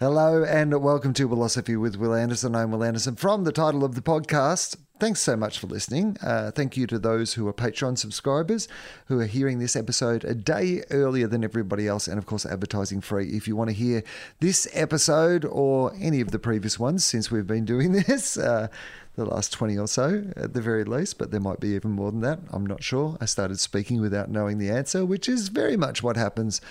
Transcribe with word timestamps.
Hello 0.00 0.42
and 0.42 0.82
welcome 0.82 1.12
to 1.12 1.28
Wilosophy 1.28 1.78
with 1.78 1.96
Wil 1.96 2.14
Anderson. 2.14 2.56
I'm 2.56 2.70
Wil 2.70 2.82
Anderson 2.82 3.16
from 3.16 3.44
the 3.44 3.52
title 3.52 3.84
of 3.84 3.94
the 3.94 4.00
podcast. 4.00 4.78
Thanks 4.98 5.20
so 5.20 5.36
much 5.36 5.58
for 5.58 5.66
listening. 5.66 6.16
Uh, 6.22 6.50
thank 6.52 6.74
you 6.74 6.86
to 6.86 6.98
those 6.98 7.34
who 7.34 7.46
are 7.48 7.52
Patreon 7.52 7.98
subscribers 7.98 8.66
who 9.08 9.20
are 9.20 9.26
hearing 9.26 9.58
this 9.58 9.76
episode 9.76 10.24
a 10.24 10.34
day 10.34 10.82
earlier 10.90 11.26
than 11.26 11.44
everybody 11.44 11.86
else, 11.86 12.08
and 12.08 12.16
of 12.16 12.24
course, 12.24 12.46
advertising 12.46 13.02
free. 13.02 13.28
If 13.28 13.46
you 13.46 13.56
want 13.56 13.68
to 13.68 13.76
hear 13.76 14.02
this 14.38 14.66
episode 14.72 15.44
or 15.44 15.92
any 16.00 16.22
of 16.22 16.30
the 16.30 16.38
previous 16.38 16.78
ones 16.78 17.04
since 17.04 17.30
we've 17.30 17.46
been 17.46 17.66
doing 17.66 17.92
this, 18.06 18.38
uh, 18.38 18.68
the 19.16 19.26
last 19.26 19.52
20 19.52 19.76
or 19.76 19.86
so 19.86 20.24
at 20.34 20.54
the 20.54 20.62
very 20.62 20.84
least, 20.84 21.18
but 21.18 21.30
there 21.30 21.40
might 21.40 21.60
be 21.60 21.74
even 21.74 21.90
more 21.90 22.10
than 22.10 22.22
that. 22.22 22.38
I'm 22.50 22.64
not 22.64 22.82
sure. 22.82 23.18
I 23.20 23.26
started 23.26 23.60
speaking 23.60 24.00
without 24.00 24.30
knowing 24.30 24.56
the 24.56 24.70
answer, 24.70 25.04
which 25.04 25.28
is 25.28 25.48
very 25.48 25.76
much 25.76 26.02
what 26.02 26.16
happens 26.16 26.62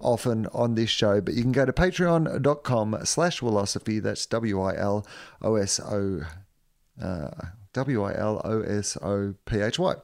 often 0.00 0.46
on 0.52 0.74
this 0.74 0.90
show. 0.90 1.20
But 1.20 1.34
you 1.34 1.42
can 1.42 1.52
go 1.52 1.64
to 1.66 1.72
patreon.com 1.72 2.98
slash 3.04 3.40
Wilosophy. 3.40 4.02
That's 4.02 4.26
W 4.26 4.60
I 4.60 4.76
L 4.76 5.06
O 5.42 5.56
S 5.56 5.80
O. 5.80 6.22
Uh, 7.00 7.30
W 7.76 8.04
I 8.04 8.16
L 8.16 8.40
O 8.42 8.62
S 8.62 8.96
O 9.02 9.34
P 9.44 9.60
H 9.60 9.78
Y. 9.78 9.94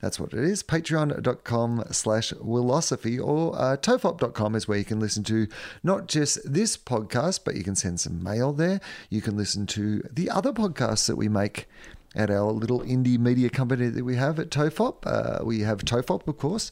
That's 0.00 0.20
what 0.20 0.34
it 0.34 0.44
is. 0.44 0.62
Patreon.com 0.62 1.84
slash 1.90 2.32
Wilosophy 2.34 3.18
or 3.18 3.56
uh, 3.56 3.78
tofop.com 3.78 4.54
is 4.54 4.68
where 4.68 4.76
you 4.76 4.84
can 4.84 5.00
listen 5.00 5.24
to 5.24 5.46
not 5.82 6.08
just 6.08 6.40
this 6.44 6.76
podcast, 6.76 7.40
but 7.44 7.56
you 7.56 7.64
can 7.64 7.74
send 7.74 8.00
some 8.00 8.22
mail 8.22 8.52
there. 8.52 8.82
You 9.08 9.22
can 9.22 9.34
listen 9.34 9.66
to 9.68 10.02
the 10.12 10.28
other 10.28 10.52
podcasts 10.52 11.06
that 11.06 11.16
we 11.16 11.30
make 11.30 11.66
at 12.14 12.30
our 12.30 12.52
little 12.52 12.80
indie 12.80 13.18
media 13.18 13.48
company 13.48 13.88
that 13.88 14.04
we 14.04 14.16
have 14.16 14.38
at 14.38 14.50
Tofop. 14.50 15.06
Uh, 15.06 15.44
we 15.44 15.60
have 15.60 15.84
Tofop, 15.84 16.26
of 16.28 16.38
course, 16.38 16.70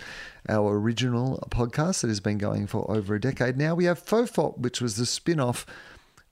our 0.48 0.78
original 0.78 1.42
podcast 1.50 2.02
that 2.02 2.08
has 2.08 2.20
been 2.20 2.38
going 2.38 2.66
for 2.66 2.90
over 2.90 3.14
a 3.14 3.20
decade 3.20 3.56
now. 3.56 3.74
We 3.74 3.84
have 3.84 4.04
Fofop, 4.04 4.58
which 4.58 4.80
was 4.80 4.96
the 4.96 5.06
spin 5.06 5.40
off 5.40 5.66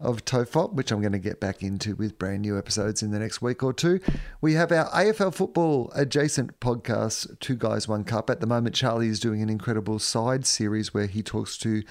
of 0.00 0.24
Tofop, 0.24 0.74
which 0.74 0.92
I'm 0.92 1.00
going 1.00 1.12
to 1.12 1.18
get 1.18 1.40
back 1.40 1.62
into 1.62 1.96
with 1.96 2.18
brand 2.18 2.42
new 2.42 2.56
episodes 2.56 3.02
in 3.02 3.10
the 3.10 3.18
next 3.18 3.42
week 3.42 3.64
or 3.64 3.72
two. 3.72 3.98
We 4.40 4.54
have 4.54 4.70
our 4.70 4.88
AFL 4.90 5.34
football 5.34 5.90
adjacent 5.94 6.60
podcast, 6.60 7.38
Two 7.40 7.56
Guys, 7.56 7.88
One 7.88 8.04
Cup. 8.04 8.30
At 8.30 8.40
the 8.40 8.46
moment, 8.46 8.76
Charlie 8.76 9.08
is 9.08 9.18
doing 9.18 9.42
an 9.42 9.50
incredible 9.50 9.98
side 9.98 10.46
series 10.46 10.94
where 10.94 11.06
he 11.06 11.22
talks 11.22 11.58
to 11.58 11.82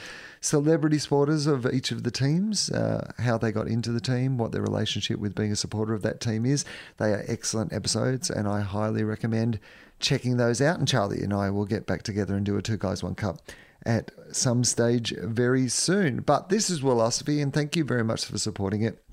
celebrity 0.47 0.97
supporters 0.97 1.45
of 1.45 1.65
each 1.71 1.91
of 1.91 2.03
the 2.03 2.11
teams, 2.11 2.71
uh, 2.71 3.11
how 3.19 3.37
they 3.37 3.51
got 3.51 3.67
into 3.67 3.91
the 3.91 3.99
team, 3.99 4.37
what 4.37 4.53
their 4.53 4.61
relationship 4.61 5.19
with 5.19 5.35
being 5.35 5.51
a 5.51 5.55
supporter 5.55 5.93
of 5.93 6.01
that 6.03 6.21
team 6.21 6.45
is. 6.45 6.63
They 6.97 7.11
are 7.11 7.25
excellent 7.27 7.73
episodes, 7.73 8.29
and 8.29 8.47
I 8.47 8.61
highly 8.61 9.03
recommend 9.03 9.59
checking 9.99 10.37
those 10.37 10.61
out. 10.61 10.79
And 10.79 10.87
Charlie 10.87 11.21
and 11.21 11.33
I 11.33 11.49
will 11.49 11.65
get 11.65 11.85
back 11.85 12.03
together 12.03 12.35
and 12.35 12.45
do 12.45 12.57
a 12.57 12.61
Two 12.61 12.77
Guys, 12.77 13.03
One 13.03 13.15
Cup 13.15 13.41
at 13.85 14.11
some 14.31 14.63
stage 14.63 15.13
very 15.17 15.67
soon. 15.67 16.21
But 16.21 16.49
this 16.49 16.69
is 16.69 16.81
Wilosophy, 16.81 17.41
and 17.41 17.53
thank 17.53 17.75
you 17.75 17.83
very 17.83 18.03
much 18.03 18.25
for 18.25 18.37
supporting 18.37 18.83
it. 18.83 19.03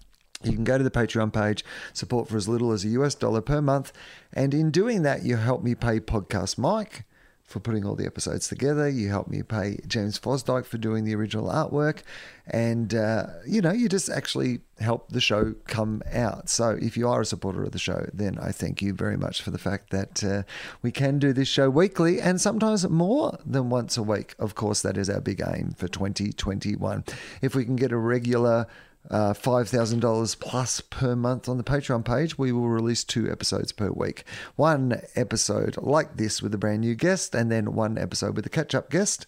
You 0.43 0.53
can 0.53 0.65
go 0.65 0.79
to 0.79 0.85
the 0.85 0.91
Patreon 0.91 1.33
page, 1.33 1.65
support 1.93 2.29
for 2.29 2.37
as 2.37 2.49
little 2.49 2.71
as 2.71 2.85
a 2.85 2.89
US 2.89 3.15
dollar 3.15 3.41
per 3.41 3.61
month, 3.61 3.93
and 4.33 4.55
in 4.55 4.71
doing 4.71 5.03
that, 5.03 5.25
you 5.25 5.37
help 5.37 5.63
me 5.63 5.75
pay 5.75 6.01
Podcast 6.01 6.59
Mike 6.59 7.05
for 7.45 7.61
putting 7.61 7.85
all 7.85 7.95
the 7.95 8.07
episodes 8.07 8.49
together. 8.49 8.89
You 8.89 9.09
help 9.09 9.29
me 9.29 9.43
pay 9.43 9.79
James 9.87 10.19
Fosdyke 10.19 10.65
for 10.65 10.79
doing 10.79 11.05
the 11.05 11.15
original 11.15 11.49
artwork. 11.49 11.99
And, 12.47 12.95
uh, 12.95 13.27
you 13.47 13.61
know, 13.61 13.71
you 13.71 13.89
just 13.89 14.09
actually 14.09 14.61
help 14.81 15.11
the 15.11 15.21
show 15.21 15.55
come 15.67 16.03
out. 16.11 16.49
So 16.49 16.71
if 16.81 16.97
you 16.97 17.09
are 17.09 17.21
a 17.21 17.27
supporter 17.27 17.63
of 17.63 17.73
the 17.73 17.79
show, 17.79 18.07
then 18.13 18.39
I 18.39 18.51
thank 18.51 18.81
you 18.83 18.95
very 18.95 19.17
much 19.17 19.43
for 19.43 19.51
the 19.51 19.59
fact 19.59 19.91
that 19.91 20.25
uh, 20.25 20.43
we 20.83 20.91
can 20.91 21.19
do 21.19 21.33
this 21.33 21.49
show 21.49 21.69
weekly 21.69 22.21
and 22.21 22.41
sometimes 22.41 22.89
more 22.89 23.39
than 23.45 23.69
once 23.69 23.97
a 23.97 24.03
week. 24.03 24.35
Of 24.39 24.55
course, 24.55 24.81
that 24.83 24.97
is 24.97 25.11
our 25.11 25.21
big 25.21 25.43
aim 25.47 25.75
for 25.77 25.87
2021. 25.87 27.05
If 27.43 27.55
we 27.55 27.65
can 27.65 27.77
get 27.77 27.93
a 27.93 27.99
regular 27.99 28.67
uh, 29.11 29.35
$5,000 29.35 30.41
plus 30.41 30.81
per 30.81 31.15
month 31.15 31.49
on 31.49 31.59
the 31.59 31.65
Patreon 31.65 32.05
page, 32.05 32.39
we 32.39 32.53
will 32.53 32.69
release 32.69 33.05
two 33.05 33.31
episodes 33.31 33.73
per 33.73 33.91
week. 33.91 34.25
One 34.57 35.03
episode 35.15 35.77
like 35.79 36.17
this 36.17 36.41
with 36.41 36.55
a 36.55 36.59
brand 36.59 36.81
new 36.81 36.95
guest, 36.95 37.35
and 37.35 37.51
then 37.51 37.75
one 37.75 37.99
episode 37.99 38.37
with 38.37 38.47
a 38.47 38.51
catch 38.51 38.75
up 38.75 38.91
guest. 38.91 39.27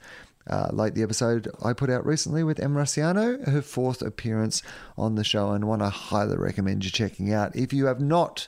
Uh, 0.49 0.69
like 0.73 0.95
the 0.95 1.03
episode 1.03 1.49
I 1.63 1.73
put 1.73 1.91
out 1.91 2.07
recently 2.07 2.45
with 2.45 2.61
Em 2.61 2.75
Rusciano, 2.75 3.49
her 3.49 3.63
fourth 3.63 4.01
appearance 4.01 4.63
on 4.97 5.17
the 5.17 5.25
show, 5.25 5.51
and 5.51 5.67
one 5.67 5.83
I 5.83 5.91
highly 5.91 6.37
recommend 6.37 6.85
you 6.85 6.91
checking 6.91 7.33
out. 7.33 7.57
If 7.57 7.73
you 7.73 7.87
have 7.87 8.01
not 8.01 8.47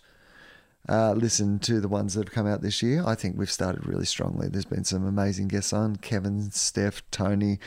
uh, 0.89 1.13
listened 1.13 1.63
to 1.63 1.81
the 1.81 1.89
ones 1.89 2.15
that 2.15 2.29
have 2.29 2.35
come 2.35 2.47
out 2.47 2.63
this 2.63 2.83
year, 2.83 3.03
I 3.05 3.17
think 3.17 3.37
we've 3.37 3.51
started 3.51 3.85
really 3.85 4.07
strongly. 4.07 4.49
There's 4.49 4.65
been 4.65 4.85
some 4.85 5.07
amazing 5.07 5.49
guests 5.49 5.73
on 5.73 5.97
Kevin, 5.97 6.53
Steph, 6.53 7.03
Tony, 7.11 7.59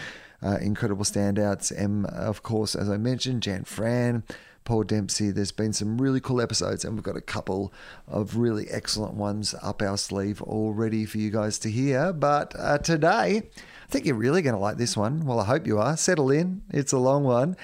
uh, 0.43 0.57
incredible 0.61 1.05
standouts. 1.05 1.71
Em, 1.77 2.05
of 2.05 2.43
course, 2.43 2.75
as 2.75 2.89
I 2.89 2.97
mentioned, 2.97 3.43
Jan 3.43 3.63
Fran. 3.63 4.23
Paul 4.63 4.83
Dempsey. 4.83 5.31
There's 5.31 5.51
been 5.51 5.73
some 5.73 5.99
really 5.99 6.19
cool 6.19 6.39
episodes, 6.39 6.85
and 6.85 6.93
we've 6.93 7.03
got 7.03 7.17
a 7.17 7.21
couple 7.21 7.73
of 8.07 8.37
really 8.37 8.67
excellent 8.69 9.15
ones 9.15 9.55
up 9.61 9.81
our 9.81 9.97
sleeve 9.97 10.41
already 10.41 11.05
for 11.05 11.17
you 11.17 11.31
guys 11.31 11.57
to 11.59 11.71
hear. 11.71 12.13
But 12.13 12.53
uh, 12.57 12.77
today, 12.77 13.43
I 13.55 13.91
think 13.91 14.05
you're 14.05 14.15
really 14.15 14.41
going 14.41 14.55
to 14.55 14.61
like 14.61 14.77
this 14.77 14.95
one. 14.95 15.25
Well, 15.25 15.39
I 15.39 15.45
hope 15.45 15.65
you 15.65 15.79
are. 15.79 15.97
Settle 15.97 16.29
in, 16.31 16.61
it's 16.69 16.93
a 16.93 16.99
long 16.99 17.23
one. 17.23 17.57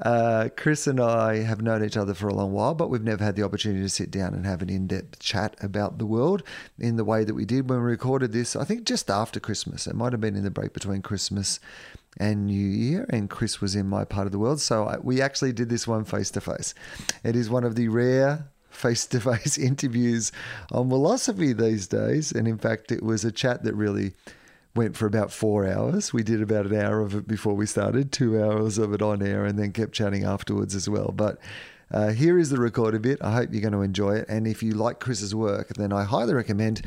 Uh, 0.00 0.50
Chris 0.56 0.86
and 0.86 1.00
I 1.00 1.38
have 1.38 1.62
known 1.62 1.82
each 1.82 1.96
other 1.96 2.12
for 2.12 2.28
a 2.28 2.34
long 2.34 2.52
while, 2.52 2.74
but 2.74 2.90
we've 2.90 3.02
never 3.02 3.24
had 3.24 3.34
the 3.34 3.42
opportunity 3.42 3.82
to 3.82 3.88
sit 3.88 4.10
down 4.10 4.34
and 4.34 4.44
have 4.44 4.60
an 4.60 4.68
in 4.68 4.86
depth 4.86 5.18
chat 5.18 5.56
about 5.62 5.98
the 5.98 6.04
world 6.04 6.42
in 6.78 6.96
the 6.96 7.04
way 7.04 7.24
that 7.24 7.34
we 7.34 7.46
did 7.46 7.70
when 7.70 7.78
we 7.78 7.84
recorded 7.86 8.32
this. 8.32 8.54
I 8.54 8.64
think 8.64 8.84
just 8.84 9.10
after 9.10 9.40
Christmas. 9.40 9.86
It 9.86 9.96
might 9.96 10.12
have 10.12 10.20
been 10.20 10.36
in 10.36 10.44
the 10.44 10.50
break 10.50 10.74
between 10.74 11.00
Christmas 11.00 11.60
and 12.16 12.46
New 12.46 12.54
Year, 12.54 13.06
and 13.10 13.28
Chris 13.28 13.60
was 13.60 13.74
in 13.74 13.88
my 13.88 14.04
part 14.04 14.26
of 14.26 14.32
the 14.32 14.38
world. 14.38 14.60
So 14.60 14.84
I, 14.84 14.98
we 14.98 15.20
actually 15.20 15.52
did 15.52 15.68
this 15.68 15.86
one 15.86 16.04
face 16.04 16.30
to 16.32 16.40
face. 16.40 16.74
It 17.24 17.36
is 17.36 17.50
one 17.50 17.64
of 17.64 17.74
the 17.74 17.88
rare 17.88 18.48
face 18.70 19.06
to 19.06 19.20
face 19.20 19.58
interviews 19.58 20.32
on 20.70 20.88
Wilosophy 20.88 21.56
these 21.56 21.86
days. 21.86 22.32
And 22.32 22.46
in 22.46 22.58
fact, 22.58 22.92
it 22.92 23.02
was 23.02 23.24
a 23.24 23.32
chat 23.32 23.64
that 23.64 23.74
really 23.74 24.12
went 24.74 24.96
for 24.96 25.06
about 25.06 25.32
four 25.32 25.66
hours. 25.66 26.12
We 26.12 26.22
did 26.22 26.42
about 26.42 26.66
an 26.66 26.78
hour 26.78 27.00
of 27.00 27.14
it 27.14 27.26
before 27.26 27.54
we 27.54 27.66
started, 27.66 28.12
two 28.12 28.42
hours 28.42 28.78
of 28.78 28.92
it 28.92 29.02
on 29.02 29.22
air, 29.22 29.44
and 29.44 29.58
then 29.58 29.72
kept 29.72 29.92
chatting 29.92 30.24
afterwards 30.24 30.74
as 30.74 30.88
well. 30.88 31.12
But 31.14 31.38
uh, 31.90 32.10
here 32.10 32.38
is 32.38 32.50
the 32.50 32.58
recorded 32.58 33.02
bit. 33.02 33.18
I 33.22 33.32
hope 33.32 33.50
you're 33.52 33.62
going 33.62 33.72
to 33.72 33.80
enjoy 33.80 34.16
it. 34.16 34.26
And 34.28 34.46
if 34.46 34.62
you 34.62 34.72
like 34.72 35.00
Chris's 35.00 35.34
work, 35.34 35.74
then 35.74 35.92
I 35.92 36.04
highly 36.04 36.34
recommend. 36.34 36.82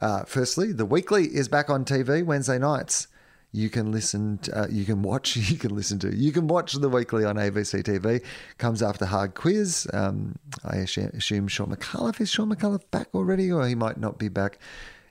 Uh, 0.00 0.24
firstly, 0.24 0.72
the 0.72 0.84
weekly 0.84 1.24
is 1.24 1.48
back 1.48 1.70
on 1.70 1.84
TV 1.84 2.24
Wednesday 2.24 2.58
nights. 2.58 3.06
You 3.52 3.68
can 3.68 3.92
listen, 3.92 4.38
to, 4.38 4.62
uh, 4.62 4.66
you 4.68 4.84
can 4.84 5.02
watch, 5.02 5.36
you 5.50 5.58
can 5.58 5.74
listen 5.74 5.98
to, 6.00 6.14
you 6.14 6.32
can 6.32 6.48
watch 6.48 6.72
the 6.72 6.88
weekly 6.88 7.24
on 7.24 7.36
ABC 7.36 7.82
TV. 7.82 8.24
Comes 8.58 8.82
after 8.82 9.04
Hard 9.04 9.34
Quiz. 9.34 9.86
Um, 9.92 10.36
I 10.64 10.76
assume 10.76 11.48
Sean 11.48 11.74
McAuliffe 11.74 12.20
is 12.20 12.30
Sean 12.30 12.54
McAuliffe 12.54 12.90
back 12.90 13.08
already, 13.14 13.52
or 13.52 13.66
he 13.66 13.74
might 13.74 13.98
not 13.98 14.18
be 14.18 14.28
back 14.28 14.58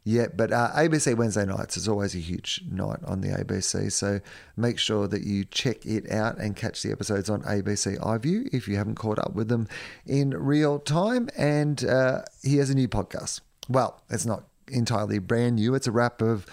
yet. 0.04 0.36
But 0.36 0.52
uh, 0.52 0.72
ABC 0.76 1.16
Wednesday 1.16 1.46
nights 1.46 1.78
is 1.78 1.88
always 1.88 2.16
a 2.16 2.20
huge 2.20 2.64
night 2.70 3.00
on 3.06 3.22
the 3.22 3.30
ABC. 3.30 3.92
So 3.92 4.20
make 4.58 4.80
sure 4.80 5.08
that 5.08 5.24
you 5.24 5.46
check 5.46 5.86
it 5.86 6.12
out 6.12 6.38
and 6.38 6.56
catch 6.56 6.82
the 6.82 6.92
episodes 6.92 7.30
on 7.30 7.44
ABC 7.44 8.00
iView 8.00 8.50
if 8.54 8.68
you 8.68 8.78
haven't 8.78 8.96
caught 8.96 9.20
up 9.20 9.34
with 9.34 9.48
them 9.50 9.68
in 10.06 10.32
real 10.32 10.80
time. 10.80 11.30
And 11.38 11.84
uh, 11.86 12.24
he 12.44 12.58
has 12.58 12.70
a 12.70 12.76
new 12.76 12.88
podcast. 12.88 13.42
Well, 13.70 14.02
it's 14.10 14.26
not 14.26 14.46
entirely 14.68 15.20
brand 15.20 15.58
new, 15.58 15.76
it's 15.76 15.88
a 15.88 15.92
wrap 15.92 16.22
of 16.22 16.46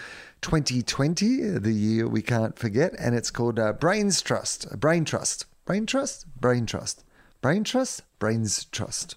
2020, 0.43 1.59
the 1.59 1.72
year 1.72 2.09
we 2.09 2.22
can't 2.22 2.59
forget, 2.59 2.94
and 2.99 3.15
it's 3.15 3.31
called 3.31 3.59
uh, 3.59 3.72
Brains 3.72 4.22
Trust. 4.22 4.78
Brain 4.78 5.04
Trust. 5.04 5.47
Brain 5.65 5.87
Trust? 5.87 6.26
Brain 6.41 6.66
Trust. 6.66 7.04
Brain 7.41 7.65
Trust? 7.65 8.03
Brains 8.19 8.65
Trust. 8.66 9.16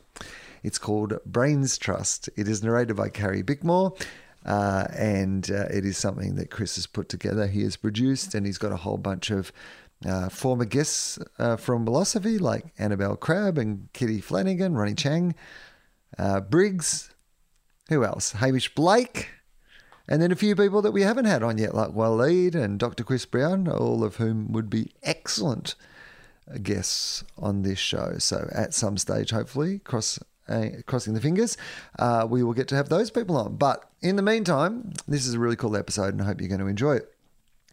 It's 0.64 0.78
called 0.78 1.18
Brains 1.26 1.78
Trust. 1.78 2.30
It 2.36 2.48
is 2.48 2.64
narrated 2.64 2.96
by 2.96 3.10
Carrie 3.10 3.44
Bickmore. 3.44 4.00
Uh, 4.46 4.88
and 4.96 5.52
uh, 5.52 5.66
it 5.72 5.86
is 5.86 5.98
something 5.98 6.36
that 6.36 6.50
Chris 6.50 6.76
has 6.76 6.88
put 6.88 7.10
together. 7.10 7.48
He 7.48 7.62
has 7.64 7.78
produced, 7.78 8.34
and 8.34 8.46
he's 8.46 8.58
got 8.58 8.72
a 8.72 8.78
whole 8.78 8.98
bunch 8.98 9.30
of 9.30 9.52
uh, 10.06 10.30
former 10.30 10.66
guests 10.66 11.20
uh, 11.38 11.58
from 11.58 11.86
Wilosophy, 11.86 12.40
like 12.40 12.66
Annabel 12.80 13.16
Crabb 13.16 13.58
and 13.58 13.92
Kitty 13.94 14.20
Flanagan, 14.20 14.74
Ronny 14.76 14.96
Chieng, 14.96 15.36
uh, 16.18 16.42
Briggs. 16.42 17.14
Who 17.90 18.04
else? 18.04 18.32
Hamish 18.34 18.74
Blake. 18.74 19.30
And 20.08 20.22
then 20.22 20.32
a 20.32 20.36
few 20.36 20.56
people 20.56 20.82
that 20.82 20.92
we 20.92 21.04
haven't 21.04 21.26
had 21.26 21.44
on 21.44 21.58
yet, 21.58 21.76
like 21.76 21.90
Waleed 21.90 22.56
and 22.56 22.80
Dr. 22.80 23.04
Chris 23.04 23.26
Brown, 23.26 23.68
all 23.68 24.04
of 24.04 24.18
whom 24.18 24.52
would 24.52 24.70
be 24.70 24.92
excellent 25.04 25.76
guests 26.64 27.24
on 27.38 27.62
this 27.62 27.80
show. 27.80 28.16
So 28.18 28.50
at 28.52 28.74
some 28.74 28.98
stage, 28.98 29.32
hopefully, 29.32 29.80
cross 29.80 30.20
uh, 30.50 30.68
crossing 30.86 31.14
the 31.14 31.22
fingers, 31.22 31.56
uh, 32.00 32.28
we 32.30 32.44
will 32.44 32.54
get 32.54 32.68
to 32.68 32.76
have 32.76 32.90
those 32.90 33.10
people 33.10 33.38
on. 33.38 33.56
But 33.56 33.90
in 34.02 34.16
the 34.16 34.22
meantime, 34.22 34.92
this 35.08 35.26
is 35.26 35.36
a 35.36 35.40
really 35.40 35.56
cool 35.56 35.78
episode, 35.78 36.14
and 36.14 36.22
I 36.22 36.26
hope 36.26 36.42
you're 36.42 36.50
going 36.50 36.60
to 36.60 36.68
enjoy 36.68 36.96
it. 36.96 37.14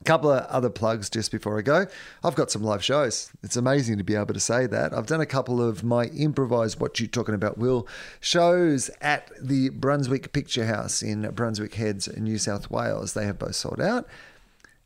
Couple 0.04 0.30
of 0.30 0.44
other 0.46 0.70
plugs 0.70 1.10
just 1.10 1.30
before 1.32 1.58
I 1.58 1.62
go. 1.62 1.86
I've 2.22 2.36
got 2.36 2.50
some 2.50 2.62
live 2.62 2.82
shows. 2.84 3.30
It's 3.42 3.56
amazing 3.56 3.98
to 3.98 4.04
be 4.04 4.14
able 4.14 4.32
to 4.32 4.40
say 4.40 4.66
that. 4.66 4.94
I've 4.94 5.06
done 5.06 5.20
a 5.20 5.26
couple 5.26 5.60
of 5.60 5.82
my 5.82 6.04
improvised 6.06 6.80
What 6.80 6.98
You 7.00 7.06
Talking 7.08 7.34
About 7.34 7.58
Will 7.58 7.86
shows 8.20 8.90
at 9.00 9.30
the 9.40 9.70
Brunswick 9.70 10.32
Picture 10.32 10.66
House 10.66 11.02
in 11.02 11.28
Brunswick 11.32 11.74
Heads, 11.74 12.08
New 12.16 12.38
South 12.38 12.70
Wales. 12.70 13.14
They 13.14 13.26
have 13.26 13.38
both 13.38 13.56
sold 13.56 13.80
out. 13.80 14.06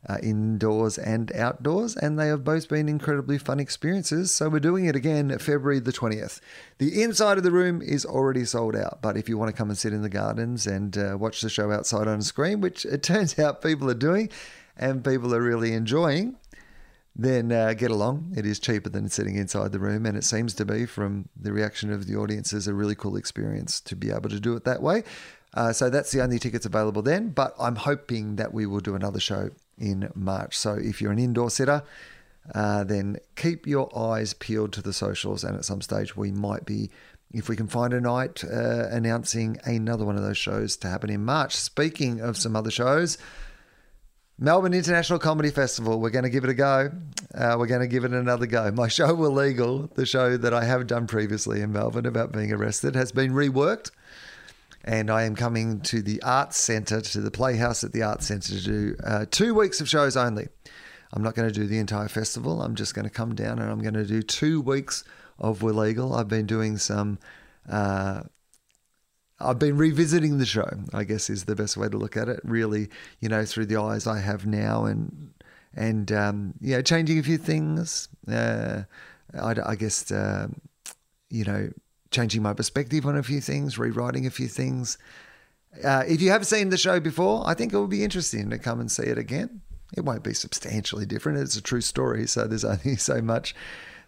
uh, 0.07 0.17
indoors 0.21 0.97
and 0.97 1.31
outdoors, 1.33 1.95
and 1.95 2.19
they 2.19 2.27
have 2.27 2.43
both 2.43 2.67
been 2.67 2.89
incredibly 2.89 3.37
fun 3.37 3.59
experiences. 3.59 4.31
So 4.31 4.49
we're 4.49 4.59
doing 4.59 4.85
it 4.85 4.95
again 4.95 5.37
February 5.39 5.79
the 5.79 5.93
20th. 5.93 6.39
The 6.77 7.01
inside 7.01 7.37
of 7.37 7.43
the 7.43 7.51
room 7.51 7.81
is 7.81 8.05
already 8.05 8.45
sold 8.45 8.75
out, 8.75 8.99
but 9.01 9.15
if 9.15 9.29
you 9.29 9.37
want 9.37 9.49
to 9.51 9.57
come 9.57 9.69
and 9.69 9.77
sit 9.77 9.93
in 9.93 10.01
the 10.01 10.09
gardens 10.09 10.67
and 10.67 10.97
uh, 10.97 11.15
watch 11.17 11.41
the 11.41 11.49
show 11.49 11.71
outside 11.71 12.07
on 12.07 12.21
screen, 12.21 12.59
which 12.61 12.85
it 12.85 13.03
turns 13.11 13.39
out 13.39 13.61
people 13.61 13.89
are 13.89 13.93
doing 13.95 14.29
and 14.77 15.03
people 15.03 15.33
are 15.33 15.41
really 15.41 15.73
enjoying, 15.73 16.35
then 17.15 17.51
uh, 17.51 17.73
get 17.73 17.91
along. 17.91 18.33
It 18.35 18.45
is 18.45 18.59
cheaper 18.59 18.89
than 18.89 19.07
sitting 19.09 19.35
inside 19.35 19.71
the 19.71 19.79
room, 19.79 20.05
and 20.05 20.17
it 20.17 20.23
seems 20.23 20.53
to 20.55 20.65
be 20.65 20.85
from 20.85 21.29
the 21.39 21.53
reaction 21.53 21.91
of 21.91 22.07
the 22.07 22.15
audience 22.15 22.53
is 22.53 22.67
a 22.67 22.73
really 22.73 22.95
cool 22.95 23.15
experience 23.15 23.79
to 23.81 23.95
be 23.95 24.09
able 24.09 24.29
to 24.29 24.39
do 24.39 24.55
it 24.55 24.63
that 24.63 24.81
way. 24.81 25.03
Uh, 25.53 25.71
so 25.71 25.89
that's 25.89 26.11
the 26.11 26.21
only 26.21 26.39
tickets 26.39 26.65
available 26.65 27.01
then. 27.01 27.29
But 27.29 27.53
I'm 27.59 27.75
hoping 27.75 28.37
that 28.37 28.53
we 28.53 28.65
will 28.65 28.79
do 28.79 28.95
another 28.95 29.19
show 29.19 29.51
in 29.77 30.09
March. 30.15 30.57
So 30.57 30.73
if 30.73 31.01
you're 31.01 31.11
an 31.11 31.19
indoor 31.19 31.51
sitter, 31.51 31.83
uh, 32.53 32.83
then 32.83 33.17
keep 33.35 33.67
your 33.67 33.95
eyes 33.97 34.33
peeled 34.33 34.73
to 34.73 34.81
the 34.81 34.93
socials, 34.93 35.43
and 35.43 35.55
at 35.55 35.65
some 35.65 35.81
stage 35.81 36.15
we 36.15 36.31
might 36.31 36.65
be. 36.65 36.89
If 37.31 37.49
we 37.49 37.55
can 37.55 37.65
find 37.67 37.93
a 37.93 38.01
night 38.01 38.43
uh, 38.43 38.87
announcing 38.91 39.57
another 39.65 40.05
one 40.05 40.15
of 40.15 40.21
those 40.21 40.37
shows 40.37 40.77
to 40.77 40.87
happen 40.87 41.09
in 41.09 41.25
March. 41.25 41.55
Speaking 41.55 42.21
of 42.21 42.37
some 42.37 42.55
other 42.55 42.69
shows, 42.69 43.17
Melbourne 44.39 44.73
International 44.73 45.19
Comedy 45.19 45.51
Festival. 45.51 45.99
We're 45.99 46.09
going 46.09 46.23
to 46.23 46.29
give 46.29 46.43
it 46.43 46.49
a 46.49 46.55
go. 46.55 46.91
Uh, 47.35 47.55
we're 47.57 47.67
going 47.67 47.81
to 47.81 47.87
give 47.87 48.03
it 48.03 48.11
another 48.11 48.47
go. 48.47 48.71
My 48.71 48.87
show, 48.87 49.09
Illegal, 49.09 49.89
the 49.93 50.05
show 50.05 50.37
that 50.37 50.53
I 50.53 50.63
have 50.63 50.87
done 50.87 51.05
previously 51.05 51.61
in 51.61 51.71
Melbourne 51.71 52.07
about 52.07 52.31
being 52.31 52.51
arrested, 52.51 52.95
has 52.95 53.11
been 53.11 53.31
reworked. 53.31 53.91
And 54.83 55.09
I 55.09 55.23
am 55.23 55.35
coming 55.35 55.79
to 55.81 56.01
the 56.01 56.21
Arts 56.23 56.57
Centre, 56.57 56.99
to 56.99 57.21
the 57.21 57.31
Playhouse 57.31 57.83
at 57.83 57.93
the 57.93 58.01
Arts 58.01 58.27
Centre 58.27 58.53
to 58.53 58.63
do 58.63 58.95
uh, 59.03 59.25
two 59.29 59.53
weeks 59.53 59.79
of 59.79 59.87
shows 59.87 60.17
only. 60.17 60.47
I'm 61.13 61.21
not 61.21 61.35
going 61.35 61.47
to 61.47 61.53
do 61.53 61.67
the 61.67 61.77
entire 61.77 62.07
festival. 62.07 62.61
I'm 62.61 62.75
just 62.75 62.95
going 62.95 63.05
to 63.05 63.11
come 63.11 63.35
down 63.35 63.59
and 63.59 63.71
I'm 63.71 63.81
going 63.81 63.93
to 63.93 64.05
do 64.05 64.23
two 64.23 64.61
weeks 64.61 65.03
of 65.37 65.61
Illegal. 65.61 66.15
I've 66.15 66.27
been 66.27 66.47
doing 66.47 66.77
some 66.77 67.19
uh, 67.69 68.23
I've 69.43 69.59
been 69.59 69.77
revisiting 69.77 70.37
the 70.37 70.45
show, 70.45 70.69
I 70.93 71.03
guess 71.03 71.29
is 71.29 71.45
the 71.45 71.55
best 71.55 71.77
way 71.77 71.89
to 71.89 71.97
look 71.97 72.17
at 72.17 72.29
it. 72.29 72.39
Really, 72.43 72.89
you 73.19 73.29
know, 73.29 73.45
through 73.45 73.67
the 73.67 73.77
eyes 73.77 74.07
I 74.07 74.19
have 74.19 74.45
now 74.45 74.85
and, 74.85 75.33
and 75.75 76.11
um, 76.11 76.53
you 76.61 76.75
know, 76.75 76.81
changing 76.81 77.19
a 77.19 77.23
few 77.23 77.37
things. 77.37 78.07
Uh, 78.29 78.83
I, 79.39 79.55
I, 79.65 79.75
guess, 79.75 80.11
uh, 80.11 80.47
you 81.29 81.43
know, 81.43 81.69
changing 82.11 82.41
my 82.41 82.53
perspective 82.53 83.05
on 83.05 83.17
a 83.17 83.23
few 83.23 83.41
things, 83.41 83.77
rewriting 83.77 84.25
a 84.25 84.31
few 84.31 84.47
things. 84.47 84.97
Uh, 85.83 86.03
if 86.07 86.21
you 86.21 86.29
have 86.29 86.45
seen 86.45 86.69
the 86.69 86.77
show 86.77 86.99
before, 86.99 87.43
I 87.45 87.53
think 87.53 87.73
it 87.73 87.77
will 87.77 87.87
be 87.87 88.03
interesting 88.03 88.49
to 88.51 88.57
come 88.57 88.79
and 88.79 88.91
see 88.91 89.03
it 89.03 89.17
again. 89.17 89.61
It 89.95 90.05
won't 90.05 90.23
be 90.23 90.33
substantially 90.33 91.05
different. 91.05 91.39
It's 91.39 91.55
a 91.55 91.61
true 91.61 91.81
story, 91.81 92.27
so 92.27 92.47
there's 92.47 92.65
only 92.65 92.95
so 92.97 93.21
much 93.21 93.55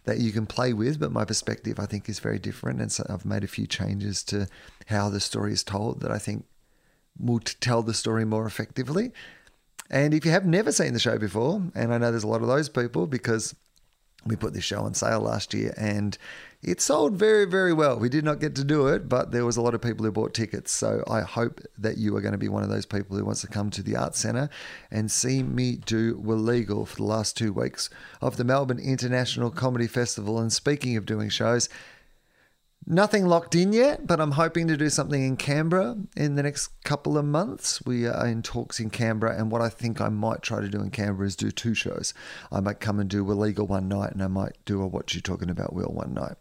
that 0.05 0.19
you 0.19 0.31
can 0.31 0.45
play 0.45 0.73
with, 0.73 0.99
but 0.99 1.11
my 1.11 1.25
perspective 1.25 1.79
I 1.79 1.85
think 1.85 2.07
is 2.09 2.19
very 2.19 2.39
different. 2.39 2.81
And 2.81 2.91
so 2.91 3.05
I've 3.09 3.25
made 3.25 3.43
a 3.43 3.47
few 3.47 3.67
changes 3.67 4.23
to 4.25 4.47
how 4.87 5.09
the 5.09 5.19
story 5.19 5.53
is 5.53 5.63
told 5.63 6.01
that 6.01 6.11
I 6.11 6.17
think 6.17 6.45
will 7.19 7.39
tell 7.39 7.81
the 7.81 7.93
story 7.93 8.25
more 8.25 8.45
effectively. 8.45 9.11
And 9.89 10.13
if 10.13 10.25
you 10.25 10.31
have 10.31 10.45
never 10.45 10.71
seen 10.71 10.93
the 10.93 10.99
show 10.99 11.17
before, 11.17 11.61
and 11.75 11.93
I 11.93 11.97
know 11.97 12.11
there's 12.11 12.23
a 12.23 12.27
lot 12.27 12.41
of 12.41 12.47
those 12.47 12.69
people 12.69 13.07
because 13.07 13.55
we 14.25 14.35
put 14.35 14.53
this 14.53 14.63
show 14.63 14.81
on 14.81 14.93
sale 14.93 15.21
last 15.21 15.53
year 15.53 15.73
and 15.77 16.17
it 16.61 16.81
sold 16.81 17.13
very, 17.13 17.45
very 17.45 17.73
well. 17.73 17.97
We 17.97 18.09
did 18.09 18.23
not 18.23 18.39
get 18.39 18.55
to 18.55 18.63
do 18.63 18.87
it, 18.87 19.07
but 19.07 19.31
there 19.31 19.45
was 19.45 19.57
a 19.57 19.61
lot 19.61 19.73
of 19.73 19.81
people 19.81 20.05
who 20.05 20.11
bought 20.11 20.33
tickets. 20.33 20.71
So 20.71 21.03
I 21.07 21.21
hope 21.21 21.61
that 21.77 21.97
you 21.97 22.15
are 22.15 22.21
going 22.21 22.31
to 22.31 22.37
be 22.37 22.49
one 22.49 22.63
of 22.63 22.69
those 22.69 22.85
people 22.85 23.17
who 23.17 23.25
wants 23.25 23.41
to 23.41 23.47
come 23.47 23.69
to 23.71 23.83
the 23.83 23.95
Arts 23.95 24.19
Centre 24.19 24.49
and 24.91 25.11
see 25.11 25.43
me 25.43 25.77
do 25.77 26.19
Legal 26.25 26.85
for 26.85 26.97
the 26.97 27.03
last 27.03 27.37
two 27.37 27.53
weeks 27.53 27.89
of 28.21 28.37
the 28.37 28.43
Melbourne 28.43 28.79
International 28.79 29.49
Comedy 29.49 29.87
Festival. 29.87 30.39
And 30.39 30.51
speaking 30.51 30.97
of 30.97 31.05
doing 31.05 31.29
shows, 31.29 31.69
Nothing 32.87 33.25
locked 33.25 33.55
in 33.55 33.73
yet, 33.73 34.05
but 34.05 34.21
I'm 34.21 34.33
hoping 34.33 34.67
to 34.67 34.77
do 34.77 34.89
something 34.89 35.25
in 35.25 35.37
Canberra 35.37 35.97
in 36.15 36.35
the 36.35 36.43
next 36.43 36.67
couple 36.83 37.17
of 37.17 37.25
months. 37.25 37.83
We 37.83 38.05
are 38.05 38.27
in 38.27 38.43
talks 38.43 38.79
in 38.79 38.91
Canberra, 38.91 39.35
and 39.35 39.49
what 39.49 39.63
I 39.63 39.69
think 39.69 39.99
I 39.99 40.09
might 40.09 40.43
try 40.43 40.61
to 40.61 40.69
do 40.69 40.81
in 40.81 40.91
Canberra 40.91 41.25
is 41.25 41.35
do 41.35 41.49
two 41.49 41.73
shows. 41.73 42.13
I 42.51 42.59
might 42.59 42.79
come 42.79 42.99
and 42.99 43.09
do 43.09 43.29
Illegal 43.31 43.65
one 43.65 43.87
night, 43.87 44.11
and 44.11 44.21
I 44.21 44.27
might 44.27 44.57
do 44.65 44.83
a 44.83 44.87
What 44.87 45.15
You 45.15 45.21
Talking 45.21 45.49
About 45.49 45.73
Will 45.73 45.91
one 45.91 46.13
night. 46.13 46.35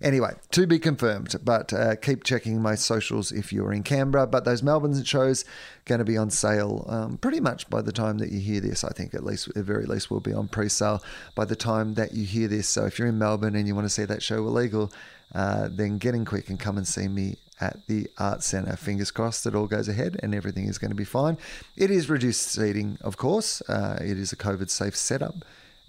Anyway, 0.00 0.32
to 0.50 0.66
be 0.66 0.80
confirmed, 0.80 1.36
but 1.44 1.72
uh, 1.72 1.94
keep 1.94 2.24
checking 2.24 2.60
my 2.60 2.74
socials 2.74 3.30
if 3.30 3.52
you're 3.52 3.72
in 3.72 3.84
Canberra. 3.84 4.26
But 4.26 4.44
those 4.44 4.62
Melbourne 4.62 5.04
shows 5.04 5.44
going 5.84 6.00
to 6.00 6.04
be 6.04 6.16
on 6.16 6.30
sale 6.30 6.84
um, 6.88 7.18
pretty 7.18 7.38
much 7.38 7.70
by 7.70 7.82
the 7.82 7.92
time 7.92 8.18
that 8.18 8.32
you 8.32 8.40
hear 8.40 8.60
this. 8.60 8.82
I 8.82 8.90
think 8.90 9.14
at 9.14 9.24
least, 9.24 9.48
at 9.54 9.64
very 9.64 9.84
least, 9.84 10.10
will 10.10 10.20
be 10.20 10.32
on 10.32 10.48
pre-sale 10.48 11.04
by 11.36 11.44
the 11.44 11.54
time 11.54 11.94
that 11.94 12.14
you 12.14 12.24
hear 12.24 12.48
this. 12.48 12.66
So 12.68 12.86
if 12.86 12.98
you're 12.98 13.08
in 13.08 13.18
Melbourne 13.18 13.54
and 13.54 13.68
you 13.68 13.76
want 13.76 13.84
to 13.84 13.90
see 13.90 14.04
that 14.04 14.22
show 14.22 14.38
Illegal, 14.38 14.90
uh, 15.34 15.68
then 15.70 15.98
get 15.98 16.14
in 16.14 16.24
quick 16.24 16.48
and 16.48 16.58
come 16.58 16.76
and 16.76 16.86
see 16.86 17.08
me 17.08 17.36
at 17.60 17.86
the 17.86 18.08
Art 18.18 18.42
Centre. 18.42 18.76
Fingers 18.76 19.10
crossed 19.10 19.44
that 19.44 19.54
all 19.54 19.66
goes 19.66 19.88
ahead 19.88 20.18
and 20.22 20.34
everything 20.34 20.66
is 20.66 20.78
going 20.78 20.90
to 20.90 20.96
be 20.96 21.04
fine. 21.04 21.38
It 21.76 21.90
is 21.90 22.10
reduced 22.10 22.48
seating, 22.48 22.98
of 23.00 23.16
course. 23.16 23.62
Uh, 23.68 23.98
it 24.00 24.18
is 24.18 24.32
a 24.32 24.36
COVID 24.36 24.68
safe 24.68 24.96
setup, 24.96 25.36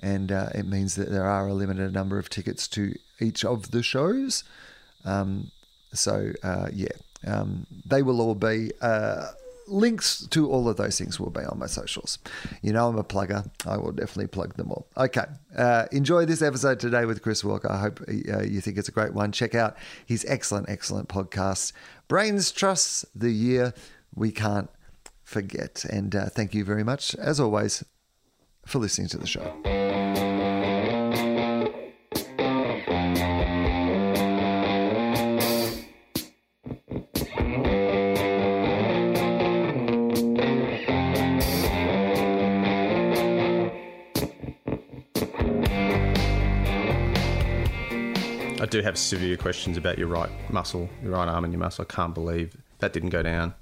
and 0.01 0.31
uh, 0.31 0.49
it 0.53 0.67
means 0.67 0.95
that 0.95 1.09
there 1.09 1.25
are 1.25 1.47
a 1.47 1.53
limited 1.53 1.93
number 1.93 2.19
of 2.19 2.29
tickets 2.29 2.67
to 2.69 2.95
each 3.19 3.43
of 3.43 3.71
the 3.71 3.81
shows. 3.81 4.43
Um, 5.03 5.51
so, 5.93 6.33
uh, 6.43 6.69
yeah, 6.73 6.87
um, 7.25 7.65
they 7.85 8.01
will 8.01 8.21
all 8.21 8.35
be 8.35 8.71
uh, 8.81 9.27
links 9.67 10.25
to 10.27 10.49
all 10.49 10.67
of 10.67 10.77
those 10.77 10.97
things 10.97 11.19
will 11.19 11.29
be 11.29 11.43
on 11.43 11.59
my 11.59 11.67
socials. 11.67 12.19
You 12.61 12.73
know, 12.73 12.87
I'm 12.87 12.97
a 12.97 13.03
plugger. 13.03 13.49
I 13.65 13.77
will 13.77 13.91
definitely 13.91 14.27
plug 14.27 14.55
them 14.55 14.71
all. 14.71 14.87
Okay. 14.97 15.25
Uh, 15.57 15.85
enjoy 15.91 16.25
this 16.25 16.41
episode 16.41 16.79
today 16.79 17.05
with 17.05 17.21
Chris 17.21 17.43
Walker. 17.43 17.71
I 17.71 17.79
hope 17.79 18.01
uh, 18.01 18.41
you 18.41 18.61
think 18.61 18.77
it's 18.77 18.89
a 18.89 18.91
great 18.91 19.13
one. 19.13 19.31
Check 19.31 19.55
out 19.55 19.77
his 20.05 20.25
excellent, 20.27 20.69
excellent 20.69 21.09
podcast, 21.09 21.73
Brains 22.07 22.51
Trusts 22.51 23.05
the 23.15 23.31
Year 23.31 23.73
We 24.15 24.31
Can't 24.31 24.69
Forget. 25.23 25.85
And 25.85 26.15
uh, 26.15 26.25
thank 26.29 26.53
you 26.53 26.63
very 26.65 26.83
much, 26.83 27.15
as 27.15 27.39
always, 27.39 27.83
for 28.65 28.79
listening 28.79 29.07
to 29.09 29.17
the 29.17 29.27
show. 29.27 30.32
Do 48.73 48.81
have 48.81 48.97
severe 48.97 49.37
questions 49.37 49.77
about 49.77 49.99
your 49.99 50.07
right 50.07 50.31
muscle, 50.51 50.89
your 51.03 51.11
right 51.11 51.27
arm, 51.27 51.43
and 51.43 51.53
your 51.53 51.59
muscle. 51.59 51.85
I 51.87 51.93
can't 51.93 52.13
believe 52.13 52.57
that 52.79 52.91
didn't 52.91 53.11
go 53.11 53.21
down. 53.21 53.53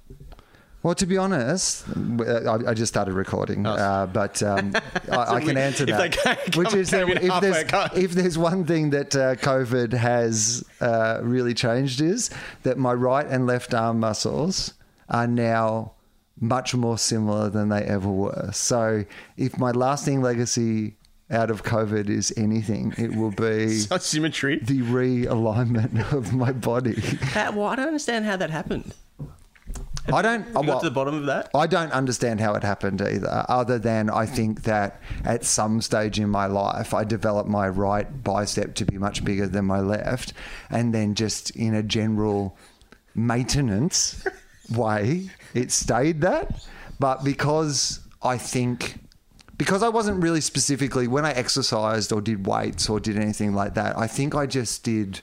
Well, 0.83 0.95
to 0.95 1.05
be 1.05 1.17
honest, 1.17 1.85
I, 1.87 2.73
just 2.73 2.91
started 2.91 3.13
recording, 3.13 3.67
oh. 3.67 3.71
uh, 3.71 4.05
but 4.07 4.41
um, 4.41 4.73
I, 5.11 5.35
I, 5.35 5.41
can 5.41 5.57
answer 5.57 5.85
that. 5.85 6.55
Which 6.55 6.73
is 6.73 6.89
that 6.91 7.07
if 7.09 7.41
there's, 7.41 8.03
if 8.03 8.11
there's 8.13 8.37
one 8.37 8.65
thing 8.65 8.91
that 8.91 9.13
uh, 9.15 9.35
COVID 9.35 9.91
has 9.91 10.63
uh, 10.79 11.19
really 11.21 11.53
changed 11.53 11.99
is 12.01 12.31
that 12.63 12.77
my 12.77 12.93
right 12.93 13.27
and 13.27 13.45
left 13.45 13.73
arm 13.73 13.99
muscles 13.99 14.73
are 15.09 15.27
now 15.27 15.91
much 16.39 16.73
more 16.73 16.97
similar 16.97 17.49
than 17.49 17.67
they 17.67 17.83
ever 17.83 18.09
were. 18.09 18.49
So 18.53 19.03
if 19.37 19.59
my 19.59 19.71
lasting 19.71 20.21
legacy 20.21 20.95
out 21.31 21.49
of 21.49 21.63
COVID 21.63 22.09
is 22.09 22.33
anything, 22.37 22.93
it 22.97 23.15
will 23.15 23.31
be 23.31 23.69
such 23.79 24.01
symmetry. 24.01 24.59
The 24.59 24.81
realignment 24.81 26.11
of 26.11 26.33
my 26.33 26.51
body. 26.51 26.99
How, 27.21 27.51
well, 27.51 27.67
I 27.67 27.75
don't 27.75 27.87
understand 27.87 28.25
how 28.25 28.37
that 28.37 28.49
happened. 28.49 28.93
Have 30.05 30.15
I 30.15 30.21
don't. 30.23 30.47
You 30.47 30.53
oh, 30.55 30.63
got 30.63 30.67
well, 30.67 30.79
to 30.79 30.89
the 30.89 30.93
bottom 30.93 31.15
of 31.15 31.25
that. 31.27 31.51
I 31.53 31.67
don't 31.67 31.91
understand 31.91 32.39
how 32.39 32.55
it 32.55 32.63
happened 32.63 33.01
either. 33.01 33.45
Other 33.47 33.77
than 33.77 34.09
I 34.09 34.25
think 34.25 34.63
that 34.63 34.99
at 35.23 35.45
some 35.45 35.79
stage 35.79 36.19
in 36.19 36.29
my 36.29 36.47
life, 36.47 36.93
I 36.93 37.03
developed 37.03 37.49
my 37.49 37.69
right 37.69 38.23
bicep 38.23 38.73
to 38.75 38.85
be 38.85 38.97
much 38.97 39.23
bigger 39.23 39.47
than 39.47 39.65
my 39.65 39.79
left, 39.79 40.33
and 40.71 40.93
then 40.93 41.13
just 41.13 41.51
in 41.51 41.75
a 41.75 41.83
general 41.83 42.57
maintenance 43.13 44.25
way, 44.71 45.29
it 45.53 45.71
stayed 45.71 46.21
that. 46.21 46.65
But 46.99 47.23
because 47.23 47.99
I 48.23 48.37
think 48.37 48.99
because 49.61 49.83
I 49.83 49.89
wasn't 49.89 50.23
really 50.23 50.41
specifically 50.41 51.07
when 51.07 51.23
I 51.23 51.33
exercised 51.33 52.11
or 52.11 52.19
did 52.19 52.47
weights 52.47 52.89
or 52.89 52.99
did 52.99 53.15
anything 53.15 53.53
like 53.53 53.75
that. 53.75 53.95
I 53.95 54.07
think 54.07 54.33
I 54.33 54.47
just 54.47 54.83
did 54.83 55.21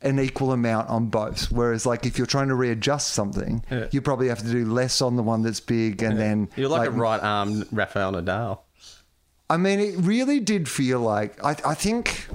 an 0.00 0.18
equal 0.18 0.52
amount 0.52 0.88
on 0.88 1.08
both. 1.08 1.52
Whereas, 1.52 1.84
like, 1.84 2.06
if 2.06 2.16
you're 2.16 2.26
trying 2.26 2.48
to 2.48 2.54
readjust 2.54 3.10
something, 3.10 3.62
yeah. 3.70 3.88
you 3.90 4.00
probably 4.00 4.28
have 4.28 4.38
to 4.38 4.50
do 4.50 4.64
less 4.64 5.02
on 5.02 5.16
the 5.16 5.22
one 5.22 5.42
that's 5.42 5.60
big, 5.60 6.02
and 6.02 6.16
yeah. 6.16 6.24
then 6.24 6.48
you're 6.56 6.70
like, 6.70 6.88
like, 6.88 6.88
a 6.88 6.92
right 6.92 7.22
arm 7.22 7.66
Rafael 7.70 8.12
Nadal. 8.14 8.60
I 9.50 9.58
mean, 9.58 9.78
it 9.78 9.96
really 9.98 10.40
did 10.40 10.66
feel 10.66 11.00
like 11.00 11.44
I, 11.44 11.56
I 11.62 11.74
think. 11.74 12.26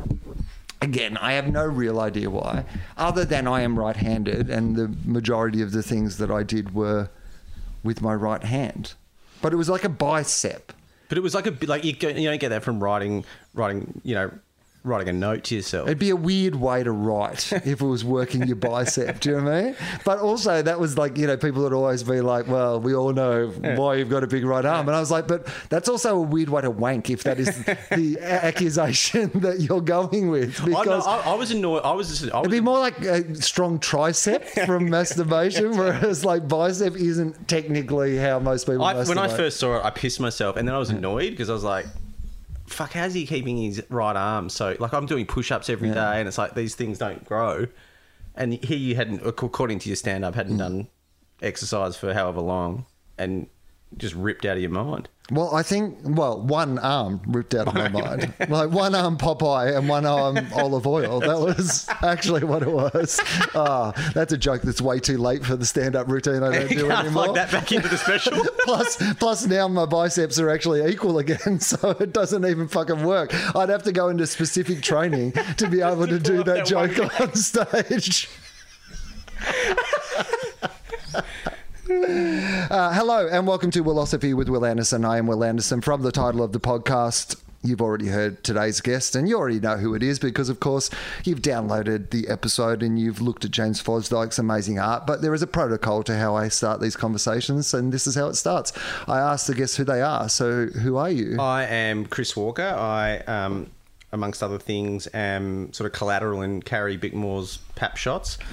Again, 0.83 1.17
I 1.17 1.33
have 1.33 1.47
no 1.47 1.65
real 1.65 1.99
idea 1.99 2.29
why, 2.29 2.65
other 2.95 3.25
than 3.25 3.47
I 3.47 3.61
am 3.61 3.79
right-handed, 3.79 4.51
and 4.51 4.75
the 4.75 4.95
majority 5.03 5.63
of 5.63 5.71
the 5.71 5.81
things 5.81 6.19
that 6.19 6.29
I 6.29 6.43
did 6.43 6.75
were 6.75 7.09
with 7.83 8.03
my 8.03 8.13
right 8.13 8.43
hand. 8.43 8.93
But 9.43 9.53
it 9.53 9.57
was 9.57 9.69
like 9.69 9.83
a 9.83 9.89
bicep. 9.89 10.73
But 11.09 11.19
it 11.19 11.21
was 11.21 11.35
like 11.35 11.45
a 11.45 11.55
like 11.67 11.83
you, 11.83 11.91
you 11.91 12.29
don't 12.29 12.39
get 12.39 12.49
that 12.49 12.63
from 12.63 12.81
writing, 12.81 13.23
writing, 13.53 14.01
you 14.03 14.15
know, 14.15 14.31
writing 14.83 15.07
a 15.09 15.13
note 15.13 15.45
to 15.45 15.55
yourself. 15.55 15.87
It'd 15.87 15.99
be 15.99 16.09
a 16.09 16.15
weird 16.15 16.55
way 16.55 16.83
to 16.83 16.91
write 16.91 17.51
if 17.53 17.81
it 17.81 17.81
was 17.81 18.03
working 18.03 18.45
your 18.47 18.57
bicep. 18.57 19.19
Do 19.21 19.29
you 19.29 19.37
know 19.37 19.43
what 19.43 19.53
I 19.53 19.61
mean? 19.63 19.75
But 20.03 20.19
also, 20.19 20.61
that 20.61 20.79
was 20.79 20.97
like, 20.97 21.17
you 21.17 21.27
know, 21.27 21.37
people 21.37 21.63
would 21.63 21.73
always 21.73 22.03
be 22.03 22.21
like, 22.21 22.47
well, 22.47 22.79
we 22.79 22.93
all 22.93 23.13
know 23.13 23.47
why 23.47 23.95
you've 23.95 24.09
got 24.09 24.23
a 24.23 24.27
big 24.27 24.43
right 24.45 24.65
arm. 24.65 24.87
And 24.87 24.95
I 24.95 24.99
was 24.99 25.11
like, 25.11 25.27
but 25.27 25.47
that's 25.69 25.87
also 25.87 26.17
a 26.17 26.21
weird 26.21 26.49
way 26.49 26.61
to 26.61 26.69
wank 26.71 27.09
if 27.09 27.23
that 27.23 27.39
is 27.39 27.63
the 27.65 28.17
accusation 28.21 29.31
that 29.35 29.61
you're 29.61 29.81
going 29.81 30.29
with. 30.29 30.59
I, 30.61 30.65
Because 30.65 31.07
I, 31.07 31.19
I 31.19 31.33
was 31.35 31.51
annoyed. 31.51 31.83
I 31.83 31.91
was 31.91 32.09
just. 32.09 32.31
I 32.33 32.39
was 32.39 32.47
it'd 32.47 32.51
be 32.51 32.59
more 32.59 32.79
like 32.79 32.99
a 33.01 33.35
strong 33.41 33.79
tricep 33.79 34.65
from 34.65 34.89
masturbation, 34.89 35.77
whereas 35.77 36.25
like 36.25 36.47
bicep 36.47 36.95
isn't 36.95 37.47
technically 37.47 38.17
how 38.17 38.39
most 38.39 38.65
people 38.65 38.83
I, 38.83 39.03
when 39.05 39.17
I 39.17 39.27
first 39.27 39.59
saw 39.59 39.77
it, 39.77 39.85
I 39.85 39.89
pissed 39.91 40.19
myself, 40.19 40.57
and 40.57 40.67
then 40.67 40.75
I 40.75 40.79
was 40.79 40.89
annoyed 40.89 41.29
because 41.31 41.49
I 41.49 41.53
was 41.53 41.63
like, 41.63 41.85
"Fuck, 42.65 42.93
how's 42.93 43.13
he 43.13 43.25
keeping 43.25 43.57
his 43.57 43.83
right 43.89 44.15
arm?" 44.15 44.49
So, 44.49 44.75
like, 44.79 44.93
I'm 44.93 45.05
doing 45.05 45.25
push-ups 45.25 45.69
every 45.69 45.89
day, 45.89 45.95
Yeah. 45.95 46.13
and 46.13 46.27
it's 46.27 46.37
like 46.37 46.55
these 46.55 46.75
things 46.75 46.97
don't 46.97 47.23
grow. 47.25 47.67
And 48.35 48.53
here 48.63 48.77
you 48.77 48.95
hadn't, 48.95 49.21
according 49.25 49.79
to 49.79 49.89
your 49.89 49.95
stand-up, 49.95 50.33
Mm. 50.33 50.37
hadn't 50.37 50.57
done 50.57 50.87
exercise 51.41 51.95
for 51.95 52.13
however 52.13 52.41
long, 52.41 52.85
and 53.17 53.47
just 53.97 54.15
ripped 54.15 54.45
out 54.45 54.55
of 54.57 54.61
your 54.61 54.71
mind. 54.71 55.09
Well, 55.31 55.55
I 55.55 55.63
think, 55.63 55.97
well, 56.03 56.41
one 56.41 56.77
arm 56.79 57.21
ripped 57.27 57.55
out 57.55 57.67
of 57.69 57.73
my 57.75 57.87
mind. 58.01 58.33
Like 58.49 58.71
one 58.71 58.93
arm 58.93 59.17
Popeye 59.17 59.75
and 59.77 59.87
one 59.87 60.05
arm 60.05 60.37
olive 60.53 60.85
oil. 60.85 61.21
That 61.21 61.39
was 61.39 61.87
actually 62.01 62.43
what 62.43 62.61
it 62.61 62.69
was. 62.69 63.21
Ah, 63.55 63.91
that's 64.15 64.33
a 64.33 64.37
joke 64.37 64.63
that's 64.63 64.81
way 64.81 64.99
too 64.99 65.17
late 65.17 65.45
for 65.45 65.55
the 65.55 65.65
stand 65.65 65.95
up 65.95 66.07
routine 66.07 66.41
I 66.43 66.51
don't 66.51 66.71
You 66.71 66.77
do 66.79 66.87
can't 66.87 67.05
anymore. 67.05 67.25
plug 67.25 67.35
that 67.35 67.51
back 67.51 67.71
into 67.71 67.87
the 67.87 67.97
special. 67.97 68.43
plus, 68.63 68.97
plus 69.15 69.45
now 69.45 69.67
my 69.67 69.85
biceps 69.85 70.39
are 70.39 70.49
actually 70.49 70.83
equal 70.91 71.19
again, 71.19 71.59
so 71.59 71.91
it 71.91 72.11
doesn't 72.13 72.43
even 72.45 72.67
fucking 72.67 73.03
work. 73.03 73.31
I'd 73.55 73.69
have 73.69 73.83
to 73.83 73.91
go 73.91 74.09
into 74.09 74.25
specific 74.27 74.81
training 74.81 75.33
to 75.57 75.69
be 75.69 75.81
able 75.81 76.07
to 76.07 76.19
do 76.19 76.37
that 76.43 76.45
that 76.45 76.65
joke 76.65 77.19
on 77.21 77.33
stage. 77.35 78.27
Uh, 81.89 82.93
hello 82.93 83.27
and 83.27 83.45
welcome 83.45 83.69
to 83.69 83.83
Wilosophy 83.83 84.33
with 84.33 84.47
Wil 84.47 84.65
Anderson. 84.65 85.03
I 85.03 85.17
am 85.17 85.27
Wil 85.27 85.43
Anderson 85.43 85.81
from 85.81 86.01
the 86.01 86.13
title 86.13 86.41
of 86.41 86.53
the 86.53 86.59
podcast. 86.59 87.35
You've 87.61 87.81
already 87.81 88.07
heard 88.07 88.41
today's 88.41 88.79
guest, 88.79 89.15
and 89.17 89.27
you 89.27 89.37
already 89.37 89.59
know 89.59 89.75
who 89.75 89.93
it 89.93 90.01
is 90.01 90.17
because, 90.17 90.47
of 90.47 90.61
course, 90.61 90.89
you've 91.25 91.41
downloaded 91.41 92.11
the 92.11 92.29
episode 92.29 92.83
and 92.83 92.97
you've 92.97 93.21
looked 93.21 93.43
at 93.43 93.51
James 93.51 93.83
Fosdyke's 93.83 94.39
amazing 94.39 94.79
art. 94.79 95.05
But 95.05 95.21
there 95.21 95.33
is 95.33 95.41
a 95.41 95.47
protocol 95.47 96.03
to 96.03 96.17
how 96.17 96.35
I 96.35 96.47
start 96.47 96.79
these 96.79 96.95
conversations, 96.95 97.73
and 97.73 97.91
this 97.91 98.07
is 98.07 98.15
how 98.15 98.27
it 98.27 98.35
starts. 98.35 98.71
I 99.05 99.19
ask 99.19 99.47
the 99.47 99.53
guests 99.53 99.75
who 99.75 99.83
they 99.83 100.01
are. 100.01 100.29
So, 100.29 100.67
who 100.67 100.95
are 100.95 101.09
you? 101.09 101.37
I 101.39 101.65
am 101.65 102.05
Chris 102.05 102.35
Walker. 102.35 102.63
I, 102.63 103.17
um, 103.19 103.71
amongst 104.13 104.41
other 104.41 104.57
things, 104.59 105.07
am 105.07 105.73
sort 105.73 105.91
of 105.91 105.97
collateral 105.97 106.41
in 106.43 106.61
Carrie 106.61 106.97
Bickmore's 106.97 107.57
pap 107.75 107.97
shots. 107.97 108.37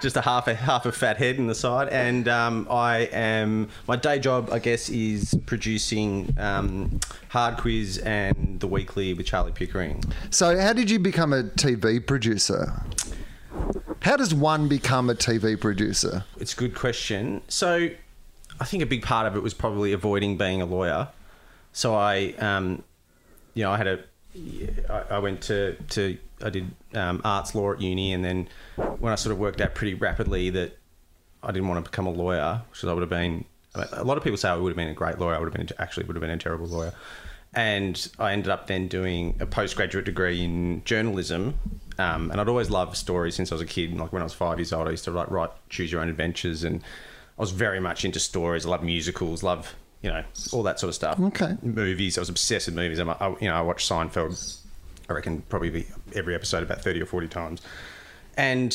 Just 0.00 0.16
a 0.16 0.22
half 0.22 0.48
a 0.48 0.54
half 0.54 0.86
a 0.86 0.92
fat 0.92 1.18
head 1.18 1.36
in 1.36 1.46
the 1.46 1.54
side, 1.54 1.88
and 1.90 2.26
um, 2.26 2.66
I 2.70 3.08
am 3.12 3.68
my 3.86 3.94
day 3.94 4.18
job, 4.18 4.48
I 4.50 4.58
guess, 4.58 4.88
is 4.88 5.38
producing 5.46 6.34
um, 6.38 6.98
Hard 7.28 7.58
Quiz 7.58 7.98
and 7.98 8.58
the 8.58 8.66
Weekly 8.66 9.14
with 9.14 9.26
Charlie 9.26 9.52
Pickering. 9.52 10.02
So, 10.30 10.58
how 10.58 10.72
did 10.72 10.90
you 10.90 10.98
become 10.98 11.32
a 11.32 11.44
TV 11.44 12.04
producer? 12.04 12.82
How 14.00 14.16
does 14.16 14.34
one 14.34 14.66
become 14.68 15.10
a 15.10 15.14
TV 15.14 15.60
producer? 15.60 16.24
It's 16.38 16.54
a 16.54 16.56
good 16.56 16.74
question. 16.74 17.42
So, 17.48 17.90
I 18.58 18.64
think 18.64 18.82
a 18.82 18.86
big 18.86 19.02
part 19.02 19.26
of 19.26 19.36
it 19.36 19.42
was 19.42 19.52
probably 19.52 19.92
avoiding 19.92 20.38
being 20.38 20.62
a 20.62 20.66
lawyer. 20.66 21.08
So 21.76 21.94
I, 21.94 22.32
um, 22.38 22.84
you 23.56 23.62
know, 23.64 23.72
I 23.72 23.78
had 23.78 23.86
a, 23.86 23.98
I, 24.90 25.16
I 25.16 25.18
went 25.18 25.40
to 25.42 25.76
to 25.90 26.18
I 26.44 26.50
did 26.50 26.70
um, 26.94 27.22
arts 27.24 27.54
law 27.54 27.72
at 27.72 27.80
uni, 27.80 28.12
and 28.12 28.22
then 28.22 28.48
when 28.98 29.12
I 29.12 29.16
sort 29.16 29.32
of 29.32 29.38
worked 29.38 29.62
out 29.62 29.74
pretty 29.74 29.94
rapidly 29.94 30.50
that 30.50 30.78
I 31.42 31.52
didn't 31.52 31.66
want 31.66 31.82
to 31.82 31.90
become 31.90 32.06
a 32.06 32.10
lawyer, 32.10 32.62
which 32.70 32.84
I 32.84 32.92
would 32.92 33.00
have 33.00 33.10
been. 33.10 33.46
A 33.74 34.04
lot 34.04 34.16
of 34.16 34.24
people 34.24 34.38
say 34.38 34.48
I 34.48 34.56
would 34.56 34.70
have 34.70 34.76
been 34.76 34.88
a 34.88 34.94
great 34.94 35.18
lawyer. 35.18 35.34
I 35.34 35.38
would 35.38 35.52
have 35.52 35.54
been 35.54 35.76
actually 35.78 36.06
would 36.06 36.16
have 36.16 36.20
been 36.20 36.30
a 36.30 36.38
terrible 36.38 36.66
lawyer. 36.66 36.92
And 37.54 38.08
I 38.18 38.32
ended 38.32 38.50
up 38.50 38.66
then 38.66 38.88
doing 38.88 39.36
a 39.40 39.46
postgraduate 39.46 40.04
degree 40.04 40.44
in 40.44 40.82
journalism. 40.84 41.58
Um, 41.98 42.30
and 42.30 42.40
I'd 42.40 42.48
always 42.48 42.68
loved 42.70 42.96
stories 42.96 43.34
since 43.34 43.52
I 43.52 43.54
was 43.54 43.62
a 43.62 43.66
kid. 43.66 43.96
Like 43.96 44.12
when 44.12 44.20
I 44.20 44.24
was 44.24 44.34
five 44.34 44.58
years 44.58 44.72
old, 44.72 44.88
I 44.88 44.90
used 44.90 45.04
to 45.04 45.10
like 45.10 45.30
write 45.30 45.50
choose 45.70 45.90
your 45.90 46.02
own 46.02 46.10
adventures, 46.10 46.62
and 46.62 46.82
I 47.38 47.40
was 47.40 47.52
very 47.52 47.80
much 47.80 48.04
into 48.04 48.20
stories. 48.20 48.66
I 48.66 48.70
love 48.70 48.82
musicals, 48.82 49.42
love 49.42 49.74
you 50.06 50.12
know 50.12 50.22
all 50.52 50.62
that 50.62 50.78
sort 50.78 50.88
of 50.88 50.94
stuff. 50.94 51.18
Okay. 51.18 51.56
movies. 51.62 52.16
I 52.16 52.20
was 52.20 52.28
obsessed 52.28 52.68
with 52.68 52.76
movies. 52.76 53.00
I'm, 53.00 53.10
I, 53.10 53.36
you 53.40 53.48
know, 53.48 53.56
I 53.56 53.60
watched 53.60 53.90
Seinfeld. 53.90 54.56
I 55.10 55.14
reckon 55.14 55.42
probably 55.48 55.88
every 56.14 56.32
episode 56.32 56.62
about 56.62 56.80
thirty 56.80 57.02
or 57.02 57.06
forty 57.06 57.26
times. 57.26 57.60
And 58.36 58.72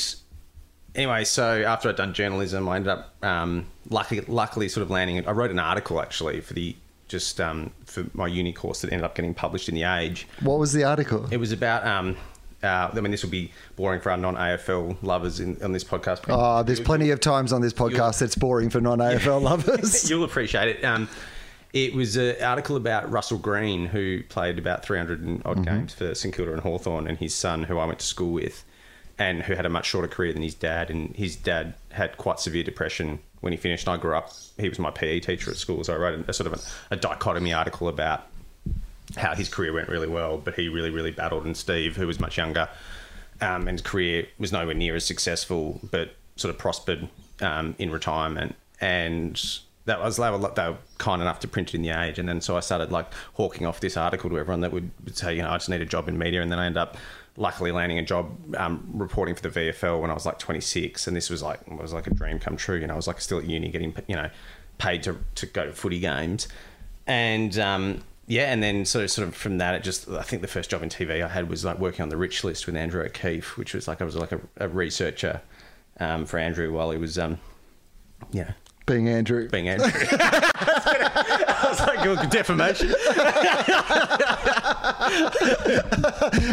anyway, 0.94 1.24
so 1.24 1.64
after 1.64 1.88
I'd 1.88 1.96
done 1.96 2.14
journalism, 2.14 2.68
I 2.68 2.76
ended 2.76 2.90
up 2.90 3.16
um, 3.24 3.68
luckily, 3.90 4.20
luckily 4.28 4.68
sort 4.68 4.82
of 4.82 4.90
landing. 4.90 5.26
I 5.26 5.32
wrote 5.32 5.52
an 5.52 5.60
article 5.60 6.02
actually 6.02 6.42
for 6.42 6.54
the 6.54 6.76
just 7.08 7.40
um, 7.40 7.72
for 7.86 8.06
my 8.14 8.28
uni 8.28 8.52
course 8.52 8.82
that 8.82 8.92
ended 8.92 9.06
up 9.06 9.16
getting 9.16 9.34
published 9.34 9.70
in 9.70 9.76
the 9.76 9.84
Age. 9.84 10.28
What 10.42 10.60
was 10.60 10.74
the 10.74 10.84
article? 10.84 11.28
It 11.32 11.38
was 11.38 11.54
about. 11.54 11.88
Um, 11.88 12.18
uh, 12.64 12.90
I 12.94 13.00
mean, 13.00 13.12
this 13.12 13.24
will 13.24 13.32
be 13.32 13.52
boring 13.76 14.02
for 14.02 14.12
our 14.12 14.18
non-AFL 14.18 14.98
lovers 15.02 15.40
in, 15.40 15.62
on 15.64 15.72
this 15.72 15.84
podcast. 15.84 16.22
Oh, 16.30 16.64
there's 16.64 16.80
plenty 16.80 17.10
of 17.10 17.20
times 17.20 17.52
on 17.54 17.62
this 17.62 17.74
podcast 17.74 18.20
that's 18.20 18.36
boring 18.36 18.70
for 18.70 18.80
non 18.80 19.00
AFL 19.00 19.42
lovers. 19.44 20.10
You'll 20.10 20.24
appreciate 20.24 20.68
it. 20.68 20.84
Um, 20.84 21.10
it 21.74 21.94
was 21.94 22.18
an 22.18 22.36
article 22.44 22.76
about 22.76 23.10
Russell 23.10 23.38
Greene, 23.38 23.86
who 23.86 24.24
played 24.24 24.60
about 24.60 24.84
300 24.84 25.22
and 25.22 25.42
odd 25.46 25.66
games 25.66 25.94
for 25.94 26.14
St 26.14 26.36
Kilda 26.36 26.52
and 26.52 26.62
Hawthorn, 26.62 27.08
and 27.08 27.18
his 27.18 27.34
son, 27.34 27.64
who 27.64 27.78
I 27.80 27.86
went 27.86 28.00
to 28.00 28.06
school 28.06 28.34
with, 28.34 28.66
and 29.18 29.42
who 29.44 29.56
had 29.56 29.66
a 29.66 29.70
much 29.70 29.86
shorter 29.86 30.10
career 30.10 30.34
than 30.34 30.42
his 30.42 30.54
dad. 30.54 30.90
And 30.90 31.16
his 31.16 31.36
dad 31.38 31.74
had 31.92 32.18
quite 32.18 32.40
severe 32.40 32.64
depression 32.64 33.20
when 33.40 33.54
he 33.54 33.58
finished. 33.58 33.88
And 33.88 33.96
I 33.96 34.02
grew 34.02 34.16
up, 34.16 34.32
he 34.58 34.68
was 34.68 34.80
my 34.80 34.92
PE 34.92 35.22
teacher 35.22 35.50
at 35.50 35.58
school, 35.58 35.84
so 35.84 35.94
I 35.94 35.98
wrote 35.98 36.20
a, 36.20 36.30
a 36.30 36.34
sort 36.34 36.52
of 36.52 36.60
a, 36.60 36.94
a 36.94 36.98
dichotomy 36.98 37.54
article 37.54 37.88
about 37.88 38.28
how 39.18 39.36
his 39.36 39.50
career 39.50 39.74
went 39.74 39.90
really 39.90 40.08
well, 40.08 40.38
but 40.38 40.56
he 40.56 40.70
really, 40.70 40.90
really 40.90 41.12
battled. 41.12 41.46
And 41.46 41.56
Steve, 41.56 41.96
who 41.96 42.08
was 42.08 42.20
much 42.20 42.38
younger, 42.38 42.70
um, 43.42 43.68
and 43.68 43.72
his 43.72 43.82
career 43.82 44.28
was 44.38 44.52
nowhere 44.52 44.76
near 44.76 44.96
as 44.96 45.06
successful, 45.06 45.80
but 45.90 46.16
sort 46.36 46.54
of 46.54 46.60
prospered 46.60 47.08
um, 47.42 47.76
in 47.80 47.92
retirement. 47.92 48.56
And 48.80 49.42
that 49.86 50.00
was 50.00 50.18
they 50.18 50.30
were, 50.30 50.38
they 50.38 50.70
were 50.70 50.78
kind 50.98 51.22
enough 51.22 51.40
to 51.42 51.48
print 51.48 51.70
it 51.70 51.76
in 51.76 51.82
the 51.82 51.90
Age, 51.90 52.20
and 52.20 52.30
then 52.30 52.42
so 52.42 52.56
I 52.56 52.60
started 52.60 52.92
like 52.92 53.12
hawking 53.34 53.66
off 53.66 53.80
this 53.80 53.98
article 53.98 54.30
to 54.30 54.38
everyone 54.38 54.62
that 54.62 54.72
would, 54.72 54.92
say, 55.14 55.36
you 55.36 55.42
know, 55.42 55.50
I 55.50 55.56
just 55.58 55.70
need 55.70 55.82
a 55.82 55.86
job 55.86 56.08
in 56.08 56.18
media, 56.18 56.42
and 56.42 56.52
then 56.52 56.60
I 56.60 56.66
ended 56.66 56.78
up 56.78 56.98
luckily 57.38 57.72
landing 57.72 57.98
a 57.98 58.04
job 58.04 58.32
um, 58.58 58.88
reporting 58.94 59.36
for 59.36 59.42
the 59.42 59.50
VFL 59.50 60.02
when 60.02 60.12
I 60.12 60.14
was 60.14 60.26
like 60.26 60.38
26, 60.38 61.08
and 61.08 61.16
this 61.16 61.30
was 61.30 61.42
like 61.42 61.66
was 61.72 61.94
like 61.94 62.08
a 62.08 62.14
dream 62.14 62.40
come 62.40 62.58
true. 62.58 62.78
You 62.78 62.88
know, 62.88 62.94
I 62.94 62.98
was 62.98 63.08
like 63.08 63.22
still 63.22 63.40
at 63.40 63.46
uni, 63.46 63.70
getting 63.70 63.96
you 64.08 64.16
know 64.16 64.30
paid 64.78 65.04
to 65.04 65.18
to 65.36 65.46
go 65.46 65.66
to 65.66 65.74
footy 65.74 66.00
games, 66.00 66.48
and 67.08 67.58
um, 67.58 68.04
yeah, 68.32 68.54
and 68.54 68.64
then 68.64 68.86
sort 68.86 69.04
of 69.04 69.12
sort 69.12 69.28
of 69.28 69.36
from 69.36 69.58
that, 69.58 69.76
it 69.76 69.84
just 69.84 70.08
I 70.08 70.22
think 70.22 70.42
the 70.42 70.48
first 70.48 70.70
job 70.70 70.82
in 70.82 70.88
TV 70.88 71.22
I 71.22 71.28
had 71.28 71.50
was 71.50 71.66
like 71.66 71.80
working 71.80 72.02
on 72.02 72.08
the 72.08 72.16
Rich 72.16 72.46
List 72.46 72.66
with 72.66 72.78
Andrew 72.78 73.04
O'Keefe, 73.04 73.58
which 73.58 73.74
was 73.74 73.90
like 73.90 74.02
I 74.02 74.06
was 74.06 74.16
like 74.16 74.32
a, 74.32 74.40
a 74.56 74.70
researcher 74.70 75.42
um, 76.00 76.26
for 76.26 76.40
Andrew 76.40 76.72
while 76.72 76.92
he 76.92 76.98
was 76.98 77.20
um, 77.20 77.40
yeah 78.32 78.54
Being 78.86 79.10
Andrew. 79.10 79.50
being 79.50 79.68
Andrew. 79.68 79.92
I 79.94 81.66
was 81.70 81.80
like, 81.82 81.91
"Good 82.04 82.30
defamation. 82.30 82.94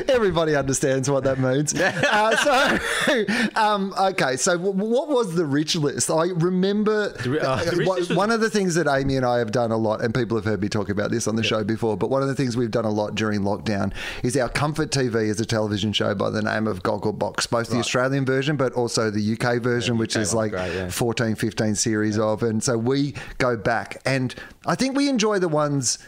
Everybody 0.09 0.55
understands 0.55 1.11
what 1.11 1.25
that 1.25 1.38
means. 1.38 1.75
uh, 1.75 2.37
so, 2.37 3.25
um, 3.61 3.95
okay, 3.99 4.37
so 4.37 4.52
w- 4.57 4.73
what 4.75 5.09
was 5.09 5.35
the 5.35 5.45
rich 5.45 5.76
list? 5.76 6.11
I 6.11 6.26
remember 6.35 7.14
uh, 7.40 7.64
the 7.64 8.14
one- 8.14 8.28
of 8.31 8.40
the 8.40 8.50
things 8.50 8.75
that 8.75 8.87
Amy 8.87 9.17
and 9.17 9.25
I 9.25 9.38
have 9.38 9.52
done 9.52 9.71
a 9.73 9.76
lot, 9.76 10.02
and 10.02 10.14
people 10.14 10.37
have 10.37 10.45
heard 10.45 10.61
me 10.61 10.69
talk 10.69 10.88
about 10.90 11.11
this 11.11 11.26
on 11.26 11.37
the 11.37 11.43
show 11.43 11.64
before, 11.64 11.97
but 11.97 12.11
one 12.11 12.21
of 12.23 12.28
the 12.28 12.35
things 12.35 12.57
we've 12.57 12.71
done 12.71 12.85
a 12.85 12.90
lot 12.90 13.14
during 13.14 13.40
lockdown 13.40 13.93
is 14.23 14.37
our 14.37 14.49
Comfort 14.50 14.90
TV 14.90 15.28
is 15.28 15.40
a 15.40 15.47
television 15.47 15.93
show 15.93 16.14
by 16.14 16.28
the 16.31 16.43
name 16.43 16.67
of 16.67 16.83
Gogglebox, 16.83 17.49
both 17.49 17.71
the 17.71 17.78
Australian 17.78 18.25
version, 18.26 18.57
but 18.57 18.73
also 18.75 19.11
the 19.11 19.33
UK 19.38 19.62
version, 19.62 19.97
which 19.97 20.17
UK 20.17 20.23
is 20.23 20.35
like 20.35 20.50
great, 20.52 20.75
yeah. 20.75 20.90
14, 20.90 21.35
15 21.37 21.75
series 21.75 22.19
of. 22.19 22.43
And 22.43 22.62
so 22.62 22.76
we 22.76 23.14
go 23.38 23.57
back, 23.57 24.00
and 24.05 24.35
I 24.67 24.75
think 24.75 24.95
we 24.97 25.09
enjoy 25.09 25.38
the 25.38 25.49
ones 25.49 25.99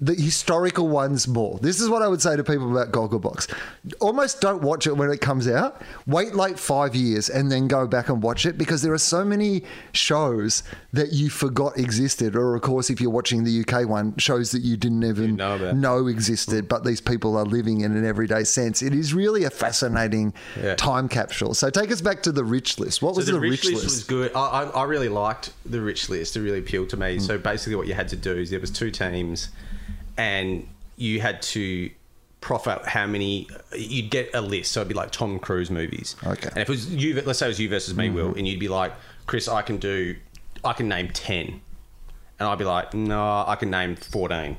the 0.00 0.14
historical 0.14 0.88
ones 0.88 1.28
more. 1.28 1.58
This 1.60 1.80
is 1.80 1.88
what 1.88 2.02
I 2.02 2.08
would 2.08 2.20
say 2.20 2.36
to 2.36 2.42
people 2.42 2.70
about 2.76 2.90
Gogglebox. 2.92 3.54
Almost 4.00 4.40
don't 4.40 4.60
watch 4.60 4.88
it 4.88 4.96
when 4.96 5.08
it 5.10 5.20
comes 5.20 5.46
out. 5.48 5.80
Wait 6.06 6.34
like 6.34 6.58
five 6.58 6.96
years 6.96 7.30
and 7.30 7.50
then 7.50 7.68
go 7.68 7.86
back 7.86 8.08
and 8.08 8.20
watch 8.20 8.44
it 8.44 8.58
because 8.58 8.82
there 8.82 8.92
are 8.92 8.98
so 8.98 9.24
many 9.24 9.62
shows 9.92 10.64
that 10.92 11.12
you 11.12 11.30
forgot 11.30 11.78
existed. 11.78 12.34
Or, 12.34 12.56
of 12.56 12.62
course, 12.62 12.90
if 12.90 13.00
you're 13.00 13.10
watching 13.10 13.44
the 13.44 13.64
UK 13.66 13.88
one, 13.88 14.16
shows 14.16 14.50
that 14.50 14.62
you 14.62 14.76
didn't 14.76 15.04
even 15.04 15.36
know 15.36 15.72
know 15.72 16.06
existed, 16.08 16.68
but 16.68 16.84
these 16.84 17.00
people 17.00 17.36
are 17.36 17.44
living 17.44 17.82
in 17.82 17.96
an 17.96 18.04
everyday 18.04 18.42
sense. 18.44 18.82
It 18.82 18.94
is 18.94 19.14
really 19.14 19.44
a 19.44 19.50
fascinating 19.50 20.34
Yeah. 20.60 20.74
time 20.74 21.08
capsule. 21.08 21.54
So 21.54 21.70
take 21.70 21.92
us 21.92 22.00
back 22.00 22.22
to 22.24 22.32
the 22.32 22.44
rich 22.44 22.78
list. 22.80 23.00
What 23.00 23.14
was 23.14 23.26
the, 23.26 23.32
the, 23.32 23.40
rich, 23.40 23.64
list? 23.64 23.84
was 23.84 24.04
good. 24.04 24.32
I, 24.34 24.64
I, 24.74 24.84
really 24.84 25.08
liked 25.08 25.52
the 25.64 25.80
rich 25.80 26.08
list. 26.08 26.36
It 26.36 26.40
really 26.40 26.58
appealed 26.58 26.90
to 26.90 26.96
Mm. 26.96 27.00
me. 27.14 27.18
So 27.20 27.38
basically, 27.38 27.76
what 27.76 27.86
you 27.86 27.94
had 27.94 28.08
to 28.08 28.16
do 28.16 28.32
is 28.32 28.50
there 28.50 28.60
was 28.60 28.70
two 28.70 28.90
teams, 28.90 29.48
and 30.16 30.66
you 30.96 31.20
had 31.20 31.42
to 31.42 31.90
profit 32.40 32.84
how 32.86 33.06
many. 33.06 33.48
You'd 33.76 34.10
get 34.10 34.34
a 34.34 34.40
list. 34.40 34.72
So 34.72 34.80
it'd 34.80 34.88
be 34.88 34.94
like 34.94 35.10
Tom 35.10 35.38
Cruise 35.38 35.70
movies. 35.70 36.16
Okay. 36.24 36.32
Mm-hmm. 36.32 36.48
And 36.48 36.58
if 36.58 36.68
it 36.68 36.72
was 36.72 36.94
you, 36.94 37.22
let's 37.22 37.38
say 37.38 37.46
it 37.46 37.50
was 37.50 37.60
you 37.60 37.68
versus 37.68 37.94
me, 37.94 38.10
Will, 38.10 38.34
and 38.34 38.46
you'd 38.46 38.60
be 38.60 38.68
like, 38.68 38.92
Chris, 39.26 39.48
I 39.48 39.62
can 39.62 39.78
do, 39.78 40.16
I 40.64 40.72
can 40.72 40.88
name 40.88 41.08
ten, 41.08 41.60
and 42.38 42.48
I'd 42.48 42.58
be 42.58 42.64
like, 42.64 42.94
no, 42.94 43.44
I 43.46 43.56
can 43.56 43.70
name 43.70 43.96
fourteen. 43.96 44.56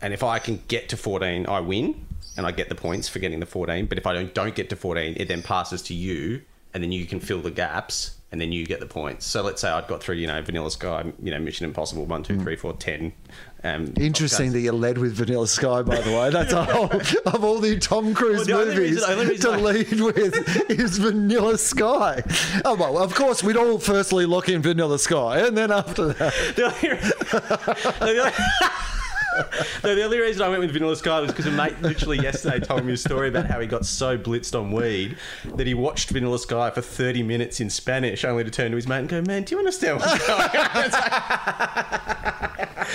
And 0.00 0.12
if 0.12 0.24
I 0.24 0.40
can 0.40 0.60
get 0.66 0.88
to 0.88 0.96
14, 0.96 1.46
I 1.46 1.60
win 1.60 2.06
and 2.36 2.44
I 2.44 2.50
get 2.50 2.68
the 2.68 2.74
points 2.74 3.08
for 3.08 3.20
getting 3.20 3.38
the 3.38 3.46
14. 3.46 3.86
But 3.86 3.98
if 3.98 4.06
I 4.06 4.12
don't, 4.12 4.34
don't 4.34 4.54
get 4.54 4.68
to 4.70 4.76
14, 4.76 5.16
it 5.16 5.28
then 5.28 5.42
passes 5.42 5.80
to 5.82 5.94
you 5.94 6.42
and 6.74 6.82
then 6.82 6.90
you 6.90 7.06
can 7.06 7.20
fill 7.20 7.40
the 7.40 7.52
gaps 7.52 8.16
and 8.32 8.40
then 8.40 8.50
you 8.50 8.66
get 8.66 8.80
the 8.80 8.86
points. 8.86 9.26
So 9.26 9.42
let's 9.42 9.60
say 9.60 9.68
I'd 9.70 9.86
got 9.86 10.02
through, 10.02 10.16
you 10.16 10.26
know, 10.26 10.42
Vanilla 10.42 10.70
Sky, 10.70 11.12
you 11.22 11.30
know, 11.30 11.38
Mission 11.38 11.66
Impossible, 11.66 12.06
1, 12.06 12.22
2, 12.24 12.40
3, 12.40 12.56
4, 12.56 12.72
10. 12.72 13.12
Um, 13.64 13.92
Interesting 13.96 14.50
that 14.52 14.60
you 14.60 14.72
led 14.72 14.98
with 14.98 15.12
Vanilla 15.14 15.46
Sky, 15.46 15.82
by 15.82 16.00
the 16.00 16.10
way. 16.10 16.30
That's 16.30 16.52
a 16.52 16.64
whole 16.72 16.90
of 16.90 17.44
all 17.44 17.60
the 17.60 17.78
Tom 17.78 18.12
Cruise 18.14 18.48
Well, 18.48 18.66
the 18.66 18.74
movies 18.74 19.06
reason- 19.06 19.40
to 19.40 19.50
I- 19.52 19.56
lead 19.60 20.00
with 20.00 20.70
is 20.70 20.98
Vanilla 20.98 21.56
Sky. 21.58 22.24
Oh 22.64 22.74
well, 22.74 22.98
of 22.98 23.14
course 23.14 23.44
we'd 23.44 23.56
all 23.56 23.78
firstly 23.78 24.26
look 24.26 24.48
in 24.48 24.62
Vanilla 24.62 24.98
Sky, 24.98 25.46
and 25.46 25.56
then 25.56 25.70
after 25.70 26.06
that, 26.14 26.32
No, 29.82 29.94
the 29.94 30.02
only 30.02 30.18
reason 30.18 30.42
I 30.42 30.48
went 30.48 30.60
with 30.60 30.72
Vanilla 30.72 30.96
Sky 30.96 31.20
was 31.20 31.30
because 31.30 31.46
a 31.46 31.50
mate 31.50 31.80
literally 31.80 32.18
yesterday 32.18 32.60
told 32.60 32.84
me 32.84 32.92
a 32.92 32.96
story 32.96 33.28
about 33.28 33.46
how 33.46 33.60
he 33.60 33.66
got 33.66 33.86
so 33.86 34.18
blitzed 34.18 34.58
on 34.58 34.72
weed 34.72 35.16
that 35.54 35.66
he 35.66 35.74
watched 35.74 36.10
Vanilla 36.10 36.38
Sky 36.38 36.70
for 36.70 36.82
30 36.82 37.22
minutes 37.22 37.60
in 37.60 37.70
Spanish, 37.70 38.24
only 38.24 38.44
to 38.44 38.50
turn 38.50 38.70
to 38.70 38.76
his 38.76 38.86
mate 38.86 38.98
and 38.98 39.08
go, 39.08 39.22
Man, 39.22 39.44
do 39.44 39.54
you 39.54 39.58
understand 39.58 40.00
what's 40.00 40.26
going 40.26 40.40
on? 40.40 40.90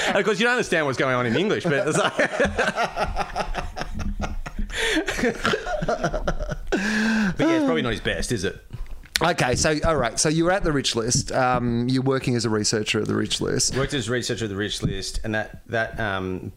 Like- 0.08 0.16
of 0.16 0.26
course, 0.26 0.40
you 0.40 0.46
don't 0.46 0.54
understand 0.54 0.86
what's 0.86 0.98
going 0.98 1.16
on 1.16 1.26
in 1.26 1.36
English, 1.36 1.64
but 1.64 1.88
it's 1.88 1.98
like. 1.98 2.14
but 5.88 7.40
yeah, 7.40 7.56
it's 7.56 7.66
probably 7.66 7.82
not 7.82 7.92
his 7.92 8.02
best, 8.02 8.32
is 8.32 8.44
it? 8.44 8.64
Okay. 9.22 9.56
So 9.56 9.76
all 9.86 9.98
right, 9.98 10.20
so 10.20 10.30
you 10.30 10.46
were 10.46 10.52
at 10.52 10.64
the 10.64 10.72
Rich 10.72 10.96
List. 10.96 11.32
Um, 11.32 11.88
you're 11.90 12.04
working 12.04 12.36
as 12.36 12.46
a 12.46 12.50
researcher 12.50 13.02
at 13.02 13.08
the 13.08 13.16
Rich 13.16 13.42
List. 13.42 13.76
worked 13.76 13.94
as 13.94 14.10
researcher 14.10 14.46
at 14.46 14.50
the 14.50 14.56
Rich 14.56 14.84
List, 14.84 15.20
and 15.24 15.36
that 15.36 15.68
that 15.68 16.00
um, 16.00 16.52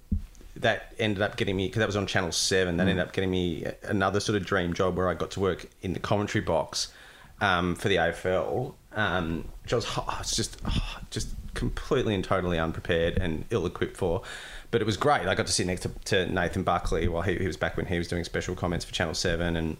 that 0.57 0.95
ended 0.99 1.23
up 1.23 1.37
getting 1.37 1.57
me 1.57 1.67
because 1.67 1.81
that 1.81 1.87
was 1.87 1.97
on 1.97 2.07
Channel 2.07 2.33
Seven. 2.33 2.77
That 2.77 2.89
ended 2.89 3.05
up 3.05 3.13
getting 3.13 3.31
me 3.31 3.67
another 3.83 4.21
sort 4.21 4.37
of 4.37 4.47
dream 4.47 4.73
job 4.73 4.97
where 4.97 5.09
I 5.09 5.15
got 5.15 5.31
to 5.33 5.41
work 5.41 5.67
in 5.83 5.93
the 5.93 6.01
commentary 6.01 6.45
box 6.45 6.93
um, 7.41 7.75
for 7.75 7.89
the 7.89 7.97
AFL, 7.97 8.75
um, 8.93 9.49
which 9.63 9.73
I 9.73 9.77
was, 9.77 9.99
I 9.99 10.19
was 10.19 10.33
just 10.33 10.61
oh, 10.67 10.99
just 11.11 11.29
completely 11.55 12.15
and 12.15 12.23
totally 12.23 12.59
unprepared 12.59 13.19
and 13.19 13.45
ill-equipped 13.51 13.97
for. 13.97 14.23
But 14.71 14.81
it 14.81 14.85
was 14.85 14.97
great. 14.97 15.27
I 15.27 15.35
got 15.35 15.47
to 15.47 15.53
sit 15.53 15.67
next 15.67 15.83
to, 15.83 15.89
to 16.07 16.33
Nathan 16.33 16.63
Buckley 16.63 17.09
while 17.09 17.23
he, 17.23 17.37
he 17.37 17.47
was 17.47 17.57
back 17.57 17.77
when 17.77 17.87
he 17.87 17.99
was 17.99 18.07
doing 18.07 18.23
special 18.23 18.55
comments 18.55 18.85
for 18.85 18.93
Channel 18.93 19.15
Seven, 19.15 19.57
and 19.57 19.77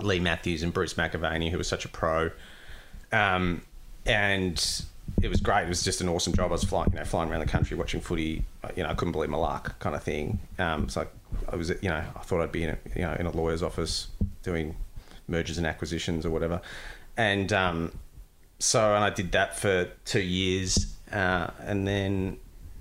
Leigh 0.00 0.20
Matthews 0.20 0.62
and 0.62 0.72
Bruce 0.72 0.94
McAvaney, 0.94 1.50
who 1.50 1.58
was 1.58 1.68
such 1.68 1.84
a 1.84 1.88
pro. 1.88 2.30
Um, 3.12 3.62
and 4.06 4.82
it 5.22 5.28
was 5.28 5.40
great. 5.40 5.64
It 5.64 5.68
was 5.68 5.84
just 5.84 6.00
an 6.00 6.08
awesome 6.08 6.32
job. 6.32 6.50
I 6.50 6.52
was 6.52 6.64
flying, 6.64 6.90
you 6.92 6.98
know, 6.98 7.04
flying 7.04 7.30
around 7.30 7.40
the 7.40 7.46
country 7.46 7.76
watching 7.76 8.00
footy. 8.00 8.44
You 8.76 8.82
know, 8.82 8.88
I 8.88 8.94
couldn't 8.94 9.12
believe 9.12 9.30
my 9.30 9.38
luck, 9.38 9.78
kind 9.78 9.94
of 9.94 10.02
thing. 10.02 10.40
Um, 10.58 10.88
so 10.88 11.02
I, 11.02 11.52
I 11.52 11.56
was, 11.56 11.70
you 11.70 11.88
know, 11.88 12.02
I 12.14 12.20
thought 12.20 12.42
I'd 12.42 12.52
be 12.52 12.64
in 12.64 12.70
a, 12.70 12.78
you 12.96 13.02
know, 13.02 13.14
in 13.18 13.26
a 13.26 13.30
lawyer's 13.30 13.62
office 13.62 14.08
doing 14.42 14.76
mergers 15.28 15.58
and 15.58 15.66
acquisitions 15.66 16.26
or 16.26 16.30
whatever. 16.30 16.60
And 17.16 17.52
um, 17.52 17.92
so, 18.58 18.94
and 18.94 19.04
I 19.04 19.10
did 19.10 19.32
that 19.32 19.58
for 19.58 19.88
two 20.04 20.20
years, 20.20 20.94
uh, 21.12 21.48
and 21.60 21.86
then, 21.86 22.38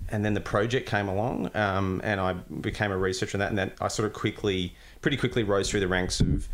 and 0.09 0.25
then 0.25 0.33
the 0.33 0.41
project 0.41 0.89
came 0.89 1.07
along, 1.07 1.51
um, 1.55 2.01
and 2.03 2.19
I 2.19 2.33
became 2.33 2.91
a 2.91 2.97
researcher 2.97 3.37
in 3.37 3.39
that. 3.39 3.49
And 3.49 3.57
then 3.57 3.71
I 3.79 3.87
sort 3.87 4.07
of 4.07 4.13
quickly, 4.13 4.75
pretty 5.01 5.17
quickly, 5.17 5.43
rose 5.43 5.69
through 5.69 5.81
the 5.81 5.87
ranks 5.87 6.19
of 6.19 6.47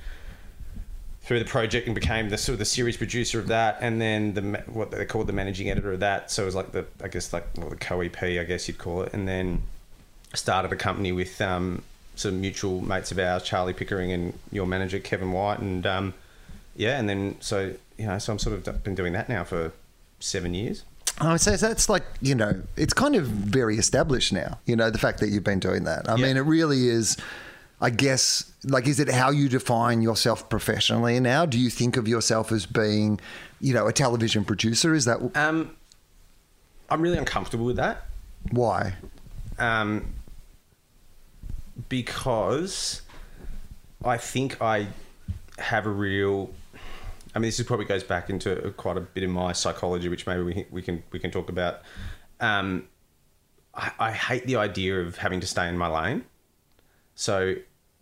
through 1.30 1.38
the 1.38 1.46
project 1.46 1.86
and 1.86 1.94
became 1.94 2.28
the 2.30 2.40
sort 2.40 2.54
of 2.54 2.58
the 2.58 2.66
series 2.66 2.98
producer 2.98 3.38
of 3.38 3.46
that, 3.46 3.78
and 3.82 4.02
then 4.02 4.34
the 4.34 4.42
what 4.66 4.90
they 4.90 5.06
called 5.06 5.28
the 5.28 5.34
managing 5.34 5.70
editor 5.70 5.94
of 5.94 6.00
that. 6.00 6.32
So 6.32 6.42
it 6.42 6.46
was 6.48 6.56
like 6.56 6.72
the 6.72 6.88
I 7.04 7.08
guess 7.08 7.32
like 7.32 7.46
well, 7.56 7.70
the 7.70 7.76
co 7.76 8.02
EP, 8.02 8.20
I 8.24 8.44
guess 8.46 8.68
you'd 8.68 8.80
call 8.80 9.04
it, 9.04 9.14
and 9.14 9.28
then 9.28 9.62
started 10.34 10.74
a 10.74 10.76
company 10.76 11.12
with 11.12 11.40
um, 11.40 11.84
some 12.16 12.42
mutual 12.42 12.82
mates 12.82 13.12
of 13.12 13.20
ours, 13.20 13.44
Charlie 13.44 13.74
Pickering 13.74 14.12
and 14.12 14.34
your 14.52 14.66
manager 14.66 14.98
Kevin 14.98 15.32
White, 15.32 15.60
and 15.60 15.86
um, 15.86 16.16
yeah, 16.76 17.00
and 17.00 17.08
then 17.08 17.36
so 17.42 17.76
you 18.00 18.08
know, 18.08 18.18
so 18.18 18.34
I'm 18.34 18.40
sort 18.40 18.68
of 18.68 18.84
been 18.84 18.96
doing 18.96 19.14
that 19.14 19.30
now 19.30 19.44
for 19.44 19.72
seven 20.20 20.56
years. 20.56 20.84
I 21.20 21.34
would 21.34 21.42
say 21.42 21.58
that's 21.58 21.90
like, 21.90 22.06
you 22.22 22.34
know, 22.34 22.60
it's 22.76 22.94
kind 22.94 23.16
of 23.16 23.28
very 23.28 23.78
established 23.78 24.34
now, 24.34 24.58
you 24.66 24.76
know, 24.76 24.90
the 24.90 24.98
fact 24.98 25.20
that 25.20 25.30
you've 25.30 25.44
been 25.44 25.60
doing 25.60 25.84
that. 25.84 26.10
I 26.10 26.16
mean, 26.16 26.38
it 26.38 26.42
really 26.42 26.88
is, 26.88 27.18
I 27.82 27.90
guess, 27.90 28.52
like, 28.64 28.88
is 28.88 29.00
it 29.00 29.10
how 29.10 29.30
you 29.32 29.48
define 29.48 30.02
yourself 30.02 30.50
professionally 30.50 31.20
now? 31.20 31.46
Do 31.46 31.58
you 31.58 31.70
think 31.70 31.96
of 31.96 32.08
yourself 32.08 32.52
as 32.52 32.66
being, 32.66 33.20
you 33.62 33.74
know, 33.74 33.88
a 33.88 33.94
television 33.94 34.44
producer? 34.44 34.94
Is 34.94 35.06
that 35.06 35.20
Um, 35.36 35.76
I'm 36.90 37.02
really 37.02 37.18
uncomfortable 37.18 37.66
with 37.66 37.78
that. 37.78 38.06
why? 38.52 38.96
um, 39.58 40.14
because 41.88 43.02
I 44.04 44.18
think 44.18 44.62
I 44.62 44.88
have 45.58 45.86
a 45.86 45.90
real. 45.90 46.52
I 47.36 47.40
mean, 47.40 47.48
this 47.48 47.60
is 47.60 47.66
probably 47.66 47.86
goes 47.86 48.04
back 48.04 48.30
into 48.30 48.74
quite 48.78 48.98
a 48.98 49.02
bit 49.02 49.24
of 49.24 49.30
my 49.30 49.54
psychology, 49.54 50.10
which 50.10 50.26
maybe 50.26 50.42
we, 50.42 50.66
we 50.72 50.82
can 50.82 51.04
we 51.12 51.20
can 51.20 51.32
talk 51.32 51.50
about. 51.50 51.82
Um, 52.40 52.88
I, 53.76 53.92
I 54.00 54.12
hate 54.12 54.46
the 54.48 54.56
idea 54.56 55.00
of 55.02 55.18
having 55.18 55.40
to 55.42 55.48
stay 55.48 55.68
in 55.68 55.78
my 55.78 55.88
lane. 55.88 56.26
So 57.16 57.56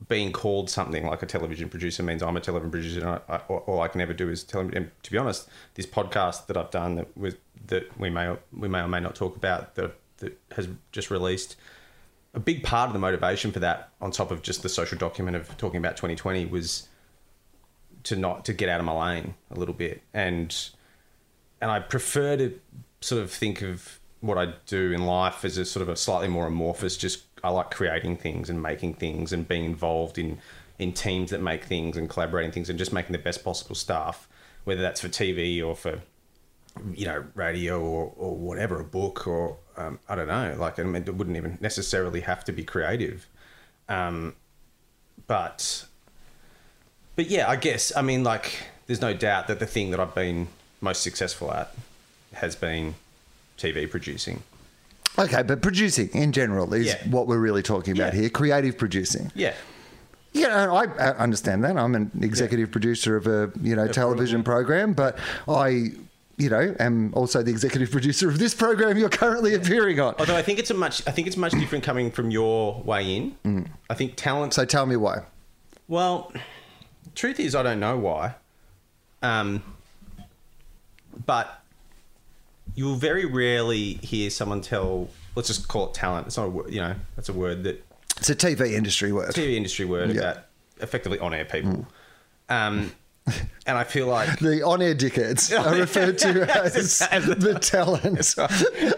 being 0.07 0.31
called 0.31 0.69
something 0.69 1.05
like 1.05 1.23
a 1.23 1.25
television 1.25 1.69
producer 1.69 2.03
means 2.03 2.21
I'm 2.21 2.37
a 2.37 2.41
television 2.41 2.71
producer, 2.71 2.99
and 2.99 3.09
I, 3.09 3.35
I, 3.35 3.37
all 3.37 3.81
I 3.81 3.87
can 3.87 3.99
ever 3.99 4.13
do 4.13 4.29
is 4.29 4.43
tell 4.43 4.63
them. 4.63 4.71
And 4.75 4.91
to 5.03 5.11
be 5.11 5.17
honest, 5.17 5.49
this 5.73 5.85
podcast 5.85 6.47
that 6.47 6.57
I've 6.57 6.71
done 6.71 6.95
that 6.95 7.17
was 7.17 7.35
that 7.67 7.97
we 7.99 8.09
may 8.09 8.35
we 8.55 8.67
may 8.67 8.79
or 8.79 8.87
may 8.87 8.99
not 8.99 9.15
talk 9.15 9.35
about 9.35 9.75
that 9.75 9.95
that 10.17 10.39
has 10.55 10.67
just 10.91 11.09
released. 11.09 11.55
A 12.33 12.39
big 12.39 12.63
part 12.63 12.87
of 12.87 12.93
the 12.93 12.99
motivation 12.99 13.51
for 13.51 13.59
that, 13.59 13.89
on 13.99 14.11
top 14.11 14.29
of 14.29 14.43
just 14.43 14.61
the 14.61 14.69
social 14.69 14.97
document 14.97 15.35
of 15.35 15.57
talking 15.57 15.77
about 15.77 15.97
2020, 15.97 16.45
was 16.45 16.87
to 18.03 18.15
not 18.15 18.45
to 18.45 18.53
get 18.53 18.69
out 18.69 18.79
of 18.79 18.85
my 18.85 19.13
lane 19.13 19.33
a 19.49 19.55
little 19.55 19.73
bit, 19.73 20.03
and 20.13 20.55
and 21.59 21.71
I 21.71 21.79
prefer 21.79 22.37
to 22.37 22.59
sort 23.01 23.21
of 23.23 23.31
think 23.31 23.63
of 23.63 23.99
what 24.19 24.37
I 24.37 24.53
do 24.65 24.91
in 24.91 25.05
life 25.05 25.43
as 25.45 25.57
a 25.57 25.65
sort 25.65 25.81
of 25.81 25.89
a 25.89 25.95
slightly 25.95 26.27
more 26.27 26.47
amorphous. 26.47 26.97
Just 26.97 27.23
I 27.43 27.49
like 27.49 27.71
creating 27.71 28.17
things 28.17 28.49
and 28.49 28.61
making 28.61 28.95
things 28.95 29.33
and 29.33 29.47
being 29.47 29.65
involved 29.65 30.17
in 30.17 30.39
in 30.79 30.93
teams 30.93 31.31
that 31.31 31.41
make 31.41 31.63
things 31.63 31.97
and 31.97 32.09
collaborating 32.09 32.51
things 32.51 32.69
and 32.69 32.77
just 32.77 32.93
making 32.93 33.11
the 33.11 33.17
best 33.17 33.43
possible 33.43 33.75
stuff, 33.75 34.27
whether 34.63 34.81
that's 34.81 35.01
for 35.01 35.09
TV 35.09 35.65
or 35.65 35.75
for 35.75 36.01
you 36.93 37.05
know 37.05 37.25
radio 37.33 37.81
or, 37.81 38.13
or 38.15 38.35
whatever, 38.35 38.79
a 38.79 38.83
book 38.83 39.27
or 39.27 39.57
um, 39.77 39.99
I 40.07 40.15
don't 40.15 40.27
know. 40.27 40.55
Like 40.57 40.79
I 40.79 40.83
mean, 40.83 41.03
it 41.03 41.15
wouldn't 41.15 41.37
even 41.37 41.57
necessarily 41.61 42.21
have 42.21 42.43
to 42.45 42.51
be 42.51 42.63
creative, 42.63 43.27
um, 43.89 44.35
but 45.27 45.85
but 47.15 47.29
yeah, 47.29 47.49
I 47.49 47.55
guess 47.55 47.91
I 47.95 48.01
mean 48.01 48.23
like 48.23 48.53
there's 48.87 49.01
no 49.01 49.13
doubt 49.13 49.47
that 49.47 49.59
the 49.59 49.65
thing 49.65 49.91
that 49.91 49.99
I've 49.99 50.15
been 50.15 50.47
most 50.81 51.01
successful 51.01 51.51
at 51.51 51.73
has 52.33 52.55
been 52.55 52.95
TV 53.57 53.89
producing. 53.89 54.43
Okay, 55.19 55.41
but 55.43 55.61
producing 55.61 56.09
in 56.09 56.31
general 56.31 56.73
is 56.73 56.87
Yeah. 56.87 57.07
what 57.09 57.27
we're 57.27 57.39
really 57.39 57.63
talking 57.63 57.97
about 57.97 58.13
Yeah. 58.13 58.21
here 58.21 58.29
creative 58.29 58.77
producing. 58.77 59.31
Yeah, 59.35 59.53
Yeah, 60.33 60.71
I 60.71 60.83
I 60.83 61.09
understand 61.17 61.63
that. 61.63 61.75
I'm 61.77 61.95
an 61.95 62.11
executive 62.21 62.69
producer 62.71 63.15
of 63.15 63.25
a 63.27 63.51
you 63.61 63.75
know 63.75 63.87
television 63.87 64.43
program, 64.43 64.93
but 64.93 65.17
I 65.47 65.91
you 66.37 66.49
know 66.49 66.75
am 66.79 67.11
also 67.15 67.41
the 67.41 67.49
executive 67.49 67.89
producer 67.97 68.29
of 68.29 68.37
this 68.37 68.53
program 68.53 68.97
you're 68.97 69.09
currently 69.09 69.55
appearing 69.55 69.99
on. 69.99 70.13
although 70.19 70.35
I 70.35 70.43
think 70.43 70.59
it's 70.59 70.69
a 70.69 70.75
much 70.75 71.01
I 71.07 71.11
think 71.11 71.25
it's 71.27 71.37
much 71.37 71.53
different 71.53 71.83
coming 71.83 72.11
from 72.11 72.29
your 72.29 72.81
way 72.83 73.15
in. 73.15 73.67
I 73.89 73.95
think 73.95 74.15
talent 74.15 74.53
So 74.53 74.65
tell 74.65 74.85
me 74.85 74.95
why. 74.97 75.23
Well, 75.87 76.31
truth 77.15 77.39
is, 77.39 77.55
I 77.55 77.63
don't 77.63 77.79
know 77.79 77.97
why. 77.97 78.35
Um, 79.23 79.63
but 81.25 81.61
you'll 82.77 82.95
very 82.95 83.25
rarely 83.25 83.95
hear 83.95 84.29
someone 84.29 84.61
tell 84.61 85.09
let's 85.35 85.49
just 85.49 85.67
call 85.67 85.87
it 85.89 85.93
talent. 85.93 86.27
It's 86.27 86.37
not 86.37 86.45
a 86.45 86.49
word, 86.49 86.71
you 86.73 86.79
know, 86.79 86.95
that's 87.17 87.27
a 87.29 87.33
word 87.33 87.63
that 87.63 87.83
It's 88.17 88.29
a 88.29 88.35
TV 88.35 88.71
industry 88.71 89.11
word. 89.11 89.31
TV 89.31 89.55
industry 89.55 89.83
word 89.85 90.11
Yeah. 90.11 90.21
about 90.21 90.37
effectively 90.79 91.19
on 91.19 91.33
air 91.33 91.43
people. 91.45 91.85
Um, 92.49 92.91
and 93.65 93.77
I 93.77 93.83
feel 93.83 94.07
like 94.07 94.39
The 94.39 94.63
on-air 94.63 94.95
dickheads 94.95 95.51
are 95.65 95.75
referred 95.77 96.17
to 96.19 96.29
as 96.63 96.99
the 96.99 97.57
talent, 97.59 98.19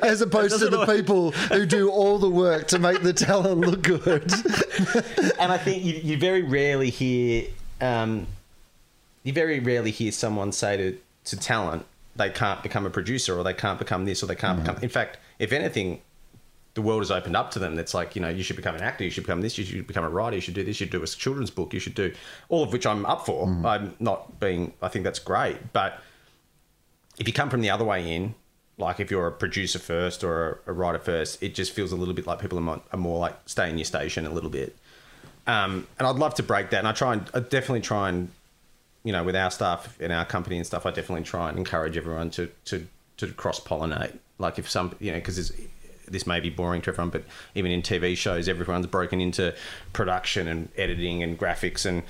as 0.04 0.22
opposed 0.22 0.60
to 0.60 0.70
the 0.70 0.86
people 0.86 1.32
who 1.32 1.66
do 1.66 1.90
all 1.90 2.20
the 2.20 2.30
work 2.30 2.68
to 2.68 2.80
make 2.80 3.02
the 3.02 3.14
talent 3.14 3.62
look 3.62 3.82
good. 3.82 4.32
and 5.40 5.52
I 5.52 5.58
think 5.58 5.84
you, 5.84 5.96
you 5.96 6.18
very 6.18 6.44
rarely 6.44 6.90
hear 6.92 7.46
um, 7.82 8.28
you 9.24 9.34
very 9.34 9.60
rarely 9.60 9.92
hear 9.92 10.12
someone 10.12 10.52
say 10.52 10.78
to, 10.78 10.98
to 11.26 11.38
talent 11.38 11.86
they 12.20 12.30
can't 12.30 12.62
become 12.62 12.86
a 12.86 12.90
producer 12.92 13.36
or 13.38 13.44
they 13.44 13.54
can't 13.54 13.80
become 13.80 14.06
this 14.06 14.22
or 14.22 14.28
they 14.28 14.36
can't 14.36 14.60
become. 14.60 14.78
In 14.84 14.90
fact, 14.90 15.18
if 15.40 15.52
anything, 15.52 16.02
the 16.76 16.82
world 16.84 17.02
has 17.02 17.10
opened 17.10 17.36
up 17.36 17.50
to 17.52 17.60
them. 17.60 17.76
That's 17.76 17.96
like 17.96 18.16
you 18.16 18.22
know 18.22 18.30
you 18.30 18.44
should 18.44 18.56
become 18.56 18.76
an 18.76 18.82
actor, 18.82 19.04
you 19.04 19.10
should 19.10 19.24
become 19.24 19.42
this, 19.42 19.58
you 19.58 19.66
should 19.66 19.88
become 19.88 20.04
a 20.04 20.10
writer, 20.10 20.36
you 20.36 20.42
should 20.42 20.54
do 20.54 20.64
this, 20.64 20.80
you 20.80 20.86
should 20.86 20.92
do 20.92 21.02
a 21.02 21.08
children's 21.08 21.50
book, 21.50 21.74
you 21.74 21.80
should 21.80 21.96
do 21.96 22.14
all 22.50 22.64
of 22.64 22.72
which 22.72 22.86
I'm 22.86 23.06
up 23.08 23.26
for. 23.26 23.48
I'm 23.66 23.96
not 24.00 24.40
being. 24.40 24.74
I 24.82 24.90
think 24.90 25.04
that's 25.04 25.20
great, 25.20 25.74
but 25.74 26.00
if 27.18 27.28
you 27.28 27.34
come 27.34 27.50
from 27.50 27.62
the 27.62 27.70
other 27.70 27.84
way 27.84 28.16
in, 28.16 28.36
like 28.78 29.00
if 29.00 29.12
you're 29.12 29.28
a 29.28 29.32
producer 29.32 29.80
first 29.80 30.24
or 30.24 30.62
a, 30.66 30.72
a 30.72 30.74
writer 30.74 31.00
first, 31.00 31.44
it 31.44 31.54
just 31.54 31.74
feels 31.74 31.92
a 31.92 31.96
little 31.96 32.14
bit 32.14 32.26
like 32.26 32.40
people 32.40 32.58
are 32.58 32.62
more, 32.62 32.82
are 32.94 33.00
more 33.00 33.20
like 33.20 33.36
stay 33.46 33.70
in 33.70 33.78
your 33.78 33.86
station 33.86 34.26
a 34.26 34.30
little 34.30 34.50
bit. 34.50 34.76
Um, 35.46 35.88
and 35.98 36.08
I'd 36.08 36.16
love 36.16 36.36
to 36.36 36.44
break 36.44 36.70
that. 36.70 36.80
And 36.80 36.88
I 36.88 36.92
try 36.94 37.14
and 37.14 37.30
I 37.34 37.40
definitely 37.40 37.82
try 37.82 38.10
and, 38.10 38.32
you 39.10 39.14
know, 39.14 39.24
with 39.24 39.36
our 39.36 39.50
staff 39.50 40.00
in 40.00 40.12
our 40.12 40.24
company 40.24 40.58
and 40.58 40.68
stuff, 40.68 40.86
I 40.86 40.92
definitely 40.92 41.24
try 41.24 41.50
and 41.50 41.58
encourage 41.58 41.98
everyone 41.98 42.30
to 42.30 42.52
to 42.66 42.86
to 43.18 43.26
cross 43.34 43.60
pollinate. 43.60 44.16
Like 44.38 44.60
if 44.60 44.70
some, 44.70 44.96
you 45.00 45.12
know, 45.12 45.18
because 45.18 45.52
this 46.08 46.28
may 46.28 46.40
be 46.40 46.52
boring 46.52 46.84
to 46.84 46.92
everyone, 46.92 47.10
but 47.10 47.24
even 47.56 47.72
in 47.72 47.82
TV 47.82 48.16
shows, 48.16 48.48
everyone's 48.48 48.86
broken 48.86 49.20
into 49.20 49.56
production 49.94 50.48
and 50.48 50.70
editing 50.78 51.24
and 51.24 51.40
graphics 51.40 51.88
and 51.88 52.04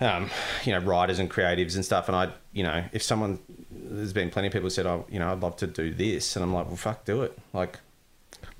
um, 0.00 0.30
you 0.62 0.70
know, 0.70 0.78
writers 0.78 1.18
and 1.18 1.28
creatives 1.28 1.74
and 1.74 1.84
stuff. 1.84 2.06
And 2.06 2.14
I, 2.14 2.30
you 2.52 2.62
know, 2.62 2.84
if 2.92 3.02
someone, 3.02 3.40
there's 3.72 4.12
been 4.12 4.30
plenty 4.30 4.46
of 4.46 4.52
people 4.52 4.66
who 4.66 4.70
said, 4.70 4.86
oh, 4.86 5.04
you 5.10 5.18
know, 5.18 5.32
I'd 5.32 5.40
love 5.40 5.56
to 5.56 5.66
do 5.66 5.92
this. 5.92 6.36
And 6.36 6.44
I'm 6.44 6.54
like, 6.54 6.68
well, 6.68 6.76
fuck, 6.76 7.04
do 7.06 7.22
it. 7.22 7.36
Like, 7.52 7.80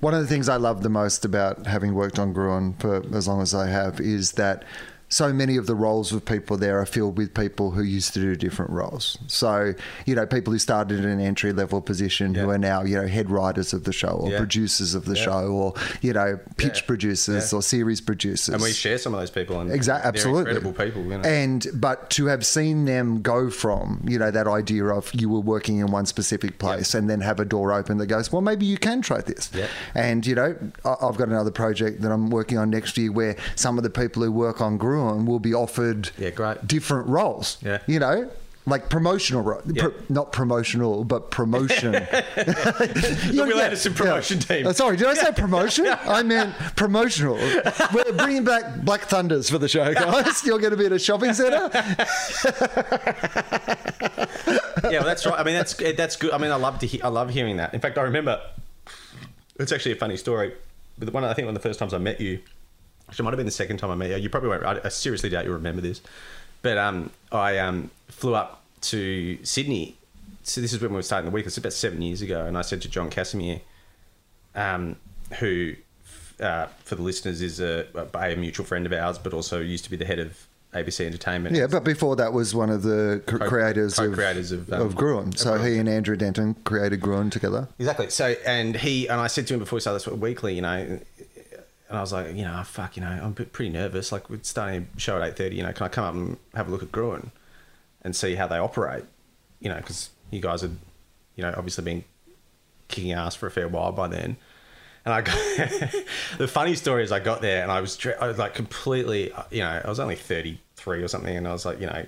One 0.01 0.13
of 0.13 0.19
the 0.19 0.27
things 0.27 0.49
I 0.49 0.57
love 0.57 0.83
the 0.83 0.89
most 0.89 1.23
about 1.23 1.67
having 1.67 1.93
worked 1.93 2.19
on 2.19 2.33
Gruen 2.33 2.73
for 2.73 3.01
as 3.15 3.29
long 3.29 3.41
as 3.41 3.55
I 3.55 3.67
have 3.67 4.01
is 4.01 4.33
that 4.33 4.65
so 5.09 5.33
many 5.33 5.57
of 5.57 5.65
the 5.65 5.75
roles 5.75 6.11
of 6.13 6.23
people 6.23 6.55
there 6.57 6.79
are 6.79 6.85
filled 6.85 7.17
with 7.17 7.33
people 7.33 7.71
who 7.71 7.81
used 7.81 8.13
to 8.13 8.19
do 8.19 8.35
different 8.35 8.71
roles. 8.71 9.17
So, 9.27 9.73
you 10.05 10.13
know, 10.15 10.25
people 10.25 10.53
who 10.53 10.59
started 10.59 10.99
in 10.99 11.05
an 11.09 11.19
entry 11.19 11.51
level 11.51 11.81
position 11.81 12.35
who 12.35 12.49
are 12.51 12.57
now, 12.59 12.83
you 12.83 12.95
know, 12.95 13.07
head 13.07 13.29
writers 13.31 13.73
of 13.73 13.83
the 13.85 13.91
show 13.93 14.09
or 14.09 14.29
Yeah. 14.31 14.37
producers 14.37 14.93
of 14.93 15.05
the 15.05 15.15
Yeah. 15.15 15.23
show 15.23 15.47
or, 15.47 15.73
you 16.01 16.13
know, 16.13 16.39
pitch 16.57 16.81
Yeah. 16.81 16.87
producers 16.87 17.51
Yeah. 17.51 17.57
or 17.57 17.61
series 17.63 18.01
producers. 18.01 18.53
and 18.53 18.61
we 18.63 18.71
share 18.71 18.97
some 18.97 19.13
of 19.13 19.19
those 19.19 19.31
people. 19.31 19.59
And 19.59 19.71
Exactly, 19.71 20.07
absolutely. 20.07 20.51
incredible 20.51 20.73
people. 20.73 21.01
You 21.03 21.17
know? 21.17 21.23
And 21.27 21.65
but 21.73 22.09
to 22.11 22.27
have 22.27 22.45
seen 22.45 22.85
them 22.85 23.21
go 23.21 23.49
from 23.49 24.01
you 24.07 24.17
know 24.19 24.31
that 24.31 24.47
idea 24.47 24.85
of 24.85 25.11
you 25.13 25.27
were 25.29 25.39
working 25.39 25.79
in 25.79 25.87
one 25.87 26.05
specific 26.05 26.59
place 26.59 26.93
and 26.93 27.09
then 27.09 27.21
have 27.21 27.39
a 27.39 27.45
door 27.45 27.73
open 27.73 27.97
that 27.97 28.05
goes, 28.07 28.31
well, 28.31 28.41
maybe 28.41 28.65
you 28.65 28.77
can 28.77 29.01
try 29.01 29.21
this. 29.21 29.49
Yeah. 29.53 29.65
And 29.95 30.25
you 30.27 30.35
know, 30.35 30.55
I've 30.85 31.17
got 31.17 31.27
another 31.29 31.51
project 31.51 32.01
that 32.01 32.11
I'm 32.11 32.29
working 32.29 32.57
on 32.57 32.69
next 32.69 32.97
year 32.97 33.11
where 33.11 33.35
some 33.55 33.77
of 33.77 33.83
the 33.83 33.89
people 33.89 34.23
who 34.23 34.31
work 34.31 34.61
on 34.61 34.77
Gruen 34.99 35.25
will 35.25 35.39
be 35.39 35.53
offered 35.53 36.11
Yeah, 36.17 36.29
great. 36.31 36.67
different 36.67 37.07
roles. 37.07 37.57
Yeah. 37.61 37.79
You 37.87 37.99
know. 37.99 38.29
Like 38.65 38.87
promotional, 38.89 39.41
ro- 39.41 39.61
Yeah. 39.65 39.83
pro- 39.83 39.93
not 40.09 40.31
promotional, 40.31 41.03
but 41.03 41.31
promotion. 41.31 41.93
the 41.93 43.33
Wil 43.33 43.59
Anderson 43.59 43.95
promotion 43.95 44.37
team. 44.37 44.67
Oh, 44.67 44.73
sorry, 44.73 44.95
did 44.95 45.07
I 45.07 45.15
say 45.15 45.31
promotion? 45.31 45.87
I 46.05 46.21
meant 46.21 46.53
promotional. 46.75 47.35
We're 47.91 48.13
bringing 48.13 48.43
back 48.43 48.81
Black 48.83 49.01
Thunders 49.05 49.49
for 49.49 49.57
the 49.57 49.67
show, 49.67 49.91
guys. 49.95 50.43
You're 50.45 50.59
going 50.59 50.69
to 50.71 50.77
be 50.77 50.85
at 50.85 50.91
a 50.91 50.99
shopping 50.99 51.33
centre. 51.33 51.69
yeah, 54.83 54.99
well, 54.99 55.03
that's 55.03 55.25
right. 55.25 55.39
I 55.39 55.43
mean, 55.43 55.55
that's 55.55 55.73
that's 55.73 56.15
good. 56.15 56.31
I 56.31 56.37
mean, 56.37 56.51
I 56.51 56.55
love 56.55 56.79
to 56.79 56.85
hear, 56.87 57.01
I 57.03 57.07
love 57.07 57.29
hearing 57.31 57.57
that. 57.57 57.73
In 57.73 57.79
fact, 57.79 57.97
I 57.97 58.01
remember 58.03 58.39
it's 59.59 59.71
actually 59.71 59.93
a 59.93 59.97
funny 59.97 60.17
story. 60.17 60.53
But 60.97 61.11
one, 61.13 61.23
I 61.23 61.33
think 61.33 61.45
one 61.47 61.55
of 61.55 61.61
the 61.61 61.67
first 61.67 61.79
times 61.79 61.93
I 61.93 61.97
met 61.97 62.19
you, 62.21 62.39
it 63.17 63.21
might 63.23 63.31
have 63.31 63.37
been 63.37 63.45
the 63.45 63.51
second 63.51 63.77
time 63.77 63.89
I 63.91 63.95
met 63.95 64.09
you. 64.09 64.17
You 64.17 64.29
probably 64.29 64.49
won't. 64.49 64.63
I, 64.63 64.79
I 64.83 64.89
seriously 64.89 65.29
doubt 65.29 65.45
you'll 65.45 65.53
remember 65.55 65.81
this, 65.81 66.01
but 66.61 66.77
um, 66.77 67.11
I 67.31 67.57
um 67.57 67.91
flew 68.07 68.35
up 68.35 68.61
to 68.81 69.37
Sydney. 69.43 69.95
So 70.43 70.61
this 70.61 70.73
is 70.73 70.81
when 70.81 70.91
we 70.91 70.95
were 70.95 71.01
starting 71.03 71.29
the 71.29 71.33
week. 71.35 71.45
It's 71.45 71.57
about 71.57 71.73
seven 71.73 72.01
years 72.01 72.21
ago, 72.21 72.45
and 72.45 72.57
I 72.57 72.61
said 72.61 72.81
to 72.81 72.89
Jon 72.89 73.09
Casimir, 73.09 73.61
um, 74.55 74.95
who, 75.39 75.75
uh, 76.39 76.67
for 76.83 76.95
the 76.95 77.03
listeners, 77.03 77.41
is 77.41 77.59
a, 77.59 77.85
a 78.15 78.35
mutual 78.35 78.65
friend 78.65 78.85
of 78.85 78.93
ours, 78.93 79.17
but 79.19 79.33
also 79.33 79.59
used 79.59 79.83
to 79.83 79.91
be 79.91 79.97
the 79.97 80.05
head 80.05 80.17
of 80.19 80.47
ABC 80.73 81.05
Entertainment. 81.05 81.55
Yeah, 81.55 81.67
but 81.67 81.83
before 81.83 82.15
that 82.17 82.31
was 82.33 82.53
one 82.53 82.69
of 82.69 82.83
the 82.83 83.21
Co- 83.25 83.37
creators, 83.39 83.95
co-creators 83.95 84.51
of, 84.51 84.71
um, 84.71 84.81
of 84.81 84.95
Gruen. 84.95 85.35
So 85.35 85.53
of 85.53 85.61
Gruen. 85.61 85.73
he 85.73 85.79
and 85.79 85.89
Andrew 85.89 86.15
Denton 86.15 86.55
created 86.63 87.01
Gruen 87.01 87.29
together. 87.29 87.67
Exactly. 87.79 88.09
So, 88.09 88.35
and 88.45 88.75
he 88.75 89.07
and 89.07 89.19
I 89.19 89.27
said 89.27 89.47
to 89.47 89.55
him 89.55 89.59
before 89.59 89.77
we 89.77 89.81
started 89.81 89.99
this 89.99 90.07
weekly, 90.07 90.55
you 90.55 90.61
know, 90.61 90.99
and 91.89 91.97
I 91.97 92.01
was 92.01 92.13
like, 92.13 92.35
you 92.35 92.43
know, 92.43 92.61
fuck, 92.63 92.95
you 92.95 93.01
know, 93.01 93.09
I'm 93.09 93.33
pretty 93.33 93.69
nervous. 93.69 94.11
Like, 94.11 94.29
we're 94.29 94.39
starting 94.43 94.87
a 94.95 94.99
show 94.99 95.19
at 95.19 95.27
eight 95.27 95.35
thirty. 95.35 95.55
You 95.55 95.63
know, 95.63 95.73
can 95.73 95.87
I 95.87 95.89
come 95.89 96.03
up 96.05 96.13
and 96.13 96.37
have 96.53 96.67
a 96.67 96.71
look 96.71 96.83
at 96.83 96.91
Gruen 96.91 97.31
and 98.03 98.15
see 98.15 98.35
how 98.35 98.45
they 98.45 98.59
operate? 98.59 99.05
You 99.59 99.69
know, 99.69 99.77
because 99.77 100.11
you 100.29 100.39
guys 100.39 100.61
had, 100.61 100.77
you 101.35 101.41
know, 101.43 101.53
obviously 101.57 101.83
been 101.83 102.03
kicking 102.89 103.11
ass 103.11 103.35
for 103.35 103.47
a 103.47 103.51
fair 103.51 103.67
while 103.67 103.91
by 103.91 104.07
then. 104.07 104.37
And 105.03 105.13
I 105.13 105.21
got 105.21 105.35
the 106.37 106.47
funny 106.47 106.75
story 106.75 107.03
is 107.03 107.11
I 107.11 107.19
got 107.19 107.41
there 107.41 107.63
and 107.63 107.71
I 107.71 107.81
was, 107.81 107.97
I 108.19 108.27
was 108.27 108.37
like 108.37 108.53
completely, 108.53 109.31
uh, 109.31 109.43
you 109.49 109.61
know, 109.61 109.81
I 109.83 109.89
was 109.89 109.99
only 109.99 110.15
33 110.15 111.01
or 111.01 111.07
something. 111.07 111.35
And 111.35 111.47
I 111.47 111.53
was 111.53 111.65
like, 111.65 111.79
you 111.79 111.87
know, 111.87 112.05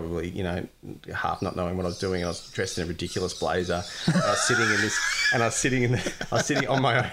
probably, 0.00 0.28
you 0.28 0.42
know, 0.42 0.66
half 1.14 1.40
not 1.40 1.56
knowing 1.56 1.76
what 1.76 1.86
I 1.86 1.88
was 1.88 1.98
doing. 1.98 2.22
I 2.22 2.28
was 2.28 2.50
dressed 2.50 2.76
in 2.76 2.84
a 2.84 2.86
ridiculous 2.86 3.32
blazer. 3.32 3.82
I 4.06 4.28
was 4.28 4.46
sitting 4.46 4.64
in 4.64 4.80
this, 4.82 4.98
and 5.32 5.42
I 5.42 5.46
was 5.46 5.54
sitting 5.54 5.84
in 5.84 5.92
the, 5.92 6.12
I 6.30 6.34
was 6.36 6.46
sitting 6.46 6.68
on 6.68 6.82
my 6.82 6.98
own. 6.98 7.10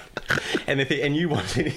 And 0.68 0.82
the 0.82 1.02
and 1.02 1.16
you 1.16 1.30
wanted, 1.30 1.74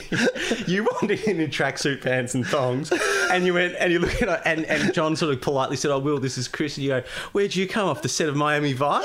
you 0.67 0.83
wanted 0.85 1.21
in 1.21 1.39
your 1.39 1.49
tracksuit 1.49 2.03
pants 2.03 2.35
and 2.35 2.45
thongs. 2.45 2.93
And 3.31 3.47
you 3.47 3.55
went, 3.55 3.77
and 3.79 3.93
you 3.93 4.01
look 4.01 4.21
at, 4.21 4.45
and, 4.45 4.65
and 4.65 4.93
John 4.93 5.15
sort 5.15 5.33
of 5.33 5.41
politely 5.41 5.77
said, 5.77 5.93
oh, 5.93 6.01
Will, 6.01 6.19
this 6.19 6.39
is 6.39 6.49
Chris. 6.49 6.77
And 6.77 6.85
you 6.85 6.91
go, 6.91 7.03
where'd 7.33 7.55
you 7.55 7.69
come 7.69 7.89
off 7.89 8.03
the 8.03 8.09
set 8.09 8.29
of 8.29 8.35
Miami 8.35 8.73
Vice? 8.73 9.05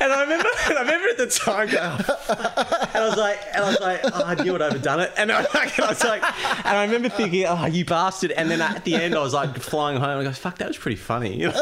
And 0.00 0.12
I 0.12 0.22
remember, 0.22 0.48
and 0.66 0.78
I 0.78 0.80
remember 0.80 1.08
at 1.08 1.18
the 1.18 1.26
time, 1.26 1.68
going, 1.68 1.78
oh, 1.78 2.88
and 2.94 3.04
I 3.04 3.08
was 3.08 3.16
like, 3.16 3.38
and 3.52 3.64
I 3.64 3.68
was 3.68 3.80
like, 3.80 4.00
oh, 4.04 4.22
I 4.24 4.42
knew 4.42 4.54
I'd 4.54 4.62
overdone 4.62 5.00
it. 5.00 5.12
And 5.16 5.30
I, 5.30 5.40
and 5.40 5.48
I 5.54 5.88
was 5.88 6.02
like, 6.02 6.22
and 6.64 6.76
I 6.76 6.84
remember 6.84 7.10
thinking, 7.10 7.44
oh, 7.46 7.66
you 7.66 7.84
bastard. 7.84 8.32
And 8.32 8.50
then 8.50 8.62
at 8.62 8.84
the 8.84 8.96
end, 8.96 9.14
I 9.14 9.20
was 9.20 9.34
like 9.34 9.56
flying 9.58 9.98
home, 9.98 10.10
and 10.10 10.20
I 10.20 10.24
go, 10.24 10.32
fuck, 10.32 10.58
that 10.58 10.68
was 10.68 10.78
pretty 10.78 10.96
funny. 10.96 11.46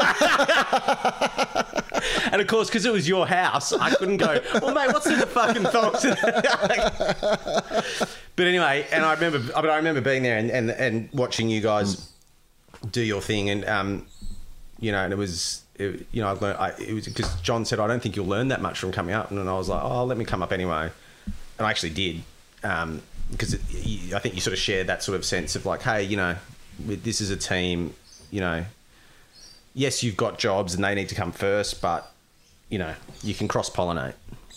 And 2.31 2.41
of 2.41 2.47
course, 2.47 2.69
because 2.69 2.85
it 2.85 2.93
was 2.93 3.07
your 3.07 3.27
house, 3.27 3.73
I 3.73 3.89
couldn't 3.91 4.17
go, 4.17 4.39
well, 4.61 4.73
mate, 4.73 4.93
what's 4.93 5.07
in 5.07 5.19
the 5.19 5.25
fucking 5.25 5.63
thongs? 5.63 6.03
but 8.35 8.45
anyway, 8.45 8.85
and 8.91 9.03
I 9.03 9.13
remember, 9.13 9.39
but 9.39 9.69
I 9.69 9.77
remember 9.77 10.01
being 10.01 10.23
there 10.23 10.37
and, 10.37 10.49
and, 10.49 10.71
and 10.71 11.09
watching 11.11 11.49
you 11.49 11.61
guys 11.61 12.11
do 12.91 13.01
your 13.01 13.21
thing, 13.21 13.49
and 13.49 13.65
um, 13.65 14.05
you 14.79 14.91
know, 14.91 15.03
and 15.03 15.11
it 15.11 15.17
was, 15.17 15.63
it, 15.79 16.07
you 16.11 16.21
know, 16.21 16.29
I've 16.29 16.41
learned, 16.41 16.57
I, 16.59 16.69
it 16.79 16.93
was 16.93 17.07
because 17.07 17.33
John 17.41 17.65
said, 17.65 17.79
I 17.79 17.87
don't 17.87 18.01
think 18.01 18.15
you'll 18.15 18.27
learn 18.27 18.49
that 18.49 18.61
much 18.61 18.79
from 18.79 18.91
coming 18.91 19.15
up, 19.15 19.31
and 19.31 19.39
I 19.39 19.53
was 19.53 19.69
like, 19.69 19.83
oh, 19.83 20.05
let 20.05 20.17
me 20.17 20.25
come 20.25 20.43
up 20.43 20.51
anyway, 20.51 20.91
and 21.57 21.67
I 21.67 21.69
actually 21.69 21.91
did, 21.91 22.21
um, 22.63 23.01
because 23.31 23.53
it, 23.53 24.13
I 24.13 24.19
think 24.19 24.35
you 24.35 24.41
sort 24.41 24.53
of 24.53 24.59
share 24.59 24.83
that 24.83 25.03
sort 25.03 25.15
of 25.15 25.25
sense 25.25 25.55
of 25.55 25.65
like, 25.65 25.81
hey, 25.81 26.03
you 26.03 26.17
know, 26.17 26.35
this 26.79 27.21
is 27.21 27.29
a 27.29 27.37
team, 27.37 27.93
you 28.31 28.41
know, 28.41 28.65
yes, 29.73 30.03
you've 30.03 30.17
got 30.17 30.37
jobs 30.37 30.73
and 30.73 30.83
they 30.83 30.95
need 30.95 31.09
to 31.09 31.15
come 31.15 31.31
first, 31.31 31.81
but 31.81 32.11
you 32.69 32.77
know, 32.77 32.93
you 33.23 33.33
can 33.33 33.47
cross 33.47 33.69
pollinate. 33.69 34.13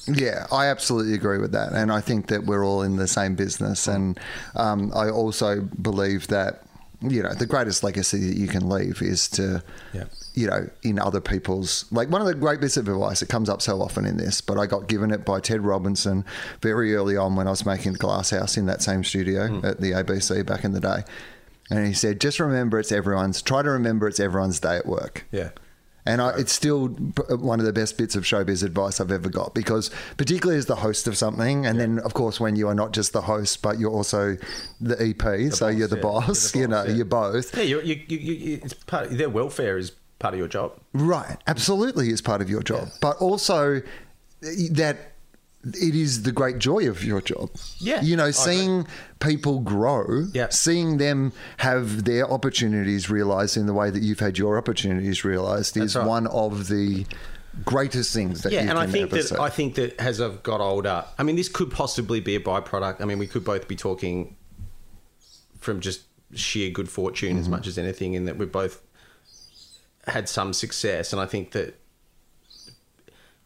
Yeah, 0.06 0.46
I 0.50 0.66
absolutely 0.66 1.14
agree 1.14 1.38
with 1.38 1.52
that, 1.52 1.72
and 1.72 1.92
I 1.92 2.00
think 2.00 2.26
that 2.26 2.44
we're 2.44 2.64
all 2.64 2.82
in 2.82 2.96
the 2.96 3.06
same 3.06 3.36
business. 3.36 3.86
And 3.86 4.18
um, 4.56 4.90
I 4.94 5.08
also 5.08 5.60
believe 5.60 6.26
that 6.28 6.62
you 7.00 7.22
know 7.22 7.34
the 7.34 7.46
greatest 7.46 7.84
legacy 7.84 8.26
that 8.28 8.36
you 8.36 8.48
can 8.48 8.68
leave 8.68 9.00
is 9.00 9.28
to, 9.30 9.62
Yeah. 9.92 10.04
You 10.34 10.46
know, 10.46 10.68
in 10.82 10.98
other 10.98 11.20
people's 11.20 11.84
like 11.90 12.08
one 12.08 12.20
of 12.20 12.26
the 12.26 12.34
great 12.34 12.60
bits 12.60 12.76
of 12.76 12.88
advice. 12.88 13.22
It 13.22 13.28
comes 13.28 13.48
up 13.48 13.60
so 13.60 13.82
often 13.82 14.06
in 14.06 14.16
this, 14.16 14.40
but 14.40 14.58
I 14.58 14.66
got 14.66 14.88
given 14.88 15.10
it 15.10 15.24
by 15.24 15.40
Ted 15.40 15.60
Robinson 15.60 16.24
very 16.60 16.94
early 16.94 17.16
on 17.16 17.36
when 17.36 17.46
I 17.46 17.50
was 17.50 17.66
making 17.66 17.92
the 17.92 17.98
Glass 17.98 18.30
House 18.30 18.56
in 18.56 18.66
that 18.66 18.82
same 18.82 19.04
studio 19.04 19.48
hmm. 19.48 19.66
at 19.66 19.80
the 19.80 19.92
ABC 19.92 20.44
back 20.46 20.64
in 20.64 20.72
the 20.72 20.80
day. 20.80 21.04
And 21.70 21.86
he 21.86 21.92
said, 21.92 22.20
just 22.20 22.40
remember 22.40 22.78
it's 22.78 22.92
everyone's, 22.92 23.40
try 23.40 23.62
to 23.62 23.70
remember 23.70 24.08
it's 24.08 24.20
everyone's 24.20 24.60
day 24.60 24.76
at 24.76 24.86
work. 24.86 25.26
Yeah. 25.30 25.50
And 26.04 26.20
I, 26.20 26.30
it's 26.30 26.52
still 26.52 26.88
one 26.88 27.60
of 27.60 27.66
the 27.66 27.72
best 27.72 27.96
bits 27.96 28.16
of 28.16 28.24
showbiz 28.24 28.64
advice 28.64 29.00
I've 29.00 29.12
ever 29.12 29.28
got 29.28 29.54
because, 29.54 29.88
particularly 30.16 30.58
as 30.58 30.66
the 30.66 30.74
host 30.74 31.06
of 31.06 31.16
something, 31.16 31.64
and 31.64 31.78
then 31.78 32.00
of 32.00 32.12
course 32.12 32.40
when 32.40 32.56
you 32.56 32.66
are 32.66 32.74
not 32.74 32.92
just 32.92 33.12
the 33.12 33.20
host 33.20 33.62
but 33.62 33.78
you're 33.78 33.92
also 33.92 34.36
the 34.80 35.00
EP, 35.00 35.52
so 35.52 35.66
boss, 35.66 35.76
you're 35.76 35.86
the 35.86 35.96
yeah. 35.96 36.02
boss. 36.02 36.54
You're 36.54 36.62
you 36.62 36.68
know, 36.68 36.82
yeah. 36.82 36.94
you're 36.94 37.04
both. 37.04 37.56
Yeah, 37.56 37.62
you, 37.62 37.80
you, 37.82 38.02
you, 38.08 38.18
you, 38.18 38.60
it's 38.64 38.74
part. 38.74 39.10
Their 39.10 39.30
welfare 39.30 39.78
is 39.78 39.92
part 40.22 40.34
of 40.34 40.38
your 40.38 40.48
job. 40.48 40.72
Right, 40.94 41.36
absolutely 41.46 42.08
is 42.10 42.22
part 42.22 42.40
of 42.40 42.48
your 42.48 42.62
job, 42.62 42.88
but 43.00 43.16
also 43.18 43.82
that 44.40 44.96
it 45.64 45.94
is 45.94 46.22
the 46.22 46.32
great 46.32 46.58
joy 46.58 46.88
of 46.88 47.04
your 47.04 47.20
job. 47.20 47.50
Yeah, 47.78 48.00
You 48.02 48.16
know, 48.16 48.30
seeing 48.30 48.86
people 49.20 49.60
grow, 49.60 50.26
Yeah. 50.32 50.48
seeing 50.48 50.96
them 50.98 51.32
have 51.58 52.04
their 52.04 52.28
opportunities 52.28 53.08
realized 53.08 53.56
in 53.56 53.66
the 53.66 53.74
way 53.74 53.90
that 53.90 54.02
you've 54.02 54.18
had 54.20 54.38
your 54.38 54.58
opportunities 54.58 55.24
realized 55.24 55.76
is 55.76 55.94
right. 55.94 56.06
one 56.06 56.26
of 56.26 56.68
the 56.68 57.06
greatest 57.64 58.12
things 58.12 58.42
that 58.42 58.52
yeah, 58.52 58.62
you 58.62 58.70
and 58.70 58.78
can 58.78 58.88
I 58.88 58.90
think 58.90 59.10
that 59.10 59.28
say. 59.28 59.36
I 59.38 59.50
think 59.50 59.74
that 59.76 60.00
as 60.00 60.20
I've 60.20 60.42
got 60.42 60.60
older, 60.60 61.04
I 61.18 61.22
mean, 61.22 61.36
this 61.36 61.48
could 61.48 61.70
possibly 61.70 62.18
be 62.18 62.34
a 62.34 62.40
byproduct. 62.40 63.00
I 63.00 63.04
mean, 63.04 63.18
we 63.18 63.26
could 63.26 63.44
both 63.44 63.68
be 63.68 63.76
talking 63.76 64.36
from 65.60 65.80
just 65.80 66.02
sheer 66.34 66.70
good 66.70 66.88
fortune 66.88 67.36
as 67.36 67.44
mm-hmm. 67.44 67.52
much 67.52 67.66
as 67.66 67.78
anything, 67.78 68.14
in 68.14 68.24
that 68.24 68.36
we're 68.38 68.46
both 68.46 68.82
had 70.06 70.28
some 70.28 70.52
success, 70.52 71.12
and 71.12 71.20
I 71.20 71.26
think 71.26 71.52
that 71.52 71.74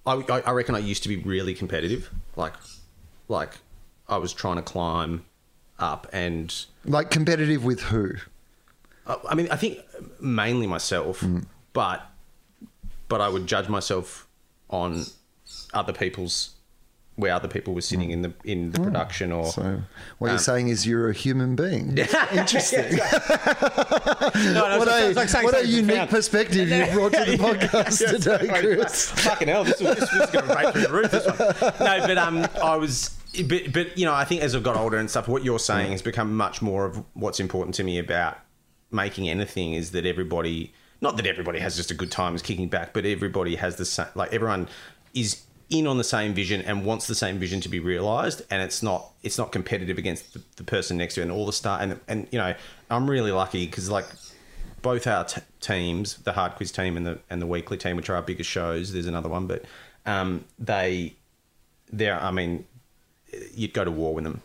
I, 0.06 0.14
I 0.46 0.50
reckon 0.52 0.74
I 0.74 0.78
used 0.78 1.02
to 1.02 1.08
be 1.08 1.16
really 1.16 1.54
competitive, 1.54 2.10
like 2.36 2.54
like 3.28 3.54
I 4.08 4.16
was 4.18 4.32
trying 4.32 4.56
to 4.56 4.62
climb 4.62 5.24
up 5.78 6.06
and. 6.12 6.54
like 6.84 7.10
competitive 7.10 7.64
with 7.64 7.80
who? 7.82 8.12
I 9.06 9.16
I 9.30 9.34
mean, 9.34 9.48
I 9.50 9.56
think 9.56 9.78
mainly 10.20 10.66
myself, 10.66 11.20
Mm. 11.20 11.46
but 11.72 12.02
but 13.08 13.20
I 13.20 13.28
would 13.28 13.46
judge 13.46 13.68
myself 13.68 14.26
on 14.70 15.04
other 15.74 15.92
people's 15.92 16.54
where 17.16 17.32
other 17.32 17.48
people 17.48 17.74
were 17.74 17.80
sitting 17.80 18.10
in 18.10 18.22
the 18.22 18.32
in 18.44 18.70
the 18.72 18.80
production 18.80 19.32
or. 19.32 19.46
So 19.46 19.82
what 20.18 20.28
you're 20.28 20.34
Um, 20.34 20.38
saying 20.38 20.68
is 20.68 20.86
you're 20.86 21.08
a 21.08 21.14
human 21.14 21.56
being. 21.56 21.96
Interesting. 22.32 22.96
no, 22.96 24.78
what 24.78 24.88
a, 24.88 25.14
what 25.42 25.54
a 25.56 25.66
unique 25.66 26.08
perspective 26.10 26.68
you 26.68 26.86
brought 26.92 27.12
to 27.12 27.24
the 27.24 27.36
podcast 27.40 28.10
today, 28.10 28.48
Chris. 28.60 29.10
Fucking 29.10 29.48
hell, 29.48 29.64
this 29.64 29.80
was, 29.80 29.96
this 29.96 30.12
was 30.12 30.30
going 30.30 30.46
to 30.46 30.54
break 30.54 30.72
through 30.72 30.82
the 30.82 30.92
roof. 30.92 31.10
This 31.10 31.26
one. 31.26 31.36
No, 31.80 32.06
but 32.06 32.18
um, 32.18 32.46
I 32.62 32.76
was. 32.76 33.16
But, 33.48 33.72
but 33.72 33.98
you 33.98 34.06
know, 34.06 34.14
I 34.14 34.24
think 34.24 34.42
as 34.42 34.54
I've 34.54 34.62
got 34.62 34.76
older 34.76 34.96
and 34.96 35.10
stuff, 35.10 35.28
what 35.28 35.44
you're 35.44 35.58
saying 35.58 35.92
has 35.92 36.00
become 36.00 36.34
much 36.36 36.62
more 36.62 36.86
of 36.86 37.02
what's 37.14 37.38
important 37.38 37.74
to 37.76 37.84
me 37.84 37.98
about 37.98 38.38
making 38.90 39.28
anything 39.28 39.74
is 39.74 39.90
that 39.90 40.06
everybody, 40.06 40.72
not 41.02 41.18
that 41.18 41.26
everybody 41.26 41.58
has 41.58 41.76
just 41.76 41.90
a 41.90 41.94
good 41.94 42.10
time 42.10 42.34
is 42.34 42.40
kicking 42.40 42.68
back, 42.68 42.94
but 42.94 43.04
everybody 43.04 43.56
has 43.56 43.76
the 43.76 43.84
same, 43.84 44.06
like 44.14 44.32
everyone 44.32 44.68
is 45.12 45.42
in 45.68 45.86
on 45.86 45.98
the 45.98 46.04
same 46.04 46.32
vision 46.32 46.60
and 46.62 46.84
wants 46.84 47.06
the 47.06 47.14
same 47.14 47.38
vision 47.38 47.60
to 47.60 47.68
be 47.68 47.80
realized 47.80 48.42
and 48.50 48.62
it's 48.62 48.82
not 48.82 49.10
it's 49.24 49.36
not 49.36 49.50
competitive 49.50 49.98
against 49.98 50.32
the, 50.32 50.42
the 50.56 50.62
person 50.64 50.96
next 50.96 51.14
to 51.14 51.20
it 51.20 51.24
and 51.24 51.32
all 51.32 51.44
the 51.44 51.52
start 51.52 51.82
and 51.82 51.98
and 52.06 52.28
you 52.30 52.38
know 52.38 52.54
i'm 52.88 53.10
really 53.10 53.32
lucky 53.32 53.66
because 53.66 53.90
like 53.90 54.06
both 54.86 55.08
our 55.08 55.24
t- 55.24 55.40
teams, 55.60 56.18
the 56.18 56.30
hard 56.30 56.52
quiz 56.52 56.70
team 56.70 56.96
and 56.96 57.04
the 57.04 57.18
and 57.28 57.42
the 57.42 57.46
weekly 57.46 57.76
team, 57.76 57.96
which 57.96 58.08
are 58.08 58.14
our 58.14 58.22
biggest 58.22 58.48
shows. 58.48 58.92
There's 58.92 59.08
another 59.08 59.28
one, 59.28 59.48
but 59.48 59.64
um, 60.06 60.44
they, 60.60 61.16
they're. 61.92 62.20
I 62.20 62.30
mean, 62.30 62.64
you'd 63.52 63.72
go 63.72 63.84
to 63.84 63.90
war 63.90 64.14
with 64.14 64.22
them. 64.22 64.42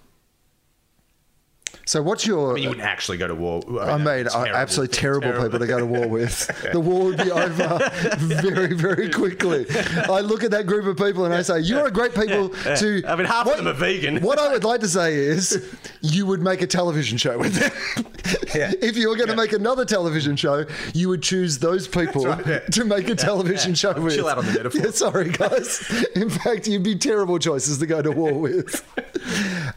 So 1.86 2.02
what's 2.02 2.26
your? 2.26 2.52
I 2.52 2.54
mean, 2.56 2.64
you 2.64 2.70
wouldn't 2.70 2.88
actually 2.88 3.18
go 3.18 3.28
to 3.28 3.36
war. 3.36 3.62
I 3.82 3.98
mean, 3.98 4.26
Terrible. 4.26 4.56
Absolutely 4.56 4.96
terrible, 4.96 5.32
people 5.44 5.60
to 5.60 5.68
go 5.68 5.80
to 5.80 5.86
war 5.86 6.08
with. 6.20 6.48
The 6.72 6.80
war 6.80 7.06
would 7.06 7.18
be 7.18 7.32
over 7.32 7.90
very, 8.18 8.74
very 8.74 9.10
quickly. 9.10 9.66
I 9.70 10.22
look 10.22 10.44
at 10.44 10.52
that 10.52 10.68
group 10.68 10.86
of 10.86 10.98
people 10.98 11.26
and 11.26 11.34
I 11.34 11.42
say, 11.42 11.60
"You 11.60 11.80
are 11.80 11.88
a 11.88 11.92
great 11.92 12.14
people 12.16 12.52
Yeah. 12.66 12.76
to." 12.76 13.04
I 13.08 13.16
mean, 13.16 13.26
half 13.26 13.48
of 13.48 13.58
them 13.58 13.68
are 13.68 13.74
vegan. 13.74 14.22
What 14.22 14.40
I 14.40 14.52
would 14.52 14.64
like 14.64 14.82
to 14.82 14.88
say 14.88 15.16
is, 15.16 15.76
you 16.02 16.26
would 16.26 16.42
make 16.42 16.62
a 16.62 16.68
television 16.68 17.18
show 17.18 17.38
with 17.38 17.54
them. 17.56 18.06
Yeah. 18.56 18.72
If 18.82 18.98
you 18.98 19.10
were 19.10 19.16
going 19.16 19.30
to 19.30 19.36
make 19.36 19.54
another 19.54 19.84
television 19.86 20.36
show, 20.36 20.66
you 20.94 21.10
would 21.10 21.24
choose 21.24 21.58
those 21.60 21.88
people 21.88 22.26
right, 22.26 22.46
yeah. 22.46 22.60
to 22.60 22.84
make 22.86 23.10
a 23.10 23.16
television 23.16 23.74
show 23.74 23.94
with. 24.00 24.16
Chill 24.16 24.28
out 24.28 24.38
on 24.38 24.46
the 24.46 24.52
metaphor. 24.54 24.82
Yeah, 24.82 24.92
sorry, 24.92 25.30
guys. 25.30 26.06
In 26.16 26.30
fact, 26.30 26.68
you'd 26.68 26.84
be 26.84 26.96
terrible 26.96 27.40
choices 27.40 27.78
to 27.80 27.86
go 27.86 28.02
to 28.02 28.12
war 28.12 28.34
with. 28.34 28.86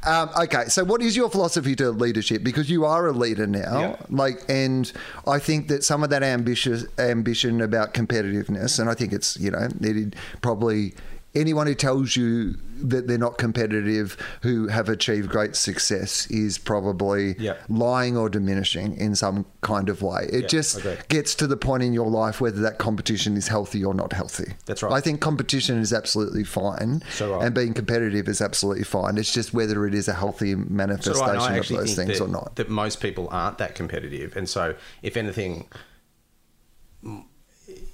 Um, 0.07 0.29
okay, 0.43 0.64
so 0.69 0.85
what 0.85 1.01
is 1.03 1.17
your 1.17 1.31
philosophy 1.31 1.75
to 1.77 1.93
leadership? 2.00 2.42
Because 2.44 2.68
you 2.70 2.85
are 2.85 3.07
a 3.07 3.12
leader 3.12 3.46
now, 3.46 3.80
Yeah. 3.80 3.96
like, 4.11 4.42
and 4.48 4.90
I 5.26 5.38
think 5.38 5.68
that 5.68 5.85
some 5.85 6.02
of 6.04 6.11
that 6.11 6.22
ambitious 6.22 6.85
ambition 6.98 7.61
about 7.61 7.94
competitiveness, 7.94 8.78
and 8.78 8.88
I 8.90 8.94
think 8.94 9.12
it's 9.12 9.38
you 9.38 9.50
know 9.50 9.68
needed 9.80 10.16
probably 10.42 10.94
anyone 11.35 11.66
who 11.66 11.74
tells 11.74 12.16
you 12.16 12.54
that 12.88 13.07
they're 13.07 13.18
not 13.18 13.38
competitive 13.38 14.16
who 14.42 14.68
have 14.68 14.88
achieved 14.88 15.29
great 15.31 15.57
success 15.57 16.27
is 16.31 16.59
probably 16.59 17.35
Yeah. 17.38 17.55
lying 17.68 18.16
or 18.16 18.29
diminishing 18.29 18.97
in 18.97 19.14
some 19.14 19.47
kind 19.62 19.88
of 19.88 20.03
way. 20.03 20.29
It 20.33 20.42
Yeah, 20.42 20.47
just 20.49 20.79
agree. 20.79 20.97
gets 21.09 21.35
to 21.37 21.47
the 21.47 21.57
point 21.57 21.83
in 21.83 21.92
your 21.94 22.11
life 22.11 22.40
whether 22.40 22.61
that 22.61 22.79
competition 22.79 23.37
is 23.37 23.49
healthy 23.49 23.85
or 23.85 23.94
not 23.94 24.12
healthy. 24.12 24.55
That's 24.66 24.83
right. 24.83 24.92
I 24.92 25.01
think 25.01 25.20
competition 25.20 25.79
is 25.79 25.92
absolutely 25.92 26.44
fine, 26.44 27.03
So 27.14 27.29
do 27.29 27.35
I. 27.35 27.47
and 27.47 27.55
being 27.55 27.73
competitive 27.75 28.29
is 28.29 28.40
absolutely 28.40 28.85
fine. 28.85 29.16
It's 29.18 29.33
just 29.33 29.55
whether 29.55 29.87
it 29.87 29.94
is 29.94 30.07
a 30.09 30.14
healthy 30.14 30.53
So 30.53 30.57
do 30.57 30.61
I, 30.61 30.66
and 30.66 30.77
manifestation 30.77 31.57
of 31.59 31.68
those 31.68 31.94
things 31.94 32.18
that, 32.18 32.25
or 32.25 32.29
not. 32.29 32.57
that 32.57 32.68
most 32.68 33.01
people 33.01 33.29
aren't 33.31 33.59
that 33.59 33.75
competitive, 33.75 34.37
and 34.37 34.49
so 34.49 34.75
if 35.03 35.16
anything, 35.16 35.68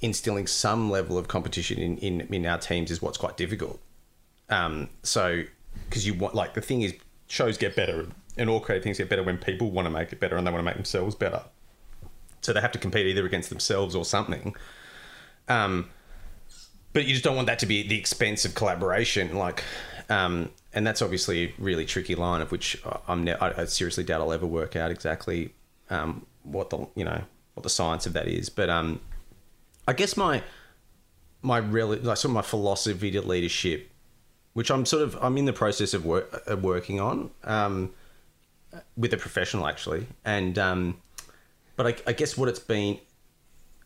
instilling 0.00 0.46
some 0.46 0.90
level 0.90 1.16
of 1.18 1.28
competition 1.28 1.78
in 1.78 1.96
in, 1.98 2.20
in 2.34 2.46
our 2.46 2.58
teams 2.58 2.90
is 2.90 3.00
what's 3.00 3.18
quite 3.18 3.36
difficult. 3.36 3.80
Um, 4.50 4.88
so 5.02 5.44
because 5.88 6.06
you 6.06 6.14
want 6.14 6.34
like 6.34 6.54
the 6.54 6.60
thing 6.60 6.82
is 6.82 6.94
shows 7.28 7.56
get 7.56 7.76
better 7.76 8.06
and 8.36 8.50
all 8.50 8.60
creative 8.60 8.84
things 8.84 8.98
get 8.98 9.08
better 9.08 9.22
when 9.22 9.38
people 9.38 9.70
want 9.70 9.86
to 9.86 9.90
make 9.90 10.12
it 10.12 10.20
better 10.20 10.36
and 10.36 10.46
they 10.46 10.50
want 10.50 10.60
to 10.60 10.64
make 10.64 10.74
themselves 10.74 11.14
better. 11.14 11.42
So 12.42 12.52
they 12.52 12.60
have 12.60 12.72
to 12.72 12.78
compete 12.78 13.06
either 13.06 13.24
against 13.24 13.50
themselves 13.50 13.94
or 13.94 14.04
something. 14.04 14.54
Um, 15.48 15.90
but 16.92 17.04
you 17.04 17.12
just 17.12 17.24
don't 17.24 17.36
want 17.36 17.46
that 17.46 17.58
to 17.60 17.66
be 17.66 17.82
at 17.82 17.88
the 17.88 17.98
expense 17.98 18.44
of 18.44 18.54
collaboration 18.54 19.36
like 19.36 19.64
um, 20.08 20.50
and 20.72 20.86
that's 20.86 21.02
obviously 21.02 21.44
a 21.44 21.54
really 21.58 21.84
tricky 21.84 22.14
line 22.14 22.40
of 22.40 22.50
which 22.50 22.80
i'm 23.08 23.24
ne- 23.24 23.36
I, 23.36 23.64
seriously 23.66 24.04
doubt 24.04 24.20
i'll 24.20 24.32
ever 24.32 24.46
work 24.46 24.76
out 24.76 24.90
exactly 24.90 25.54
um, 25.88 26.26
what 26.42 26.70
the 26.70 26.86
you 26.94 27.04
know 27.04 27.22
what 27.54 27.62
the 27.62 27.70
science 27.70 28.06
of 28.06 28.12
that 28.14 28.28
is 28.28 28.48
but 28.48 28.70
um, 28.70 29.00
i 29.86 29.92
guess 29.92 30.16
my 30.16 30.42
my 31.42 31.58
really 31.58 31.98
like 31.98 32.16
sort 32.16 32.30
of 32.30 32.34
my 32.34 32.42
philosophy 32.42 33.10
to 33.12 33.22
leadership 33.22 33.90
which 34.54 34.70
i'm 34.70 34.84
sort 34.84 35.02
of 35.02 35.16
i'm 35.22 35.36
in 35.36 35.44
the 35.44 35.52
process 35.52 35.94
of 35.94 36.04
work 36.04 36.46
of 36.46 36.62
working 36.62 37.00
on 37.00 37.30
um, 37.44 37.92
with 38.96 39.12
a 39.12 39.16
professional 39.16 39.66
actually 39.66 40.06
and 40.24 40.58
um, 40.58 40.96
but 41.76 41.86
I, 41.86 42.10
I 42.10 42.12
guess 42.12 42.36
what 42.36 42.48
it's 42.48 42.58
been 42.58 42.98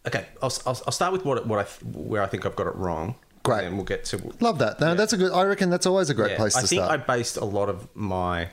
okay 0.07 0.27
I'll, 0.43 0.53
I'll, 0.67 0.81
I'll 0.87 0.93
start 0.93 1.13
with 1.13 1.25
what 1.25 1.47
what 1.47 1.59
I 1.59 1.65
where 1.85 2.23
I 2.23 2.27
think 2.27 2.45
I've 2.47 2.57
got 2.57 2.67
it 2.67 2.77
wrong 2.77 3.15
Great. 3.45 3.65
and 3.65 3.77
we'll 3.77 3.85
get 3.85 4.07
to 4.07 4.33
Love 4.41 4.59
that. 4.59 4.81
No, 4.81 4.95
that's 4.95 5.13
a 5.13 5.19
good. 5.19 5.31
I 5.31 5.43
reckon 5.43 5.69
that's 5.69 5.85
always 5.85 6.09
a 6.09 6.15
great 6.15 6.33
yeah, 6.33 6.37
place 6.39 6.55
to 6.55 6.67
start. 6.67 6.67
I 6.67 6.69
think 6.69 6.83
start. 6.83 7.01
I 7.01 7.17
based 7.17 7.37
a 7.37 7.45
lot 7.45 7.69
of 7.69 7.95
my 7.95 8.49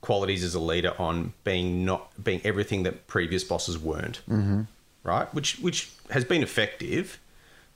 qualities 0.00 0.42
as 0.42 0.56
a 0.56 0.60
leader 0.60 0.92
on 0.98 1.32
being 1.44 1.84
not 1.84 2.10
being 2.22 2.40
everything 2.42 2.82
that 2.82 3.06
previous 3.06 3.44
bosses 3.44 3.78
weren't. 3.78 4.20
Mm-hmm. 4.28 4.62
Right, 5.04 5.32
which 5.32 5.60
which 5.60 5.92
has 6.10 6.24
been 6.24 6.42
effective, 6.42 7.20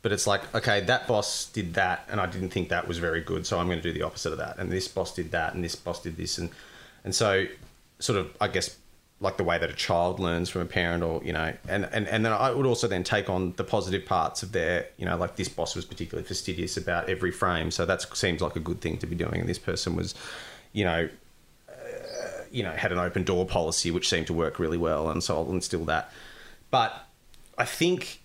but 0.05 0.13
it's 0.13 0.27
like 0.27 0.55
okay, 0.55 0.83
that 0.83 1.09
boss 1.09 1.47
did 1.47 1.75
that, 1.75 2.07
and 2.11 2.21
I 2.21 2.27
didn't 2.27 2.51
think 2.51 2.69
that 2.69 2.87
was 2.87 2.99
very 2.99 3.23
good, 3.23 3.47
so 3.47 3.59
I'm 3.59 3.67
going 3.67 3.81
to 3.81 3.83
do 3.83 3.93
the 3.93 4.03
opposite 4.03 4.33
of 4.33 4.39
that. 4.39 4.59
And 4.59 4.71
this 4.71 4.87
boss 4.87 5.15
did 5.15 5.31
that, 5.31 5.55
and 5.55 5.65
this 5.65 5.75
boss 5.75 6.03
did 6.03 6.19
this, 6.19 6.37
and 6.37 6.51
and 7.05 7.15
so 7.15 7.47
sort 8.01 8.19
of 8.19 8.31
I 8.39 8.49
guess 8.49 8.77
like 9.21 9.39
the 9.39 9.45
way 9.45 9.57
that 9.57 9.71
a 9.71 9.75
child 9.75 10.21
learns 10.21 10.51
from 10.51 10.61
a 10.61 10.67
parent 10.67 11.03
or 11.03 11.25
you 11.25 11.33
know 11.33 11.55
and, 11.69 11.89
and 11.93 12.07
and 12.09 12.25
then 12.25 12.33
i 12.33 12.51
would 12.51 12.67
also 12.67 12.89
then 12.89 13.05
take 13.05 13.31
on 13.31 13.55
the 13.57 13.63
positive 13.63 14.05
parts 14.05 14.43
of 14.43 14.51
their 14.51 14.87
you 14.97 15.07
know 15.07 15.17
like 15.17 15.37
this 15.37 15.49
boss 15.49 15.77
was 15.77 15.85
particularly 15.85 16.27
fastidious 16.27 16.77
about 16.77 17.09
every 17.09 17.31
frame 17.31 17.71
so 17.71 17.87
that 17.87 18.03
seems 18.15 18.43
like 18.43 18.57
a 18.57 18.61
good 18.61 18.81
thing 18.81 18.99
to 18.99 19.07
be 19.07 19.15
doing 19.15 19.37
and 19.37 19.49
this 19.49 19.59
person 19.59 19.95
was 19.95 20.17
you 20.73 20.85
know 20.85 21.09
uh, 21.69 21.73
you 22.51 22.65
know 22.65 22.73
had 22.73 22.91
an 22.91 22.99
open 22.99 23.23
door 23.23 23.47
policy 23.47 23.93
which 23.93 24.09
seemed 24.09 24.27
to 24.27 24.35
work 24.35 24.59
really 24.59 24.77
well 24.77 25.09
and 25.09 25.23
so 25.23 25.37
i'll 25.37 25.51
instill 25.53 25.85
that 25.85 26.13
but 26.73 27.07
i 27.57 27.65
think 27.65 28.21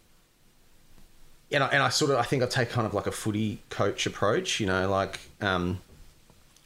and 1.51 1.63
I, 1.63 1.67
and 1.67 1.83
I 1.83 1.89
sort 1.89 2.11
of 2.11 2.17
I 2.17 2.23
think 2.23 2.43
I 2.43 2.45
take 2.45 2.69
kind 2.69 2.85
of 2.85 2.93
like 2.93 3.07
a 3.07 3.11
footy 3.11 3.59
coach 3.69 4.05
approach, 4.05 4.59
you 4.59 4.67
know, 4.67 4.89
like 4.89 5.19
um, 5.41 5.79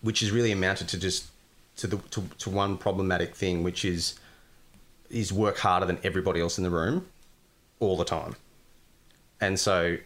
which 0.02 0.22
is 0.22 0.32
really 0.32 0.52
amounted 0.52 0.88
to 0.90 1.00
just 1.00 1.28
to 1.78 1.88
the 1.88 1.98
to, 1.98 2.24
to 2.40 2.50
one 2.50 2.78
problematic 2.78 3.36
thing, 3.36 3.64
which 3.64 3.86
is 3.86 4.20
is 5.10 5.32
work 5.32 5.60
harder 5.60 5.86
than 5.86 6.00
everybody 6.04 6.42
else 6.42 6.58
in 6.58 6.64
the 6.64 6.70
room 6.70 7.08
all 7.80 7.98
the 7.98 8.06
time, 8.06 8.36
and 9.40 9.60
so 9.60 9.98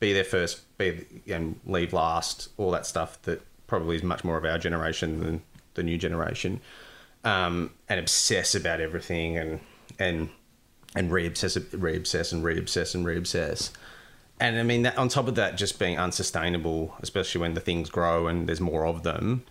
be 0.00 0.12
there 0.12 0.24
first, 0.24 0.62
be 0.78 1.06
and 1.28 1.58
leave 1.66 1.92
last, 1.92 2.48
all 2.56 2.70
that 2.72 2.86
stuff 2.86 3.20
that 3.22 3.40
probably 3.66 3.96
is 3.96 4.02
much 4.02 4.24
more 4.24 4.36
of 4.36 4.44
our 4.44 4.58
generation 4.58 5.20
than 5.20 5.42
the 5.74 5.82
new 5.82 5.96
generation, 5.96 6.60
um, 7.24 7.70
and 7.88 8.00
obsess 8.00 8.54
about 8.54 8.80
everything 8.80 9.38
and 9.38 9.60
and 9.98 10.28
and 10.96 11.10
re-obsess, 11.10 11.56
re-obsess 11.72 12.32
and 12.32 12.44
re-obsess 12.44 12.94
and 12.94 13.04
re-obsess. 13.04 13.72
And 14.44 14.58
I 14.58 14.62
mean, 14.62 14.82
that, 14.82 14.98
on 14.98 15.08
top 15.08 15.26
of 15.26 15.36
that, 15.36 15.56
just 15.56 15.78
being 15.78 15.98
unsustainable, 15.98 16.94
especially 17.00 17.40
when 17.40 17.54
the 17.54 17.60
things 17.60 17.88
grow 17.88 18.26
and 18.26 18.46
there's 18.46 18.60
more 18.60 18.86
of 18.86 19.02
them, 19.02 19.42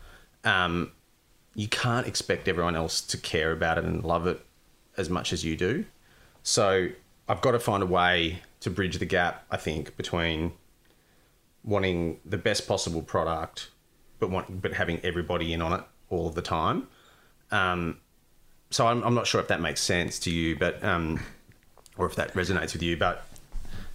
um, 0.44 0.92
you 1.56 1.68
can't 1.68 2.06
expect 2.06 2.48
everyone 2.48 2.76
else 2.76 3.02
to 3.02 3.18
care 3.18 3.52
about 3.52 3.80
it 3.80 3.86
and 3.86 4.04
love 4.04 4.28
it 4.28 4.46
as 4.96 5.10
much 5.10 5.34
as 5.34 5.44
you 5.44 5.58
do. 5.58 5.86
So 6.44 6.90
I've 7.28 7.42
got 7.42 7.52
to 7.54 7.60
find 7.60 7.82
a 7.82 7.88
way 7.88 8.44
to 8.60 8.70
bridge 8.70 9.00
the 9.00 9.06
gap, 9.06 9.44
I 9.50 9.58
think, 9.58 9.98
between 9.98 10.52
wanting 11.64 12.20
the 12.24 12.38
best 12.38 12.68
possible 12.68 13.02
product, 13.02 13.72
but 14.20 14.30
want, 14.30 14.62
but 14.62 14.74
having 14.74 15.00
everybody 15.00 15.54
in 15.54 15.62
on 15.64 15.74
it 15.74 15.84
all 16.12 16.28
of 16.28 16.36
the 16.36 16.44
time. 16.44 16.88
Um, 17.50 17.98
so 18.70 18.86
I'm, 18.86 19.04
I'm 19.04 19.16
not 19.16 19.26
sure 19.26 19.42
if 19.42 19.48
that 19.48 19.60
makes 19.60 19.82
sense 19.82 20.20
to 20.20 20.30
you, 20.30 20.56
but 20.56 20.84
um, 20.84 21.20
or 21.98 22.06
if 22.06 22.16
that 22.16 22.36
resonates 22.36 22.74
with 22.74 22.84
you, 22.84 22.96
but 22.96 23.26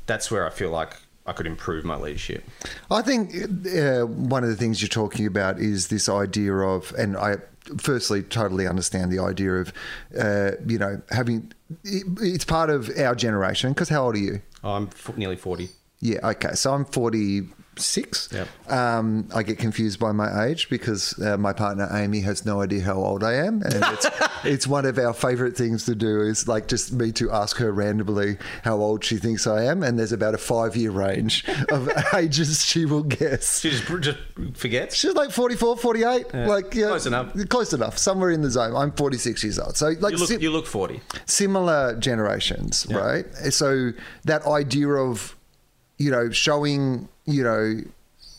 that's 0.08 0.30
where 0.30 0.44
I 0.44 0.50
feel 0.50 0.70
like 0.70 0.96
I 1.26 1.32
could 1.32 1.46
improve 1.46 1.84
my 1.84 1.96
leadership. 1.96 2.42
I 2.90 3.02
think 3.02 3.34
uh, 3.36 4.06
one 4.06 4.42
of 4.42 4.48
the 4.48 4.56
things 4.56 4.82
you're 4.82 4.88
talking 4.88 5.26
about 5.26 5.60
is 5.60 5.88
this 5.88 6.08
idea 6.08 6.54
of, 6.54 6.92
and 6.98 7.16
I 7.16 7.36
firstly 7.76 8.22
totally 8.22 8.66
understand 8.66 9.12
the 9.12 9.20
idea 9.20 9.52
of, 9.52 9.72
uh, 10.18 10.52
you 10.66 10.78
know, 10.78 11.00
having 11.10 11.52
it, 11.84 12.04
it's 12.20 12.44
part 12.46 12.70
of 12.70 12.90
our 12.98 13.14
generation. 13.14 13.72
Because 13.72 13.90
how 13.90 14.06
old 14.06 14.16
are 14.16 14.18
you? 14.18 14.40
I'm 14.64 14.88
f- 14.88 15.16
nearly 15.16 15.36
40. 15.36 15.68
Yeah, 16.00 16.26
okay. 16.30 16.54
So 16.54 16.72
I'm 16.72 16.86
46. 17.78 18.28
Yep. 18.32 18.48
Um, 18.72 19.28
I 19.34 19.42
get 19.42 19.58
confused 19.58 19.98
by 20.00 20.12
my 20.12 20.46
age 20.46 20.68
because 20.68 21.18
uh, 21.20 21.36
my 21.36 21.52
partner 21.52 21.88
Amy 21.92 22.20
has 22.20 22.44
no 22.44 22.60
idea 22.60 22.82
how 22.82 22.94
old 22.94 23.22
I 23.24 23.34
am, 23.34 23.62
and 23.62 23.74
it's 23.74 24.06
it's 24.44 24.66
one 24.66 24.84
of 24.84 24.98
our 24.98 25.12
favourite 25.14 25.56
things 25.56 25.84
to 25.86 25.94
do 25.94 26.20
is 26.20 26.48
like 26.48 26.68
just 26.68 26.92
me 26.92 27.12
to 27.12 27.30
ask 27.30 27.56
her 27.58 27.72
randomly 27.72 28.36
how 28.64 28.76
old 28.76 29.04
she 29.04 29.16
thinks 29.16 29.46
I 29.46 29.64
am, 29.64 29.82
and 29.82 29.98
there's 29.98 30.12
about 30.12 30.34
a 30.34 30.38
five 30.38 30.76
year 30.76 30.90
range 30.90 31.44
of 31.70 31.88
ages 32.14 32.64
she 32.64 32.84
will 32.84 33.02
guess. 33.04 33.60
She 33.60 33.70
just, 33.70 33.86
just 34.00 34.18
forgets. 34.54 34.96
She's 34.96 35.14
like 35.14 35.30
44, 35.30 35.76
48, 35.76 36.34
like 36.34 36.74
yeah, 36.74 36.86
Close 36.88 37.06
enough. 37.06 37.48
close 37.48 37.72
enough, 37.72 37.96
somewhere 37.98 38.30
in 38.30 38.42
the 38.42 38.50
zone. 38.50 38.74
I'm 38.74 38.92
46 38.92 39.44
years 39.44 39.58
old, 39.58 39.76
so 39.76 39.88
like 40.00 40.12
You 40.12 40.18
look, 40.18 40.42
you 40.42 40.50
look 40.50 40.66
40. 40.66 41.00
similar 41.26 41.96
generations, 41.96 42.86
right? 42.90 43.24
So 43.50 43.92
that 44.24 44.44
idea 44.46 44.88
of, 44.88 45.36
you 45.98 46.10
know, 46.10 46.30
showing, 46.30 47.08
you 47.28 47.44
know, 47.44 47.80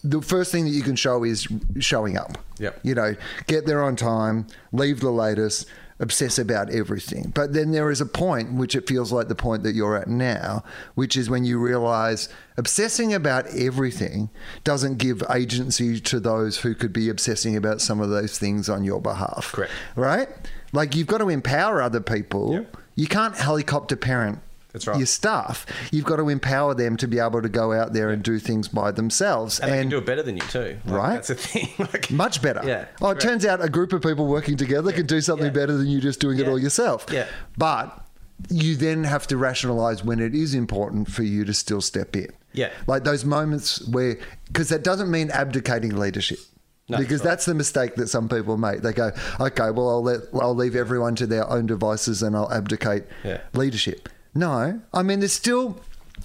the 0.03 0.21
first 0.21 0.51
thing 0.51 0.65
that 0.65 0.71
you 0.71 0.81
can 0.81 0.95
show 0.95 1.23
is 1.23 1.47
showing 1.79 2.17
up. 2.17 2.37
Yeah. 2.57 2.71
You 2.83 2.95
know, 2.95 3.15
get 3.47 3.65
there 3.65 3.83
on 3.83 3.95
time, 3.95 4.47
leave 4.71 4.99
the 4.99 5.11
latest, 5.11 5.67
obsess 5.99 6.39
about 6.39 6.69
everything. 6.69 7.31
But 7.35 7.53
then 7.53 7.71
there 7.71 7.91
is 7.91 8.01
a 8.01 8.05
point 8.05 8.53
which 8.53 8.75
it 8.75 8.87
feels 8.87 9.11
like 9.11 9.27
the 9.27 9.35
point 9.35 9.63
that 9.63 9.75
you're 9.75 9.97
at 9.97 10.07
now, 10.07 10.63
which 10.95 11.17
is 11.17 11.29
when 11.29 11.43
you 11.43 11.59
realize 11.59 12.29
obsessing 12.57 13.13
about 13.13 13.47
everything 13.47 14.29
doesn't 14.63 14.97
give 14.97 15.21
agency 15.29 15.99
to 15.99 16.19
those 16.19 16.59
who 16.59 16.73
could 16.73 16.93
be 16.93 17.09
obsessing 17.09 17.55
about 17.55 17.81
some 17.81 17.99
of 17.99 18.09
those 18.09 18.37
things 18.37 18.69
on 18.69 18.83
your 18.83 19.01
behalf. 19.01 19.51
Correct. 19.51 19.71
Right? 19.95 20.29
Like 20.71 20.95
you've 20.95 21.07
got 21.07 21.17
to 21.19 21.29
empower 21.29 21.81
other 21.81 22.01
people. 22.01 22.53
Yep. 22.53 22.77
You 22.95 23.07
can't 23.07 23.35
helicopter 23.35 23.95
parent 23.95 24.39
That's 24.71 24.85
right. 24.85 24.97
your 24.97 25.07
staff. 25.07 25.65
You've 25.91 26.05
got 26.05 26.17
to 26.17 26.29
empower 26.29 26.75
them 26.75 26.95
to 26.97 27.07
be 27.07 27.17
able 27.17 27.41
to 27.41 27.49
go 27.49 27.73
out 27.73 27.93
there 27.93 28.09
and 28.09 28.21
do 28.21 28.37
things 28.37 28.67
by 28.67 28.91
themselves. 28.91 29.59
And, 29.59 29.71
they 29.71 29.79
can 29.79 29.89
do 29.89 29.97
it 29.97 30.05
better 30.05 30.21
than 30.21 30.35
you 30.37 30.43
too. 30.43 30.77
Like, 30.85 30.95
Right. 30.95 31.13
That's 31.15 31.27
the 31.29 31.35
thing. 31.35 31.69
Like, 31.79 32.11
much 32.11 32.41
better. 32.41 32.61
Yeah, 32.65 32.85
Oh, 33.01 33.09
it 33.09 33.19
turns 33.19 33.45
out 33.45 33.63
a 33.63 33.69
group 33.69 33.93
of 33.93 34.01
people 34.03 34.27
working 34.27 34.57
together 34.57 34.91
can 34.91 35.07
do 35.07 35.21
something 35.21 35.47
Yeah. 35.47 35.51
better 35.53 35.73
than 35.75 35.87
you 35.87 35.99
just 35.99 36.19
doing 36.19 36.37
it 36.39 36.47
all 36.47 36.59
yourself. 36.59 37.07
Yeah. 37.11 37.25
But 37.57 38.05
you 38.49 38.75
then 38.75 39.03
have 39.05 39.25
to 39.27 39.37
rationalize 39.37 40.03
when 40.03 40.19
it 40.19 40.35
is 40.35 40.53
important 40.53 41.11
for 41.11 41.23
you 41.23 41.43
to 41.45 41.53
still 41.53 41.81
step 41.81 42.15
in. 42.15 42.27
Yeah. 42.53 42.69
Like 42.87 43.03
those 43.03 43.25
moments 43.25 43.85
where, 43.87 44.17
because 44.47 44.69
that 44.69 44.83
doesn't 44.83 45.09
mean 45.09 45.29
abdicating 45.31 45.97
leadership. 45.97 46.39
No, 46.87 46.97
because 46.97 47.19
right. 47.21 47.29
that's 47.29 47.45
the 47.45 47.53
mistake 47.53 47.95
that 47.95 48.07
some 48.07 48.29
people 48.29 48.57
make. 48.57 48.81
They 48.81 48.93
go, 48.93 49.11
okay, 49.39 49.69
well, 49.71 49.89
I'll 49.89 50.03
let, 50.03 50.21
I'll 50.33 50.55
leave 50.55 50.75
everyone 50.75 51.15
to 51.15 51.27
their 51.27 51.47
own 51.49 51.65
devices 51.67 52.23
and 52.23 52.35
I'll 52.35 52.51
abdicate 52.51 53.03
Yeah. 53.23 53.41
leadership. 53.53 54.09
No, 54.33 54.81
I 54.93 55.03
mean, 55.03 55.19
there's 55.19 55.33
still 55.33 55.79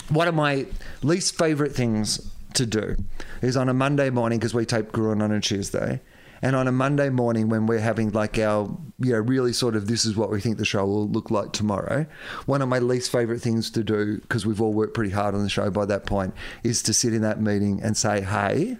one 0.08 0.28
of 0.28 0.34
my 0.34 0.66
least 1.02 1.38
favorite 1.38 1.72
things 1.72 2.30
to 2.54 2.66
do 2.66 2.96
is 3.42 3.56
on 3.56 3.68
a 3.68 3.74
Monday 3.74 4.10
morning 4.10 4.38
because 4.38 4.54
we 4.54 4.64
tape 4.64 4.92
Gruen 4.92 5.22
on 5.22 5.32
a 5.32 5.40
Tuesday. 5.40 6.00
And 6.42 6.54
on 6.54 6.68
a 6.68 6.72
Monday 6.72 7.08
morning, 7.08 7.48
when 7.48 7.66
we're 7.66 7.78
having 7.78 8.10
like 8.10 8.38
our, 8.38 8.68
you 8.98 9.12
know, 9.12 9.18
really 9.18 9.54
sort 9.54 9.74
of 9.76 9.86
this 9.86 10.04
is 10.04 10.14
what 10.14 10.30
we 10.30 10.42
think 10.42 10.58
the 10.58 10.64
show 10.66 10.84
will 10.84 11.08
look 11.08 11.30
like 11.30 11.52
tomorrow, 11.52 12.04
one 12.44 12.60
of 12.60 12.68
my 12.68 12.80
least 12.80 13.10
favorite 13.10 13.40
things 13.40 13.70
to 13.70 13.82
do, 13.82 14.18
because 14.18 14.44
we've 14.44 14.60
all 14.60 14.74
worked 14.74 14.92
pretty 14.92 15.12
hard 15.12 15.34
on 15.34 15.42
the 15.42 15.48
show 15.48 15.70
by 15.70 15.86
that 15.86 16.04
point, 16.04 16.34
is 16.62 16.82
to 16.82 16.92
sit 16.92 17.14
in 17.14 17.22
that 17.22 17.40
meeting 17.40 17.80
and 17.82 17.96
say, 17.96 18.20
hey, 18.20 18.76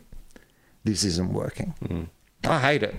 this 0.82 1.04
isn't 1.04 1.32
working. 1.32 1.74
Mm. 1.84 2.08
I 2.44 2.60
hate 2.60 2.82
it. 2.82 2.96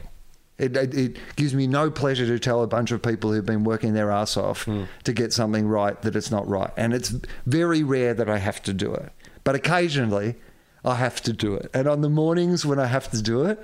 It, 0.57 0.75
it. 0.77 0.93
it 0.93 1.17
gives 1.35 1.53
me 1.53 1.67
no 1.67 1.91
pleasure 1.91 2.25
to 2.25 2.39
tell 2.39 2.63
a 2.63 2.67
bunch 2.67 2.91
of 2.91 3.01
people 3.01 3.31
who've 3.31 3.45
been 3.45 3.63
working 3.63 3.93
their 3.93 4.11
ass 4.11 4.37
off 4.37 4.63
hmm. 4.63 4.83
to 5.03 5.13
get 5.13 5.33
something 5.33 5.67
right 5.67 6.01
that 6.01 6.15
it's 6.15 6.31
not 6.31 6.47
right. 6.47 6.71
And 6.77 6.93
it's 6.93 7.13
very 7.45 7.83
rare 7.83 8.13
that 8.13 8.29
I 8.29 8.37
have 8.37 8.63
to 8.63 8.73
do 8.73 8.93
it. 8.93 9.11
But 9.43 9.55
occasionally 9.55 10.35
I 10.83 10.95
have 10.95 11.21
to 11.23 11.33
do 11.33 11.55
it. 11.55 11.69
And 11.73 11.87
on 11.87 12.01
the 12.01 12.09
mornings 12.09 12.65
when 12.65 12.79
I 12.79 12.85
have 12.85 13.09
to 13.11 13.21
do 13.21 13.45
it, 13.45 13.61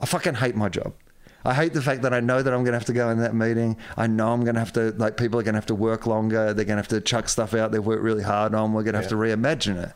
I 0.00 0.06
fucking 0.06 0.34
hate 0.34 0.56
my 0.56 0.68
job. 0.68 0.92
I 1.44 1.52
hate 1.52 1.74
the 1.74 1.82
fact 1.82 2.02
that 2.02 2.14
I 2.14 2.20
know 2.20 2.42
that 2.42 2.52
I'm 2.52 2.60
going 2.64 2.72
to 2.72 2.78
have 2.78 2.86
to 2.86 2.94
go 2.94 3.10
in 3.10 3.18
that 3.18 3.34
meeting. 3.34 3.76
I 3.98 4.06
know 4.06 4.32
I'm 4.32 4.44
going 4.44 4.54
to 4.54 4.60
have 4.60 4.72
to, 4.74 4.92
like, 4.92 5.18
people 5.18 5.38
are 5.38 5.42
going 5.42 5.52
to 5.52 5.58
have 5.58 5.66
to 5.66 5.74
work 5.74 6.06
longer. 6.06 6.54
They're 6.54 6.64
going 6.64 6.76
to 6.76 6.82
have 6.82 6.88
to 6.88 7.02
chuck 7.02 7.28
stuff 7.28 7.52
out 7.52 7.70
they've 7.70 7.84
worked 7.84 8.02
really 8.02 8.22
hard 8.22 8.54
on. 8.54 8.72
We're 8.72 8.82
going 8.82 8.94
to 8.94 9.00
have 9.00 9.10
to 9.10 9.16
reimagine 9.16 9.82
it. 9.82 9.92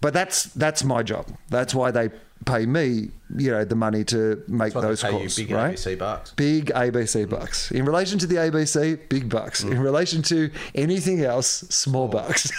But 0.00 0.14
that's 0.14 0.44
that's 0.44 0.82
my 0.82 1.02
job. 1.02 1.26
That's 1.50 1.74
why 1.74 1.90
they 1.90 2.10
pay 2.46 2.66
me, 2.66 3.10
you 3.36 3.50
know, 3.50 3.64
the 3.64 3.74
money 3.74 4.04
to 4.04 4.42
make 4.48 4.72
That's 4.72 4.74
why 4.74 4.80
they 4.80 4.86
those 4.88 5.02
calls, 5.02 5.36
big 5.36 5.50
right? 5.50 5.76
ABC 5.76 5.98
bucks. 5.98 6.30
Big 6.32 6.66
ABC 6.66 7.28
bucks. 7.28 7.70
In 7.70 7.84
relation 7.84 8.18
to 8.18 8.26
the 8.26 8.36
ABC, 8.36 9.08
big 9.08 9.28
bucks. 9.28 9.62
In 9.62 9.70
mm. 9.70 9.82
relation 9.82 10.22
to 10.22 10.50
anything 10.74 11.22
else, 11.22 11.46
small 11.46 12.08
bucks. 12.08 12.50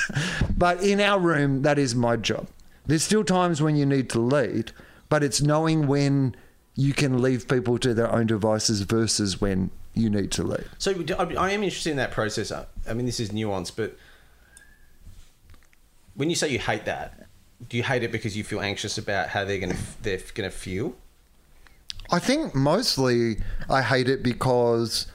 but 0.57 0.81
in 0.83 0.99
our 0.99 1.19
room, 1.19 1.63
that 1.63 1.79
is 1.79 1.95
my 1.95 2.15
job. 2.15 2.47
There's 2.85 3.03
still 3.03 3.23
times 3.23 3.61
when 3.61 3.75
you 3.75 3.85
need 3.85 4.09
to 4.11 4.19
lead, 4.19 4.71
but 5.09 5.23
it's 5.23 5.41
knowing 5.41 5.87
when 5.87 6.35
you 6.75 6.93
can 6.93 7.21
leave 7.21 7.47
people 7.47 7.77
to 7.79 7.93
their 7.93 8.11
own 8.11 8.27
devices 8.27 8.81
versus 8.81 9.41
when 9.41 9.71
you 9.93 10.09
need 10.09 10.31
to 10.31 10.43
lead. 10.43 10.65
So 10.77 10.91
I 11.37 11.51
am 11.51 11.63
interested 11.63 11.91
in 11.91 11.97
that 11.97 12.11
process. 12.11 12.51
I 12.51 12.65
I 12.89 12.93
mean, 12.93 13.05
this 13.05 13.19
is 13.19 13.29
nuanced, 13.29 13.73
but 13.75 13.97
when 16.15 16.29
you 16.29 16.35
say 16.35 16.49
you 16.49 16.59
hate 16.59 16.85
that, 16.85 17.20
do 17.67 17.77
you 17.77 17.83
hate 17.83 18.03
it 18.03 18.11
because 18.11 18.35
you 18.35 18.43
feel 18.43 18.61
anxious 18.61 18.97
about 18.97 19.29
how 19.29 19.45
they're 19.45 19.59
gonna 19.59 19.77
they're 20.01 20.19
gonna 20.33 20.49
feel? 20.49 20.95
I 22.09 22.19
think 22.19 22.53
mostly 22.53 23.37
I 23.69 23.81
hate 23.81 24.09
it 24.09 24.23
because 24.23 25.07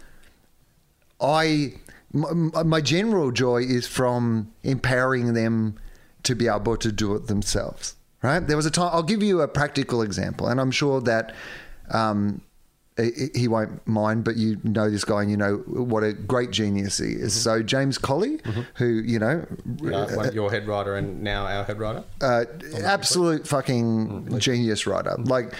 I 1.20 1.74
my, 2.12 2.62
my 2.62 2.80
general 2.80 3.30
joy 3.30 3.62
is 3.62 3.86
from 3.86 4.52
empowering 4.62 5.34
them 5.34 5.78
to 6.22 6.34
be 6.34 6.48
able 6.48 6.76
to 6.78 6.90
do 6.90 7.14
it 7.14 7.26
themselves. 7.26 7.96
Right? 8.22 8.40
There 8.40 8.56
was 8.56 8.66
a 8.66 8.70
time. 8.70 8.90
I'll 8.92 9.02
give 9.02 9.22
you 9.22 9.40
a 9.40 9.48
practical 9.48 10.02
example, 10.02 10.48
and 10.48 10.60
I'm 10.60 10.70
sure 10.70 11.00
that. 11.02 11.34
Um, 11.90 12.42
he 12.96 13.28
he 13.34 13.48
won't 13.48 13.86
mind, 13.86 14.24
but 14.24 14.36
you 14.36 14.56
know 14.64 14.88
this 14.90 15.04
guy 15.04 15.22
and 15.22 15.30
you 15.30 15.36
know 15.36 15.56
what 15.66 16.02
a 16.02 16.12
great 16.12 16.50
genius 16.50 16.98
he 16.98 17.12
is. 17.12 17.34
So 17.34 17.62
James 17.62 17.98
Colley, 17.98 18.40
who 18.76 18.86
you 18.86 19.18
know, 19.18 19.46
Uh, 19.84 20.30
your 20.32 20.50
head 20.50 20.66
writer 20.66 20.94
and 20.96 21.22
now 21.22 21.46
our 21.46 21.64
head 21.64 21.78
writer. 21.78 22.04
uh, 22.22 22.44
absolute 22.82 23.46
fucking 23.46 24.38
genius 24.38 24.86
writer. 24.86 25.14
Like, 25.18 25.52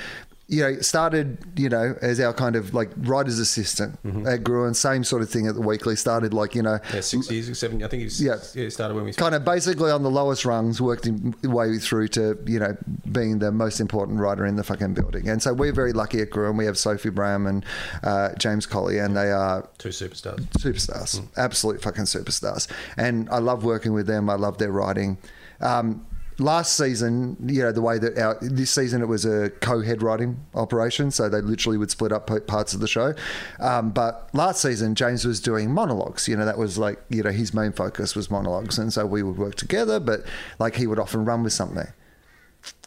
you 0.48 0.62
know, 0.62 0.80
started, 0.80 1.38
you 1.56 1.68
know, 1.68 1.96
as 2.00 2.20
our 2.20 2.32
kind 2.32 2.54
of 2.54 2.72
like 2.72 2.90
writer's 2.98 3.40
assistant 3.40 3.98
at 4.28 4.44
Gruen, 4.44 4.74
same 4.74 5.02
sort 5.02 5.22
of 5.22 5.28
thing 5.28 5.48
at 5.48 5.56
the 5.56 5.60
weekly. 5.60 5.96
Started 5.96 6.32
like, 6.32 6.54
you 6.54 6.62
know, 6.62 6.78
Yeah, 6.94 7.00
six 7.00 7.28
years, 7.30 7.58
seven. 7.58 7.82
I 7.82 7.88
think 7.88 8.04
he's 8.04 8.22
Yeah. 8.22 8.36
yeah. 8.54 8.64
It 8.66 8.70
started 8.70 8.94
when 8.94 9.04
we 9.04 9.12
kind 9.12 9.34
of 9.34 9.44
basically 9.44 9.90
on 9.90 10.04
the 10.04 10.10
lowest 10.10 10.44
rungs, 10.44 10.80
worked 10.80 11.08
way 11.42 11.78
through 11.78 12.08
to, 12.08 12.38
you 12.46 12.60
know, 12.60 12.76
being 13.10 13.40
the 13.40 13.50
most 13.50 13.80
important 13.80 14.20
writer 14.20 14.46
in 14.46 14.54
the 14.54 14.62
fucking 14.62 14.94
building. 14.94 15.28
And 15.28 15.42
so 15.42 15.52
we're 15.52 15.72
very 15.72 15.92
lucky 15.92 16.20
at 16.20 16.30
Gruen. 16.30 16.56
We 16.56 16.66
have 16.66 16.78
Sophie 16.78 17.10
Braham 17.10 17.48
and 17.48 17.64
uh, 18.04 18.32
James 18.38 18.66
Colley, 18.66 18.98
and 18.98 19.16
they 19.16 19.32
are 19.32 19.68
two 19.78 19.88
superstars. 19.88 20.46
superstars, 20.58 21.26
absolute 21.36 21.82
fucking 21.82 22.04
superstars. 22.04 22.68
And 22.96 23.28
I 23.30 23.38
love 23.38 23.64
working 23.64 23.92
with 23.94 24.06
them. 24.06 24.30
I 24.30 24.34
love 24.34 24.58
their 24.58 24.70
writing. 24.70 25.18
Um, 25.60 26.06
last 26.38 26.76
season, 26.76 27.36
you 27.46 27.62
know, 27.62 27.72
the 27.72 27.80
way 27.80 27.98
that 27.98 28.18
our 28.18 28.38
this 28.40 28.70
season 28.70 29.02
it 29.02 29.06
was 29.06 29.24
a 29.24 29.50
co-head 29.60 30.02
writing 30.02 30.44
operation, 30.54 31.10
so 31.10 31.28
they 31.28 31.40
literally 31.40 31.78
would 31.78 31.90
split 31.90 32.12
up 32.12 32.30
parts 32.46 32.74
of 32.74 32.80
the 32.80 32.88
show. 32.88 33.14
Um, 33.60 33.90
but 33.90 34.28
last 34.32 34.62
season, 34.62 34.94
James 34.94 35.24
was 35.24 35.40
doing 35.40 35.72
monologues. 35.72 36.28
You 36.28 36.36
know, 36.36 36.44
that 36.44 36.58
was 36.58 36.78
like 36.78 37.02
you 37.08 37.22
know 37.22 37.30
his 37.30 37.54
main 37.54 37.72
focus 37.72 38.14
was 38.14 38.30
monologues, 38.30 38.78
and 38.78 38.92
so 38.92 39.06
we 39.06 39.22
would 39.22 39.38
work 39.38 39.54
together. 39.54 39.98
But 40.00 40.24
like 40.58 40.76
he 40.76 40.86
would 40.86 40.98
often 40.98 41.24
run 41.24 41.42
with 41.42 41.52
something. 41.52 41.88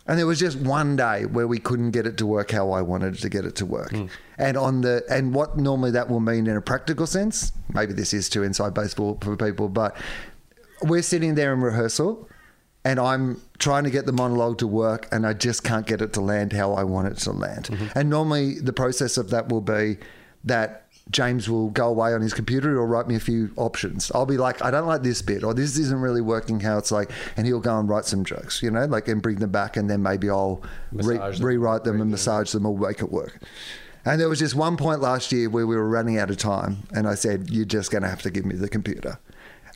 And 0.07 0.17
there 0.17 0.25
was 0.25 0.39
just 0.39 0.57
one 0.57 0.95
day 0.95 1.25
where 1.27 1.47
we 1.47 1.59
couldn't 1.59 1.91
get 1.91 2.07
it 2.07 2.17
to 2.17 2.25
work 2.25 2.49
how 2.49 2.71
I 2.71 2.81
wanted 2.81 3.19
to 3.19 3.29
get 3.29 3.45
it 3.45 3.55
to 3.57 3.65
work. 3.65 3.93
And 4.39 4.57
on 4.57 4.81
the 4.81 5.03
and 5.09 5.35
what 5.35 5.57
normally 5.57 5.91
that 5.91 6.09
will 6.09 6.19
mean 6.19 6.47
in 6.47 6.55
a 6.55 6.61
practical 6.61 7.05
sense, 7.05 7.51
maybe 7.73 7.93
this 7.93 8.13
is 8.13 8.27
too 8.29 8.41
inside 8.41 8.73
baseball 8.73 9.17
for 9.21 9.35
people, 9.35 9.69
but 9.69 9.95
we're 10.81 11.01
sitting 11.01 11.35
there 11.35 11.53
in 11.53 11.61
rehearsal 11.61 12.28
and 12.89 12.99
I'm 12.99 13.39
trying 13.59 13.83
to 13.83 13.91
get 13.91 14.07
the 14.07 14.11
monologue 14.11 14.57
to 14.59 14.67
work 14.67 15.07
and 15.11 15.27
I 15.27 15.33
just 15.33 15.63
can't 15.63 15.85
get 15.85 16.01
it 16.01 16.11
to 16.13 16.21
land 16.21 16.53
how 16.53 16.73
I 16.73 16.83
want 16.83 17.07
it 17.07 17.17
to 17.19 17.31
land. 17.31 17.65
Mm-hmm. 17.65 17.87
And 17.99 18.09
normally 18.09 18.59
the 18.59 18.73
process 18.73 19.15
of 19.15 19.29
that 19.29 19.49
will 19.49 19.61
be 19.61 19.97
that 20.43 20.87
James 21.11 21.47
will 21.47 21.69
go 21.69 21.87
away 21.87 22.15
on 22.15 22.21
his 22.21 22.33
computer. 22.33 22.71
He'll 22.71 22.85
write 22.85 23.07
me 23.07 23.15
a 23.15 23.19
few 23.19 23.51
options. 23.57 24.11
I'll 24.15 24.25
be 24.25 24.37
like, 24.37 24.63
I 24.63 24.71
don't 24.71 24.87
like 24.87 25.03
this 25.03 25.21
bit, 25.21 25.43
or 25.43 25.53
this 25.53 25.77
isn't 25.77 25.99
really 25.99 26.21
working 26.21 26.59
how 26.59 26.79
it's 26.79 26.91
like, 26.91 27.11
and 27.37 27.45
he'll 27.45 27.59
go 27.59 27.79
and 27.79 27.87
write 27.87 28.05
some 28.05 28.23
jokes, 28.23 28.61
you 28.63 28.71
know, 28.71 28.85
like 28.85 29.07
and 29.07 29.21
bring 29.21 29.37
them 29.37 29.51
back, 29.51 29.75
and 29.77 29.89
then 29.89 30.03
maybe 30.03 30.29
I'll 30.29 30.61
re- 30.91 31.17
them. 31.17 31.33
rewrite 31.41 31.83
them 31.83 31.99
and 32.01 32.11
massage 32.11 32.51
them 32.51 32.65
or 32.65 32.77
make 32.77 33.01
it 33.01 33.11
work. 33.11 33.41
And 34.05 34.21
there 34.21 34.29
was 34.29 34.39
just 34.39 34.55
one 34.55 34.77
point 34.77 35.01
last 35.01 35.31
year 35.31 35.49
where 35.49 35.65
we 35.65 35.75
were 35.75 35.89
running 35.89 36.19
out 36.19 36.29
of 36.29 36.37
time, 36.37 36.87
and 36.93 37.07
I 37.07 37.15
said, 37.15 37.49
"You're 37.49 37.65
just 37.65 37.89
going 37.91 38.03
to 38.03 38.09
have 38.09 38.21
to 38.21 38.29
give 38.29 38.45
me 38.45 38.55
the 38.55 38.69
computer," 38.69 39.17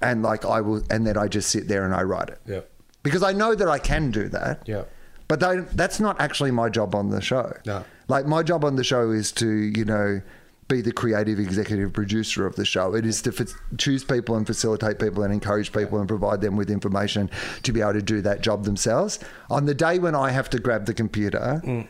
and 0.04 0.22
like 0.22 0.46
I 0.46 0.62
will, 0.62 0.84
and 0.92 1.06
then 1.06 1.18
I 1.18 1.28
just 1.28 1.50
sit 1.50 1.68
there 1.68 1.84
and 1.84 1.96
I 1.96 2.04
write 2.04 2.30
it 2.30 2.40
Yep. 2.46 2.70
Because 3.04 3.24
I 3.24 3.34
know 3.34 3.54
that 3.54 3.68
I 3.68 3.80
can 3.80 4.12
do 4.12 4.30
that. 4.30 4.64
Yep. 4.66 4.90
But 5.28 5.40
they, 5.40 5.58
that's 5.74 6.00
not 6.00 6.20
actually 6.20 6.52
my 6.52 6.70
job 6.70 6.96
on 6.96 7.10
the 7.10 7.22
show. 7.22 7.56
No. 7.66 7.84
Like 8.08 8.26
my 8.26 8.44
job 8.44 8.66
on 8.66 8.76
the 8.76 8.84
show 8.84 9.12
is 9.12 9.32
to, 9.34 9.48
you 9.48 9.86
know, 9.86 10.22
be 10.68 10.82
the 10.82 10.92
creative 10.92 11.40
executive 11.40 11.94
producer 11.94 12.46
of 12.46 12.56
the 12.56 12.66
show. 12.66 12.94
It 12.96 13.06
is 13.06 13.22
to 13.24 13.32
fa- 13.32 13.48
choose 13.78 14.04
people 14.04 14.36
and 14.36 14.46
facilitate 14.48 15.00
people 15.00 15.24
and 15.24 15.34
encourage 15.34 15.72
people 15.72 16.00
and 16.00 16.08
provide 16.08 16.42
them 16.42 16.56
with 16.56 16.70
information 16.70 17.30
to 17.64 17.72
be 17.72 17.82
able 17.82 17.94
to 17.94 18.02
do 18.02 18.22
that 18.22 18.42
job 18.42 18.64
themselves. 18.64 19.20
On 19.50 19.66
the 19.66 19.74
day 19.74 20.00
when 20.00 20.16
I 20.16 20.32
have 20.32 20.50
to 20.52 20.60
grab 20.60 20.86
the 20.86 20.94
computer, 20.94 21.62
mm. 21.64 21.88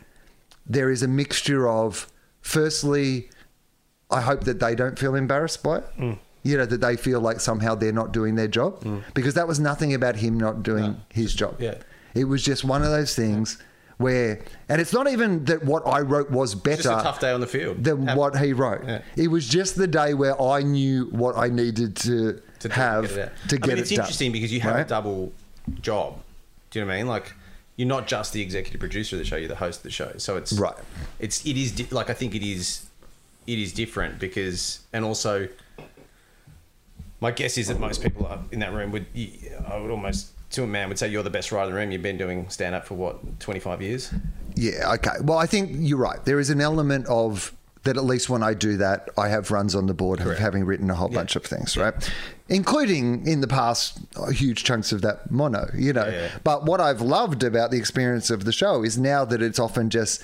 there 0.66 0.90
is 0.90 1.04
a 1.04 1.08
mixture 1.08 1.68
of, 1.68 2.08
firstly, 2.42 3.30
I 4.10 4.22
hope 4.22 4.44
that 4.46 4.60
they 4.60 4.76
don't 4.76 4.98
feel 4.98 5.16
embarrassed 5.16 5.64
by 5.64 5.78
it. 5.78 5.86
Mm. 5.98 6.20
You 6.44 6.58
know, 6.58 6.66
that 6.66 6.82
they 6.82 6.98
feel 6.98 7.22
like 7.22 7.40
somehow 7.40 7.74
they're 7.76 7.94
not 7.94 8.12
doing 8.12 8.36
their 8.36 8.50
job. 8.50 8.82
Mm. 8.84 9.04
Because 9.14 9.34
that 9.36 9.48
was 9.48 9.60
nothing 9.60 9.94
about 9.94 10.18
him 10.18 10.38
not 10.38 10.62
doing 10.64 11.00
his 11.10 11.34
job. 11.34 11.56
yeah. 11.62 11.76
It 12.14 12.26
was 12.26 12.44
just 12.44 12.64
one 12.64 12.84
of 12.84 12.90
those 12.92 13.16
things 13.16 13.58
where, 13.98 14.42
and 14.70 14.80
it's 14.82 14.92
not 14.94 15.08
even 15.10 15.46
that 15.46 15.64
what 15.66 15.88
I 15.88 16.02
wrote 16.02 16.30
was 16.30 16.54
better 16.54 16.84
tough 16.84 17.20
day 17.20 17.32
on 17.32 17.40
the 17.42 17.48
field. 17.48 17.84
than 17.84 18.08
Have- 18.08 18.18
what 18.18 18.38
he 18.38 18.52
wrote. 18.54 18.84
Yeah. 18.86 19.02
It 19.16 19.30
was 19.30 19.48
just 19.48 19.76
the 19.78 19.88
day 19.88 20.14
where 20.14 20.40
I 20.40 20.62
knew 20.62 21.06
what 21.12 21.38
I 21.38 21.48
needed 21.48 21.96
to, 21.98 22.42
to 22.60 22.70
have 22.70 23.08
get 23.10 23.18
it 23.18 23.32
to 23.50 23.56
I 23.56 23.58
get 23.60 23.68
mean, 23.68 23.78
it 23.78 23.82
it's 23.82 23.90
done. 23.90 24.00
interesting 24.02 24.32
because 24.32 24.52
you 24.54 24.60
have 24.62 24.76
right? 24.76 24.86
a 24.86 24.90
double 24.90 25.32
job. 25.82 26.20
Do 26.72 26.80
you 26.80 26.86
know 26.86 26.90
what 26.90 26.96
I 26.96 26.98
mean? 26.98 27.08
Like, 27.08 27.34
you're 27.78 27.88
not 27.88 28.06
just 28.08 28.34
the 28.34 28.42
executive 28.42 28.80
producer 28.80 29.16
of 29.16 29.20
the 29.20 29.26
show; 29.26 29.36
you're 29.38 29.48
the 29.48 29.56
host 29.56 29.80
of 29.80 29.84
the 29.84 29.90
show. 29.92 30.12
So 30.18 30.36
it's 30.38 30.54
Right. 30.54 30.76
It's 31.20 31.44
it 31.46 31.56
is 31.58 31.72
di- 31.72 31.88
like 31.90 32.10
I 32.10 32.14
think 32.14 32.36
it 32.36 32.44
is 32.44 32.86
it 33.48 33.58
is 33.58 33.74
different 33.74 34.20
because 34.20 34.80
and 34.92 35.04
also 35.06 35.48
my 37.24 37.32
guess 37.32 37.58
is 37.58 37.70
that 37.70 37.80
most 37.80 38.04
people 38.04 38.30
in 38.52 38.60
that 38.60 38.74
room 38.74 38.92
would 38.92 39.06
I 39.68 39.78
would 39.78 39.90
almost 39.90 40.32
to 40.52 40.64
a 40.64 40.68
man 40.68 40.90
would 40.90 41.00
say 41.00 41.08
you're 41.08 41.24
the 41.24 41.30
best 41.30 41.52
writer 41.52 41.70
in 41.70 41.74
the 41.74 41.80
room. 41.80 41.92
You've 41.92 42.02
been 42.02 42.18
doing 42.18 42.50
stand 42.50 42.76
up 42.76 42.86
for 42.86 42.96
what 42.96 43.40
25 43.40 43.82
years. 43.82 44.14
Yeah, 44.56 44.94
okay. 44.96 45.16
Well, 45.22 45.38
I 45.38 45.48
think 45.48 45.72
you're 45.74 45.98
right. 45.98 46.24
There 46.26 46.40
is 46.40 46.50
an 46.50 46.60
element 46.60 47.08
of 47.08 47.56
that 47.84 47.98
at 47.98 48.04
least 48.04 48.30
when 48.30 48.44
I 48.44 48.54
do 48.54 48.78
that, 48.78 49.10
I 49.18 49.30
have 49.30 49.52
runs 49.52 49.74
on 49.74 49.88
the 49.88 49.94
board 49.94 50.22
of 50.22 50.38
having 50.38 50.64
written 50.66 50.90
a 50.90 50.96
whole 50.96 51.10
bunch 51.10 51.36
of 51.36 51.44
things, 51.44 51.76
right? 51.76 51.94
Including 52.48 53.28
in 53.28 53.42
the 53.42 53.48
past, 53.48 54.00
uh, 54.16 54.28
huge 54.28 54.64
chunks 54.64 54.94
of 54.94 55.02
that 55.02 55.30
mono, 55.32 55.70
you 55.76 55.92
know. 55.92 56.06
Yeah, 56.06 56.12
yeah. 56.12 56.30
But 56.46 56.64
what 56.64 56.80
I've 56.80 57.02
loved 57.02 57.44
about 57.44 57.72
the 57.72 57.78
experience 57.78 58.30
of 58.30 58.46
the 58.46 58.54
show 58.54 58.84
is 58.84 58.98
now 58.98 59.26
that 59.26 59.42
it's 59.42 59.60
often 59.60 59.90
just 59.90 60.22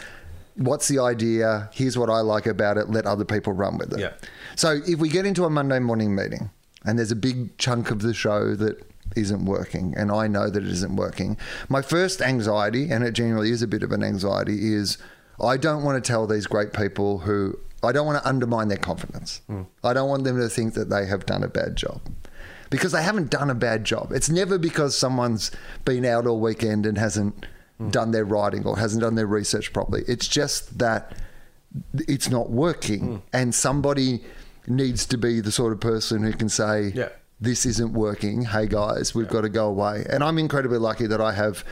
what's 0.56 0.88
the 0.88 1.00
idea? 1.00 1.70
Here's 1.74 1.98
what 1.98 2.10
I 2.10 2.20
like 2.20 2.46
about 2.46 2.78
it. 2.78 2.90
Let 2.90 3.06
other 3.06 3.26
people 3.26 3.52
run 3.52 3.78
with 3.78 3.94
it. 3.94 4.00
Yeah. 4.00 4.14
So 4.56 4.80
if 4.88 5.00
we 5.00 5.10
get 5.10 5.26
into 5.26 5.44
a 5.44 5.50
Monday 5.50 5.80
morning 5.80 6.16
meeting 6.16 6.50
and 6.86 6.98
there's 6.98 7.12
a 7.12 7.16
big 7.16 7.58
chunk 7.58 7.92
of 7.92 8.02
the 8.02 8.14
show 8.14 8.56
that 8.56 8.82
isn't 9.16 9.46
working 9.46 9.94
and 9.98 10.12
I 10.12 10.28
know 10.28 10.50
that 10.50 10.64
it 10.64 10.70
isn't 10.70 10.96
working, 10.96 11.38
my 11.68 11.82
first 11.82 12.22
anxiety, 12.22 12.90
and 12.90 13.04
it 13.04 13.14
generally 13.14 13.52
is 13.52 13.62
a 13.62 13.68
bit 13.68 13.84
of 13.84 13.92
an 13.92 14.04
anxiety, 14.04 14.74
is 14.74 14.98
I 15.42 15.58
don't 15.58 15.84
want 15.84 16.04
to 16.04 16.08
tell 16.08 16.28
these 16.28 16.48
great 16.48 16.74
people 16.74 17.20
who 17.20 17.58
I 17.82 17.92
don't 17.92 18.06
want 18.06 18.22
to 18.22 18.28
undermine 18.28 18.68
their 18.68 18.78
confidence. 18.78 19.42
Hmm. 19.48 19.64
I 19.84 19.94
don't 19.94 20.10
want 20.10 20.24
them 20.24 20.38
to 20.38 20.50
think 20.50 20.74
that 20.74 20.90
they 20.90 21.06
have 21.06 21.26
done 21.26 21.44
a 21.44 21.48
bad 21.48 21.76
job. 21.76 22.02
Because 22.70 22.92
they 22.92 23.02
haven't 23.02 23.32
done 23.32 23.50
a 23.50 23.56
bad 23.56 23.84
job. 23.84 24.12
It's 24.12 24.30
never 24.30 24.58
because 24.58 24.96
someone's 24.96 25.50
been 25.86 26.06
out 26.06 26.28
all 26.28 26.40
weekend 26.40 26.86
and 26.86 26.98
hasn't 26.98 27.46
hmm. 27.78 27.90
done 27.90 28.12
their 28.12 28.26
writing 28.26 28.66
or 28.66 28.78
hasn't 28.78 29.02
done 29.02 29.16
their 29.16 29.28
research 29.28 29.74
properly. 29.74 30.04
It's 30.08 30.28
just 30.28 30.78
that 30.80 31.16
it's 31.94 32.30
not 32.30 32.50
working 32.50 33.00
hmm. 33.00 33.16
and 33.32 33.56
somebody 33.56 34.24
needs 34.70 35.06
to 35.08 35.18
be 35.18 35.42
the 35.42 35.52
sort 35.52 35.74
of 35.74 35.80
person 35.80 36.24
who 36.24 36.32
can 36.34 36.50
say 36.50 36.92
Yeah. 36.96 37.10
this 37.42 37.66
isn't 37.66 37.94
working 37.94 38.44
hey 38.44 38.68
guys 38.68 39.14
we've 39.16 39.28
got 39.30 39.42
to 39.42 39.50
go 39.50 39.68
away 39.68 40.06
and 40.10 40.24
i'm 40.24 40.38
incredibly 40.38 40.78
lucky 40.78 41.08
that 41.08 41.22
i 41.22 41.32
have 41.34 41.64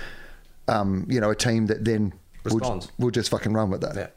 um, 0.68 1.06
you 1.10 1.20
know 1.22 1.30
a 1.30 1.36
team 1.36 1.68
that 1.68 1.86
then 1.86 2.14
will, 2.44 2.58
Responds. 2.60 2.92
will 3.00 3.12
just 3.12 3.30
fucking 3.30 3.54
run 3.54 3.70
with 3.70 3.82
that 3.82 3.96
Yeah. 3.96 4.08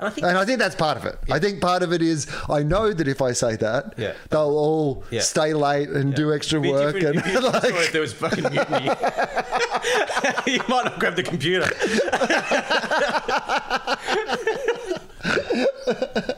And 0.00 0.06
I 0.06 0.10
think 0.10 0.26
and 0.28 0.38
I 0.38 0.44
think 0.44 0.60
that's 0.60 0.76
part 0.76 0.96
of 0.96 1.04
it. 1.06 1.18
I 1.28 1.40
think 1.40 1.60
part 1.60 1.82
of 1.82 1.92
it 1.92 2.02
is 2.02 2.28
I 2.48 2.62
know 2.62 2.92
that 2.92 3.08
if 3.08 3.20
I 3.20 3.32
say 3.32 3.56
that, 3.56 3.94
Yeah. 3.98 4.12
they'll 4.30 4.56
all 4.56 5.02
Yeah. 5.10 5.22
stay 5.22 5.54
late 5.54 5.88
and 5.88 6.14
do 6.14 6.32
extra 6.32 6.60
work. 6.60 6.94
And 7.02 7.16
like, 7.42 7.64
if 7.64 7.90
there 7.90 8.00
was 8.00 8.12
fucking 8.12 8.44
mutiny. 8.44 8.84
you 10.46 10.60
might 10.68 10.84
not 10.84 11.00
grab 11.00 11.16
the 11.16 11.24
computer. 11.24 11.68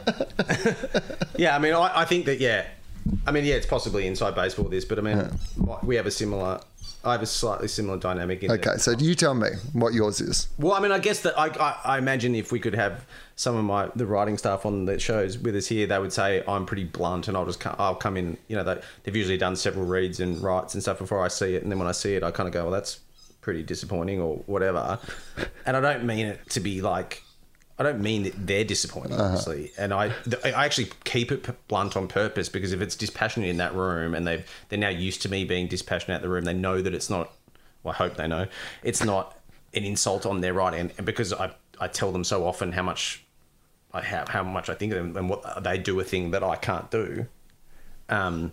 yeah, 1.41 1.55
I 1.55 1.59
mean, 1.59 1.73
I, 1.73 2.01
I 2.01 2.05
think 2.05 2.25
that 2.25 2.39
yeah, 2.39 2.67
I 3.25 3.31
mean, 3.31 3.45
yeah, 3.45 3.55
it's 3.55 3.65
possibly 3.65 4.05
inside 4.05 4.35
baseball 4.35 4.65
this, 4.65 4.85
but 4.85 4.99
I 4.99 5.01
mean, 5.01 5.31
we 5.81 5.95
have 5.95 6.05
a 6.05 6.11
similar. 6.11 6.61
I 7.03 7.13
have 7.13 7.23
a 7.23 7.25
slightly 7.25 7.67
similar 7.67 7.97
dynamic. 7.97 8.43
In 8.43 8.51
okay, 8.51 8.77
so 8.77 8.91
you 8.91 9.15
tell 9.15 9.33
me 9.33 9.47
what 9.73 9.95
yours 9.95 10.21
is. 10.21 10.49
Well, 10.59 10.73
I 10.73 10.79
mean, 10.79 10.91
I 10.91 10.99
guess 10.99 11.21
that 11.21 11.37
I, 11.39 11.47
I, 11.47 11.95
I 11.95 11.97
imagine 11.97 12.35
if 12.35 12.51
we 12.51 12.59
could 12.59 12.75
have 12.75 13.07
some 13.35 13.55
of 13.55 13.63
my 13.63 13.89
the 13.95 14.05
writing 14.05 14.37
staff 14.37 14.67
on 14.67 14.85
the 14.85 14.99
shows 14.99 15.39
with 15.39 15.55
us 15.55 15.65
here, 15.65 15.87
they 15.87 15.97
would 15.97 16.13
say 16.13 16.43
I'm 16.47 16.67
pretty 16.67 16.83
blunt, 16.83 17.27
and 17.27 17.35
I'll 17.35 17.47
just 17.47 17.59
come, 17.59 17.75
I'll 17.79 17.95
come 17.95 18.17
in. 18.17 18.37
You 18.47 18.57
know, 18.57 18.63
they, 18.63 18.79
they've 19.01 19.15
usually 19.15 19.39
done 19.39 19.55
several 19.55 19.85
reads 19.85 20.19
and 20.19 20.39
writes 20.43 20.75
and 20.75 20.83
stuff 20.83 20.99
before 20.99 21.25
I 21.25 21.27
see 21.27 21.55
it, 21.55 21.63
and 21.63 21.71
then 21.71 21.79
when 21.79 21.87
I 21.87 21.91
see 21.91 22.13
it, 22.13 22.21
I 22.21 22.29
kind 22.29 22.45
of 22.45 22.53
go, 22.53 22.65
well, 22.65 22.71
that's 22.71 22.99
pretty 23.41 23.63
disappointing 23.63 24.21
or 24.21 24.35
whatever. 24.45 24.99
and 25.65 25.75
I 25.75 25.81
don't 25.81 26.05
mean 26.05 26.27
it 26.27 26.51
to 26.51 26.59
be 26.59 26.81
like. 26.81 27.23
I 27.81 27.83
don't 27.83 27.99
mean 27.99 28.21
that 28.23 28.33
they're 28.45 28.63
disappointing, 28.63 29.19
obviously, 29.19 29.71
and 29.75 29.91
I 29.91 30.13
I 30.45 30.65
actually 30.65 30.89
keep 31.03 31.31
it 31.31 31.67
blunt 31.67 31.97
on 31.97 32.07
purpose 32.07 32.47
because 32.47 32.73
if 32.73 32.79
it's 32.79 32.95
dispassionate 32.95 33.49
in 33.49 33.57
that 33.57 33.73
room 33.73 34.13
and 34.13 34.27
they've 34.27 34.47
they're 34.69 34.77
now 34.77 34.89
used 34.89 35.23
to 35.23 35.29
me 35.29 35.45
being 35.45 35.65
dispassionate 35.65 36.17
at 36.17 36.21
the 36.21 36.29
room, 36.29 36.43
they 36.43 36.53
know 36.53 36.79
that 36.79 36.93
it's 36.93 37.09
not. 37.09 37.33
Well, 37.81 37.95
I 37.95 37.97
hope 37.97 38.17
they 38.17 38.27
know 38.27 38.45
it's 38.83 39.03
not 39.03 39.35
an 39.73 39.83
insult 39.83 40.27
on 40.27 40.41
their 40.41 40.53
writing, 40.53 40.91
and 40.95 41.05
because 41.07 41.33
I 41.33 41.55
I 41.79 41.87
tell 41.87 42.11
them 42.11 42.23
so 42.23 42.45
often 42.45 42.71
how 42.71 42.83
much 42.83 43.23
I 43.91 44.01
have 44.01 44.29
how 44.29 44.43
much 44.43 44.69
I 44.69 44.75
think 44.75 44.93
of 44.93 44.99
them 44.99 45.17
and 45.17 45.27
what 45.27 45.63
they 45.63 45.79
do 45.79 45.99
a 45.99 46.03
thing 46.03 46.29
that 46.31 46.43
I 46.43 46.57
can't 46.57 46.91
do. 46.91 47.25
Um, 48.09 48.51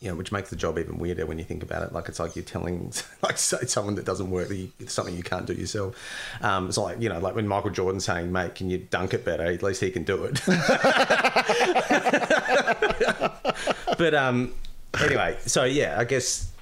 you 0.00 0.08
know, 0.08 0.14
which 0.14 0.30
makes 0.30 0.50
the 0.50 0.56
job 0.56 0.78
even 0.78 0.98
weirder 0.98 1.26
when 1.26 1.38
you 1.38 1.44
think 1.44 1.62
about 1.62 1.82
it. 1.82 1.92
Like 1.92 2.08
it's 2.08 2.20
like 2.20 2.36
you're 2.36 2.44
telling, 2.44 2.92
like 3.22 3.36
say 3.36 3.58
someone 3.66 3.96
that 3.96 4.04
doesn't 4.04 4.30
work, 4.30 4.48
that 4.48 4.56
you, 4.56 4.70
it's 4.78 4.92
something 4.92 5.16
you 5.16 5.24
can't 5.24 5.46
do 5.46 5.54
yourself. 5.54 5.96
Um, 6.40 6.68
it's 6.68 6.78
like 6.78 7.00
you 7.00 7.08
know, 7.08 7.18
like 7.18 7.34
when 7.34 7.48
Michael 7.48 7.70
Jordan's 7.70 8.04
saying, 8.04 8.30
"Mate, 8.30 8.54
can 8.54 8.70
you 8.70 8.78
dunk 8.78 9.14
it 9.14 9.24
better?" 9.24 9.44
At 9.44 9.62
least 9.62 9.80
he 9.80 9.90
can 9.90 10.04
do 10.04 10.24
it. 10.24 10.40
but 13.98 14.14
um, 14.14 14.54
anyway, 15.00 15.36
so 15.46 15.64
yeah, 15.64 15.96
I 15.98 16.04
guess. 16.04 16.52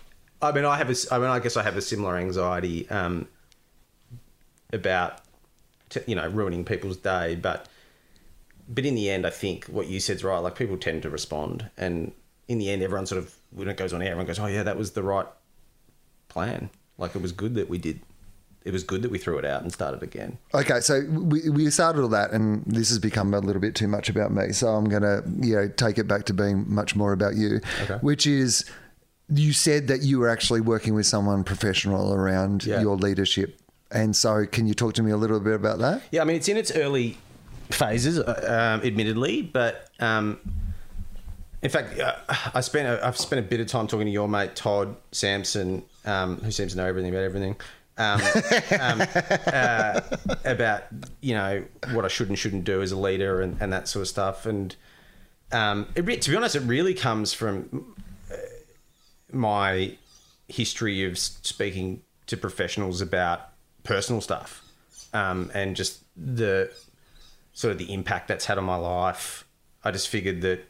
I 0.41 0.53
mean, 0.53 0.64
I 0.64 0.76
have 0.76 0.91
a. 0.91 0.95
I 1.11 1.18
mean, 1.18 1.28
I 1.28 1.39
guess 1.39 1.57
I 1.57 1.62
have 1.62 1.76
a 1.76 1.82
similar 1.82 2.16
anxiety 2.16 2.89
um, 2.91 3.26
about, 4.72 5.20
t- 5.89 6.01
you 6.07 6.14
know, 6.14 6.28
ruining 6.28 6.64
people's 6.64 6.97
day, 6.97 7.37
but 7.37 7.68
but 8.68 8.87
in 8.87 8.95
the 8.95 9.11
end, 9.11 9.26
I 9.26 9.30
think 9.30 9.66
what 9.66 9.89
you 9.89 10.01
said's 10.01 10.24
right. 10.24 10.39
Like 10.39 10.57
people 10.57 10.76
tend 10.76 11.03
to 11.03 11.11
respond, 11.11 11.70
and 11.76 12.12
in 12.49 12.59
the 12.59 12.71
end, 12.71 12.83
everyone 12.83 13.07
sort 13.07 13.19
of 13.23 13.35
when 13.51 13.69
it 13.69 13.77
goes 13.77 13.93
on 13.93 14.03
air, 14.03 14.09
everyone 14.13 14.27
goes, 14.27 14.39
"Oh 14.39 14.47
yeah, 14.47 14.63
that 14.63 14.77
was 14.77 14.93
the 14.93 15.03
right 15.03 15.27
plan. 16.29 16.71
Like 16.99 17.15
it 17.15 17.23
was 17.23 17.33
good 17.33 17.55
that 17.55 17.69
we 17.69 17.79
did. 17.79 18.01
It 18.65 18.73
was 18.73 18.83
good 18.83 19.03
that 19.03 19.11
we 19.13 19.19
threw 19.19 19.39
it 19.39 19.45
out 19.45 19.63
and 19.63 19.73
started 19.73 20.03
again." 20.03 20.39
Okay, 20.55 20.81
so 20.81 21.03
we, 21.11 21.49
we 21.51 21.71
started 21.71 22.03
all 22.03 22.09
that, 22.09 22.33
and 22.33 22.65
this 22.67 22.89
has 22.89 22.99
become 22.99 23.33
a 23.35 23.39
little 23.41 23.61
bit 23.61 23.75
too 23.75 23.89
much 23.89 24.09
about 24.09 24.33
me. 24.33 24.53
So 24.53 24.69
I'm 24.69 24.85
going 24.89 25.03
to, 25.03 25.23
you 25.41 25.55
know, 25.57 25.69
take 25.69 25.99
it 25.99 26.09
back 26.09 26.25
to 26.27 26.35
being 26.35 26.65
much 26.73 26.97
more 26.97 27.13
about 27.13 27.37
you, 27.37 27.61
Okay. 27.85 27.95
which 28.01 28.27
is 28.27 28.65
you 29.29 29.53
said 29.53 29.89
that 29.89 30.03
you 30.03 30.19
were 30.21 30.29
actually 30.29 30.61
working 30.61 30.95
with 30.95 31.07
someone 31.07 31.43
professional 31.45 32.13
around 32.15 32.65
Yeah. 32.65 32.81
your 32.81 32.97
leadership, 32.97 33.59
and 33.91 34.15
so 34.17 34.47
can 34.47 34.67
you 34.67 34.75
talk 34.75 34.95
to 34.95 35.03
me 35.03 35.11
a 35.11 35.17
little 35.17 35.41
bit 35.41 35.55
about 35.55 35.79
that? 35.79 36.03
Yeah, 36.13 36.23
I 36.23 36.25
mean 36.25 36.37
it's 36.37 36.49
in 36.49 36.57
its 36.57 36.71
early 36.75 37.19
phases, 37.71 38.19
uh, 38.21 38.79
um, 38.81 38.87
admittedly, 38.87 39.43
but 39.43 39.89
um, 40.01 40.39
in 41.67 41.71
fact, 41.71 41.99
uh, 41.99 42.14
I 42.55 42.61
spent 42.61 42.87
a, 42.87 43.05
I've 43.05 43.19
spent 43.19 43.45
a 43.45 43.49
bit 43.49 43.59
of 43.59 43.67
time 43.67 43.89
talking 43.89 44.07
to 44.07 44.12
your 44.12 44.29
mate 44.29 44.55
Todd 44.55 44.95
Sampson, 45.11 45.83
um, 46.05 46.39
who 46.39 46.53
seems 46.53 46.73
to 46.73 46.79
know 46.79 46.87
everything 46.87 47.11
about 47.11 47.25
everything. 47.25 47.57
Um, 47.99 48.21
um, 48.79 49.03
uh, 49.49 50.01
about 50.45 50.85
you 51.21 51.35
know 51.35 51.64
what 51.91 52.05
I 52.05 52.09
should 52.09 52.29
and 52.29 52.39
shouldn't 52.39 52.62
do 52.62 52.83
as 52.83 52.93
a 52.93 52.97
leader 52.97 53.41
and, 53.41 53.57
and 53.61 53.73
that 53.73 53.89
sort 53.89 54.03
of 54.03 54.09
stuff, 54.09 54.47
and 54.47 54.77
um, 55.51 55.89
it, 55.97 56.23
to 56.23 56.31
be 56.31 56.37
honest, 56.37 56.55
it 56.55 56.61
really 56.61 56.95
comes 56.95 57.33
from 57.33 57.97
uh, 58.31 58.37
my 59.33 59.97
history 60.47 61.03
of 61.03 61.19
speaking 61.19 62.03
to 62.29 62.37
professionals 62.37 63.01
about 63.01 63.41
personal 63.83 64.21
stuff 64.21 64.62
um, 65.12 65.51
and 65.53 65.75
just 65.75 66.05
the 66.17 66.71
sort 67.55 67.73
of 67.73 67.79
the 67.79 67.93
impact 67.93 68.29
that's 68.29 68.45
had 68.45 68.57
on 68.57 68.62
my 68.62 68.77
life 68.77 69.47
I 69.87 69.93
just 69.93 70.09
figured 70.09 70.41
that, 70.41 70.64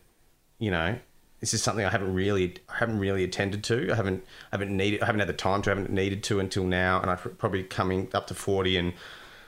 you 0.59 0.71
know, 0.71 0.99
this 1.41 1.53
is 1.53 1.63
something 1.63 1.85
I 1.85 1.91
haven't 1.91 2.15
really, 2.15 2.57
I 2.69 2.79
haven't 2.79 2.99
really 2.99 3.23
attended 3.23 3.63
to. 3.65 3.93
I 3.93 3.95
haven't, 3.95 4.25
I 4.53 4.57
haven't 4.57 4.75
needed, 4.75 5.03
I 5.03 5.07
haven't 5.07 5.21
had 5.21 5.29
the 5.29 5.35
time 5.35 5.63
to, 5.63 5.71
I 5.71 5.75
haven't 5.75 5.91
needed 5.91 6.23
to 6.25 6.41
until 6.41 6.65
now, 6.65 7.01
and 7.01 7.11
I've 7.11 7.39
probably 7.39 7.63
coming 7.63 8.09
up 8.15 8.27
to 8.29 8.35
forty, 8.35 8.77
and 8.77 8.95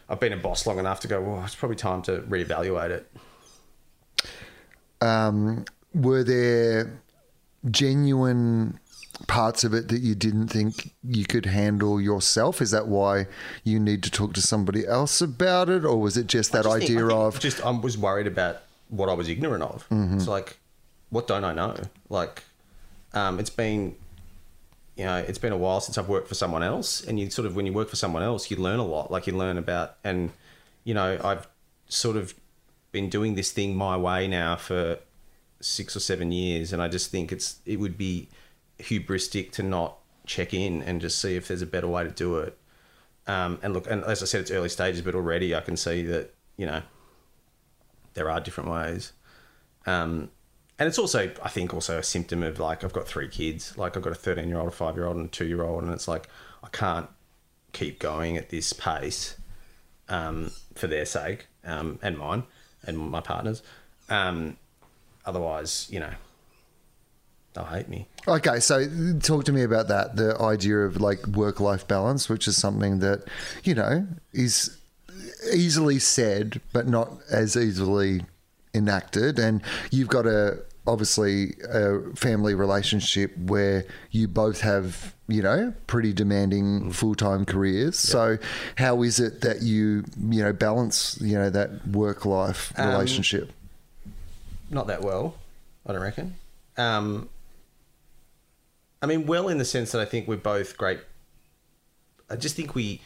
I've 0.08 0.20
been 0.20 0.32
a 0.32 0.36
boss 0.36 0.66
long 0.66 0.78
enough 0.78 1.00
to 1.00 1.08
go. 1.08 1.20
Well, 1.20 1.44
it's 1.44 1.54
probably 1.54 1.76
time 1.76 2.02
to 2.02 2.20
reevaluate 2.20 2.90
it. 2.90 3.10
Um, 5.00 5.64
were 5.94 6.24
there 6.24 7.00
genuine 7.70 8.78
parts 9.26 9.64
of 9.64 9.74
it 9.74 9.88
that 9.88 10.00
you 10.00 10.14
didn't 10.14 10.48
think 10.48 10.94
you 11.02 11.24
could 11.24 11.46
handle 11.46 12.00
yourself? 12.00 12.60
Is 12.60 12.70
that 12.70 12.86
why 12.86 13.26
you 13.64 13.80
need 13.80 14.02
to 14.04 14.10
talk 14.10 14.34
to 14.34 14.42
somebody 14.42 14.86
else 14.86 15.20
about 15.20 15.68
it, 15.68 15.84
or 15.84 16.00
was 16.00 16.16
it 16.16 16.26
just 16.26 16.52
that 16.52 16.64
just 16.64 16.76
idea 16.76 16.98
think 16.98 17.12
of 17.12 17.40
just 17.40 17.64
I 17.64 17.70
was 17.70 17.96
worried 17.96 18.26
about 18.26 18.62
what 18.88 19.08
I 19.08 19.14
was 19.14 19.28
ignorant 19.28 19.62
of. 19.62 19.86
It's 19.90 20.26
like, 20.26 20.58
what 21.10 21.26
don't 21.26 21.44
I 21.44 21.52
know? 21.52 21.76
Like, 22.08 22.44
um, 23.12 23.38
it's 23.40 23.50
been, 23.50 23.96
you 24.96 25.04
know, 25.04 25.16
it's 25.16 25.38
been 25.38 25.52
a 25.52 25.56
while 25.56 25.80
since 25.80 25.96
I've 25.96 26.08
worked 26.08 26.28
for 26.28 26.34
someone 26.34 26.62
else, 26.62 27.04
and 27.04 27.18
you 27.18 27.30
sort 27.30 27.46
of 27.46 27.56
when 27.56 27.66
you 27.66 27.72
work 27.72 27.88
for 27.88 27.96
someone 27.96 28.22
else, 28.22 28.50
you 28.50 28.56
learn 28.56 28.78
a 28.78 28.84
lot. 28.84 29.10
Like 29.10 29.26
you 29.26 29.36
learn 29.36 29.58
about, 29.58 29.96
and 30.04 30.30
you 30.84 30.94
know, 30.94 31.18
I've 31.22 31.48
sort 31.88 32.16
of 32.16 32.34
been 32.92 33.08
doing 33.08 33.34
this 33.34 33.52
thing 33.52 33.76
my 33.76 33.96
way 33.96 34.26
now 34.26 34.56
for 34.56 34.98
six 35.60 35.96
or 35.96 36.00
seven 36.00 36.32
years, 36.32 36.72
and 36.72 36.82
I 36.82 36.88
just 36.88 37.10
think 37.10 37.32
it's 37.32 37.58
it 37.64 37.78
would 37.78 37.96
be 37.96 38.28
hubristic 38.78 39.50
to 39.52 39.62
not 39.62 39.98
check 40.26 40.52
in 40.52 40.82
and 40.82 41.00
just 41.00 41.18
see 41.18 41.36
if 41.36 41.48
there's 41.48 41.62
a 41.62 41.66
better 41.66 41.88
way 41.88 42.04
to 42.04 42.10
do 42.10 42.36
it. 42.36 42.56
Um, 43.26 43.58
and 43.62 43.74
look, 43.74 43.90
and 43.90 44.04
as 44.04 44.22
I 44.22 44.26
said, 44.26 44.42
it's 44.42 44.50
early 44.50 44.68
stages, 44.68 45.02
but 45.02 45.14
already 45.14 45.54
I 45.54 45.60
can 45.60 45.76
see 45.76 46.02
that 46.02 46.34
you 46.56 46.66
know 46.66 46.82
there 48.14 48.30
are 48.30 48.40
different 48.40 48.70
ways. 48.70 49.12
Um, 49.86 50.30
and 50.78 50.86
it's 50.86 50.98
also, 50.98 51.30
I 51.42 51.48
think, 51.48 51.74
also 51.74 51.98
a 51.98 52.02
symptom 52.02 52.42
of 52.42 52.60
like 52.60 52.84
I've 52.84 52.92
got 52.92 53.08
three 53.08 53.28
kids. 53.28 53.76
Like 53.76 53.96
I've 53.96 54.02
got 54.02 54.12
a 54.12 54.16
thirteen-year-old, 54.16 54.68
a 54.68 54.72
five-year-old, 54.72 55.16
and 55.16 55.26
a 55.26 55.28
two-year-old, 55.28 55.82
and 55.82 55.92
it's 55.92 56.08
like 56.08 56.28
I 56.62 56.68
can't 56.68 57.08
keep 57.72 57.98
going 57.98 58.36
at 58.36 58.48
this 58.50 58.72
pace 58.72 59.36
um, 60.08 60.50
for 60.74 60.86
their 60.86 61.04
sake 61.04 61.46
um, 61.64 61.98
and 62.02 62.16
mine 62.16 62.44
and 62.84 62.98
my 62.98 63.20
partner's. 63.20 63.62
Um, 64.08 64.56
otherwise, 65.26 65.88
you 65.90 66.00
know, 66.00 66.12
they'll 67.52 67.64
hate 67.64 67.88
me. 67.88 68.06
Okay, 68.26 68.60
so 68.60 68.86
talk 69.20 69.44
to 69.44 69.52
me 69.52 69.62
about 69.62 69.88
that 69.88 70.16
the 70.16 70.40
idea 70.40 70.78
of 70.78 71.00
like 71.00 71.26
work 71.26 71.60
life 71.60 71.86
balance, 71.86 72.28
which 72.28 72.48
is 72.48 72.56
something 72.56 73.00
that, 73.00 73.24
you 73.64 73.74
know, 73.74 74.06
is 74.32 74.78
easily 75.52 75.98
said, 75.98 76.60
but 76.72 76.86
not 76.86 77.12
as 77.30 77.56
easily 77.56 78.22
enacted. 78.74 79.38
And 79.38 79.62
you've 79.90 80.08
got 80.08 80.26
a 80.26 80.58
obviously 80.86 81.54
a 81.70 82.00
family 82.16 82.54
relationship 82.54 83.36
where 83.36 83.84
you 84.10 84.26
both 84.26 84.62
have, 84.62 85.14
you 85.28 85.42
know, 85.42 85.74
pretty 85.86 86.12
demanding 86.14 86.90
full 86.92 87.14
time 87.14 87.44
careers. 87.44 87.98
So, 87.98 88.38
how 88.76 89.02
is 89.02 89.20
it 89.20 89.42
that 89.42 89.60
you, 89.62 90.04
you 90.30 90.42
know, 90.42 90.52
balance, 90.52 91.18
you 91.20 91.36
know, 91.36 91.50
that 91.50 91.86
work 91.88 92.24
life 92.24 92.72
Um, 92.76 92.88
relationship? 92.90 93.52
not 94.70 94.86
that 94.86 95.02
well, 95.02 95.34
I 95.86 95.92
don't 95.92 96.02
reckon. 96.02 96.34
Um, 96.76 97.28
I 99.00 99.06
mean, 99.06 99.26
well, 99.26 99.48
in 99.48 99.58
the 99.58 99.64
sense 99.64 99.92
that 99.92 100.00
I 100.00 100.04
think 100.04 100.26
we're 100.28 100.36
both 100.36 100.76
great. 100.76 101.00
I 102.30 102.36
just 102.36 102.56
think 102.56 102.74
we. 102.74 103.00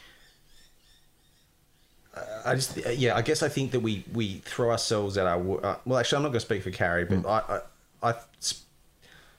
I 2.45 2.55
just 2.55 2.77
yeah. 2.95 3.15
I 3.15 3.21
guess 3.21 3.41
I 3.41 3.49
think 3.49 3.71
that 3.71 3.79
we 3.79 4.05
we 4.13 4.35
throw 4.45 4.71
ourselves 4.71 5.17
at 5.17 5.25
our 5.25 5.65
uh, 5.65 5.77
well. 5.85 5.99
Actually, 5.99 6.17
I'm 6.17 6.23
not 6.23 6.29
going 6.29 6.39
to 6.39 6.45
speak 6.45 6.63
for 6.63 6.71
Carrie, 6.71 7.05
but 7.05 7.25
I 7.25 7.61
I 8.01 8.15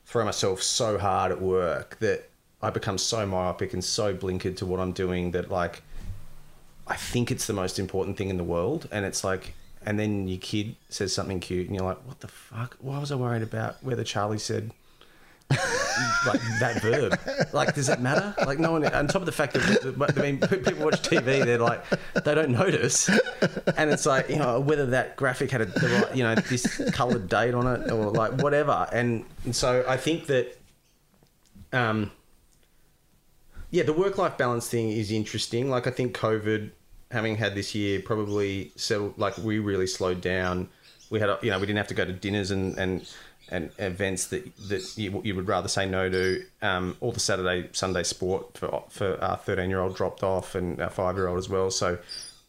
throw 0.06 0.24
myself 0.24 0.62
so 0.62 0.98
hard 0.98 1.32
at 1.32 1.40
work 1.40 1.98
that 2.00 2.28
I 2.62 2.70
become 2.70 2.98
so 2.98 3.26
myopic 3.26 3.72
and 3.72 3.84
so 3.84 4.14
blinkered 4.14 4.56
to 4.58 4.66
what 4.66 4.80
I'm 4.80 4.92
doing 4.92 5.30
that 5.32 5.50
like 5.50 5.82
I 6.86 6.96
think 6.96 7.30
it's 7.30 7.46
the 7.46 7.52
most 7.52 7.78
important 7.78 8.16
thing 8.16 8.28
in 8.28 8.36
the 8.36 8.44
world, 8.44 8.88
and 8.90 9.04
it's 9.06 9.24
like, 9.24 9.54
and 9.86 9.98
then 9.98 10.28
your 10.28 10.38
kid 10.38 10.76
says 10.88 11.14
something 11.14 11.40
cute, 11.40 11.66
and 11.66 11.76
you're 11.76 11.84
like, 11.84 12.04
what 12.06 12.20
the 12.20 12.28
fuck? 12.28 12.76
Why 12.80 12.98
was 12.98 13.10
I 13.10 13.16
worried 13.16 13.42
about 13.42 13.82
whether 13.82 14.04
Charlie 14.04 14.38
said 14.38 14.72
like 16.26 16.40
that 16.60 16.80
verb? 16.82 17.18
Like, 17.52 17.74
does 17.74 17.88
it 17.88 18.00
matter? 18.00 18.34
Like, 18.46 18.58
no 18.58 18.72
one. 18.72 18.84
On 18.86 19.06
top 19.06 19.22
of 19.22 19.26
the 19.26 19.32
fact 19.32 19.54
that, 19.54 20.14
I 20.16 20.20
mean, 20.20 20.40
people 20.40 20.84
watch 20.84 21.02
TV, 21.02 21.44
they're 21.44 21.58
like, 21.58 21.84
they 22.14 22.34
don't 22.34 22.50
notice, 22.50 23.08
and 23.76 23.90
it's 23.90 24.06
like, 24.06 24.28
you 24.28 24.36
know, 24.36 24.60
whether 24.60 24.86
that 24.86 25.16
graphic 25.16 25.50
had 25.50 25.62
a, 25.62 25.66
right, 25.66 26.16
you 26.16 26.22
know, 26.22 26.34
this 26.34 26.82
coloured 26.92 27.28
date 27.28 27.54
on 27.54 27.66
it 27.66 27.90
or 27.90 28.10
like 28.10 28.40
whatever, 28.40 28.88
and, 28.92 29.24
and 29.44 29.54
so 29.54 29.84
I 29.88 29.96
think 29.96 30.26
that, 30.26 30.56
um. 31.72 32.10
Yeah, 33.70 33.82
the 33.82 33.92
work 33.92 34.18
life 34.18 34.38
balance 34.38 34.68
thing 34.68 34.90
is 34.90 35.10
interesting. 35.10 35.68
Like 35.68 35.88
I 35.88 35.90
think 35.90 36.16
COVID, 36.16 36.70
having 37.10 37.36
had 37.36 37.56
this 37.56 37.74
year, 37.74 37.98
probably 37.98 38.70
settled. 38.76 39.18
Like 39.18 39.36
we 39.38 39.58
really 39.58 39.88
slowed 39.88 40.20
down. 40.20 40.68
We 41.10 41.18
had, 41.18 41.36
you 41.42 41.50
know, 41.50 41.58
we 41.58 41.66
didn't 41.66 41.78
have 41.78 41.88
to 41.88 41.94
go 41.94 42.04
to 42.04 42.12
dinners 42.12 42.52
and 42.52 42.78
and, 42.78 43.12
and 43.54 43.70
events 43.78 44.26
that 44.26 44.44
that 44.68 44.98
you, 44.98 45.20
you 45.24 45.34
would 45.34 45.48
rather 45.48 45.68
say 45.68 45.88
no 45.88 46.10
to. 46.10 46.44
Um, 46.60 46.96
all 47.00 47.12
the 47.12 47.20
Saturday 47.20 47.68
Sunday 47.72 48.02
sport 48.02 48.58
for 48.58 48.84
for 48.88 49.22
our 49.22 49.36
thirteen 49.36 49.70
year 49.70 49.80
old 49.80 49.96
dropped 49.96 50.22
off 50.22 50.54
and 50.54 50.80
our 50.80 50.90
five 50.90 51.16
year 51.16 51.28
old 51.28 51.38
as 51.38 51.48
well. 51.48 51.70
So 51.70 51.98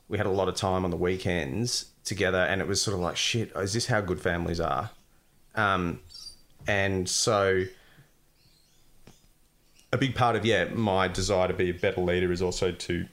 we 0.10 0.18
had 0.18 0.28
a 0.28 0.32
lot 0.32 0.50
of 0.50 0.56
time 0.56 0.84
on 0.84 0.92
the 0.92 0.98
weekends 0.98 1.86
together, 2.04 2.40
and 2.40 2.62
it 2.62 2.68
was 2.68 2.82
sort 2.82 2.96
of 2.96 3.02
like 3.02 3.18
shit. 3.18 3.52
Is 3.56 3.74
this 3.74 3.86
how 3.88 4.02
good 4.02 4.20
families 4.20 4.60
are? 4.60 4.90
Um, 5.54 6.00
and 6.68 7.08
so 7.08 7.66
a 9.94 9.98
big 9.98 10.16
part 10.16 10.36
of 10.36 10.46
yeah 10.46 10.66
my 10.66 11.08
desire 11.08 11.48
to 11.48 11.54
be 11.54 11.70
a 11.70 11.74
better 11.74 12.02
leader 12.02 12.32
is 12.32 12.42
also 12.42 12.72
to 12.72 13.06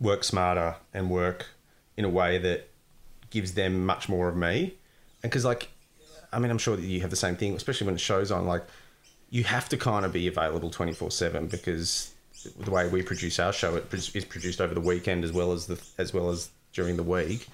work 0.00 0.24
smarter 0.24 0.76
and 0.94 1.10
work 1.10 1.46
in 1.96 2.04
a 2.04 2.08
way 2.08 2.38
that 2.38 2.68
gives 3.30 3.54
them 3.54 3.84
much 3.84 4.08
more 4.08 4.28
of 4.28 4.36
me 4.36 4.74
and 5.22 5.30
because 5.30 5.44
like 5.44 5.68
i 6.32 6.38
mean 6.38 6.50
i'm 6.50 6.58
sure 6.58 6.76
that 6.76 6.84
you 6.84 7.00
have 7.00 7.10
the 7.10 7.16
same 7.16 7.36
thing 7.36 7.54
especially 7.54 7.86
when 7.86 7.94
it 7.94 8.00
shows 8.00 8.30
on 8.30 8.46
like 8.46 8.64
you 9.30 9.44
have 9.44 9.68
to 9.68 9.76
kind 9.76 10.04
of 10.04 10.12
be 10.12 10.26
available 10.26 10.70
24-7 10.70 11.50
because 11.50 12.12
the 12.58 12.70
way 12.70 12.88
we 12.88 13.02
produce 13.02 13.38
our 13.38 13.52
show 13.52 13.76
it 13.76 13.92
is 13.92 14.24
produced 14.24 14.60
over 14.60 14.74
the 14.74 14.80
weekend 14.80 15.24
as 15.24 15.32
well 15.32 15.52
as 15.52 15.66
the 15.66 15.80
as 15.98 16.12
well 16.12 16.30
as 16.30 16.50
during 16.72 16.96
the 16.96 17.02
week 17.02 17.46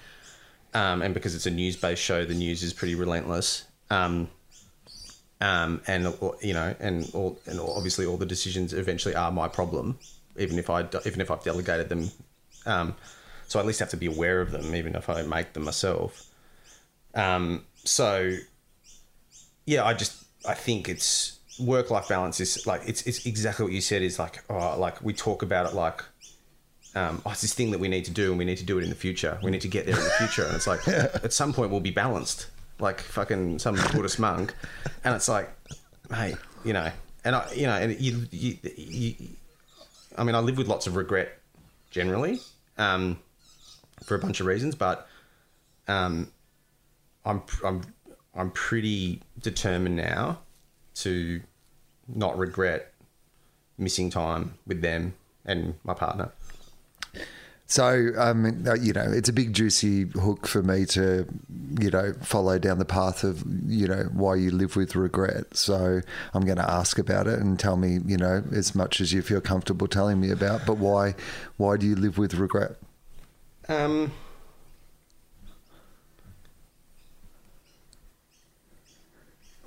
um, 0.73 1.01
and 1.01 1.13
because 1.13 1.35
it's 1.35 1.45
a 1.45 1.51
news-based 1.51 2.01
show 2.01 2.25
the 2.25 2.33
news 2.33 2.63
is 2.63 2.73
pretty 2.73 2.95
relentless 2.95 3.65
um, 3.91 4.29
um, 5.41 5.81
and 5.87 6.13
you 6.41 6.53
know, 6.53 6.75
and 6.79 7.09
all, 7.13 7.39
and 7.45 7.59
obviously 7.59 8.05
all 8.05 8.17
the 8.17 8.25
decisions 8.25 8.73
eventually 8.73 9.15
are 9.15 9.31
my 9.31 9.47
problem, 9.47 9.97
even 10.37 10.59
if 10.59 10.69
I 10.69 10.81
even 11.05 11.21
if 11.21 11.31
I've 11.31 11.43
delegated 11.43 11.89
them. 11.89 12.11
Um, 12.65 12.95
so 13.47 13.57
I 13.57 13.61
at 13.61 13.65
least 13.65 13.79
have 13.79 13.89
to 13.89 13.97
be 13.97 14.05
aware 14.05 14.41
of 14.41 14.51
them, 14.51 14.75
even 14.75 14.95
if 14.95 15.09
I 15.09 15.21
make 15.23 15.53
them 15.53 15.63
myself. 15.63 16.29
Um, 17.15 17.63
so 17.83 18.35
yeah, 19.69 19.85
I 19.85 19.93
just 19.93 20.23
I 20.47 20.55
think 20.55 20.89
it's 20.89 21.39
work 21.59 21.91
life 21.91 22.07
balance 22.07 22.39
is 22.39 22.65
like 22.65 22.81
it's 22.87 23.03
it's 23.03 23.25
exactly 23.25 23.65
what 23.65 23.73
you 23.73 23.81
said 23.81 24.01
is 24.01 24.17
like 24.17 24.41
oh 24.49 24.79
like 24.79 25.03
we 25.03 25.13
talk 25.13 25.43
about 25.43 25.69
it 25.69 25.75
like 25.75 26.01
um, 26.95 27.21
oh, 27.23 27.31
it's 27.31 27.41
this 27.41 27.53
thing 27.53 27.69
that 27.69 27.79
we 27.79 27.87
need 27.87 28.05
to 28.05 28.11
do 28.11 28.29
and 28.29 28.39
we 28.39 28.45
need 28.45 28.57
to 28.57 28.65
do 28.65 28.79
it 28.79 28.83
in 28.83 28.89
the 28.89 28.95
future. 28.95 29.37
We 29.43 29.51
need 29.51 29.61
to 29.61 29.67
get 29.67 29.85
there 29.85 29.95
in 29.95 30.03
the 30.03 30.09
future. 30.09 30.43
And 30.43 30.55
it's 30.55 30.65
like, 30.65 30.87
at 30.87 31.31
some 31.31 31.53
point, 31.53 31.69
we'll 31.69 31.81
be 31.81 31.91
balanced, 31.91 32.47
like 32.79 32.99
fucking 32.99 33.59
some 33.59 33.77
Buddhist 33.93 34.17
monk. 34.17 34.55
And 35.03 35.13
it's 35.13 35.29
like, 35.29 35.51
hey, 36.11 36.35
you 36.65 36.73
know, 36.73 36.89
and 37.23 37.35
I, 37.35 37.47
you 37.53 37.67
know, 37.67 37.75
and 37.75 37.99
you, 38.01 38.25
you, 38.31 38.57
you 38.75 39.15
I 40.17 40.23
mean, 40.23 40.33
I 40.33 40.39
live 40.39 40.57
with 40.57 40.67
lots 40.67 40.87
of 40.87 40.95
regret 40.95 41.37
generally 41.91 42.39
um, 42.79 43.19
for 44.03 44.15
a 44.15 44.19
bunch 44.19 44.39
of 44.39 44.47
reasons, 44.47 44.73
but 44.73 45.07
um, 45.87 46.31
I'm, 47.23 47.43
I'm, 47.63 47.83
I'm 48.35 48.51
pretty 48.51 49.21
determined 49.39 49.95
now 49.95 50.39
to 50.95 51.41
not 52.07 52.37
regret 52.37 52.93
missing 53.77 54.09
time 54.09 54.53
with 54.67 54.81
them 54.81 55.13
and 55.45 55.75
my 55.83 55.93
partner. 55.93 56.31
So, 57.65 58.09
um, 58.17 58.65
uh, 58.67 58.73
you 58.73 58.93
know, 58.93 59.05
it's 59.05 59.29
a 59.29 59.33
big 59.33 59.53
juicy 59.53 60.05
hook 60.05 60.47
for 60.47 60.63
me 60.63 60.85
to, 60.87 61.27
you 61.79 61.91
know, 61.91 62.13
follow 62.19 62.57
down 62.57 62.79
the 62.79 62.85
path 62.85 63.23
of, 63.23 63.43
you 63.67 63.87
know, 63.87 64.09
why 64.11 64.35
you 64.35 64.49
live 64.49 64.75
with 64.75 64.95
regret. 64.95 65.55
So 65.55 66.01
I'm 66.33 66.45
going 66.45 66.57
to 66.57 66.67
ask 66.67 66.97
about 66.97 67.27
it 67.27 67.37
and 67.37 67.59
tell 67.59 67.77
me, 67.77 67.99
you 68.07 68.17
know, 68.17 68.43
as 68.51 68.73
much 68.73 68.99
as 68.99 69.13
you 69.13 69.21
feel 69.21 69.39
comfortable 69.39 69.87
telling 69.87 70.19
me 70.19 70.31
about. 70.31 70.65
But 70.65 70.77
why, 70.77 71.13
why 71.57 71.77
do 71.77 71.85
you 71.85 71.95
live 71.95 72.17
with 72.17 72.33
regret? 72.33 72.71
Um, 73.67 74.13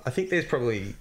I 0.05 0.09
think 0.09 0.29
there's 0.29 0.45
probably. 0.45 0.95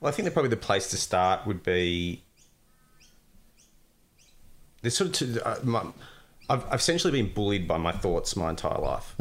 Well, 0.00 0.08
I 0.08 0.14
think 0.14 0.24
that 0.24 0.32
probably 0.32 0.50
the 0.50 0.56
place 0.56 0.90
to 0.90 0.96
start 0.96 1.46
would 1.46 1.62
be. 1.62 2.22
There's 4.82 4.96
sort 4.96 5.10
of 5.10 5.14
two, 5.14 5.40
uh, 5.44 5.58
my, 5.62 5.84
I've, 6.48 6.64
I've 6.66 6.80
essentially 6.80 7.12
been 7.12 7.32
bullied 7.32 7.68
by 7.68 7.78
my 7.78 7.92
thoughts 7.92 8.34
my 8.34 8.50
entire 8.50 8.78
life, 8.78 9.14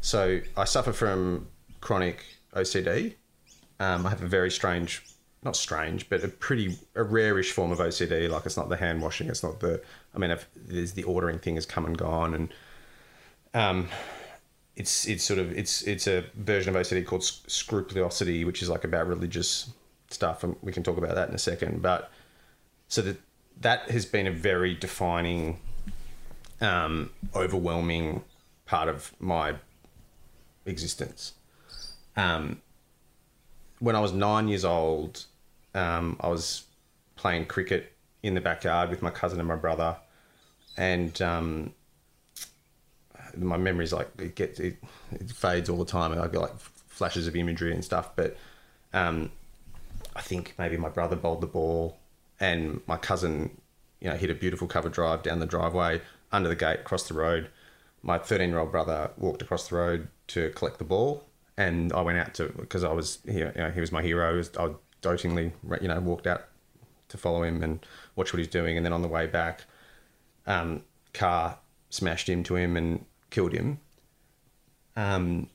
So 0.00 0.40
I 0.56 0.64
suffer 0.64 0.92
from 0.94 1.48
chronic 1.82 2.24
OCD. 2.54 3.14
Um, 3.78 4.06
I 4.06 4.10
have 4.10 4.22
a 4.22 4.26
very 4.26 4.50
strange, 4.50 5.04
not 5.42 5.56
strange, 5.56 6.08
but 6.08 6.24
a 6.24 6.28
pretty 6.28 6.78
a 6.94 7.02
rarish 7.02 7.52
form 7.52 7.70
of 7.70 7.78
OCD. 7.80 8.30
Like 8.30 8.46
it's 8.46 8.56
not 8.56 8.70
the 8.70 8.76
hand 8.76 9.02
washing, 9.02 9.28
it's 9.28 9.42
not 9.42 9.60
the. 9.60 9.82
I 10.14 10.18
mean, 10.18 10.30
I've, 10.30 10.46
there's 10.56 10.92
the 10.92 11.02
ordering 11.04 11.38
thing 11.38 11.56
has 11.56 11.66
come 11.66 11.84
and 11.84 11.98
gone, 11.98 12.32
and 12.32 12.48
um, 13.52 13.88
it's 14.76 15.06
it's 15.06 15.22
sort 15.22 15.38
of 15.38 15.56
it's 15.56 15.82
it's 15.82 16.06
a 16.06 16.24
version 16.34 16.74
of 16.74 16.80
OCD 16.80 17.04
called 17.04 17.24
scrupulosity, 17.24 18.44
which 18.44 18.62
is 18.62 18.68
like 18.68 18.84
about 18.84 19.06
religious 19.06 19.70
stuff, 20.08 20.44
and 20.44 20.56
we 20.62 20.72
can 20.72 20.82
talk 20.82 20.96
about 20.96 21.14
that 21.14 21.28
in 21.28 21.34
a 21.34 21.38
second. 21.38 21.82
But 21.82 22.10
so 22.88 23.02
that 23.02 23.18
that 23.60 23.90
has 23.90 24.06
been 24.06 24.26
a 24.26 24.32
very 24.32 24.74
defining, 24.74 25.58
um, 26.60 27.10
overwhelming 27.34 28.24
part 28.64 28.88
of 28.88 29.12
my 29.20 29.54
existence. 30.64 31.34
Um, 32.16 32.62
when 33.78 33.96
I 33.96 34.00
was 34.00 34.12
nine 34.12 34.48
years 34.48 34.64
old, 34.64 35.24
um, 35.74 36.16
I 36.20 36.28
was 36.28 36.64
playing 37.16 37.46
cricket 37.46 37.92
in 38.22 38.34
the 38.34 38.40
backyard 38.40 38.88
with 38.90 39.02
my 39.02 39.10
cousin 39.10 39.38
and 39.38 39.48
my 39.48 39.56
brother, 39.56 39.96
and 40.78 41.20
um, 41.20 41.74
my 43.36 43.56
memories 43.56 43.92
like 43.92 44.08
it 44.18 44.34
gets 44.34 44.60
it, 44.60 44.76
it 45.12 45.30
fades 45.30 45.68
all 45.68 45.78
the 45.78 45.84
time, 45.84 46.12
and 46.12 46.20
I 46.20 46.28
get 46.28 46.40
like 46.40 46.58
flashes 46.58 47.26
of 47.26 47.36
imagery 47.36 47.72
and 47.72 47.84
stuff. 47.84 48.14
But 48.16 48.36
um, 48.92 49.30
I 50.14 50.20
think 50.20 50.54
maybe 50.58 50.76
my 50.76 50.88
brother 50.88 51.16
bowled 51.16 51.40
the 51.40 51.46
ball, 51.46 51.98
and 52.40 52.80
my 52.86 52.96
cousin, 52.96 53.58
you 54.00 54.08
know, 54.08 54.16
hit 54.16 54.30
a 54.30 54.34
beautiful 54.34 54.66
cover 54.66 54.88
drive 54.88 55.22
down 55.22 55.40
the 55.40 55.46
driveway 55.46 56.00
under 56.30 56.48
the 56.48 56.56
gate, 56.56 56.80
across 56.80 57.08
the 57.08 57.14
road. 57.14 57.48
My 58.02 58.18
13 58.18 58.48
year 58.48 58.58
old 58.58 58.72
brother 58.72 59.10
walked 59.16 59.42
across 59.42 59.68
the 59.68 59.76
road 59.76 60.08
to 60.28 60.50
collect 60.50 60.78
the 60.78 60.84
ball, 60.84 61.24
and 61.56 61.92
I 61.92 62.00
went 62.02 62.18
out 62.18 62.34
to 62.34 62.48
because 62.48 62.84
I 62.84 62.92
was 62.92 63.18
you 63.24 63.52
know, 63.54 63.70
he 63.70 63.80
was 63.80 63.92
my 63.92 64.02
hero. 64.02 64.28
I, 64.28 64.32
was, 64.32 64.50
I 64.56 64.70
dotingly 65.00 65.52
you 65.80 65.88
know 65.88 66.00
walked 66.00 66.26
out 66.26 66.44
to 67.08 67.18
follow 67.18 67.42
him 67.42 67.62
and 67.62 67.84
watch 68.16 68.32
what 68.32 68.38
he's 68.38 68.48
doing, 68.48 68.76
and 68.76 68.84
then 68.84 68.92
on 68.92 69.02
the 69.02 69.08
way 69.08 69.26
back, 69.26 69.64
um, 70.46 70.82
car 71.12 71.58
smashed 71.90 72.28
into 72.28 72.56
him 72.56 72.76
and 72.76 73.04
killed 73.32 73.52
him. 73.52 73.80
Um, 74.94 75.48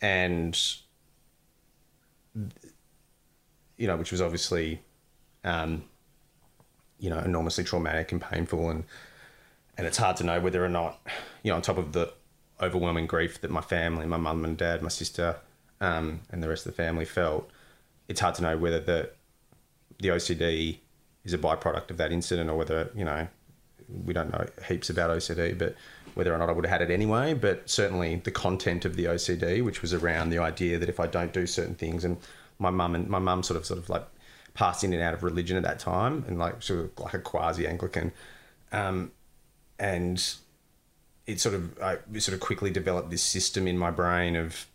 and 0.00 0.58
you 3.76 3.86
know, 3.86 3.96
which 3.96 4.10
was 4.10 4.20
obviously, 4.20 4.80
um, 5.44 5.84
you 6.98 7.08
know, 7.10 7.18
enormously 7.18 7.62
traumatic 7.62 8.10
and 8.10 8.20
painful, 8.20 8.68
and 8.70 8.84
and 9.76 9.86
it's 9.86 9.98
hard 9.98 10.16
to 10.16 10.24
know 10.24 10.40
whether 10.40 10.64
or 10.64 10.68
not, 10.68 10.98
you 11.42 11.50
know, 11.50 11.56
on 11.56 11.62
top 11.62 11.78
of 11.78 11.92
the 11.92 12.12
overwhelming 12.60 13.06
grief 13.06 13.40
that 13.40 13.50
my 13.50 13.60
family, 13.60 14.04
my 14.06 14.16
mum 14.16 14.44
and 14.44 14.56
dad, 14.56 14.82
my 14.82 14.88
sister, 14.88 15.36
um, 15.80 16.20
and 16.30 16.42
the 16.42 16.48
rest 16.48 16.66
of 16.66 16.74
the 16.74 16.82
family 16.82 17.04
felt, 17.04 17.48
it's 18.08 18.20
hard 18.20 18.34
to 18.34 18.42
know 18.42 18.56
whether 18.56 18.80
the 18.80 19.10
the 20.00 20.08
OCD 20.08 20.78
is 21.24 21.32
a 21.32 21.38
byproduct 21.38 21.90
of 21.90 21.96
that 21.98 22.12
incident 22.12 22.48
or 22.48 22.56
whether 22.56 22.90
you 22.94 23.04
know 23.04 23.28
we 24.04 24.12
don't 24.12 24.32
know 24.32 24.46
heaps 24.66 24.90
about 24.90 25.10
OCD, 25.10 25.56
but 25.56 25.74
whether 26.18 26.34
or 26.34 26.38
not 26.38 26.48
I 26.48 26.52
would 26.52 26.66
have 26.66 26.80
had 26.80 26.90
it 26.90 26.92
anyway. 26.92 27.32
But 27.32 27.70
certainly 27.70 28.16
the 28.16 28.32
content 28.32 28.84
of 28.84 28.96
the 28.96 29.04
OCD, 29.04 29.64
which 29.64 29.80
was 29.80 29.94
around 29.94 30.30
the 30.30 30.38
idea 30.38 30.76
that 30.76 30.88
if 30.88 30.98
I 30.98 31.06
don't 31.06 31.32
do 31.32 31.46
certain 31.46 31.76
things, 31.76 32.04
and 32.04 32.16
my 32.58 32.70
mum 32.70 32.96
and 32.96 33.08
my 33.08 33.20
mum 33.20 33.44
sort 33.44 33.56
of 33.56 33.64
sort 33.64 33.78
of 33.78 33.88
like 33.88 34.04
passed 34.54 34.82
in 34.82 34.92
and 34.92 35.00
out 35.00 35.14
of 35.14 35.22
religion 35.22 35.56
at 35.56 35.62
that 35.62 35.78
time, 35.78 36.24
and 36.26 36.36
like 36.36 36.60
sort 36.60 36.80
of 36.80 36.98
like 36.98 37.14
a 37.14 37.20
quasi 37.20 37.68
Anglican, 37.68 38.10
um, 38.72 39.12
and 39.78 40.34
it 41.28 41.40
sort 41.40 41.54
of 41.54 41.80
I 41.80 41.98
sort 42.18 42.34
of 42.34 42.40
quickly 42.40 42.70
developed 42.70 43.10
this 43.10 43.22
system 43.22 43.68
in 43.68 43.78
my 43.78 43.92
brain 43.92 44.34
of 44.34 44.66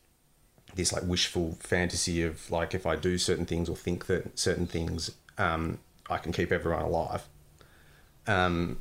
this 0.76 0.94
like 0.94 1.04
wishful 1.04 1.58
fantasy 1.60 2.24
of 2.24 2.50
like 2.50 2.74
if 2.74 2.86
I 2.86 2.96
do 2.96 3.18
certain 3.18 3.46
things 3.46 3.68
or 3.68 3.76
think 3.76 4.06
that 4.06 4.40
certain 4.40 4.66
things, 4.66 5.12
um, 5.38 5.80
I 6.10 6.20
can 6.20 6.32
keep 6.32 6.54
everyone 6.54 6.84
alive. 6.84 7.28
Um, 8.28 8.78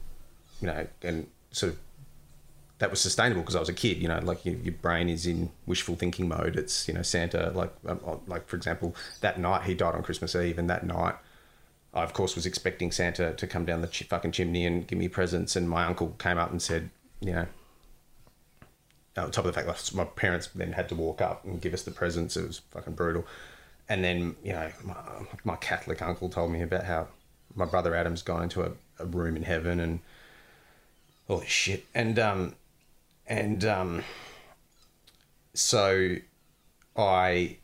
you 0.61 0.69
know, 0.69 0.87
and 1.03 1.27
sort 1.51 1.73
of 1.73 1.79
that 2.83 2.91
was 2.91 3.01
sustainable 3.01 3.43
because 3.43 3.55
I 3.55 3.61
was 3.61 3.69
a 3.69 3.73
kid. 3.73 3.99
You 3.99 4.09
know, 4.09 4.19
like 4.25 4.45
your, 4.45 4.57
your 4.57 4.75
brain 4.75 5.09
is 5.09 5.25
in 5.25 5.51
wishful 5.67 5.95
thinking 5.95 6.27
mode. 6.27 6.57
It's 6.57 6.89
you 6.89 6.95
know 6.95 7.03
Santa, 7.03 7.53
like 7.55 7.73
um, 7.87 8.01
uh, 8.05 8.17
like 8.27 8.49
for 8.49 8.57
example, 8.57 8.97
that 9.21 9.39
night 9.39 9.63
he 9.63 9.75
died 9.75 9.95
on 9.95 10.03
Christmas 10.03 10.35
Eve, 10.35 10.59
and 10.59 10.69
that 10.69 10.85
night. 10.85 11.15
I, 11.95 12.03
of 12.03 12.13
course, 12.13 12.35
was 12.35 12.45
expecting 12.45 12.91
Santa 12.91 13.35
to 13.35 13.47
come 13.47 13.67
down 13.67 13.83
the 13.83 13.87
ch- 13.87 14.05
fucking 14.05 14.33
chimney 14.33 14.67
and 14.67 14.85
give 14.87 14.99
me 14.99 15.07
presents, 15.09 15.55
and 15.55 15.71
my 15.71 15.85
uncle 15.85 16.17
came 16.19 16.39
up 16.39 16.51
and 16.51 16.61
said, 16.61 16.89
you 17.21 17.33
know, 17.33 17.47
on 19.17 19.31
top 19.31 19.45
of 19.45 19.53
the 19.55 19.63
fact 19.63 19.67
that 19.67 19.95
my 19.95 20.05
parents 20.05 20.49
then 20.55 20.73
had 20.73 20.89
to 20.89 20.95
walk 20.97 21.21
up 21.21 21.45
and 21.45 21.61
give 21.61 21.75
us 21.75 21.83
the 21.83 21.91
presents, 21.91 22.37
it 22.37 22.47
was 22.47 22.63
fucking 22.71 22.95
brutal. 22.95 23.27
And 23.91 24.03
then, 24.03 24.37
you 24.43 24.55
know, 24.55 24.73
my, 24.83 24.95
my 25.45 25.57
Catholic 25.57 26.01
uncle 26.01 26.31
told 26.31 26.51
me 26.51 26.63
about 26.63 26.85
how 26.85 27.09
my 27.55 27.67
brother 27.67 27.95
Adam's 27.95 28.23
gone 28.23 28.45
into 28.45 28.63
a, 28.63 28.73
a 28.99 29.05
room 29.05 29.37
in 29.37 29.43
heaven 29.43 29.79
and 29.79 30.01
this 31.29 31.45
shit. 31.45 31.85
And 31.95 32.19
um, 32.19 32.55
and 33.33 33.65
um, 33.65 34.05
so 35.55 36.17
I, 36.95 37.57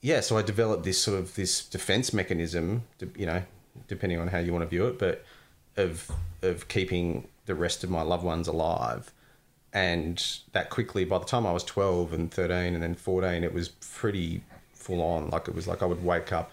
yeah, 0.00 0.20
so 0.20 0.38
I 0.38 0.42
developed 0.42 0.84
this 0.84 1.00
sort 1.00 1.18
of 1.18 1.34
this 1.34 1.66
defense 1.66 2.14
mechanism, 2.14 2.84
you 3.14 3.26
know, 3.26 3.42
depending 3.88 4.18
on 4.18 4.28
how 4.28 4.38
you 4.38 4.52
want 4.52 4.62
to 4.62 4.68
view 4.68 4.86
it, 4.86 4.98
but 4.98 5.22
of 5.76 6.10
of 6.40 6.66
keeping 6.68 7.28
the 7.44 7.54
rest 7.54 7.84
of 7.84 7.90
my 7.90 8.00
loved 8.00 8.24
ones 8.24 8.48
alive. 8.48 9.12
And 9.74 10.24
that 10.52 10.70
quickly, 10.70 11.04
by 11.04 11.18
the 11.18 11.26
time 11.26 11.46
I 11.46 11.52
was 11.52 11.62
12 11.64 12.14
and 12.14 12.32
13 12.32 12.72
and 12.72 12.82
then 12.82 12.94
14, 12.94 13.44
it 13.44 13.52
was 13.52 13.68
pretty 13.68 14.40
full 14.72 15.02
on. 15.02 15.28
Like 15.28 15.48
it 15.48 15.54
was 15.54 15.68
like 15.68 15.82
I 15.82 15.84
would 15.84 16.02
wake 16.02 16.32
up 16.32 16.52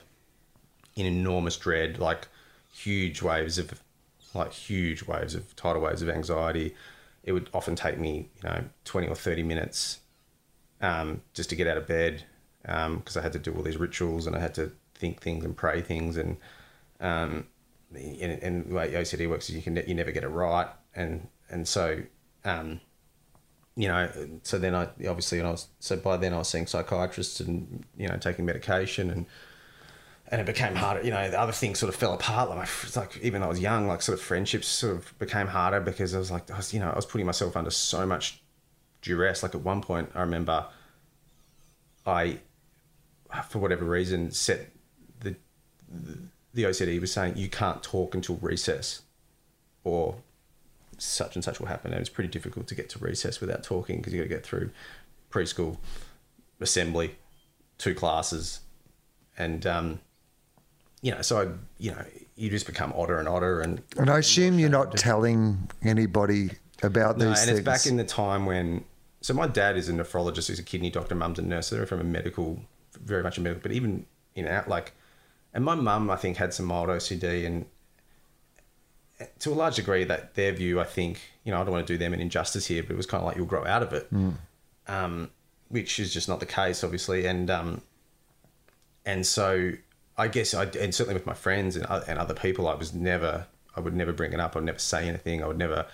in 0.98 1.06
enormous 1.06 1.56
dread, 1.56 1.98
like 1.98 2.28
huge 2.74 3.22
waves 3.22 3.58
of, 3.58 3.82
like 4.34 4.52
huge 4.52 5.04
waves 5.04 5.34
of 5.34 5.56
tidal 5.56 5.82
waves 5.82 6.02
of 6.02 6.10
anxiety. 6.10 6.76
It 7.26 7.34
would 7.34 7.49
often 7.53 7.76
take 7.76 7.99
me, 7.99 8.30
you 8.38 8.49
know, 8.49 8.63
20 8.86 9.07
or 9.07 9.15
30 9.15 9.43
minutes 9.43 9.99
um, 10.80 11.21
just 11.34 11.49
to 11.49 11.55
get 11.55 11.67
out 11.67 11.78
of 11.78 11.88
bed 11.88 12.23
because 12.61 13.17
um, 13.17 13.19
I 13.19 13.21
had 13.21 13.34
to 13.34 13.39
do 13.39 13.53
all 13.53 13.61
these 13.61 13.78
rituals 13.78 14.26
and 14.28 14.36
I 14.36 14.39
had 14.39 14.53
to 14.55 14.71
think 14.95 15.21
things 15.21 15.43
and 15.43 15.55
pray 15.55 15.82
things 15.82 16.17
and 16.17 16.38
um, 16.99 17.47
and, 17.93 18.43
and 18.43 18.65
the 18.69 18.76
way 18.76 18.91
OCD 18.91 19.30
works 19.30 19.49
is 19.49 19.55
you 19.55 19.61
can 19.61 19.76
you 19.88 19.93
never 19.93 20.11
get 20.11 20.23
it 20.23 20.30
right. 20.30 20.67
And 20.95 21.28
and 21.49 21.67
so 21.67 22.01
um, 22.43 22.80
you 23.76 23.88
know 23.88 24.09
so 24.43 24.57
then 24.57 24.73
I 24.73 24.84
obviously 25.07 25.39
and 25.39 25.47
I 25.47 25.51
was 25.51 25.67
so 25.80 25.97
by 25.97 26.17
then 26.17 26.34
I 26.34 26.38
was 26.38 26.47
seeing 26.47 26.67
psychiatrists 26.67 27.39
and 27.39 27.86
you 27.97 28.07
know 28.07 28.17
taking 28.17 28.45
medication 28.45 29.09
and 29.09 29.26
and 30.30 30.41
it 30.41 30.47
became 30.47 30.76
harder 30.76 31.03
you 31.03 31.11
know 31.11 31.30
the 31.30 31.39
other 31.39 31.51
things 31.51 31.80
sort 31.80 31.93
of 31.93 31.95
fell 31.95 32.13
apart 32.13 32.49
like, 32.49 32.95
like 32.95 33.17
even 33.21 33.41
though 33.41 33.47
I 33.47 33.49
was 33.49 33.59
young 33.59 33.88
like 33.88 34.01
sort 34.01 34.17
of 34.17 34.23
friendships 34.23 34.67
sort 34.67 34.95
of 34.95 35.19
became 35.19 35.47
harder 35.47 35.80
because 35.80 36.15
I 36.15 36.19
was 36.19 36.32
like 36.32 36.49
I 36.49 36.57
was 36.57 36.73
you 36.73 36.80
know 36.80 36.89
I 36.89 36.95
was 36.95 37.05
putting 37.05 37.26
myself 37.26 37.55
under 37.55 37.69
so 37.69 38.05
much 38.05 38.41
duress 39.01 39.43
like 39.43 39.53
at 39.53 39.61
one 39.61 39.82
point 39.82 40.09
I 40.15 40.21
remember 40.21 40.65
I 42.05 42.39
for 43.49 43.59
whatever 43.59 43.86
reason 43.86 44.32
set 44.32 44.71
the, 45.19 45.36
the 45.89 46.17
the 46.55 46.63
OCD 46.63 46.99
was 46.99 47.11
saying 47.11 47.36
you 47.36 47.49
can't 47.49 47.84
talk 47.84 48.15
until 48.15 48.38
recess, 48.38 49.01
or 49.84 50.15
such 50.97 51.36
and 51.36 51.43
such 51.43 51.59
will 51.59 51.67
happen. 51.67 51.91
And 51.91 51.99
it's 51.99 52.09
pretty 52.09 52.30
difficult 52.30 52.67
to 52.67 52.76
get 52.76 52.89
to 52.91 52.99
recess 52.99 53.41
without 53.41 53.61
talking 53.61 53.97
because 53.97 54.13
you 54.13 54.19
got 54.19 54.30
to 54.30 54.30
get 54.30 54.45
through 54.45 54.71
preschool, 55.30 55.78
assembly, 56.61 57.15
two 57.78 57.93
classes, 57.93 58.61
and 59.38 59.67
um, 59.67 59.99
you 61.06 61.12
know, 61.12 61.22
so 61.22 61.39
I, 61.39 61.47
you 61.78 61.91
know, 61.91 62.03
you 62.36 62.49
just 62.49 62.66
become 62.66 62.91
odder 62.97 63.20
and 63.20 63.28
odder, 63.28 63.62
and 63.62 63.80
and 63.95 64.10
I 64.10 64.18
assume 64.18 64.58
you're 64.58 64.70
not 64.70 64.97
telling 64.97 65.70
anybody 65.84 66.49
about 66.82 67.20
no, 67.20 67.30
these 67.30 67.41
and 67.41 67.47
things. 67.47 67.60
it's 67.60 67.66
back 67.66 67.86
in 67.86 67.97
the 67.97 68.03
time 68.03 68.47
when. 68.47 68.84
So 69.22 69.36
my 69.36 69.45
dad 69.45 69.78
is 69.78 69.88
a 69.88 69.93
nephrologist. 69.93 70.47
He's 70.47 70.58
a 70.58 70.64
kidney 70.64 70.89
doctor. 70.89 71.14
Mum's 71.14 71.38
a 71.38 71.43
nurse. 71.43 71.68
So 71.68 71.76
they're 71.76 71.86
from 71.86 72.01
a 72.01 72.03
medical, 72.03 72.60
very 73.03 73.22
much 73.22 73.38
a 73.38 73.41
medical. 73.41 73.62
But 73.62 73.72
even 73.74 74.08
in 74.34 74.47
out 74.47 74.68
like 74.68 74.93
and 75.53 75.64
my 75.64 75.76
mum, 75.76 76.10
I 76.10 76.16
think, 76.16 76.38
had 76.38 76.51
some 76.56 76.66
mild 76.66 76.89
OCD, 76.89 77.45
and 77.45 77.66
to 79.39 79.51
a 79.51 79.53
large 79.53 79.76
degree, 79.76 80.06
that 80.06 80.34
their 80.34 80.53
view, 80.53 80.80
I 80.82 80.86
think, 80.86 81.22
you 81.43 81.51
know, 81.51 81.62
I 81.62 81.64
don't 81.64 81.72
want 81.72 81.86
to 81.86 81.93
do 81.93 81.97
them 81.99 82.14
an 82.14 82.20
injustice 82.20 82.66
here, 82.66 82.82
but 82.82 82.91
it 82.93 82.97
was 82.97 83.06
kind 83.06 83.22
of 83.22 83.28
like 83.28 83.38
you'll 83.38 83.45
grow 83.45 83.64
out 83.66 83.84
of 83.84 83.93
it, 83.93 84.12
Mm. 84.12 84.34
um, 84.88 85.30
which 85.70 85.99
is 85.99 86.12
just 86.12 86.28
not 86.28 86.39
the 86.39 86.45
case, 86.47 86.84
obviously, 86.84 87.26
and 87.28 87.49
um, 87.51 87.82
and 89.06 89.26
so 89.26 89.72
I 90.18 90.28
guess 90.28 90.53
I 90.53 90.63
and 90.66 90.93
certainly 90.95 91.13
with 91.16 91.26
my 91.26 91.34
friends 91.34 91.76
and 91.76 91.86
and 92.07 92.18
other 92.20 92.34
people, 92.34 92.68
I 92.68 92.76
was 92.76 92.93
never, 92.93 93.47
I 93.76 93.80
would 93.82 93.95
never 93.95 94.13
bring 94.13 94.34
it 94.34 94.39
up, 94.39 94.55
I'd 94.55 94.63
never 94.63 94.80
say 94.80 95.07
anything, 95.07 95.43
I 95.43 95.47
would 95.47 95.57
never. 95.57 95.86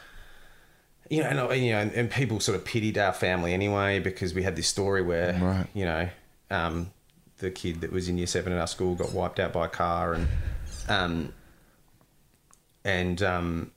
You 1.10 1.24
know, 1.24 1.50
and, 1.50 1.66
you 1.66 1.72
know, 1.74 1.80
and, 1.80 1.92
and 1.92 2.10
people 2.10 2.40
sort 2.40 2.56
of 2.58 2.64
pitied 2.64 2.98
our 2.98 3.12
family 3.12 3.54
anyway 3.54 4.00
because 4.00 4.34
we 4.34 4.44
had 4.44 4.56
this 4.56 4.68
story 4.68 5.02
where, 5.02 5.34
Right. 5.34 5.68
you 5.74 5.84
know, 5.84 6.08
um, 6.50 6.92
the 7.40 7.52
kid 7.52 7.82
that 7.82 7.92
was 7.92 8.08
in 8.08 8.18
year 8.18 8.28
seven 8.28 8.54
in 8.54 8.60
our 8.60 8.68
school 8.68 8.96
got 8.96 9.12
wiped 9.12 9.38
out 9.40 9.52
by 9.52 9.66
a 9.66 9.70
car 9.70 10.14
and 10.14 10.28
um 10.88 11.34
and 12.86 13.22
um 13.24 13.72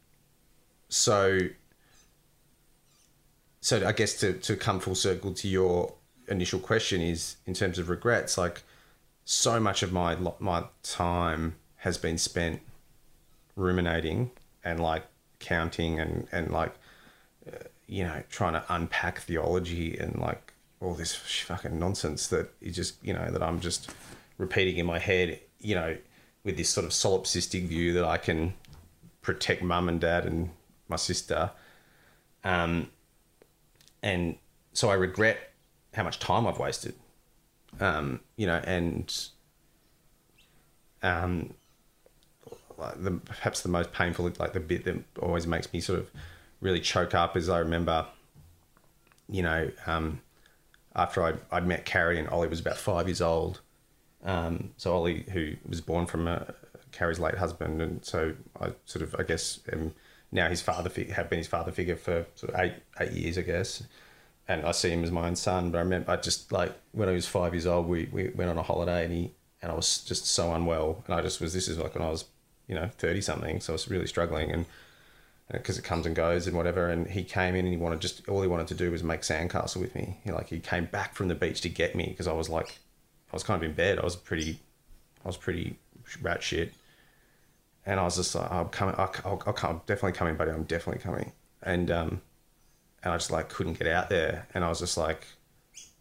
so 0.88 1.40
so 3.60 3.86
I 3.86 3.92
guess 3.92 4.14
to 4.20 4.34
to 4.34 4.56
come 4.56 4.80
full 4.80 4.94
circle 4.94 5.32
to 5.34 5.48
your 5.48 5.94
initial 6.28 6.60
question 6.60 7.00
is 7.00 7.36
in 7.46 7.54
terms 7.54 7.78
of 7.78 7.88
regrets, 7.88 8.36
like 8.38 8.62
so 9.24 9.58
much 9.58 9.82
of 9.82 9.92
my 9.92 10.16
my 10.38 10.64
time 10.82 11.56
has 11.76 11.98
been 11.98 12.18
spent 12.18 12.60
ruminating 13.56 14.30
and 14.62 14.80
like 14.80 15.04
counting 15.38 15.98
and 15.98 16.26
and 16.30 16.50
like 16.50 16.74
uh, 17.46 17.56
you 17.86 18.04
know 18.04 18.22
trying 18.30 18.52
to 18.52 18.64
unpack 18.68 19.20
theology 19.20 19.96
and 19.98 20.18
like 20.18 20.52
all 20.80 20.94
this 20.94 21.14
fucking 21.14 21.78
nonsense 21.78 22.26
that 22.28 22.52
is 22.60 22.76
just 22.76 22.96
you 23.02 23.12
know 23.12 23.30
that 23.30 23.42
I'm 23.42 23.60
just 23.60 23.90
repeating 24.36 24.76
in 24.76 24.86
my 24.86 24.98
head 24.98 25.40
you 25.60 25.74
know 25.74 25.96
with 26.44 26.56
this 26.56 26.68
sort 26.68 26.84
of 26.84 26.92
solipsistic 26.92 27.66
view 27.66 27.94
that 27.94 28.04
I 28.04 28.18
can 28.18 28.52
protect 29.22 29.62
mum 29.62 29.88
and 29.88 30.00
dad 30.00 30.26
and 30.26 30.50
my 30.88 30.96
sister. 30.96 31.50
Um 32.42 32.90
and 34.02 34.36
so 34.74 34.90
I 34.90 34.94
regret 34.94 35.52
how 35.94 36.02
much 36.02 36.18
time 36.18 36.46
I've 36.46 36.58
wasted 36.58 36.94
um 37.80 38.20
you 38.36 38.46
know 38.46 38.60
and 38.64 39.28
um 41.02 41.54
like 42.78 43.02
the 43.02 43.12
perhaps 43.12 43.62
the 43.62 43.68
most 43.68 43.92
painful 43.92 44.30
like 44.38 44.52
the 44.52 44.60
bit 44.60 44.84
that 44.84 44.96
always 45.20 45.46
makes 45.46 45.72
me 45.72 45.80
sort 45.80 45.98
of 45.98 46.10
really 46.60 46.80
choke 46.80 47.14
up 47.14 47.36
is 47.36 47.48
I 47.48 47.58
remember 47.58 48.06
you 49.28 49.42
know 49.42 49.70
um 49.86 50.20
after 50.94 51.22
I 51.22 51.34
I'd 51.52 51.66
met 51.66 51.84
Carrie 51.84 52.18
and 52.18 52.28
Ollie 52.28 52.48
was 52.48 52.60
about 52.60 52.76
five 52.76 53.06
years 53.06 53.20
old 53.20 53.60
um 54.24 54.70
so 54.76 54.92
Ollie 54.92 55.24
who 55.32 55.54
was 55.68 55.80
born 55.80 56.06
from 56.06 56.26
uh, 56.26 56.40
Carrie's 56.92 57.20
late 57.20 57.36
husband 57.36 57.82
and 57.82 58.04
so 58.04 58.34
I 58.60 58.72
sort 58.84 59.02
of 59.02 59.14
I 59.18 59.22
guess 59.22 59.60
am 59.72 59.94
now 60.32 60.48
his 60.48 60.62
father 60.62 60.90
fig- 60.90 61.12
have 61.12 61.28
been 61.30 61.38
his 61.38 61.48
father 61.48 61.70
figure 61.70 61.96
for 61.96 62.26
sort 62.34 62.54
of 62.54 62.60
eight 62.60 62.74
eight 63.00 63.12
years 63.12 63.38
I 63.38 63.42
guess 63.42 63.82
and 64.46 64.64
I 64.64 64.72
see 64.72 64.90
him 64.90 65.04
as 65.04 65.10
my 65.10 65.26
own 65.26 65.36
son 65.36 65.70
but 65.70 65.78
I 65.78 65.80
remember 65.82 66.10
I 66.10 66.16
just 66.16 66.52
like 66.52 66.72
when 66.92 67.08
I 67.08 67.12
was 67.12 67.26
five 67.26 67.54
years 67.54 67.66
old 67.66 67.86
we, 67.86 68.08
we 68.12 68.28
went 68.28 68.50
on 68.50 68.58
a 68.58 68.62
holiday 68.62 69.04
and 69.04 69.12
he 69.12 69.32
and 69.64 69.72
I 69.72 69.74
was 69.74 70.04
just 70.04 70.26
so 70.26 70.52
unwell. 70.52 71.02
And 71.06 71.14
I 71.14 71.22
just 71.22 71.40
was 71.40 71.54
this 71.54 71.68
is 71.68 71.78
like 71.78 71.94
when 71.94 72.04
I 72.04 72.10
was 72.10 72.26
you 72.68 72.74
know 72.74 72.88
30 72.98 73.20
something 73.22 73.60
so 73.60 73.72
I 73.72 73.74
was 73.74 73.88
really 73.88 74.06
struggling 74.06 74.50
and 74.50 74.66
because 75.52 75.78
it 75.78 75.84
comes 75.84 76.06
and 76.06 76.14
goes 76.14 76.46
and 76.46 76.56
whatever. 76.56 76.88
And 76.88 77.06
he 77.06 77.24
came 77.24 77.54
in 77.54 77.64
and 77.64 77.74
he 77.74 77.76
wanted 77.76 78.00
just 78.00 78.28
all 78.28 78.42
he 78.42 78.48
wanted 78.48 78.66
to 78.68 78.74
do 78.74 78.90
was 78.90 79.02
make 79.02 79.22
sandcastle 79.22 79.80
with 79.80 79.94
me. 79.94 80.18
He, 80.22 80.32
like 80.32 80.48
he 80.48 80.60
came 80.60 80.84
back 80.84 81.14
from 81.14 81.28
the 81.28 81.34
beach 81.34 81.62
to 81.62 81.68
get 81.68 81.94
me 81.94 82.06
because 82.08 82.28
I 82.28 82.32
was 82.32 82.48
like 82.48 82.78
I 83.32 83.36
was 83.36 83.42
kind 83.42 83.62
of 83.62 83.68
in 83.68 83.74
bed. 83.74 83.98
I 83.98 84.04
was 84.04 84.16
pretty 84.16 84.60
I 85.24 85.28
was 85.28 85.36
pretty 85.36 85.78
rat 86.20 86.42
shit. 86.42 86.74
And 87.86 88.00
I 88.00 88.04
was 88.04 88.16
just 88.16 88.34
like 88.34 88.50
I'm 88.50 88.68
coming 88.68 88.94
I'll, 88.98 89.14
I'll, 89.24 89.42
I'll 89.46 89.52
come, 89.54 89.80
definitely 89.86 90.12
coming 90.12 90.36
buddy. 90.36 90.50
I'm 90.50 90.64
definitely 90.64 91.02
coming. 91.02 91.32
And 91.62 91.90
um 91.90 92.20
and 93.04 93.12
I 93.12 93.16
just 93.16 93.30
like 93.30 93.50
couldn't 93.50 93.78
get 93.78 93.86
out 93.86 94.08
there 94.08 94.48
and 94.54 94.64
I 94.64 94.68
was 94.68 94.80
just 94.80 94.96
like 94.96 95.26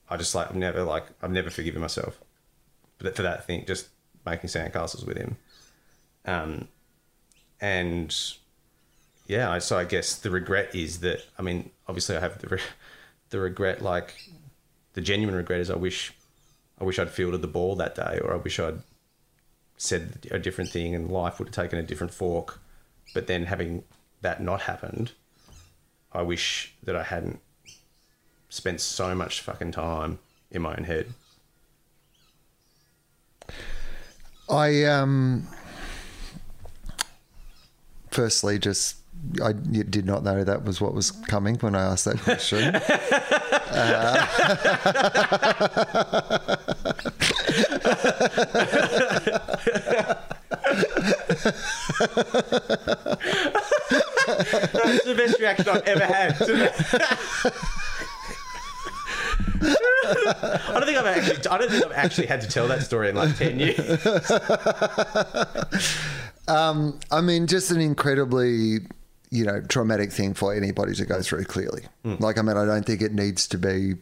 I 0.09 0.17
just 0.17 0.33
like 0.33 0.49
I've 0.49 0.55
never 0.55 0.83
like 0.83 1.05
I've 1.21 1.31
never 1.31 1.49
forgiven 1.49 1.81
myself 1.81 2.19
but 2.97 3.15
for 3.15 3.23
that 3.23 3.45
thing 3.45 3.65
just 3.67 3.89
making 4.25 4.49
sandcastles 4.49 5.05
with 5.05 5.17
him. 5.17 5.35
Um 6.25 6.69
and 7.59 8.15
yeah 9.27 9.59
so 9.59 9.77
I 9.77 9.83
guess 9.83 10.15
the 10.15 10.31
regret 10.31 10.73
is 10.73 11.01
that 11.01 11.19
I 11.37 11.41
mean 11.41 11.69
obviously 11.87 12.15
I 12.15 12.21
have 12.21 12.39
the 12.39 12.47
re- 12.47 12.61
the 13.29 13.39
regret 13.39 13.81
like 13.81 14.15
the 14.93 15.01
genuine 15.01 15.35
regret 15.35 15.59
is 15.59 15.69
I 15.69 15.75
wish 15.75 16.13
I 16.79 16.85
wish 16.85 16.97
I'd 16.97 17.09
fielded 17.11 17.41
the 17.41 17.47
ball 17.47 17.75
that 17.75 17.95
day 17.95 18.19
or 18.23 18.33
I 18.33 18.37
wish 18.37 18.59
I'd 18.59 18.81
said 19.77 20.27
a 20.31 20.39
different 20.39 20.69
thing 20.69 20.95
and 20.95 21.11
life 21.11 21.39
would 21.39 21.49
have 21.49 21.55
taken 21.55 21.77
a 21.77 21.83
different 21.83 22.13
fork. 22.13 22.61
But 23.13 23.27
then 23.27 23.45
having 23.45 23.83
that 24.21 24.41
not 24.41 24.61
happened 24.61 25.11
I 26.13 26.21
wish 26.21 26.73
that 26.83 26.95
I 26.95 27.03
hadn't 27.03 27.39
spent 28.49 28.81
so 28.81 29.15
much 29.15 29.41
fucking 29.41 29.71
time 29.71 30.19
in 30.51 30.61
my 30.61 30.75
own 30.75 30.83
head. 30.83 31.13
I 34.49 34.83
um 34.83 35.47
firstly 38.11 38.59
just 38.59 38.97
I 39.43 39.53
did 39.53 40.05
not 40.05 40.23
know 40.23 40.43
that 40.43 40.65
was 40.65 40.79
what 40.79 40.93
was 40.93 41.09
coming 41.11 41.55
when 41.55 41.75
I 41.75 41.81
asked 41.81 42.05
that 42.05 42.19
question. 42.19 42.75
That's 54.27 55.05
the 55.05 55.15
best 55.15 55.39
reaction 55.39 55.69
I've 55.69 55.83
ever 55.83 56.05
had. 56.05 56.35
I 59.65 60.73
don't 60.73 60.85
think 60.85 60.97
I've 60.97 61.05
actually. 61.05 61.47
I 61.47 61.57
don't 61.57 61.71
think 61.71 61.85
I've 61.85 61.93
actually 61.93 62.27
had 62.27 62.41
to 62.41 62.47
tell 62.47 62.67
that 62.67 62.83
story 62.83 63.07
in 63.09 63.15
like 63.15 63.37
ten 63.37 63.59
years. 63.59 63.77
Um, 66.47 66.99
I 67.11 67.21
mean, 67.21 67.47
just 67.47 67.71
an 67.71 67.79
incredibly, 67.79 68.79
you 69.29 69.45
know, 69.45 69.61
traumatic 69.61 70.11
thing 70.11 70.33
for 70.33 70.53
anybody 70.53 70.93
to 70.95 71.05
go 71.05 71.21
through, 71.21 71.45
clearly. 71.45 71.83
Hmm. 72.03 72.15
Like, 72.19 72.37
I 72.37 72.41
mean, 72.41 72.57
I 72.57 72.65
don't 72.65 72.85
think 72.85 73.01
it 73.01 73.13
needs 73.13 73.47
to 73.47 73.57
be 73.57 73.93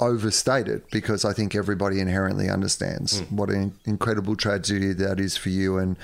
overstated 0.00 0.82
because 0.90 1.24
I 1.24 1.32
think 1.32 1.54
everybody 1.54 2.00
inherently 2.00 2.48
understands 2.48 3.20
hmm. 3.20 3.36
what 3.36 3.50
an 3.50 3.74
incredible 3.84 4.36
tragedy 4.36 4.92
that 4.94 5.20
is 5.20 5.36
for 5.36 5.50
you 5.50 5.78
and, 5.78 5.96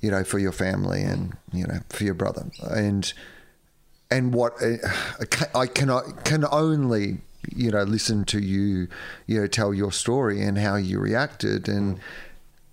you 0.00 0.10
know, 0.10 0.24
for 0.24 0.38
your 0.38 0.52
family 0.52 1.02
and, 1.02 1.36
you 1.52 1.66
know, 1.66 1.80
for 1.88 2.04
your 2.04 2.14
brother. 2.14 2.46
And, 2.70 3.12
and 4.10 4.34
what 4.34 4.54
uh, 4.62 4.76
I 5.54 5.66
cannot, 5.66 6.24
can 6.24 6.44
only, 6.50 7.18
you 7.54 7.70
know, 7.70 7.82
listen 7.82 8.24
to 8.26 8.40
you, 8.40 8.88
you 9.26 9.40
know, 9.40 9.46
tell 9.46 9.74
your 9.74 9.92
story 9.92 10.42
and 10.42 10.58
how 10.58 10.76
you 10.76 10.98
reacted. 10.98 11.68
And 11.68 12.00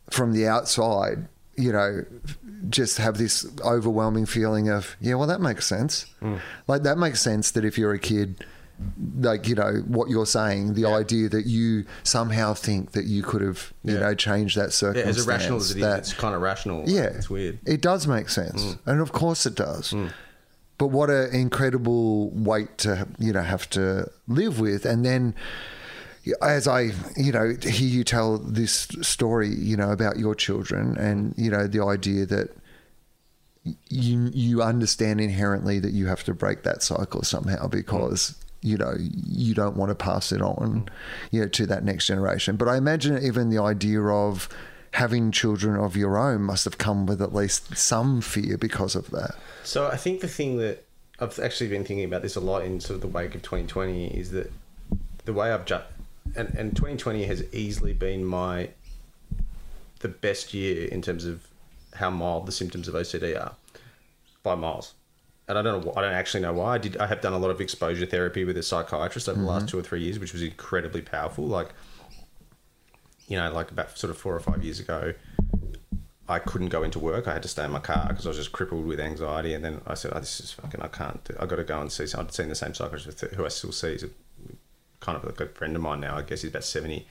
from 0.10 0.34
the 0.34 0.48
outside, 0.48 1.28
you 1.56 1.72
know, 1.72 2.06
just 2.70 2.98
have 2.98 3.18
this 3.18 3.46
overwhelming 3.62 4.26
feeling 4.26 4.70
of, 4.70 4.96
yeah, 5.02 5.16
well, 5.16 5.28
that 5.28 5.42
makes 5.42 5.66
sense. 5.66 6.06
Mm. 6.22 6.40
Like, 6.68 6.84
that 6.84 6.98
makes 6.98 7.22
sense 7.22 7.52
that 7.52 7.66
if 7.66 7.78
you're 7.78 7.94
a 7.94 8.00
kid, 8.00 8.46
like, 9.20 9.48
you 9.48 9.56
know, 9.56 9.84
what 9.88 10.10
you're 10.10 10.26
saying, 10.26 10.76
the 10.76 10.86
idea 10.86 11.30
that 11.30 11.46
you 11.48 11.86
somehow 12.04 12.54
think 12.54 12.92
that 12.92 13.06
you 13.06 13.24
could 13.24 13.42
have, 13.42 13.74
you 13.84 13.94
Yeah. 13.96 14.00
know, 14.02 14.14
changed 14.16 14.56
that 14.58 14.72
circumstance 14.72 15.16
Yeah, 15.16 15.22
as 15.22 15.28
irrational 15.28 15.58
as 15.58 15.72
it 15.72 15.78
is, 15.78 15.82
that- 15.82 16.00
it's 16.00 16.14
kind 16.14 16.36
of 16.36 16.42
rational. 16.42 16.84
yeah, 16.88 17.04
it's 17.06 17.30
weird. 17.30 17.60
It 17.66 17.82
does 17.82 18.06
make 18.08 18.30
sense, 18.30 18.62
mm. 18.64 18.78
and 18.86 19.02
of 19.02 19.12
course 19.12 19.46
it 19.46 19.56
does. 19.56 19.92
Mm. 19.92 20.12
But 20.78 20.88
what 20.88 21.10
an 21.10 21.34
incredible 21.34 22.30
weight 22.30 22.78
to 22.80 23.08
you 23.18 23.34
know 23.34 23.42
have 23.42 23.68
to 23.72 24.12
live 24.28 24.60
with, 24.60 24.86
and 24.86 25.04
then 25.04 25.34
as 26.42 26.68
I 26.68 26.92
you 27.16 27.32
know 27.32 27.56
hear 27.64 27.88
you 27.90 28.04
tell 28.04 28.38
this 28.38 28.88
story, 29.02 29.50
you 29.50 29.76
know 29.76 29.92
about 29.92 30.20
your 30.20 30.36
children, 30.36 30.96
and 30.98 31.34
you 31.36 31.50
know 31.50 31.66
the 31.66 31.84
idea 31.84 32.28
that 32.28 32.50
you 33.90 34.30
you 34.34 34.62
understand 34.62 35.20
inherently 35.20 35.80
that 35.80 35.92
you 35.94 36.08
have 36.08 36.24
to 36.26 36.34
break 36.34 36.64
that 36.64 36.84
cycle 36.84 37.24
somehow 37.24 37.68
because 37.68 38.36
you 38.68 38.78
know 38.78 38.93
you 38.99 39.53
don't 39.53 39.76
want 39.76 39.89
to 39.89 39.95
pass 39.95 40.32
it 40.32 40.41
on 40.41 40.88
you 41.32 41.41
know 41.41 41.47
to 41.47 41.65
that 41.65 41.84
next 41.84 42.07
generation 42.07 42.55
but 42.55 42.68
i 42.68 42.78
imagine 42.78 43.18
even 43.24 43.49
the 43.49 43.61
idea 43.61 44.01
of 44.01 44.49
having 44.91 45.32
children 45.32 45.76
of 45.76 45.95
your 45.95 46.18
own 46.18 46.41
must 46.41 46.65
have 46.65 46.78
come 46.78 47.05
with 47.05 47.22
at 47.22 47.34
least 47.34 47.76
some 47.78 48.22
fear 48.22 48.57
because 48.57 48.95
of 48.95 49.09
that 49.11 49.36
So 49.63 49.88
I 49.88 49.97
think 49.97 50.22
the 50.22 50.28
thing 50.28 50.57
that 50.57 50.86
I've 51.20 51.38
actually 51.39 51.70
been 51.70 51.84
thinking 51.84 52.05
about 52.05 52.22
this 52.22 52.36
a 52.36 52.39
lot 52.39 52.63
in 52.63 52.80
sort 52.80 52.95
of 52.95 53.01
the 53.01 53.07
wake 53.07 53.36
of 53.36 53.41
2020 53.41 54.07
is 54.07 54.32
that 54.32 54.51
the 55.26 55.34
way 55.34 55.51
I've 55.51 55.65
just 55.65 55.84
and, 56.36 56.49
and 56.55 56.76
2020 56.76 57.26
has 57.26 57.43
easily 57.53 57.93
been 57.93 58.24
my 58.24 58.70
the 59.99 60.07
best 60.07 60.53
year 60.53 60.88
in 60.88 61.01
terms 61.01 61.26
of 61.26 61.47
how 61.95 62.09
mild 62.09 62.45
the 62.45 62.51
symptoms 62.51 62.88
of 62.88 62.93
OCD 62.93 63.39
are 63.39 63.53
by 64.43 64.55
miles. 64.55 64.93
And 65.48 65.58
I 65.58 65.62
don't 65.62 65.86
know. 65.86 65.93
I 65.95 66.02
don't 66.02 66.14
actually 66.14 66.41
know 66.41 66.54
why. 66.54 66.76
I 66.76 66.78
did. 66.78 66.98
I 66.98 67.08
have 67.08 67.22
done 67.22 67.34
a 67.34 67.38
lot 67.38 67.52
of 67.52 67.62
exposure 67.62 68.06
therapy 68.06 68.43
with 68.43 68.58
a 68.58 68.64
psychiatrist 68.64 69.30
over 69.30 69.39
the 69.39 69.45
last 69.45 69.62
mm-hmm. 69.64 69.68
two 69.70 69.80
or 69.80 69.84
three 69.84 70.02
years, 70.02 70.20
which 70.20 70.34
was 70.34 70.41
incredibly 70.41 71.02
powerful. 71.02 71.45
Like, 71.45 71.70
you 73.28 73.38
know, 73.38 73.52
like 73.54 73.72
about 73.72 73.98
sort 73.98 74.12
of 74.12 74.18
four 74.18 74.36
or 74.36 74.41
five 74.41 74.62
years 74.62 74.82
ago, 74.82 75.14
I 76.28 76.39
couldn't 76.39 76.68
go 76.68 76.84
into 76.84 77.00
work. 77.00 77.28
I 77.28 77.34
had 77.34 77.43
to 77.43 77.48
stay 77.48 77.64
in 77.64 77.72
my 77.72 77.80
car 77.80 78.08
because 78.10 78.26
I 78.26 78.30
was 78.30 78.38
just 78.38 78.52
crippled 78.52 78.86
with 78.86 79.00
anxiety. 79.00 79.54
And 79.54 79.64
then 79.64 79.82
I 79.88 79.93
said, 79.93 80.12
"Oh, 80.14 80.20
this 80.20 80.41
is 80.41 80.52
fucking. 80.52 80.82
I 80.82 80.88
can't. 80.88 81.24
Do, 81.24 81.36
I 81.39 81.45
got 81.45 81.56
to 81.56 81.64
go 81.64 81.80
and 81.80 81.89
see." 81.89 82.08
So 82.08 82.20
I'd 82.20 82.34
seen 82.34 82.50
the 82.50 82.56
same 82.56 82.74
psychiatrist 82.74 83.22
who 83.22 83.45
I 83.45 83.48
still 83.48 83.72
see. 83.72 83.91
He's 83.93 84.04
a, 84.04 84.10
kind 85.00 85.18
of 85.18 85.24
like 85.24 85.39
a 85.39 85.48
friend 85.48 85.78
of 85.78 85.82
mine 85.82 86.02
now. 86.02 86.18
I 86.18 86.24
guess 86.24 86.41
he's 86.41 86.52
about 86.52 86.66
seventy. 86.66 87.08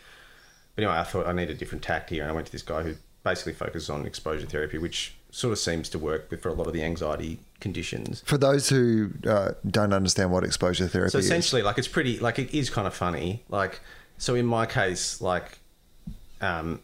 But 0.74 0.84
anyway, 0.84 0.98
I 0.98 1.04
thought 1.04 1.26
I 1.26 1.32
need 1.32 1.48
a 1.48 1.54
different 1.54 1.82
tact 1.82 2.10
here, 2.10 2.20
and 2.22 2.30
I 2.30 2.34
went 2.34 2.46
to 2.48 2.52
this 2.52 2.60
guy 2.60 2.82
who 2.82 2.96
basically 3.24 3.54
focuses 3.54 3.88
on 3.88 4.04
exposure 4.04 4.46
therapy, 4.46 4.76
which 4.76 5.14
sort 5.30 5.52
of 5.52 5.58
seems 5.58 5.88
to 5.88 5.98
work 5.98 6.38
for 6.42 6.50
a 6.50 6.52
lot 6.52 6.66
of 6.66 6.74
the 6.74 6.82
anxiety 6.82 7.40
conditions. 7.60 8.22
for 8.26 8.38
those 8.38 8.68
who 8.68 9.10
uh, 9.26 9.52
don't 9.68 9.92
understand 9.92 10.30
what 10.30 10.44
exposure 10.44 10.88
therapy 10.88 11.10
So 11.10 11.18
is 11.18 11.26
essentially, 11.26 11.62
like 11.62 11.78
it's 11.78 11.88
pretty, 11.88 12.18
like 12.18 12.38
it 12.38 12.54
is 12.54 12.70
kind 12.70 12.86
of 12.86 12.94
funny. 12.94 13.42
Like, 13.48 13.80
so 14.18 14.34
in 14.34 14.46
my 14.46 14.66
case, 14.66 15.20
like, 15.20 15.58
um, 16.40 16.80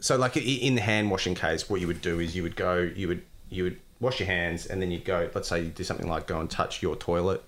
so 0.00 0.16
like 0.16 0.36
in 0.36 0.74
the 0.74 0.80
hand 0.80 1.10
washing 1.10 1.34
case, 1.34 1.70
what 1.70 1.80
you 1.80 1.86
would 1.86 2.02
do 2.02 2.20
is 2.20 2.34
you 2.36 2.42
would 2.42 2.56
go, 2.56 2.90
you 2.94 3.08
would, 3.08 3.22
you 3.48 3.64
would 3.64 3.80
wash 4.00 4.20
your 4.20 4.26
hands 4.26 4.66
and 4.66 4.82
then 4.82 4.90
you'd 4.90 5.04
go. 5.04 5.30
Let's 5.34 5.48
say 5.48 5.62
you 5.62 5.68
do 5.70 5.84
something 5.84 6.08
like 6.08 6.26
go 6.26 6.40
and 6.40 6.50
touch 6.50 6.82
your 6.82 6.96
toilet, 6.96 7.42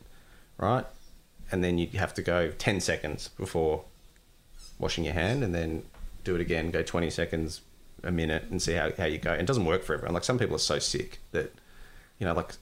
right? 0.58 0.86
And 1.50 1.62
then 1.62 1.76
you'd 1.76 1.94
have 1.94 2.14
to 2.14 2.22
go 2.22 2.50
ten 2.52 2.80
seconds 2.80 3.28
before 3.28 3.84
washing 4.78 5.04
your 5.04 5.12
hand, 5.12 5.42
and 5.44 5.54
then 5.54 5.82
do 6.24 6.34
it 6.34 6.40
again. 6.40 6.70
Go 6.70 6.82
twenty 6.82 7.10
seconds, 7.10 7.60
a 8.02 8.12
minute, 8.12 8.44
and 8.50 8.60
see 8.60 8.74
how, 8.74 8.90
how 8.96 9.04
you 9.04 9.18
go. 9.18 9.32
And 9.32 9.42
it 9.42 9.46
doesn't 9.46 9.64
work 9.64 9.82
for 9.82 9.94
everyone. 9.94 10.14
Like 10.14 10.24
some 10.24 10.38
people 10.38 10.56
are 10.56 10.60
so 10.60 10.78
sick 10.78 11.18
that 11.32 11.52
you 12.18 12.26
know, 12.26 12.34
like 12.34 12.52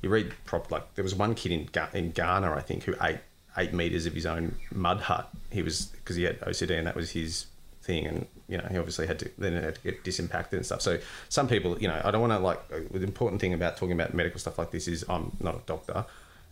you 0.00 0.10
read 0.10 0.32
prop 0.44 0.70
like 0.70 0.94
there 0.94 1.04
was 1.04 1.14
one 1.14 1.34
kid 1.34 1.52
in 1.52 1.68
in 1.92 2.10
Ghana, 2.12 2.52
I 2.52 2.60
think, 2.60 2.84
who 2.84 2.94
ate 3.02 3.18
eight 3.56 3.72
meters 3.72 4.06
of 4.06 4.14
his 4.14 4.26
own 4.26 4.56
mud 4.72 5.00
hut. 5.00 5.30
He 5.50 5.62
was 5.62 5.86
because 5.86 6.16
he 6.16 6.24
had 6.24 6.40
OCD 6.40 6.78
and 6.78 6.86
that 6.86 6.96
was 6.96 7.10
his 7.12 7.46
thing, 7.82 8.06
and 8.06 8.26
you 8.48 8.58
know 8.58 8.66
he 8.70 8.78
obviously 8.78 9.06
had 9.06 9.18
to 9.20 9.30
then 9.38 9.54
had 9.54 9.76
to 9.76 9.80
get 9.82 10.04
disimpacted 10.04 10.54
and 10.54 10.66
stuff. 10.66 10.82
So 10.82 10.98
some 11.28 11.48
people, 11.48 11.78
you 11.80 11.88
know, 11.88 12.00
I 12.04 12.10
don't 12.10 12.20
want 12.20 12.32
to 12.32 12.38
like 12.38 12.68
the 12.68 13.02
important 13.02 13.40
thing 13.40 13.52
about 13.52 13.76
talking 13.76 13.92
about 13.92 14.14
medical 14.14 14.40
stuff 14.40 14.58
like 14.58 14.70
this 14.70 14.88
is 14.88 15.04
I'm 15.08 15.32
not 15.40 15.56
a 15.56 15.60
doctor, 15.66 16.04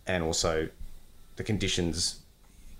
and 0.07 0.23
also 0.23 0.69
the 1.37 1.45
conditions 1.45 2.20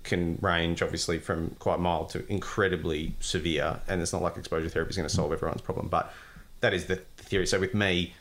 can 0.03 0.37
range 0.41 0.81
obviously 0.81 1.19
from 1.19 1.55
quite 1.59 1.79
mild 1.79 2.09
to 2.09 2.25
incredibly 2.31 3.15
severe, 3.19 3.79
and 3.87 4.01
it's 4.01 4.13
not 4.13 4.21
like 4.21 4.37
exposure 4.37 4.69
therapy 4.69 4.89
is 4.91 4.97
going 4.97 5.07
to 5.07 5.13
solve 5.13 5.31
everyone's 5.31 5.61
problem, 5.61 5.87
but 5.87 6.13
that 6.61 6.73
is 6.73 6.85
the 6.85 6.97
theory. 7.17 7.45
So 7.45 7.59
with 7.59 7.73
me, 7.73 8.13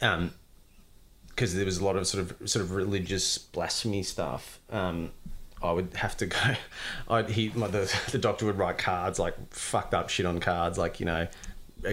um, 0.00 0.32
because 1.28 1.54
there 1.54 1.64
was 1.64 1.78
a 1.78 1.84
lot 1.84 1.96
of 1.96 2.06
sort 2.06 2.22
of 2.22 2.50
sort 2.50 2.62
of 2.62 2.72
religious 2.72 3.38
blasphemy 3.38 4.02
stuff. 4.02 4.60
Um, 4.68 5.10
I 5.62 5.72
would 5.72 5.94
have 5.94 6.16
to 6.18 6.26
go. 6.26 6.38
I'd 7.08 7.30
he 7.30 7.50
my, 7.54 7.66
the 7.68 7.92
the 8.12 8.18
doctor 8.18 8.46
would 8.46 8.58
write 8.58 8.78
cards 8.78 9.18
like 9.18 9.34
fucked 9.52 9.94
up 9.94 10.10
shit 10.10 10.26
on 10.26 10.38
cards, 10.40 10.76
like 10.78 11.00
you 11.00 11.06
know, 11.06 11.26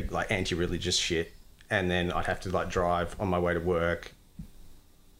like 0.09 0.32
anti-religious 0.32 0.97
shit, 0.97 1.34
and 1.69 1.89
then 1.89 2.11
I'd 2.11 2.25
have 2.25 2.41
to 2.41 2.49
like 2.49 2.69
drive 2.69 3.15
on 3.19 3.30
my 3.30 3.39
way 3.39 3.53
to 3.53 3.59
work, 3.59 4.13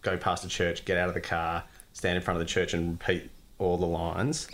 go 0.02 0.18
past 0.18 0.44
the 0.44 0.50
church, 0.50 0.86
get 0.86 0.98
out 0.98 1.08
of 1.08 1.14
the 1.14 1.22
car, 1.22 1.64
stand 1.94 2.18
in 2.18 2.22
front 2.22 2.40
of 2.40 2.46
the 2.46 2.52
church, 2.52 2.74
and 2.74 3.00
repeat 3.00 3.30
all 3.60 3.78
the 3.78 3.88
lines 3.88 4.48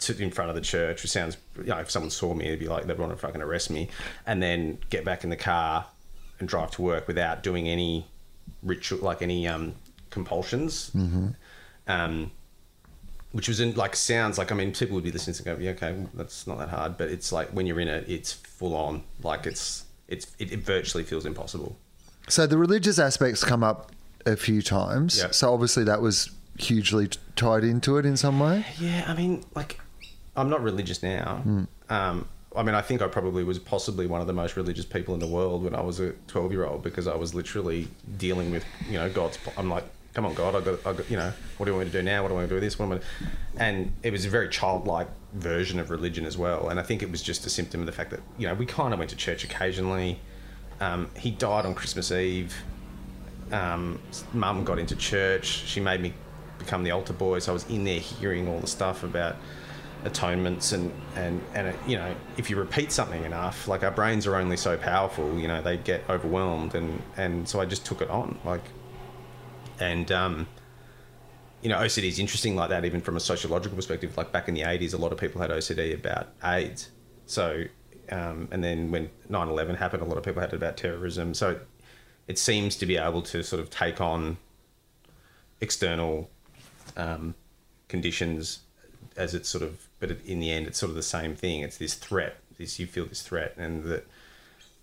to, 0.00 0.22
in 0.22 0.30
front 0.30 0.50
of 0.50 0.54
the 0.54 0.62
church, 0.62 1.02
which 1.02 1.10
sounds, 1.10 1.36
you 1.58 1.64
know, 1.64 1.78
if 1.78 1.90
someone 1.90 2.10
saw 2.10 2.34
me, 2.34 2.46
it'd 2.46 2.60
be 2.60 2.68
like 2.68 2.86
they'd 2.86 2.98
want 2.98 3.12
to 3.12 3.18
fucking 3.18 3.42
arrest 3.42 3.70
me, 3.70 3.88
and 4.26 4.42
then 4.42 4.78
get 4.90 5.04
back 5.04 5.24
in 5.24 5.30
the 5.30 5.36
car 5.36 5.86
and 6.38 6.48
drive 6.48 6.70
to 6.72 6.82
work 6.82 7.06
without 7.06 7.42
doing 7.42 7.68
any 7.68 8.06
ritual, 8.62 8.98
like 9.00 9.22
any 9.22 9.46
um, 9.46 9.74
compulsions. 10.10 10.90
Mm-hmm. 10.90 11.28
Um, 11.86 12.30
which 13.32 13.46
was 13.46 13.60
in 13.60 13.74
like 13.74 13.94
sounds 13.94 14.38
like 14.38 14.50
I 14.50 14.56
mean 14.56 14.72
people 14.72 14.96
would 14.96 15.04
be 15.04 15.12
listening 15.12 15.34
to 15.34 15.42
go 15.44 15.56
yeah 15.60 15.70
okay 15.70 16.04
that's 16.14 16.48
not 16.48 16.58
that 16.58 16.68
hard 16.68 16.96
but 16.96 17.10
it's 17.10 17.30
like 17.30 17.48
when 17.50 17.64
you're 17.64 17.78
in 17.78 17.86
it 17.86 18.08
it's 18.08 18.32
full 18.32 18.74
on 18.74 19.04
like 19.22 19.46
it's 19.46 19.84
it's 20.08 20.26
it, 20.38 20.52
it 20.52 20.58
virtually 20.58 21.04
feels 21.04 21.24
impossible. 21.24 21.78
So 22.28 22.46
the 22.46 22.58
religious 22.58 22.98
aspects 22.98 23.42
come 23.42 23.64
up 23.64 23.92
a 24.26 24.36
few 24.36 24.60
times. 24.60 25.18
Yeah. 25.18 25.30
So 25.30 25.52
obviously 25.52 25.84
that 25.84 26.02
was 26.02 26.30
hugely 26.60 27.08
t- 27.08 27.18
tied 27.36 27.64
into 27.64 27.96
it 27.96 28.06
in 28.06 28.16
some 28.16 28.40
way. 28.40 28.64
Yeah, 28.78 29.04
I 29.06 29.14
mean, 29.14 29.44
like, 29.54 29.80
I'm 30.36 30.48
not 30.48 30.62
religious 30.62 31.02
now. 31.02 31.42
Um, 31.88 32.28
I 32.54 32.62
mean, 32.62 32.74
I 32.74 32.82
think 32.82 33.02
I 33.02 33.08
probably 33.08 33.44
was 33.44 33.58
possibly 33.58 34.06
one 34.06 34.20
of 34.20 34.26
the 34.26 34.32
most 34.32 34.56
religious 34.56 34.84
people 34.84 35.14
in 35.14 35.20
the 35.20 35.26
world 35.26 35.64
when 35.64 35.74
I 35.74 35.80
was 35.80 36.00
a 36.00 36.12
12 36.28 36.52
year 36.52 36.64
old 36.64 36.82
because 36.82 37.06
I 37.06 37.14
was 37.14 37.34
literally 37.34 37.88
dealing 38.18 38.50
with, 38.50 38.64
you 38.88 38.98
know, 38.98 39.08
God's. 39.08 39.38
I'm 39.56 39.70
like, 39.70 39.84
come 40.14 40.26
on, 40.26 40.34
God, 40.34 40.56
I 40.56 40.60
got, 40.60 40.86
I 40.86 40.92
got, 40.92 41.10
you 41.10 41.16
know, 41.16 41.32
what 41.56 41.66
do 41.66 41.72
you 41.72 41.76
want 41.76 41.86
me 41.86 41.92
to 41.92 41.98
do 41.98 42.02
now? 42.02 42.22
What 42.22 42.28
do 42.28 42.34
I 42.34 42.38
want 42.38 42.48
to 42.48 42.50
do 42.50 42.54
with 42.56 42.64
this? 42.64 42.78
What 42.78 42.86
am 42.86 42.92
I? 42.92 43.00
And 43.56 43.92
it 44.02 44.10
was 44.10 44.24
a 44.24 44.28
very 44.28 44.48
childlike 44.48 45.08
version 45.34 45.78
of 45.78 45.90
religion 45.90 46.26
as 46.26 46.36
well. 46.36 46.68
And 46.68 46.80
I 46.80 46.82
think 46.82 47.02
it 47.02 47.10
was 47.10 47.22
just 47.22 47.46
a 47.46 47.50
symptom 47.50 47.80
of 47.80 47.86
the 47.86 47.92
fact 47.92 48.10
that, 48.10 48.20
you 48.36 48.48
know, 48.48 48.54
we 48.54 48.66
kind 48.66 48.92
of 48.92 48.98
went 48.98 49.10
to 49.10 49.16
church 49.16 49.44
occasionally. 49.44 50.18
Um, 50.80 51.10
he 51.16 51.30
died 51.30 51.66
on 51.66 51.74
Christmas 51.74 52.10
Eve 52.10 52.54
um, 53.52 54.00
mum 54.32 54.64
got 54.64 54.78
into 54.78 54.96
church. 54.96 55.46
She 55.46 55.80
made 55.80 56.00
me 56.00 56.12
become 56.60 56.84
the 56.84 56.92
altar 56.92 57.12
boy, 57.12 57.40
so 57.40 57.52
I 57.52 57.54
was 57.54 57.68
in 57.68 57.84
there 57.84 57.98
hearing 57.98 58.46
all 58.46 58.60
the 58.60 58.66
stuff 58.68 59.02
about 59.02 59.36
atonements 60.04 60.72
and 60.72 60.90
and 61.14 61.42
and 61.54 61.66
it, 61.68 61.76
you 61.86 61.96
know 61.96 62.14
if 62.38 62.48
you 62.48 62.56
repeat 62.56 62.92
something 62.92 63.24
enough, 63.24 63.68
like 63.68 63.82
our 63.82 63.90
brains 63.90 64.26
are 64.26 64.36
only 64.36 64.56
so 64.56 64.76
powerful, 64.76 65.38
you 65.38 65.48
know 65.48 65.60
they 65.60 65.76
get 65.76 66.08
overwhelmed 66.08 66.74
and 66.74 67.02
and 67.16 67.48
so 67.48 67.60
I 67.60 67.64
just 67.66 67.84
took 67.84 68.00
it 68.00 68.10
on 68.10 68.38
like, 68.44 68.62
and 69.78 70.10
um, 70.12 70.46
you 71.62 71.68
know 71.68 71.78
OCD 71.78 72.04
is 72.04 72.18
interesting 72.18 72.56
like 72.56 72.70
that 72.70 72.84
even 72.84 73.00
from 73.00 73.16
a 73.16 73.20
sociological 73.20 73.76
perspective. 73.76 74.16
Like 74.16 74.32
back 74.32 74.48
in 74.48 74.54
the 74.54 74.62
eighties, 74.62 74.92
a 74.92 74.98
lot 74.98 75.12
of 75.12 75.18
people 75.18 75.40
had 75.40 75.50
OCD 75.50 75.94
about 75.94 76.28
AIDS, 76.44 76.90
so. 77.26 77.64
Um, 78.12 78.48
and 78.50 78.64
then 78.64 78.90
when 78.90 79.08
9-11 79.30 79.76
happened, 79.76 80.02
a 80.02 80.04
lot 80.04 80.18
of 80.18 80.24
people 80.24 80.40
had 80.40 80.52
it 80.52 80.56
about 80.56 80.76
terrorism. 80.76 81.32
So 81.32 81.50
it, 81.50 81.68
it 82.26 82.38
seems 82.40 82.74
to 82.78 82.86
be 82.86 82.96
able 82.96 83.22
to 83.22 83.44
sort 83.44 83.60
of 83.62 83.70
take 83.70 84.00
on 84.00 84.36
external 85.60 86.28
um, 86.96 87.34
conditions 87.88 88.60
as 89.16 89.34
it's 89.34 89.48
sort 89.48 89.62
of, 89.62 89.88
but 89.98 90.10
in 90.24 90.40
the 90.40 90.50
end, 90.50 90.66
it's 90.66 90.78
sort 90.78 90.90
of 90.90 90.96
the 90.96 91.02
same 91.02 91.34
thing. 91.34 91.60
It's 91.60 91.78
this 91.78 91.94
threat. 91.94 92.36
This 92.58 92.78
you 92.78 92.86
feel 92.86 93.06
this 93.06 93.22
threat, 93.22 93.54
and 93.56 93.84
that, 93.84 94.06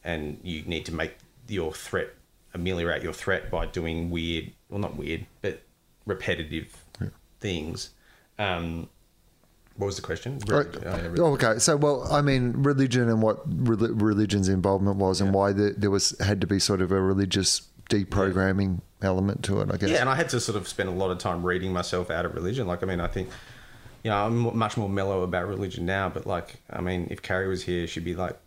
and 0.04 0.40
you 0.44 0.64
need 0.64 0.86
to 0.86 0.94
make 0.94 1.18
your 1.48 1.74
threat 1.74 2.10
ameliorate 2.54 3.04
your 3.04 3.14
threat 3.14 3.52
by 3.52 3.66
doing 3.66 4.10
weird, 4.10 4.52
well, 4.70 4.80
not 4.80 4.96
weird, 4.96 5.26
but 5.42 5.62
repetitive 6.06 6.76
things. 7.40 7.92
Um, 8.40 8.90
what 9.76 9.88
was 9.88 9.96
the 9.96 10.02
question? 10.02 10.40
Right. 10.48 10.66
Oh, 10.86 11.14
yeah, 11.16 11.24
okay. 11.24 11.60
So, 11.60 11.78
well, 11.78 12.12
I 12.12 12.22
mean, 12.22 12.54
religion 12.64 13.10
and 13.10 13.22
what 13.22 13.42
rel- 13.46 13.94
religion's 13.94 14.50
involvement 14.50 14.98
was, 14.98 15.22
and 15.22 15.34
why 15.34 15.54
the, 15.54 15.76
there 15.78 15.92
was 15.92 16.18
had 16.20 16.42
to 16.42 16.48
be 16.48 16.58
sort 16.58 16.82
of 16.82 16.92
a 16.92 17.00
religious 17.00 17.62
deprogramming 17.90 18.82
element 19.02 19.44
to 19.44 19.62
it. 19.62 19.72
I 19.72 19.78
guess. 19.78 19.90
Yeah, 19.90 20.02
and 20.02 20.10
I 20.10 20.16
had 20.16 20.30
to 20.30 20.40
sort 20.40 20.58
of 20.58 20.68
spend 20.68 20.90
a 20.90 20.92
lot 20.92 21.12
of 21.12 21.18
time 21.18 21.46
reading 21.46 21.72
myself 21.74 22.10
out 22.10 22.26
of 22.26 22.34
religion. 22.34 22.68
Like, 22.68 22.84
I 22.84 22.86
mean, 22.86 23.00
I 23.00 23.08
think, 23.08 23.30
you 24.04 24.12
know, 24.12 24.26
I'm 24.26 24.58
much 24.58 24.78
more 24.78 24.90
mellow 24.90 25.24
about 25.24 25.48
religion 25.48 25.86
now. 25.86 26.10
But 26.10 26.26
like, 26.26 26.62
I 26.70 26.82
mean, 26.82 27.08
if 27.12 27.22
Carrie 27.22 27.48
was 27.48 27.64
here, 27.64 27.88
she'd 27.88 28.06
be 28.06 28.16
like, 28.16 28.38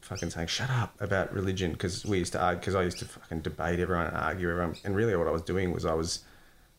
fucking 0.00 0.30
saying, 0.30 0.48
"Shut 0.48 0.70
up 0.70 1.00
about 1.00 1.32
religion," 1.32 1.72
because 1.72 2.04
we 2.04 2.18
used 2.18 2.32
to 2.32 2.40
argue. 2.40 2.60
Because 2.60 2.74
I 2.74 2.82
used 2.82 2.98
to 3.00 3.04
fucking 3.04 3.40
debate 3.40 3.80
everyone 3.80 4.06
and 4.06 4.16
argue 4.16 4.50
everyone. 4.50 4.76
And 4.84 4.96
really, 4.96 5.14
what 5.16 5.28
I 5.28 5.32
was 5.32 5.42
doing 5.42 5.72
was 5.72 5.84
I 5.84 5.94
was. 5.94 6.20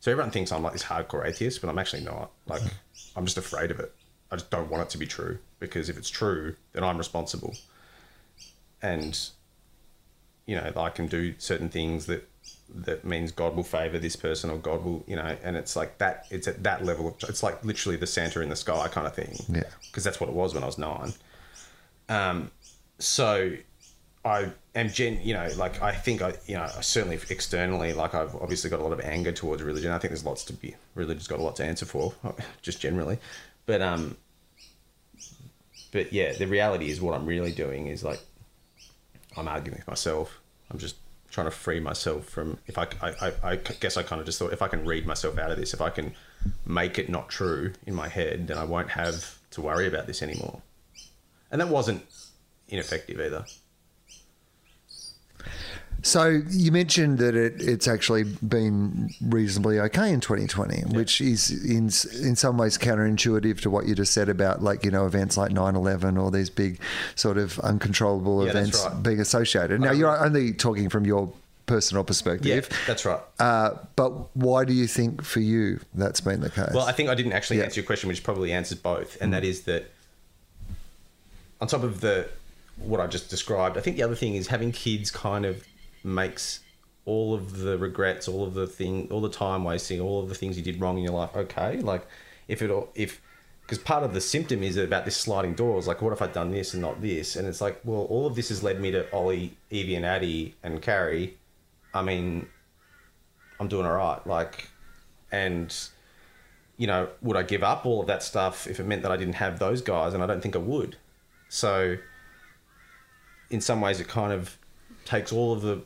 So 0.01 0.12
everyone 0.12 0.32
thinks 0.32 0.51
I'm 0.51 0.64
like 0.64 0.74
this 0.74 0.84
hardcore 0.84 1.28
atheist, 1.28 1.60
but 1.62 1.70
I'm 1.70 1.78
actually 1.78 2.03
not. 2.03 2.32
Like, 2.47 2.62
hmm. 2.62 2.70
I'm 3.16 3.26
just 3.26 3.38
afraid 3.38 3.70
of 3.70 3.80
it. 3.80 3.93
I 4.32 4.36
just 4.36 4.49
don't 4.49 4.70
want 4.70 4.84
it 4.84 4.89
to 4.91 4.97
be 4.97 5.07
true 5.07 5.39
because 5.60 5.89
if 5.89 5.97
it's 5.97 6.10
true, 6.10 6.55
then 6.74 6.84
I'm 6.84 6.97
responsible. 6.97 7.55
And 8.82 9.20
you 10.49 10.55
know, 10.55 10.73
I 10.75 10.89
can 10.89 11.05
do 11.05 11.35
certain 11.37 11.69
things 11.69 12.07
that 12.07 12.27
that 12.73 13.05
means 13.05 13.31
God 13.31 13.55
will 13.55 13.63
favor 13.63 13.99
this 13.99 14.15
person 14.15 14.49
or 14.49 14.57
God 14.57 14.83
will, 14.83 15.03
you 15.05 15.15
know, 15.15 15.37
and 15.43 15.55
it's 15.55 15.75
like 15.75 15.99
that. 15.99 16.25
It's 16.31 16.47
at 16.47 16.63
that 16.63 16.83
level. 16.83 17.09
Of, 17.09 17.29
it's 17.29 17.43
like 17.43 17.63
literally 17.63 17.97
the 17.97 18.07
Santa 18.07 18.41
in 18.41 18.49
the 18.49 18.55
sky 18.55 18.87
kind 18.87 19.05
of 19.05 19.13
thing. 19.13 19.35
Yeah. 19.47 19.69
Because 19.85 20.03
that's 20.03 20.19
what 20.19 20.27
it 20.27 20.35
was 20.35 20.55
when 20.55 20.63
I 20.63 20.65
was 20.65 20.79
nine. 20.79 21.13
Um, 22.09 22.49
so 22.97 23.51
I 24.25 24.51
am 24.73 24.89
gen, 24.89 25.19
you 25.21 25.35
know, 25.35 25.47
like 25.55 25.83
I 25.83 25.93
think 25.93 26.23
I, 26.23 26.33
you 26.47 26.55
know, 26.55 26.67
certainly 26.81 27.19
externally, 27.29 27.93
like 27.93 28.15
I've 28.15 28.33
obviously 28.35 28.71
got 28.71 28.79
a 28.79 28.83
lot 28.83 28.93
of 28.93 29.01
anger 29.01 29.31
towards 29.31 29.61
religion. 29.61 29.91
I 29.91 29.99
think 29.99 30.09
there's 30.09 30.25
lots 30.25 30.43
to 30.45 30.53
be. 30.53 30.75
Religion's 30.95 31.27
got 31.27 31.37
a 31.37 31.43
lot 31.43 31.57
to 31.57 31.63
answer 31.63 31.85
for, 31.85 32.13
just 32.63 32.81
generally. 32.81 33.19
But 33.67 33.83
um, 33.83 34.17
but 35.91 36.11
yeah, 36.11 36.33
the 36.33 36.47
reality 36.47 36.89
is 36.89 36.99
what 37.01 37.13
I'm 37.13 37.27
really 37.27 37.51
doing 37.51 37.85
is 37.85 38.03
like 38.03 38.19
I'm 39.38 39.47
arguing 39.47 39.77
with 39.77 39.88
myself. 39.88 40.39
I'm 40.69 40.80
just 40.80 40.95
trying 41.30 41.47
to 41.47 41.51
free 41.51 41.80
myself 41.80 42.25
from. 42.25 42.57
If 42.67 42.77
I, 42.77 42.88
I, 43.01 43.13
I, 43.21 43.34
I 43.51 43.55
guess 43.55 43.97
I 43.97 44.03
kind 44.03 44.19
of 44.19 44.25
just 44.25 44.39
thought 44.39 44.53
if 44.53 44.61
I 44.61 44.67
can 44.67 44.86
read 44.86 45.05
myself 45.05 45.38
out 45.38 45.51
of 45.51 45.57
this, 45.57 45.73
if 45.73 45.82
I 45.82 45.89
can 45.89 46.13
make 46.65 46.97
it 46.97 47.09
not 47.09 47.30
true 47.30 47.73
in 47.86 47.93
my 47.93 48.07
head, 48.07 48.47
then 48.47 48.57
I 48.57 48.63
won't 48.63 48.91
have 48.91 49.39
to 49.51 49.61
worry 49.61 49.88
about 49.88 50.07
this 50.07 50.21
anymore. 50.21 50.61
And 51.51 51.61
that 51.61 51.69
wasn't 51.69 52.05
ineffective 52.67 53.19
either. 53.19 53.45
So 56.01 56.41
you 56.49 56.71
mentioned 56.71 57.17
that 57.19 57.35
it, 57.35 57.55
it's 57.61 57.87
actually 57.87 58.23
been 58.23 59.09
reasonably 59.21 59.79
okay 59.81 60.11
in 60.13 60.21
2020, 60.21 60.95
which 60.95 61.19
is 61.19 61.51
in 61.65 61.85
in 62.25 62.35
some 62.35 62.57
ways 62.57 62.77
counterintuitive 62.77 63.59
to 63.61 63.69
what 63.69 63.85
you 63.87 63.95
just 63.95 64.13
said 64.13 64.29
about 64.29 64.63
like 64.63 64.85
you 64.85 64.91
know 64.91 65.05
events 65.05 65.35
like 65.37 65.51
9/11 65.51 66.21
or 66.21 66.31
these 66.31 66.49
big 66.49 66.79
sort 67.15 67.37
of 67.37 67.59
uncontrollable 67.59 68.43
Yeah, 68.43 68.51
events 68.51 68.85
right. 68.85 69.03
being 69.03 69.19
associated. 69.19 69.81
Now 69.81 69.91
you're 69.91 70.17
only 70.17 70.53
talking 70.53 70.89
from 70.89 71.05
your 71.05 71.31
personal 71.65 72.03
perspective. 72.03 72.67
Yeah, 72.71 72.77
that's 72.87 73.05
right. 73.05 73.19
uh, 73.39 73.71
but 73.95 74.35
why 74.35 74.65
do 74.65 74.73
you 74.73 74.87
think 74.87 75.21
for 75.23 75.39
you 75.41 75.79
that's 75.93 76.21
been 76.21 76.41
the 76.41 76.49
case? 76.49 76.71
Well, 76.73 76.85
I 76.85 76.93
think 76.93 77.09
I 77.09 77.15
didn't 77.15 77.33
actually 77.33 77.57
Yeah. 77.57 77.65
answer 77.65 77.81
your 77.81 77.85
question, 77.85 78.07
which 78.07 78.23
probably 78.23 78.51
answers 78.53 78.79
both, 78.79 79.17
and 79.21 79.33
that 79.33 79.43
is 79.43 79.61
that 79.63 79.91
on 81.61 81.67
top 81.67 81.83
of 81.83 81.99
the 82.01 82.29
what 82.77 83.01
I 83.01 83.07
just 83.07 83.29
described, 83.29 83.77
I 83.77 83.81
think 83.81 83.97
the 83.97 84.03
other 84.03 84.15
thing 84.15 84.35
is 84.35 84.47
having 84.47 84.71
kids 84.71 85.11
kind 85.11 85.45
of 85.45 85.65
makes 86.03 86.61
all 87.05 87.33
of 87.33 87.57
the 87.57 87.77
regrets, 87.77 88.27
all 88.27 88.43
of 88.43 88.53
the 88.53 88.67
thing, 88.67 89.07
all 89.11 89.21
the 89.21 89.29
time 89.29 89.63
wasting, 89.63 89.99
all 89.99 90.21
of 90.21 90.29
the 90.29 90.35
things 90.35 90.57
you 90.57 90.63
did 90.63 90.79
wrong 90.79 90.97
in 90.97 91.03
your 91.03 91.13
life 91.13 91.35
okay. 91.35 91.79
Like 91.79 92.05
if 92.47 92.61
it 92.61 92.69
all, 92.69 92.89
if 92.95 93.21
because 93.69 93.83
part 93.83 94.03
of 94.03 94.15
the 94.15 94.21
symptom 94.21 94.63
is 94.63 94.77
about 94.77 95.05
this 95.05 95.15
sliding 95.15 95.53
doors. 95.53 95.85
Like, 95.85 96.01
what 96.01 96.11
if 96.11 96.23
I'd 96.23 96.33
done 96.33 96.49
this 96.49 96.73
and 96.73 96.81
not 96.81 97.01
this? 97.01 97.35
And 97.35 97.47
it's 97.47 97.61
like, 97.61 97.79
well, 97.83 98.01
all 98.05 98.25
of 98.25 98.35
this 98.35 98.49
has 98.49 98.63
led 98.63 98.81
me 98.81 98.89
to 98.89 99.11
Ollie, 99.13 99.55
Evie, 99.69 99.93
and 99.93 100.03
Addie 100.03 100.55
and 100.63 100.81
Carrie. 100.81 101.37
I 101.93 102.01
mean, 102.01 102.47
I'm 103.59 103.67
doing 103.67 103.85
all 103.85 103.93
right. 103.93 104.25
Like, 104.25 104.69
and 105.31 105.71
you 106.77 106.87
know, 106.87 107.09
would 107.21 107.37
I 107.37 107.43
give 107.43 107.61
up 107.61 107.85
all 107.85 108.01
of 108.01 108.07
that 108.07 108.23
stuff 108.23 108.65
if 108.65 108.79
it 108.79 108.85
meant 108.85 109.03
that 109.03 109.11
I 109.11 109.17
didn't 109.17 109.35
have 109.35 109.59
those 109.59 109.81
guys? 109.81 110.13
And 110.13 110.23
I 110.23 110.25
don't 110.25 110.41
think 110.41 110.55
I 110.55 110.59
would. 110.59 110.95
So, 111.49 111.97
in 113.49 113.61
some 113.61 113.81
ways, 113.81 113.99
it 113.99 114.07
kind 114.07 114.31
of 114.31 114.57
takes 115.10 115.32
all 115.32 115.51
of 115.51 115.62
the 115.64 115.82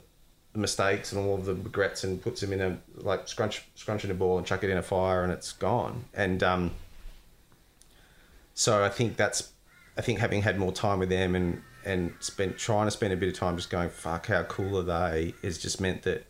mistakes 0.54 1.12
and 1.12 1.26
all 1.26 1.36
of 1.36 1.46
the 1.46 1.56
regrets 1.56 2.04
and 2.04 2.22
puts 2.22 2.42
them 2.42 2.54
in 2.54 2.62
a 2.62 2.78
like 2.98 3.28
scrunch 3.28 3.66
scrunch 3.76 4.04
in 4.04 4.12
a 4.12 4.14
ball 4.14 4.38
and 4.38 4.46
chuck 4.46 4.64
it 4.64 4.70
in 4.70 4.78
a 4.78 4.84
fire 4.84 5.24
and 5.24 5.32
it's 5.32 5.54
gone. 5.54 6.06
And 6.14 6.44
um, 6.44 6.72
so 8.54 8.84
I 8.84 8.90
think 8.90 9.16
that's 9.16 9.52
I 9.98 10.02
think 10.02 10.20
having 10.20 10.42
had 10.42 10.60
more 10.60 10.72
time 10.72 11.00
with 11.00 11.10
them 11.10 11.36
and 11.36 11.62
and 11.86 12.14
spent 12.20 12.58
trying 12.58 12.88
to 12.88 12.92
spend 12.92 13.14
a 13.14 13.18
bit 13.18 13.30
of 13.30 13.36
time 13.36 13.56
just 13.56 13.70
going 13.70 13.90
fuck 13.90 14.28
how 14.28 14.44
cool 14.44 14.78
are 14.78 14.84
they? 15.12 15.34
has 15.42 15.58
just 15.58 15.80
meant 15.80 16.04
that 16.04 16.26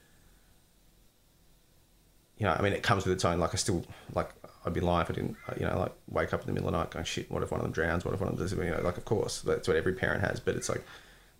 you 2.37 2.45
know 2.45 2.53
I 2.53 2.61
mean 2.61 2.73
it 2.73 2.83
comes 2.83 3.05
with 3.05 3.13
its 3.13 3.25
own 3.25 3.39
like 3.39 3.53
I 3.53 3.57
still 3.57 3.83
like 4.13 4.29
I'd 4.65 4.73
be 4.73 4.79
lying 4.79 5.01
if 5.01 5.11
I 5.11 5.13
didn't 5.13 5.35
you 5.59 5.65
know 5.65 5.77
like 5.79 5.91
wake 6.09 6.33
up 6.33 6.41
in 6.41 6.47
the 6.47 6.53
middle 6.53 6.69
of 6.69 6.73
the 6.73 6.77
night 6.77 6.91
going 6.91 7.05
shit 7.05 7.29
what 7.29 7.43
if 7.43 7.51
one 7.51 7.59
of 7.59 7.65
them 7.65 7.73
drowns? 7.73 8.05
What 8.05 8.13
if 8.13 8.21
one 8.21 8.29
of 8.29 8.37
them 8.37 8.45
does 8.45 8.53
you 8.53 8.63
know 8.63 8.81
like 8.81 8.97
of 8.97 9.05
course 9.05 9.41
that's 9.41 9.67
what 9.67 9.75
every 9.75 9.93
parent 9.93 10.23
has 10.23 10.39
but 10.39 10.55
it's 10.55 10.69
like 10.69 10.83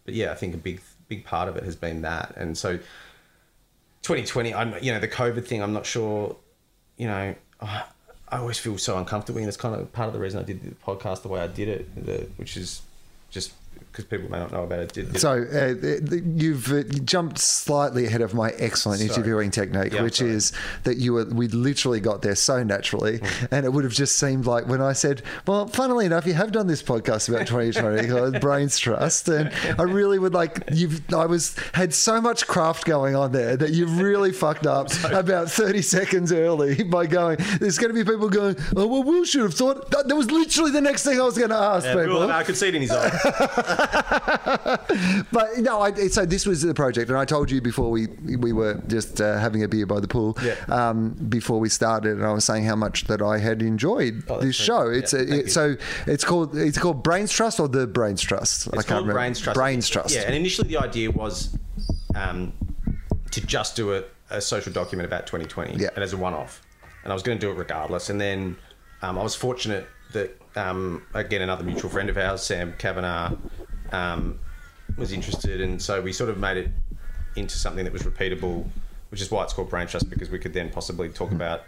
but 0.04 0.14
yeah 0.14 0.32
I 0.32 0.36
think 0.36 0.54
a 0.54 0.58
big 0.58 0.82
big 1.16 1.26
part 1.26 1.48
of 1.50 1.56
it 1.56 1.64
has 1.64 1.76
been 1.76 2.02
that. 2.02 2.34
And 2.36 2.58
so 2.58 2.78
2020 4.04 4.54
I'm 4.54 4.76
you 4.82 4.92
know 4.92 5.00
the 5.00 5.08
COVID 5.08 5.46
thing 5.46 5.62
I'm 5.62 5.74
not 5.74 5.86
sure 5.86 6.36
you 6.98 7.08
know 7.08 7.36
I, 7.62 7.84
always 8.32 8.58
feel 8.58 8.80
so 8.80 8.98
uncomfortable 8.98 9.38
and 9.40 9.48
it's 9.48 9.58
kind 9.58 9.76
of 9.76 9.94
part 9.94 10.08
of 10.08 10.14
the 10.14 10.20
reason 10.20 10.40
I 10.40 10.44
did 10.44 10.62
the 10.64 10.76
podcast 10.84 11.22
the 11.22 11.28
way 11.28 11.40
I 11.40 11.48
did 11.48 11.70
it 11.70 12.06
the, 12.06 12.28
which 12.38 12.58
is 12.58 12.82
just 13.30 13.54
because 13.94 14.06
people 14.06 14.28
may 14.30 14.40
not 14.40 14.52
know 14.52 14.64
about 14.64 14.80
it. 14.80 14.92
Did, 14.94 15.12
did 15.14 15.22
So 15.22 15.44
uh, 15.44 16.16
you've 16.36 16.72
uh, 16.74 16.82
jumped 17.06 17.38
slightly 17.38 18.06
ahead 18.08 18.22
of 18.22 18.34
my 18.34 18.50
excellent 18.58 19.00
Sorry. 19.02 19.10
interviewing 19.12 19.52
technique, 19.52 19.94
Yeah, 19.94 20.02
which 20.02 20.18
sorry. 20.18 20.32
is 20.32 20.52
that 20.84 20.98
you 20.98 21.14
were 21.14 21.26
we 21.26 21.48
literally 21.48 22.00
got 22.00 22.24
there 22.24 22.34
so 22.36 22.64
naturally, 22.64 23.20
Mm-hmm. 23.20 23.54
and 23.54 23.66
it 23.68 23.70
would 23.72 23.84
have 23.84 23.94
just 23.94 24.18
seemed 24.18 24.48
like 24.48 24.68
when 24.68 24.82
I 24.82 24.94
said, 24.94 25.22
"Well, 25.46 25.68
funnily 25.68 26.06
enough, 26.08 26.26
you 26.26 26.34
have 26.34 26.52
done 26.52 26.66
this 26.68 26.82
podcast 26.82 27.30
about 27.30 27.46
2020 27.48 28.08
called 28.12 28.42
Brains 28.42 28.80
Trust," 28.80 29.30
and 29.30 29.52
I 29.80 29.84
really 29.84 30.18
would 30.18 30.34
like 30.34 30.64
you've 30.72 31.02
I 31.14 31.28
was 31.28 31.56
had 31.74 31.94
so 31.94 32.20
much 32.20 32.48
craft 32.48 32.86
going 32.86 33.16
on 33.16 33.32
there 33.32 33.56
that 33.58 33.72
you've 33.74 34.00
really 34.00 34.32
fucked 34.44 34.66
up 34.66 34.90
about 35.12 35.52
30 35.52 35.82
seconds 35.84 36.32
early 36.32 36.82
by 36.84 37.06
going. 37.06 37.38
There's 37.60 37.78
going 37.78 37.94
to 37.96 38.04
be 38.04 38.10
people 38.10 38.30
going, 38.30 38.56
"Oh 38.76 38.88
well, 38.88 39.04
Wil 39.04 39.24
should 39.26 39.42
have 39.44 39.54
thought." 39.54 39.92
That, 39.92 40.08
that 40.08 40.16
was 40.16 40.32
literally 40.32 40.72
the 40.72 40.82
next 40.82 41.04
thing 41.04 41.20
I 41.22 41.24
was 41.24 41.38
going 41.38 41.50
to 41.52 41.56
ask 41.56 41.86
Yeah, 41.86 41.94
people. 41.96 42.32
I 42.32 42.44
could 42.44 42.58
see 42.58 42.70
it 42.70 42.76
in 42.76 42.82
his 42.82 42.92
eye. 42.92 43.10
But 45.32 45.58
no, 45.60 45.82
I, 45.82 45.92
so 46.10 46.26
this 46.26 46.46
was 46.46 46.62
the 46.62 46.74
project, 46.74 47.10
and 47.10 47.18
I 47.18 47.26
told 47.26 47.50
you 47.50 47.62
before 47.62 47.90
we 47.90 48.08
we 48.38 48.54
were 48.54 48.76
just 48.88 49.20
uh, 49.22 49.38
having 49.40 49.64
a 49.64 49.68
beer 49.68 49.86
by 49.86 50.00
the 50.00 50.08
pool. 50.08 50.38
Yeah. 50.44 50.56
Um, 50.70 51.10
before 51.30 51.60
we 51.60 51.70
started, 51.70 52.18
and 52.18 52.26
I 52.26 52.32
was 52.32 52.46
saying 52.46 52.66
how 52.66 52.76
much 52.76 53.06
that 53.06 53.22
I 53.22 53.40
had 53.40 53.62
enjoyed 53.62 54.24
Oh, 54.30 54.40
this 54.40 54.56
great. 54.58 54.66
show. 54.66 54.90
Yeah, 54.90 54.98
It's 55.00 55.14
a, 55.14 55.40
it, 55.40 55.52
so 55.52 55.76
it's 56.08 56.24
called 56.24 56.56
it's 56.56 56.78
called 56.78 57.04
Brains 57.04 57.32
Trust 57.32 57.60
or 57.60 57.68
the 57.68 57.88
Brains 57.88 58.22
Trust. 58.22 58.68
It's 58.74 58.84
called 58.86 59.08
Brains 59.08 59.40
Trust. 59.40 59.56
Brains 59.58 59.90
Trust. 59.90 60.14
Yeah, 60.16 60.22
and 60.22 60.36
initially 60.36 60.68
the 60.68 60.78
idea 60.78 61.10
was 61.12 61.58
um, 62.16 62.54
to 63.32 63.42
just 63.46 63.76
do 63.76 63.94
a, 63.96 64.04
a 64.30 64.42
social 64.42 64.72
document 64.72 65.08
about 65.08 65.26
2020 65.28 65.78
Yeah. 65.82 65.90
and 65.96 66.04
as 66.04 66.14
a 66.14 66.18
one-off. 66.18 66.62
And 67.04 67.12
I 67.12 67.16
was 67.16 67.24
going 67.24 67.38
to 67.40 67.46
do 67.46 67.52
it 67.52 67.56
regardless. 67.58 68.10
And 68.10 68.22
then 68.22 68.56
um, 69.02 69.18
I 69.20 69.24
was 69.24 69.36
fortunate 69.36 69.88
that, 70.14 70.40
um, 70.56 71.04
again, 71.14 71.42
another 71.42 71.64
mutual 71.64 71.90
friend 71.90 72.10
of 72.10 72.18
ours, 72.18 72.42
Sam 72.44 72.74
Kavanagh, 72.78 73.36
um, 73.94 74.40
was 74.98 75.12
interested. 75.12 75.62
And 75.62 75.82
so 75.82 76.02
we 76.02 76.12
sort 76.12 76.30
of 76.30 76.38
made 76.38 76.58
it 76.58 76.72
into 77.36 77.58
something 77.58 77.84
that 77.86 77.94
was 77.94 78.04
repeatable, 78.04 78.66
which 79.10 79.22
is 79.22 79.32
why 79.32 79.44
it's 79.44 79.54
called 79.54 79.70
Brain 79.70 79.88
Trust, 79.88 80.10
because 80.10 80.30
we 80.30 80.40
could 80.40 80.54
then 80.54 80.70
possibly 80.70 81.10
talk 81.10 81.32
about 81.32 81.64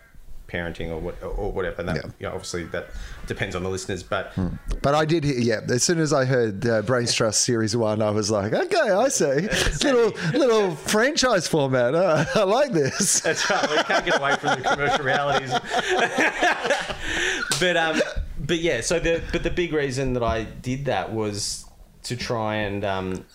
parenting 0.47 0.89
or, 0.89 0.99
what, 0.99 1.15
or 1.23 1.51
whatever. 1.51 1.77
And 1.79 1.89
that. 1.89 1.95
Yeah. 1.95 2.11
you 2.19 2.27
know, 2.27 2.33
obviously 2.33 2.63
that 2.65 2.89
depends 3.27 3.55
on 3.55 3.63
the 3.63 3.69
listeners. 3.69 4.03
But 4.03 4.33
But 4.81 4.95
I 4.95 5.05
did 5.05 5.23
hear, 5.23 5.39
yeah. 5.39 5.61
As 5.69 5.83
soon 5.83 5.99
as 5.99 6.13
I 6.13 6.25
heard 6.25 6.65
uh, 6.65 6.81
Brains 6.83 7.13
Trust 7.13 7.41
Series 7.41 7.75
One, 7.75 8.01
I 8.01 8.11
was 8.11 8.29
like, 8.29 8.53
okay, 8.53 8.91
I 8.91 9.09
see. 9.09 9.25
little 9.83 10.11
little 10.37 10.75
franchise 10.75 11.47
format. 11.47 11.95
Uh, 11.95 12.25
I 12.35 12.43
like 12.43 12.71
this. 12.71 13.21
That's 13.21 13.49
right. 13.49 13.69
We 13.69 13.77
can't 13.83 14.05
get 14.05 14.19
away 14.19 14.35
from 14.35 14.61
the 14.61 14.69
commercial 14.69 15.05
realities. 15.05 15.51
but 17.59 17.77
um, 17.77 18.01
but 18.39 18.59
yeah. 18.59 18.81
So 18.81 18.99
the 18.99 19.21
but 19.31 19.43
the 19.43 19.51
big 19.51 19.73
reason 19.73 20.13
that 20.13 20.23
I 20.23 20.43
did 20.43 20.85
that 20.85 21.11
was 21.11 21.65
to 22.05 22.15
try 22.15 22.55
and 22.55 22.83
um, 22.83 23.25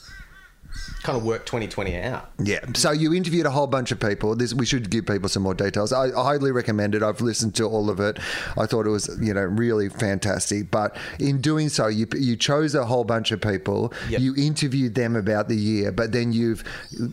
kind 1.03 1.16
of 1.16 1.25
work 1.25 1.47
2020 1.47 1.97
out. 1.97 2.31
Yeah. 2.39 2.61
So 2.75 2.91
you 2.93 3.14
interviewed 3.14 3.47
a 3.47 3.51
whole 3.51 3.66
bunch 3.66 3.91
of 3.93 4.01
people. 4.01 4.35
This 4.37 4.55
we 4.55 4.66
should 4.66 4.91
give 4.91 5.07
people 5.07 5.29
some 5.29 5.43
more 5.43 5.55
details. 5.55 5.93
I, 5.93 6.07
I 6.09 6.23
highly 6.23 6.53
recommend 6.53 6.95
it. 6.95 7.03
I've 7.03 7.21
listened 7.21 7.55
to 7.57 7.64
all 7.64 7.91
of 7.91 8.01
it. 8.01 8.18
I 8.57 8.66
thought 8.66 8.87
it 8.87 8.91
was 8.91 9.18
you 9.21 9.35
know 9.35 9.43
really 9.43 9.89
fantastic. 9.89 10.71
But 10.71 10.97
in 11.18 11.41
doing 11.41 11.68
so, 11.68 11.87
you 11.89 12.07
you 12.16 12.37
chose 12.37 12.75
a 12.75 12.85
whole 12.85 13.05
bunch 13.05 13.33
of 13.33 13.41
people. 13.41 13.93
Yep. 14.09 14.21
You 14.21 14.35
interviewed 14.37 14.95
them 14.95 15.16
about 15.16 15.49
the 15.49 15.57
year, 15.57 15.93
but 15.93 16.12
then 16.12 16.33
you've 16.33 16.62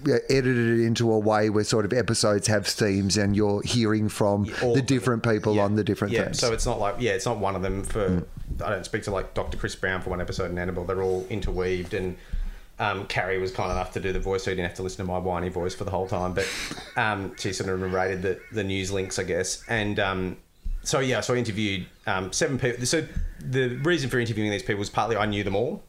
uh, 0.07 0.17
edited 0.29 0.79
it 0.79 0.85
into 0.85 1.11
a 1.11 1.19
way 1.19 1.49
where 1.49 1.63
sort 1.63 1.85
of 1.85 1.93
episodes 1.93 2.47
have 2.47 2.67
themes, 2.67 3.17
and 3.17 3.35
you're 3.35 3.61
hearing 3.63 4.09
from 4.09 4.47
all 4.61 4.75
the 4.75 4.81
different 4.81 5.23
people 5.23 5.55
Yeah. 5.55 5.63
on 5.63 5.75
the 5.75 5.83
different 5.83 6.13
yeah, 6.13 6.25
themes. 6.25 6.39
So 6.39 6.53
it's 6.53 6.65
not 6.65 6.79
like 6.79 6.95
yeah, 6.99 7.11
it's 7.11 7.25
not 7.25 7.37
one 7.39 7.55
of 7.55 7.61
them 7.61 7.83
for. 7.83 8.25
I 8.63 8.69
don't 8.69 8.85
speak 8.85 9.03
to 9.03 9.11
like 9.11 9.33
Dr. 9.33 9.57
Chris 9.57 9.75
Brown 9.75 10.01
for 10.01 10.09
one 10.09 10.21
episode 10.21 10.49
and 10.49 10.57
Annabel. 10.57 10.83
They're 10.83 11.01
all 11.03 11.25
interweaved 11.29 11.93
and. 11.93 12.17
Um, 12.79 13.07
Carrie 13.07 13.39
was 13.39 13.51
kind 13.51 13.71
enough 13.71 13.91
to 13.93 13.99
do 13.99 14.13
the 14.13 14.19
voice, 14.19 14.43
so 14.43 14.51
you 14.51 14.55
didn't 14.55 14.69
have 14.69 14.77
to 14.77 14.83
listen 14.83 15.05
to 15.05 15.11
my 15.11 15.17
whiny 15.17 15.49
voice 15.49 15.73
for 15.73 15.83
the 15.83 15.91
whole 15.91 16.07
time. 16.07 16.33
But 16.33 16.47
um, 16.95 17.35
she 17.37 17.51
sort 17.53 17.69
of 17.69 17.79
narrated 17.79 18.21
the, 18.21 18.39
the 18.51 18.63
news 18.63 18.91
links, 18.91 19.17
I 19.17 19.23
guess. 19.23 19.63
And 19.67 19.99
um, 19.99 20.37
so, 20.83 20.99
yeah, 20.99 21.21
so 21.21 21.33
I 21.33 21.37
interviewed 21.37 21.87
um, 22.05 22.31
seven 22.31 22.59
people. 22.59 22.85
So 22.85 23.05
the 23.39 23.77
reason 23.77 24.09
for 24.09 24.19
interviewing 24.19 24.51
these 24.51 24.63
people 24.63 24.79
was 24.79 24.89
partly 24.89 25.17
I 25.17 25.25
knew 25.25 25.43
them 25.43 25.55
all, 25.55 25.83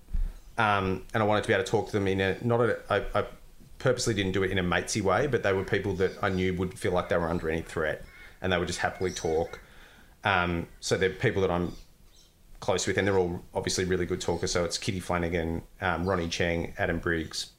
um, 0.57 1.05
and 1.12 1.22
I 1.22 1.26
wanted 1.26 1.43
to 1.43 1.49
be 1.49 1.55
able 1.55 1.64
to 1.64 1.70
talk 1.70 1.86
to 1.86 1.93
them 1.93 2.09
in 2.09 2.20
a 2.20 2.36
not 2.43 2.61
a. 2.61 2.78
I, 2.89 3.20
I 3.20 3.24
purposely 3.78 4.14
didn't 4.14 4.32
do 4.32 4.43
it 4.43 4.51
in 4.51 4.59
a 4.59 4.64
matesy 4.64 5.03
way, 5.03 5.26
but 5.26 5.43
they 5.43 5.53
were 5.53 5.64
people 5.64 5.95
that 5.95 6.12
I 6.22 6.30
knew 6.30 6.55
would 6.55 6.78
feel 6.78 6.93
like 6.93 7.09
they 7.09 7.16
were 7.16 7.28
under 7.28 7.49
any 7.49 7.62
threat, 7.62 8.03
and 8.41 8.53
they 8.53 8.59
would 8.59 8.66
just 8.66 8.80
happily 8.80 9.12
talk. 9.12 9.61
Um, 10.24 10.66
so 10.80 10.97
they're 10.97 11.11
people 11.11 11.43
that 11.43 11.51
I'm 11.51 11.72
close 12.61 12.87
with, 12.87 12.99
and 12.99 13.07
they're 13.07 13.19
all 13.19 13.43
obviously 13.55 13.85
really 13.85 14.07
good 14.07 14.21
talkers. 14.21 14.53
So 14.53 14.65
it's 14.65 14.79
Kitty 14.79 15.01
Flanagan, 15.01 15.63
um, 15.81 16.09
Ronny 16.09 16.27
Chieng, 16.27 16.73
Adam 16.79 16.99
Briggs, 16.99 17.51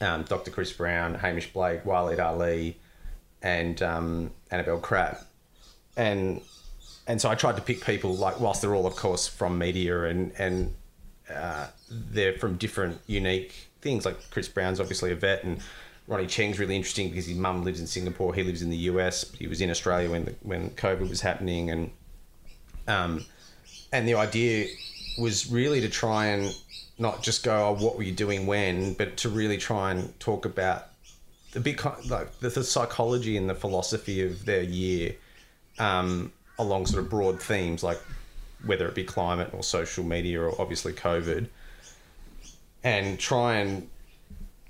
um, 0.00 0.22
Dr. 0.24 0.50
Chris 0.50 0.72
Brown, 0.72 1.14
Hamish 1.14 1.52
Blake, 1.52 1.84
Waleed 1.84 2.18
Aly, 2.18 2.76
and 3.42 3.82
um, 3.82 4.30
Annabel 4.50 4.78
Crabb. 4.78 5.18
And 5.96 6.40
and 7.06 7.20
so 7.20 7.30
I 7.30 7.34
tried 7.34 7.56
to 7.56 7.62
pick 7.62 7.84
people 7.84 8.14
like 8.14 8.38
whilst 8.40 8.62
they're 8.62 8.74
all 8.74 8.86
of 8.86 8.96
course 8.96 9.26
from 9.26 9.58
media 9.58 10.04
and 10.04 10.32
and 10.38 10.74
uh, 11.32 11.68
they're 11.90 12.34
from 12.34 12.56
different 12.56 13.00
unique 13.06 13.68
things. 13.80 14.04
Like 14.04 14.30
Chris 14.30 14.48
Brown's 14.48 14.80
obviously 14.80 15.12
a 15.12 15.16
vet, 15.16 15.44
and 15.44 15.60
Ronny 16.06 16.26
Chieng's 16.26 16.58
really 16.58 16.76
interesting 16.76 17.10
because 17.10 17.26
his 17.26 17.36
mum 17.36 17.64
lives 17.64 17.80
in 17.80 17.86
Singapore. 17.86 18.34
He 18.34 18.42
lives 18.42 18.62
in 18.62 18.70
the 18.70 18.76
US, 18.76 19.30
he 19.32 19.46
was 19.46 19.60
in 19.60 19.70
Australia 19.70 20.10
when 20.10 20.24
the, 20.24 20.34
when 20.42 20.70
COVID 20.70 21.08
was 21.08 21.20
happening, 21.20 21.70
and 21.70 21.90
um, 22.86 23.24
and 23.92 24.06
the 24.06 24.14
idea 24.14 24.68
was 25.18 25.50
really 25.50 25.80
to 25.80 25.88
try 25.88 26.26
and 26.26 26.54
not 26.98 27.22
just 27.22 27.44
go, 27.44 27.68
oh, 27.68 27.84
what 27.84 27.96
were 27.96 28.02
you 28.02 28.12
doing 28.12 28.46
when, 28.46 28.94
but 28.94 29.16
to 29.18 29.28
really 29.28 29.56
try 29.56 29.90
and 29.90 30.18
talk 30.20 30.44
about 30.44 30.86
the 31.52 31.60
big 31.60 31.82
like 32.08 32.38
the, 32.40 32.48
the 32.50 32.62
psychology 32.62 33.36
and 33.36 33.48
the 33.48 33.54
philosophy 33.54 34.22
of 34.22 34.44
their 34.44 34.62
year 34.62 35.14
um, 35.78 36.30
along 36.58 36.86
sort 36.86 37.02
of 37.02 37.08
broad 37.08 37.40
themes 37.40 37.82
like 37.82 37.98
whether 38.64 38.88
it 38.88 38.94
be 38.94 39.04
climate 39.04 39.50
or 39.52 39.62
social 39.62 40.04
media 40.04 40.40
or 40.40 40.60
obviously 40.60 40.92
COVID, 40.92 41.46
and 42.82 43.18
try 43.18 43.56
and 43.56 43.88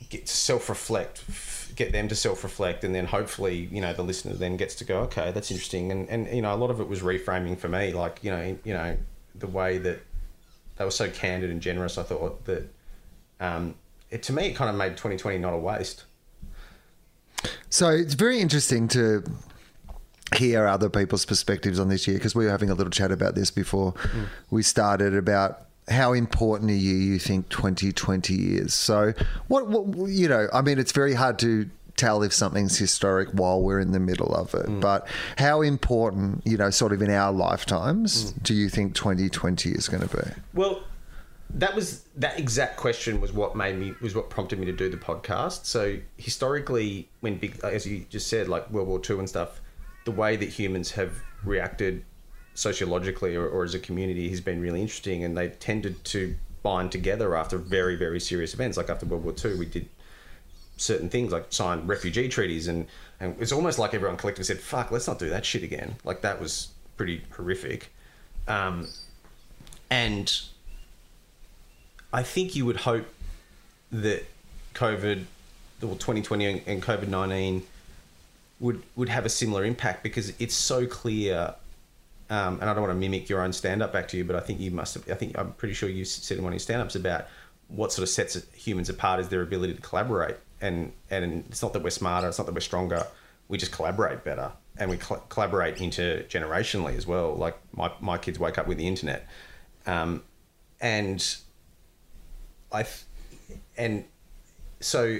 get 0.08 0.26
to 0.26 0.36
self-reflect, 0.36 1.24
f- 1.28 1.57
get 1.78 1.92
them 1.92 2.08
to 2.08 2.16
self-reflect, 2.16 2.82
and 2.82 2.92
then 2.92 3.06
hopefully 3.06 3.68
you 3.70 3.80
know 3.80 3.92
the 3.92 4.02
listener 4.02 4.34
then 4.34 4.56
gets 4.56 4.74
to 4.74 4.84
go, 4.84 4.98
okay, 5.02 5.30
that's 5.30 5.50
interesting, 5.50 5.92
and 5.92 6.08
and 6.10 6.26
you 6.34 6.42
know 6.42 6.52
a 6.52 6.56
lot 6.56 6.70
of 6.70 6.80
it 6.80 6.88
was 6.88 7.00
reframing 7.00 7.56
for 7.56 7.68
me, 7.68 7.92
like 7.92 8.18
you 8.22 8.30
know 8.32 8.58
you 8.64 8.74
know 8.74 8.96
the 9.36 9.46
way 9.46 9.78
that 9.78 10.00
they 10.76 10.84
were 10.84 10.90
so 10.90 11.08
candid 11.08 11.50
and 11.50 11.62
generous. 11.62 11.96
I 11.96 12.02
thought 12.02 12.44
that 12.46 12.68
um, 13.38 13.76
it 14.10 14.24
to 14.24 14.32
me 14.32 14.46
it 14.48 14.56
kind 14.56 14.68
of 14.68 14.74
made 14.74 14.96
2020 14.96 15.38
not 15.38 15.54
a 15.54 15.56
waste. 15.56 16.04
So 17.70 17.90
it's 17.90 18.14
very 18.14 18.40
interesting 18.40 18.88
to 18.88 19.22
hear 20.34 20.66
other 20.66 20.90
people's 20.90 21.24
perspectives 21.24 21.78
on 21.78 21.88
this 21.88 22.08
year 22.08 22.18
because 22.18 22.34
we 22.34 22.44
were 22.44 22.50
having 22.50 22.70
a 22.70 22.74
little 22.74 22.90
chat 22.90 23.12
about 23.12 23.36
this 23.36 23.50
before 23.52 23.94
we 24.50 24.62
started 24.62 25.14
about 25.14 25.67
how 25.88 26.12
important 26.12 26.70
a 26.70 26.74
year 26.74 26.96
you 26.96 27.18
think 27.18 27.48
2020 27.48 28.34
is. 28.34 28.74
So 28.74 29.14
what, 29.48 29.68
what 29.68 30.08
you 30.10 30.28
know, 30.28 30.48
I 30.52 30.62
mean 30.62 30.78
it's 30.78 30.92
very 30.92 31.14
hard 31.14 31.38
to 31.40 31.68
tell 31.98 32.22
if 32.22 32.32
something's 32.32 32.78
historic 32.78 33.28
while 33.32 33.60
we're 33.60 33.80
in 33.80 33.92
the 33.92 34.00
middle 34.00 34.34
of 34.34 34.54
it. 34.54 34.66
Mm. 34.66 34.80
But 34.80 35.06
how 35.36 35.60
important, 35.60 36.42
you 36.46 36.56
know, 36.56 36.70
sort 36.70 36.92
of 36.92 37.02
in 37.02 37.10
our 37.10 37.32
lifetimes, 37.32 38.32
mm. 38.32 38.42
do 38.42 38.54
you 38.54 38.68
think 38.68 38.94
2020 38.94 39.70
is 39.72 39.88
going 39.88 40.08
to 40.08 40.16
be? 40.16 40.30
Well, 40.54 40.82
that 41.50 41.74
was 41.74 42.04
that 42.16 42.38
exact 42.38 42.76
question 42.76 43.20
was 43.20 43.32
what 43.32 43.56
made 43.56 43.78
me 43.78 43.94
was 44.02 44.14
what 44.14 44.28
prompted 44.28 44.58
me 44.58 44.66
to 44.66 44.72
do 44.72 44.88
the 44.88 44.96
podcast. 44.96 45.64
So 45.64 45.98
historically, 46.16 47.08
when 47.20 47.38
big 47.38 47.58
as 47.62 47.86
you 47.86 48.04
just 48.10 48.28
said, 48.28 48.48
like 48.48 48.70
World 48.70 48.88
War 48.88 49.00
Two 49.00 49.18
and 49.18 49.28
stuff, 49.28 49.60
the 50.04 50.10
way 50.10 50.36
that 50.36 50.48
humans 50.48 50.92
have 50.92 51.14
reacted 51.44 52.04
sociologically 52.58 53.36
or, 53.36 53.46
or 53.46 53.64
as 53.64 53.74
a 53.74 53.78
community 53.78 54.28
has 54.30 54.40
been 54.40 54.60
really 54.60 54.80
interesting, 54.80 55.24
and 55.24 55.36
they've 55.36 55.58
tended 55.58 56.04
to 56.04 56.34
bind 56.62 56.90
together 56.90 57.36
after 57.36 57.56
very 57.56 57.96
very 57.96 58.20
serious 58.20 58.52
events. 58.54 58.76
Like 58.76 58.90
after 58.90 59.06
World 59.06 59.24
War 59.24 59.34
II 59.44 59.58
we 59.58 59.66
did 59.66 59.88
certain 60.76 61.08
things 61.08 61.32
like 61.32 61.46
signed 61.50 61.88
refugee 61.88 62.28
treaties 62.28 62.68
and 62.68 62.86
and 63.20 63.34
it's 63.40 63.50
almost 63.50 63.78
like 63.80 63.94
everyone 63.94 64.16
collectively 64.16 64.44
said 64.44 64.60
fuck 64.60 64.92
let's 64.92 65.08
not 65.08 65.18
do 65.18 65.28
that 65.28 65.44
shit 65.44 65.64
again 65.64 65.96
like 66.04 66.20
that 66.20 66.40
was 66.40 66.68
pretty 66.96 67.20
horrific 67.32 67.90
um, 68.46 68.86
and 69.90 70.40
I 72.12 72.22
think 72.22 72.56
you 72.56 72.64
would 72.64 72.78
hope 72.78 73.06
that 73.92 74.24
COVID, 74.74 75.24
or 75.82 75.96
2020 75.96 76.44
and- 76.46 76.62
and 76.66 76.82
COVID 76.82 77.08
19 77.08 77.66
would, 78.60 78.82
would 78.96 79.08
have 79.08 79.26
a 79.26 79.28
similar 79.28 79.64
impact 79.64 80.02
because 80.02 80.32
it's 80.38 80.54
so 80.54 80.86
clear. 80.86 81.54
Um, 82.30 82.60
and 82.60 82.68
I 82.68 82.74
don't 82.74 82.82
want 82.82 82.92
to 82.92 82.98
mimic 82.98 83.28
your 83.30 83.40
own 83.40 83.54
stand 83.54 83.82
up 83.82 83.92
back 83.92 84.08
to 84.08 84.16
you, 84.18 84.24
but 84.24 84.36
I 84.36 84.40
think 84.40 84.60
you 84.60 84.70
must 84.70 84.94
have, 84.94 85.10
I 85.10 85.14
think 85.14 85.38
I'm 85.38 85.52
pretty 85.52 85.72
sure 85.72 85.88
you 85.88 86.04
said 86.04 86.36
in 86.36 86.44
one 86.44 86.52
of 86.52 86.54
your 86.54 86.60
stand 86.60 86.82
ups 86.82 86.94
about 86.94 87.26
what 87.68 87.90
sort 87.90 88.02
of 88.02 88.10
sets 88.10 88.38
humans 88.54 88.90
apart 88.90 89.18
is 89.20 89.28
their 89.30 89.40
ability 89.40 89.74
to 89.74 89.80
collaborate. 89.80 90.36
And, 90.60 90.92
and 91.10 91.44
it's 91.48 91.62
not 91.62 91.72
that 91.72 91.82
we're 91.82 91.90
smarter, 91.90 92.28
it's 92.28 92.36
not 92.36 92.46
that 92.46 92.54
we're 92.54 92.60
stronger, 92.60 93.06
we 93.48 93.56
just 93.56 93.72
collaborate 93.72 94.24
better 94.24 94.52
and 94.76 94.90
we 94.90 94.98
cl- 94.98 95.24
collaborate 95.30 95.76
intergenerationally 95.76 96.96
as 96.96 97.06
well. 97.06 97.34
Like 97.34 97.56
my, 97.74 97.90
my 98.00 98.18
kids 98.18 98.38
wake 98.38 98.58
up 98.58 98.66
with 98.66 98.76
the 98.76 98.86
internet. 98.86 99.26
Um, 99.86 100.22
and 100.80 101.36
I, 102.70 102.84
and 103.78 104.04
so 104.80 105.18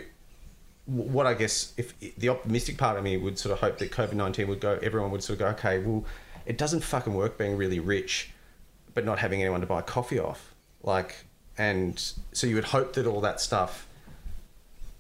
what 0.85 1.27
I 1.27 1.35
guess 1.35 1.73
if 1.77 1.99
the 2.17 2.29
optimistic 2.29 2.77
part 2.77 2.99
of 2.99 3.05
me 3.05 3.17
would 3.17 3.39
sort 3.39 3.53
of 3.53 3.61
hope 3.61 3.79
that 3.79 3.91
COVID 3.91 4.15
nineteen 4.15 4.49
would 4.49 4.61
go, 4.61 4.79
everyone 4.83 5.11
would 5.11 5.23
sort 5.23 5.41
of 5.41 5.47
go, 5.47 5.47
okay, 5.53 5.79
well, 5.79 6.05
it 6.49 6.57
doesn't 6.57 6.81
fucking 6.81 7.13
work 7.15 7.37
being 7.37 7.57
really 7.59 7.79
rich, 7.79 8.31
but 8.95 9.05
not 9.05 9.19
having 9.19 9.43
anyone 9.43 9.61
to 9.61 9.67
buy 9.67 9.83
coffee 9.83 10.19
off, 10.19 10.55
like, 10.83 11.15
and 11.59 12.13
so 12.33 12.47
you 12.47 12.55
would 12.55 12.65
hope 12.65 12.95
that 12.95 13.07
all 13.07 13.21
that 13.21 13.39
stuff, 13.39 13.87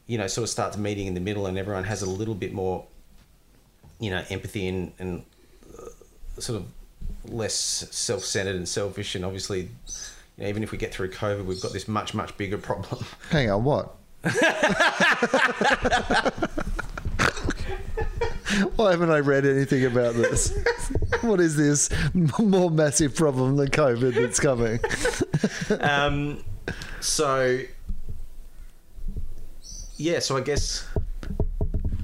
you 0.06 0.18
know, 0.18 0.26
sort 0.26 0.42
of 0.42 0.50
starts 0.50 0.76
meeting 0.76 1.06
in 1.06 1.14
the 1.14 1.20
middle, 1.20 1.46
and 1.46 1.56
everyone 1.56 1.84
has 1.84 2.02
a 2.02 2.08
little 2.08 2.34
bit 2.34 2.52
more, 2.52 2.84
you 3.98 4.10
know, 4.10 4.22
empathy 4.28 4.68
and 4.68 4.92
and 4.98 5.24
uh, 5.74 5.88
sort 6.38 6.60
of 6.60 6.66
less 7.32 7.54
self-centered 7.54 8.54
and 8.54 8.68
selfish, 8.68 9.14
and 9.16 9.24
obviously. 9.24 9.70
You 10.36 10.44
know, 10.44 10.50
even 10.50 10.62
if 10.62 10.70
we 10.70 10.78
get 10.78 10.94
through 10.94 11.10
COVID, 11.10 11.46
we've 11.46 11.60
got 11.60 11.72
this 11.72 11.88
much, 11.88 12.14
much 12.14 12.36
bigger 12.36 12.58
problem. 12.58 13.04
Hang 13.30 13.50
on, 13.50 13.64
what? 13.64 13.96
Why 18.76 18.92
haven't 18.92 19.10
I 19.10 19.18
read 19.18 19.44
anything 19.44 19.84
about 19.84 20.14
this? 20.14 20.56
what 21.22 21.40
is 21.40 21.56
this 21.56 21.88
more 22.38 22.70
massive 22.70 23.14
problem 23.14 23.56
than 23.56 23.68
COVID 23.68 24.14
that's 24.14 24.40
coming? 24.40 24.78
um, 25.80 26.42
so 27.00 27.58
yeah, 29.96 30.18
so 30.20 30.36
I 30.36 30.40
guess 30.40 30.86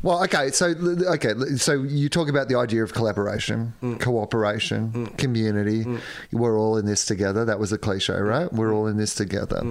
Well, 0.02 0.22
okay, 0.24 0.50
so 0.50 0.74
okay, 1.14 1.34
so 1.56 1.82
you 1.82 2.08
talk 2.08 2.28
about 2.28 2.48
the 2.48 2.56
idea 2.56 2.82
of 2.82 2.92
collaboration, 2.92 3.72
Mm. 3.82 4.00
cooperation, 4.00 5.06
community. 5.16 5.86
We're 6.32 6.58
all 6.58 6.76
in 6.76 6.86
this 6.86 7.04
together. 7.06 7.44
That 7.44 7.58
was 7.58 7.72
a 7.72 7.78
cliche, 7.78 8.14
right? 8.14 8.52
We're 8.52 8.70
Mm. 8.70 8.74
all 8.74 8.86
in 8.88 8.96
this 8.96 9.14
together. 9.14 9.62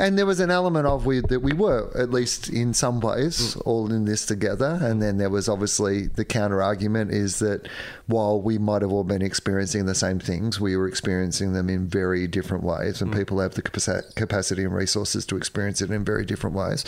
And 0.00 0.16
there 0.16 0.26
was 0.26 0.38
an 0.38 0.50
element 0.50 0.86
of 0.86 1.04
we 1.06 1.20
that 1.20 1.40
we 1.40 1.52
were, 1.52 1.90
at 1.98 2.10
least 2.10 2.48
in 2.48 2.72
some 2.72 3.00
ways, 3.00 3.54
Mm. 3.56 3.62
all 3.66 3.92
in 3.92 4.04
this 4.04 4.24
together. 4.24 4.78
And 4.80 5.02
then 5.02 5.18
there 5.18 5.28
was 5.28 5.48
obviously 5.48 6.06
the 6.06 6.24
counter 6.24 6.62
argument 6.62 7.10
is 7.12 7.40
that 7.40 7.66
while 8.06 8.40
we 8.40 8.58
might 8.58 8.82
have 8.82 8.92
all 8.92 9.02
been 9.04 9.22
experiencing 9.22 9.86
the 9.86 9.96
same 9.96 10.20
things, 10.20 10.60
we 10.60 10.76
were 10.76 10.86
experiencing 10.86 11.52
them 11.52 11.68
in 11.68 11.88
very 11.88 12.28
different 12.28 12.62
ways, 12.62 12.98
Mm. 12.98 13.02
and 13.02 13.12
people 13.12 13.40
have 13.40 13.54
the 13.54 13.62
capacity 14.14 14.62
and 14.62 14.72
resources 14.72 15.26
to 15.26 15.36
experience 15.36 15.82
it 15.82 15.90
in 15.90 16.04
very 16.04 16.24
different 16.24 16.54
ways. 16.54 16.84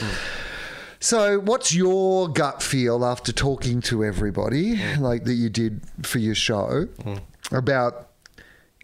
So, 1.00 1.40
what's 1.40 1.74
your 1.74 2.28
gut 2.28 2.62
feel 2.62 3.04
after 3.04 3.32
talking 3.32 3.80
to 3.82 4.04
everybody, 4.04 4.78
like 4.98 5.24
that 5.24 5.32
you 5.34 5.48
did 5.48 5.80
for 6.02 6.18
your 6.18 6.34
show, 6.34 6.86
about 7.50 8.08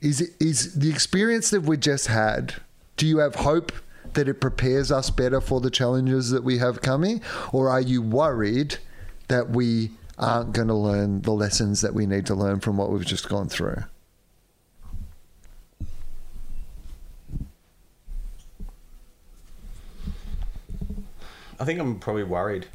is 0.03 0.21
it, 0.21 0.31
is 0.41 0.75
the 0.75 0.91
experience 0.91 1.51
that 1.51 1.63
we 1.63 1.77
just 1.77 2.07
had? 2.09 2.55
Do 2.97 3.07
you 3.07 3.19
have 3.19 3.35
hope 3.37 3.71
that 4.17 4.29
it 4.29 4.41
prepares 4.41 4.91
us 4.91 5.09
better 5.11 5.41
for 5.41 5.61
the 5.61 5.71
challenges 5.71 6.31
that 6.31 6.43
we 6.43 6.59
have 6.59 6.83
coming, 6.83 7.23
or 7.53 7.71
are 7.71 7.81
you 7.81 8.03
worried 8.03 8.77
that 9.29 9.51
we 9.51 9.91
aren't 10.19 10.53
going 10.53 10.69
to 10.69 10.75
learn 10.75 11.23
the 11.23 11.31
lessons 11.33 11.81
that 11.83 11.95
we 11.95 12.07
need 12.07 12.27
to 12.27 12.35
learn 12.35 12.59
from 12.59 12.77
what 12.77 12.91
we've 12.91 13.07
just 13.07 13.29
gone 13.29 13.49
through? 13.49 13.83
I 21.59 21.65
think 21.65 21.81
I'm 21.81 21.99
probably 21.99 22.25
worried. 22.25 22.67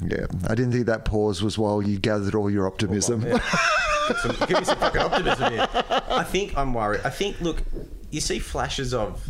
Yeah, 0.00 0.26
I 0.46 0.54
didn't 0.54 0.72
think 0.72 0.86
that 0.86 1.04
pause 1.06 1.42
was 1.42 1.56
while 1.56 1.80
you 1.80 1.98
gathered 1.98 2.34
all 2.34 2.50
your 2.50 2.66
optimism. 2.66 3.22
Yeah. 3.22 3.38
Some- 4.22 4.36
give 4.46 4.58
me 4.58 4.64
some 4.64 4.78
fucking 4.78 5.00
optimism 5.00 5.52
here. 5.52 5.66
I 5.72 6.22
think 6.22 6.56
I'm 6.56 6.72
worried. 6.74 7.00
I 7.04 7.10
think, 7.10 7.40
look, 7.40 7.62
you 8.10 8.20
see 8.20 8.38
flashes 8.38 8.94
of. 8.94 9.26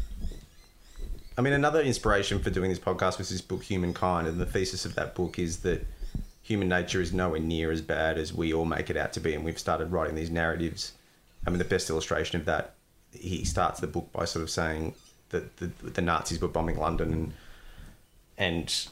I 1.39 1.43
mean, 1.43 1.53
another 1.53 1.83
inspiration 1.83 2.39
for 2.39 2.51
doing 2.51 2.71
this 2.71 2.79
podcast 2.79 3.19
was 3.19 3.29
this 3.29 3.43
book, 3.43 3.63
Humankind, 3.63 4.27
and 4.27 4.41
the 4.41 4.47
thesis 4.47 4.87
of 4.87 4.95
that 4.95 5.15
book 5.15 5.39
is 5.39 5.59
that 5.59 5.87
human 6.43 6.69
nature 6.69 7.01
is 7.01 7.13
nowhere 7.13 7.41
near 7.41 7.71
as 7.71 7.83
bad 7.83 8.17
as 8.17 8.33
we 8.33 8.55
all 8.55 8.65
make 8.65 8.89
it 8.89 8.97
out 8.97 9.13
to 9.15 9.21
be, 9.21 9.35
and 9.35 9.45
we've 9.45 9.59
started 9.59 9.93
writing 9.93 10.15
these 10.15 10.31
narratives. 10.31 10.93
I 11.47 11.51
mean, 11.51 11.59
the 11.59 11.65
best 11.65 11.91
illustration 11.91 12.41
of 12.41 12.47
that, 12.47 12.75
he 13.13 13.45
starts 13.45 13.81
the 13.81 13.87
book 13.87 14.11
by 14.13 14.25
sort 14.25 14.45
of 14.45 14.51
saying 14.51 14.95
that 15.31 15.57
the, 15.59 15.67
the 15.67 16.01
Nazis 16.01 16.41
were 16.41 16.49
bombing 16.49 16.79
London, 16.79 17.13
and 17.13 17.33
and 18.39 18.89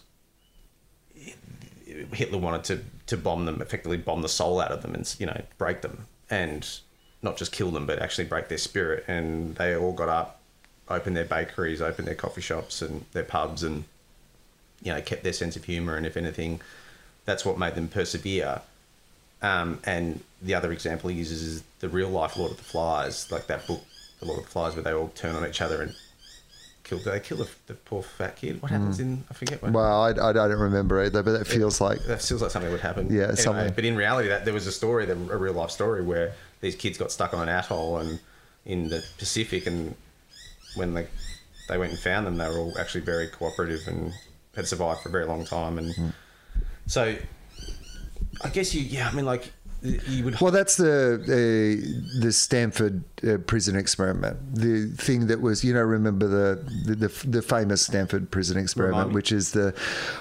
Hitler 2.12 2.38
wanted 2.38 2.64
to 2.64 2.84
to 3.06 3.16
bomb 3.16 3.46
them, 3.46 3.62
effectively 3.62 3.96
bomb 3.96 4.22
the 4.22 4.28
soul 4.28 4.60
out 4.60 4.70
of 4.70 4.82
them, 4.82 4.94
and 4.94 5.14
you 5.18 5.26
know 5.26 5.42
break 5.58 5.82
them, 5.82 6.06
and 6.28 6.80
not 7.22 7.36
just 7.36 7.52
kill 7.52 7.70
them, 7.70 7.86
but 7.86 8.00
actually 8.00 8.24
break 8.24 8.48
their 8.48 8.58
spirit. 8.58 9.04
And 9.08 9.54
they 9.56 9.76
all 9.76 9.92
got 9.92 10.08
up, 10.08 10.40
opened 10.88 11.16
their 11.16 11.24
bakeries, 11.24 11.80
opened 11.80 12.06
their 12.06 12.14
coffee 12.14 12.40
shops 12.40 12.82
and 12.82 13.04
their 13.12 13.24
pubs, 13.24 13.62
and 13.62 13.84
you 14.82 14.92
know 14.92 15.00
kept 15.00 15.22
their 15.24 15.32
sense 15.32 15.56
of 15.56 15.64
humor. 15.64 15.96
And 15.96 16.06
if 16.06 16.16
anything, 16.16 16.60
that's 17.24 17.44
what 17.44 17.58
made 17.58 17.74
them 17.74 17.88
persevere. 17.88 18.62
Um, 19.42 19.80
and 19.84 20.22
the 20.40 20.54
other 20.54 20.72
example 20.72 21.10
he 21.10 21.16
uses 21.16 21.42
is 21.42 21.62
the 21.80 21.88
real 21.88 22.08
life 22.08 22.36
Lord 22.36 22.52
of 22.52 22.56
the 22.56 22.64
Flies, 22.64 23.30
like 23.30 23.46
that 23.48 23.66
book, 23.66 23.82
The 24.20 24.26
Lord 24.26 24.38
of 24.38 24.46
the 24.46 24.50
Flies, 24.50 24.74
where 24.74 24.82
they 24.82 24.92
all 24.92 25.08
turn 25.08 25.34
on 25.36 25.46
each 25.46 25.60
other 25.60 25.82
and 25.82 25.94
kill. 26.82 26.98
Do 26.98 27.10
they 27.10 27.20
kill 27.20 27.38
the, 27.38 27.48
the 27.66 27.74
poor 27.74 28.02
fat 28.02 28.36
kid? 28.36 28.62
What 28.62 28.70
happens 28.70 29.00
in? 29.00 29.24
I 29.30 29.34
forget. 29.34 29.60
What, 29.62 29.72
Well, 29.72 30.02
I, 30.02 30.10
I 30.10 30.32
don't 30.32 30.58
remember 30.58 31.02
either, 31.04 31.22
but 31.22 31.32
that 31.32 31.46
feels 31.46 31.80
like 31.80 32.02
that 32.04 32.22
feels 32.22 32.40
like 32.40 32.52
something 32.52 32.70
would 32.70 32.80
happen. 32.80 33.08
Yeah, 33.12 33.24
Anyway, 33.24 33.36
something. 33.36 33.72
But 33.74 33.84
in 33.84 33.96
reality, 33.96 34.28
that 34.28 34.44
there 34.46 34.54
was 34.54 34.66
a 34.66 34.72
story, 34.72 35.10
a 35.10 35.14
real 35.14 35.52
life 35.52 35.70
story, 35.70 36.02
where 36.02 36.32
these 36.60 36.76
kids 36.76 36.96
got 36.96 37.12
stuck 37.12 37.34
on 37.34 37.46
an 37.46 37.54
atoll 37.54 37.98
and 37.98 38.20
in 38.64 38.88
the 38.88 39.04
Pacific, 39.18 39.66
and 39.66 39.94
when 40.74 40.94
they 40.94 41.06
they 41.68 41.78
went 41.78 41.92
and 41.92 42.00
found 42.00 42.26
them, 42.26 42.36
they 42.36 42.46
were 42.48 42.58
all 42.58 42.78
actually 42.78 43.00
very 43.00 43.26
cooperative 43.28 43.86
and 43.88 44.12
had 44.54 44.66
survived 44.66 45.00
for 45.00 45.08
a 45.08 45.12
very 45.12 45.24
long 45.26 45.44
time. 45.44 45.78
And 45.78 45.94
Hmm. 45.94 46.08
so, 46.86 47.16
I 48.42 48.48
guess 48.50 48.74
you, 48.74 48.82
yeah, 48.82 49.08
I 49.08 49.12
mean, 49.14 49.24
like 49.24 49.52
you 49.82 50.24
would. 50.24 50.40
Well, 50.40 50.50
that's 50.50 50.76
the 50.76 51.14
uh, 51.22 52.20
the 52.20 52.32
Stanford 52.32 53.04
uh, 53.26 53.38
prison 53.38 53.76
experiment. 53.76 54.36
The 54.54 54.86
thing 54.96 55.26
that 55.28 55.40
was, 55.40 55.62
you 55.64 55.72
know, 55.74 55.82
remember 55.82 56.26
the 56.26 56.62
the, 56.86 56.94
the, 57.08 57.26
the 57.28 57.42
famous 57.42 57.82
Stanford 57.82 58.30
prison 58.30 58.58
experiment, 58.58 59.12
which 59.12 59.30
is 59.32 59.52
the 59.52 59.74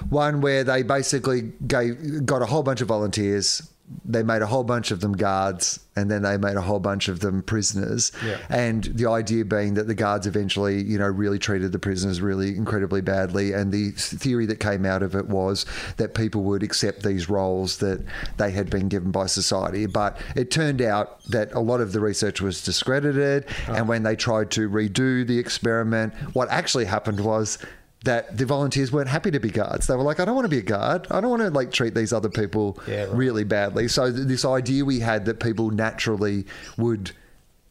one 0.09 0.41
where 0.41 0.63
they 0.63 0.83
basically 0.83 1.51
gave 1.67 2.25
got 2.25 2.41
a 2.41 2.45
whole 2.45 2.63
bunch 2.63 2.81
of 2.81 2.87
volunteers. 2.87 3.69
They 4.05 4.23
made 4.23 4.41
a 4.41 4.45
whole 4.45 4.63
bunch 4.63 4.91
of 4.91 5.01
them 5.01 5.13
guards, 5.13 5.79
and 5.95 6.09
then 6.09 6.21
they 6.21 6.37
made 6.37 6.55
a 6.55 6.61
whole 6.61 6.79
bunch 6.79 7.09
of 7.09 7.19
them 7.19 7.43
prisoners. 7.43 8.11
Yeah. 8.25 8.37
And 8.49 8.83
the 8.85 9.07
idea 9.09 9.43
being 9.45 9.73
that 9.73 9.87
the 9.87 9.93
guards 9.93 10.25
eventually, 10.25 10.81
you 10.81 10.97
know, 10.97 11.07
really 11.07 11.37
treated 11.37 11.71
the 11.73 11.79
prisoners 11.79 12.21
really 12.21 12.55
incredibly 12.55 13.01
badly. 13.01 13.51
And 13.51 13.71
the 13.71 13.91
theory 13.91 14.45
that 14.47 14.59
came 14.59 14.85
out 14.85 15.03
of 15.03 15.15
it 15.15 15.27
was 15.27 15.65
that 15.97 16.13
people 16.13 16.43
would 16.43 16.63
accept 16.63 17.03
these 17.03 17.29
roles 17.29 17.77
that 17.77 18.03
they 18.37 18.51
had 18.51 18.69
been 18.69 18.87
given 18.87 19.11
by 19.11 19.25
society. 19.25 19.85
But 19.85 20.17
it 20.35 20.49
turned 20.49 20.81
out 20.81 21.23
that 21.25 21.51
a 21.53 21.59
lot 21.59 21.81
of 21.81 21.91
the 21.91 21.99
research 21.99 22.41
was 22.41 22.63
discredited. 22.63 23.45
Ah. 23.67 23.73
And 23.73 23.87
when 23.87 24.03
they 24.03 24.15
tried 24.15 24.49
to 24.51 24.69
redo 24.69 25.27
the 25.27 25.37
experiment, 25.37 26.13
what 26.33 26.49
actually 26.49 26.85
happened 26.85 27.19
was 27.19 27.59
that 28.03 28.37
the 28.37 28.45
volunteers 28.45 28.91
weren't 28.91 29.07
happy 29.09 29.31
to 29.31 29.39
be 29.39 29.49
guards. 29.49 29.87
They 29.87 29.95
were 29.95 30.03
like, 30.03 30.19
I 30.19 30.25
don't 30.25 30.35
want 30.35 30.45
to 30.45 30.49
be 30.49 30.57
a 30.59 30.61
guard. 30.61 31.07
I 31.09 31.21
don't 31.21 31.29
want 31.29 31.41
to 31.41 31.49
like 31.49 31.71
treat 31.71 31.95
these 31.95 32.11
other 32.11 32.29
people 32.29 32.77
Yeah, 32.87 33.03
right. 33.05 33.13
really 33.15 33.43
badly. 33.45 33.87
So 33.87 34.11
th- 34.11 34.27
this 34.27 34.43
idea 34.43 34.83
we 34.83 34.99
had 34.99 35.25
that 35.25 35.39
people 35.39 35.69
naturally 35.71 36.45
would 36.77 37.11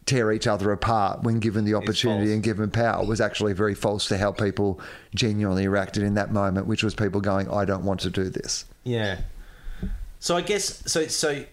tear 0.07 0.33
each 0.33 0.47
other 0.47 0.73
apart 0.73 1.23
when 1.23 1.39
given 1.39 1.65
the 1.65 1.75
opportunity 1.75 2.33
and 2.33 2.43
given 2.43 2.71
power 2.71 3.05
was 3.07 3.21
actually 3.21 3.53
very 3.53 3.75
false 3.75 4.09
to 4.09 4.17
how 4.19 4.33
people 4.33 4.81
genuinely 5.15 5.69
reacted 5.69 6.03
in 6.03 6.15
that 6.15 6.33
moment, 6.33 6.67
which 6.67 6.83
was 6.83 6.95
people 6.95 7.21
going, 7.21 7.49
I 7.51 7.65
don't 7.65 7.85
want 7.85 8.01
to 8.01 8.11
do 8.11 8.29
this. 8.31 8.65
Yeah. 8.85 9.21
So 10.19 10.37
I 10.37 10.41
guess 10.41 10.83
so. 10.91 11.07
So 11.09 11.45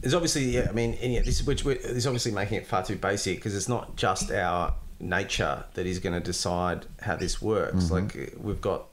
there's 0.00 0.14
obviously 0.14 0.44
yeah. 0.46 0.66
I 0.68 0.72
mean, 0.72 0.94
and 1.02 1.12
yeah, 1.12 1.20
this 1.20 1.40
is 1.40 1.46
which 1.46 1.64
we're- 1.64 1.78
this 1.78 1.92
is 1.98 2.06
obviously 2.06 2.32
making 2.32 2.56
it 2.58 2.66
far 2.66 2.82
too 2.84 2.96
basic 2.96 3.36
because 3.36 3.54
it's 3.54 3.68
not 3.68 3.96
just 3.96 4.30
our 4.32 4.74
nature 5.02 5.64
that 5.74 5.84
is 5.84 5.98
going 5.98 6.14
to 6.14 6.20
decide 6.20 6.86
how 7.02 7.16
this 7.16 7.42
works. 7.42 7.90
Like 7.90 8.16
uh, 8.16 8.38
we've 8.40 8.60
got 8.60 8.86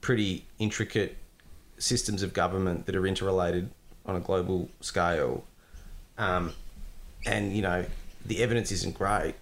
pretty 0.00 0.44
intricate 0.58 1.16
systems 1.78 2.22
of 2.22 2.32
government 2.32 2.86
that 2.86 2.94
are 2.94 3.06
interrelated 3.06 3.70
on 4.06 4.14
a 4.14 4.20
global 4.20 4.68
scale, 4.80 5.44
um, 6.18 6.52
and 7.26 7.56
you 7.56 7.62
know 7.62 7.84
the 8.26 8.42
evidence 8.42 8.70
isn't 8.70 8.94
great. 8.94 9.34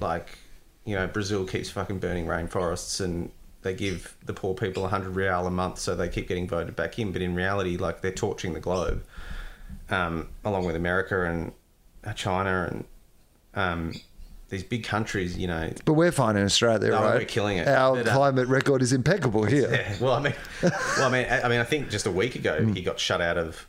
Like 0.00 0.38
you 0.84 0.94
know 0.94 1.06
Brazil 1.06 1.44
keeps 1.44 1.68
fucking 1.70 1.98
burning 1.98 2.26
rainforests 2.26 3.00
and 3.00 3.30
they 3.62 3.74
give 3.74 4.16
the 4.24 4.32
poor 4.32 4.54
people 4.54 4.82
100 4.82 5.14
real 5.14 5.46
a 5.46 5.50
month 5.50 5.78
so 5.78 5.94
they 5.94 6.08
keep 6.08 6.26
getting 6.26 6.48
voted 6.48 6.74
back 6.74 6.98
in 6.98 7.12
but 7.12 7.22
in 7.22 7.32
reality 7.34 7.76
like 7.76 8.00
they're 8.00 8.10
torching 8.10 8.54
the 8.54 8.60
globe 8.60 9.04
um, 9.88 10.28
along 10.44 10.64
with 10.64 10.74
America 10.74 11.24
and 11.24 11.52
China 12.16 12.68
and 12.68 12.84
um, 13.54 13.92
these 14.52 14.62
big 14.62 14.84
countries 14.84 15.36
you 15.38 15.46
know 15.46 15.72
But 15.86 15.94
we're 15.94 16.12
fine 16.12 16.36
in 16.36 16.44
Australia, 16.44 16.90
No, 16.90 17.02
right? 17.02 17.14
we're 17.20 17.24
killing 17.24 17.56
it. 17.56 17.66
Our 17.66 17.96
But, 17.96 18.08
uh, 18.08 18.14
climate 18.14 18.48
record 18.48 18.82
is 18.82 18.92
impeccable 18.92 19.44
here. 19.44 19.70
Yeah. 19.72 19.96
Well, 19.98 20.12
I 20.12 20.20
mean, 20.20 20.34
well, 20.62 20.72
I 20.98 21.10
mean, 21.10 21.26
I 21.28 21.42
I 21.42 21.48
mean, 21.48 21.58
I 21.58 21.64
think 21.64 21.88
just 21.90 22.04
a 22.06 22.10
week 22.10 22.34
ago 22.36 22.58
Hmm. 22.62 22.74
he 22.74 22.82
got 22.82 23.00
shut 23.00 23.20
out 23.20 23.38
of. 23.38 23.66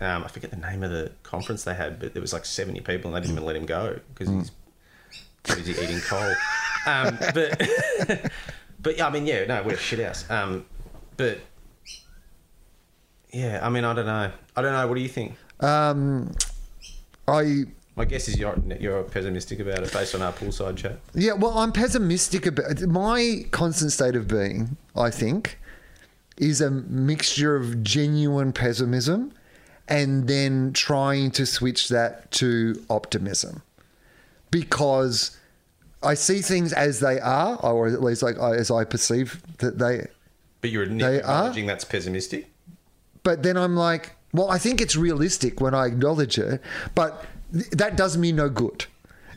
Um, 0.00 0.24
I 0.24 0.28
forget 0.28 0.50
the 0.50 0.56
name 0.58 0.82
of 0.84 0.90
the 0.90 1.10
conference 1.22 1.64
they 1.64 1.74
had, 1.74 1.98
but 1.98 2.12
there 2.14 2.20
was 2.20 2.32
like 2.32 2.44
seventy 2.44 2.80
people, 2.80 3.08
and 3.10 3.16
they 3.16 3.20
didn't 3.26 3.32
even 3.36 3.44
let 3.46 3.56
him 3.56 3.66
go 3.66 3.98
because 4.14 4.28
Hmm. 4.28 4.40
he's 4.40 5.56
busy 5.56 5.72
eating 5.82 6.00
coal. 6.00 6.34
Um, 6.86 7.18
but, 7.34 7.60
but 8.80 8.96
yeah, 8.98 9.06
I 9.08 9.10
mean, 9.10 9.26
yeah, 9.26 9.44
no, 9.46 9.62
we're 9.64 9.74
a 9.74 9.76
shit 9.76 9.98
house. 9.98 10.24
Um, 10.30 10.66
but 11.16 11.40
yeah, 13.32 13.58
I 13.62 13.68
mean, 13.70 13.84
I 13.84 13.92
don't 13.92 14.06
know. 14.06 14.30
I 14.56 14.62
don't 14.62 14.72
know. 14.72 14.86
What 14.86 14.94
do 14.94 15.00
you 15.00 15.08
think? 15.08 15.34
Um, 15.60 16.32
I 17.26 17.64
My 17.96 18.04
guess 18.04 18.28
is 18.28 18.38
you're 18.38 18.54
you're 18.78 19.02
pessimistic 19.04 19.58
about 19.60 19.82
it 19.82 19.90
based 19.92 20.14
on 20.14 20.20
our 20.20 20.32
poolside 20.32 20.76
chat. 20.76 20.98
Yeah, 21.14 21.32
well, 21.32 21.56
I'm 21.58 21.72
pessimistic 21.72 22.44
about 22.44 22.80
my 22.82 23.46
constant 23.52 23.90
state 23.90 24.14
of 24.14 24.28
being. 24.28 24.76
I 24.94 25.10
think 25.10 25.58
is 26.36 26.60
a 26.60 26.70
mixture 26.70 27.56
of 27.56 27.82
genuine 27.82 28.52
pessimism 28.52 29.32
and 29.88 30.28
then 30.28 30.74
trying 30.74 31.30
to 31.30 31.46
switch 31.46 31.88
that 31.88 32.30
to 32.32 32.84
optimism 32.90 33.62
because 34.50 35.38
I 36.02 36.12
see 36.12 36.40
things 36.42 36.74
as 36.74 37.00
they 37.00 37.18
are, 37.18 37.56
or 37.62 37.86
at 37.88 38.02
least 38.02 38.22
like 38.22 38.38
I- 38.38 38.56
as 38.56 38.70
I 38.70 38.84
perceive 38.84 39.40
that 39.58 39.78
they. 39.78 40.06
But 40.60 40.70
you're 40.70 40.86
They 40.86 41.02
are? 41.04 41.18
acknowledging 41.20 41.66
that's 41.66 41.84
pessimistic. 41.84 42.50
But 43.22 43.42
then 43.42 43.56
I'm 43.56 43.74
like, 43.76 44.16
well, 44.34 44.50
I 44.50 44.58
think 44.58 44.82
it's 44.82 44.96
realistic 44.96 45.60
when 45.62 45.74
I 45.74 45.86
acknowledge 45.86 46.36
it, 46.38 46.60
but 46.94 47.24
th- 47.52 47.70
that 47.70 47.96
does 47.96 48.16
me 48.16 48.32
no 48.32 48.48
good. 48.48 48.86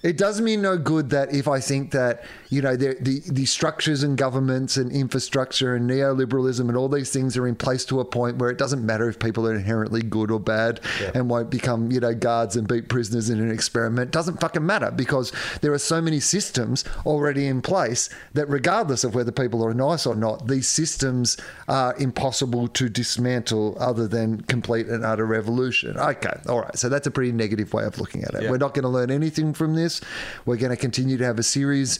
It 0.03 0.17
does 0.17 0.39
me 0.41 0.55
no 0.55 0.77
good 0.77 1.09
that 1.09 1.33
if 1.33 1.47
I 1.47 1.59
think 1.59 1.91
that, 1.91 2.23
you 2.49 2.61
know, 2.61 2.75
the, 2.75 2.95
the, 2.99 3.21
the 3.31 3.45
structures 3.45 4.01
and 4.01 4.17
governments 4.17 4.75
and 4.75 4.91
infrastructure 4.91 5.75
and 5.75 5.89
neoliberalism 5.89 6.61
and 6.67 6.75
all 6.75 6.89
these 6.89 7.11
things 7.11 7.37
are 7.37 7.47
in 7.47 7.55
place 7.55 7.85
to 7.85 7.99
a 7.99 8.05
point 8.05 8.37
where 8.37 8.49
it 8.49 8.57
doesn't 8.57 8.83
matter 8.83 9.07
if 9.07 9.19
people 9.19 9.47
are 9.47 9.53
inherently 9.53 10.01
good 10.01 10.31
or 10.31 10.39
bad 10.39 10.79
Yeah. 10.99 11.11
and 11.13 11.29
won't 11.29 11.49
become, 11.51 11.91
you 11.91 11.99
know, 11.99 12.13
guards 12.15 12.55
and 12.55 12.67
beat 12.67 12.89
prisoners 12.89 13.29
in 13.29 13.39
an 13.39 13.51
experiment. 13.51 14.07
It 14.07 14.11
doesn't 14.11 14.39
fucking 14.41 14.65
matter 14.65 14.89
because 14.89 15.31
there 15.61 15.71
are 15.73 15.77
so 15.79 16.01
many 16.01 16.19
systems 16.19 16.83
already 17.05 17.45
in 17.45 17.61
place 17.61 18.09
that 18.33 18.49
regardless 18.49 19.03
of 19.03 19.13
whether 19.13 19.31
people 19.31 19.63
are 19.63 19.73
nice 19.73 20.05
or 20.07 20.15
not, 20.15 20.47
these 20.47 20.67
systems 20.67 21.37
are 21.67 21.95
impossible 21.97 22.67
to 22.69 22.89
dismantle 22.89 23.77
other 23.79 24.07
than 24.07 24.41
complete 24.41 24.87
and 24.87 25.05
utter 25.05 25.25
revolution. 25.25 25.97
Okay, 25.97 26.33
all 26.47 26.61
right. 26.61 26.77
So 26.77 26.89
that's 26.89 27.05
a 27.05 27.11
pretty 27.11 27.31
negative 27.31 27.73
way 27.73 27.83
of 27.83 27.99
looking 27.99 28.23
at 28.23 28.33
it. 28.33 28.43
Yeah. 28.43 28.49
We're 28.49 28.57
not 28.57 28.73
going 28.73 28.83
to 28.83 28.89
learn 28.89 29.11
anything 29.11 29.53
from 29.53 29.75
this. 29.75 30.01
We're 30.45 30.57
going 30.57 30.71
to 30.71 30.77
continue 30.77 31.17
to 31.17 31.25
have 31.25 31.37
a 31.37 31.43
series 31.43 31.99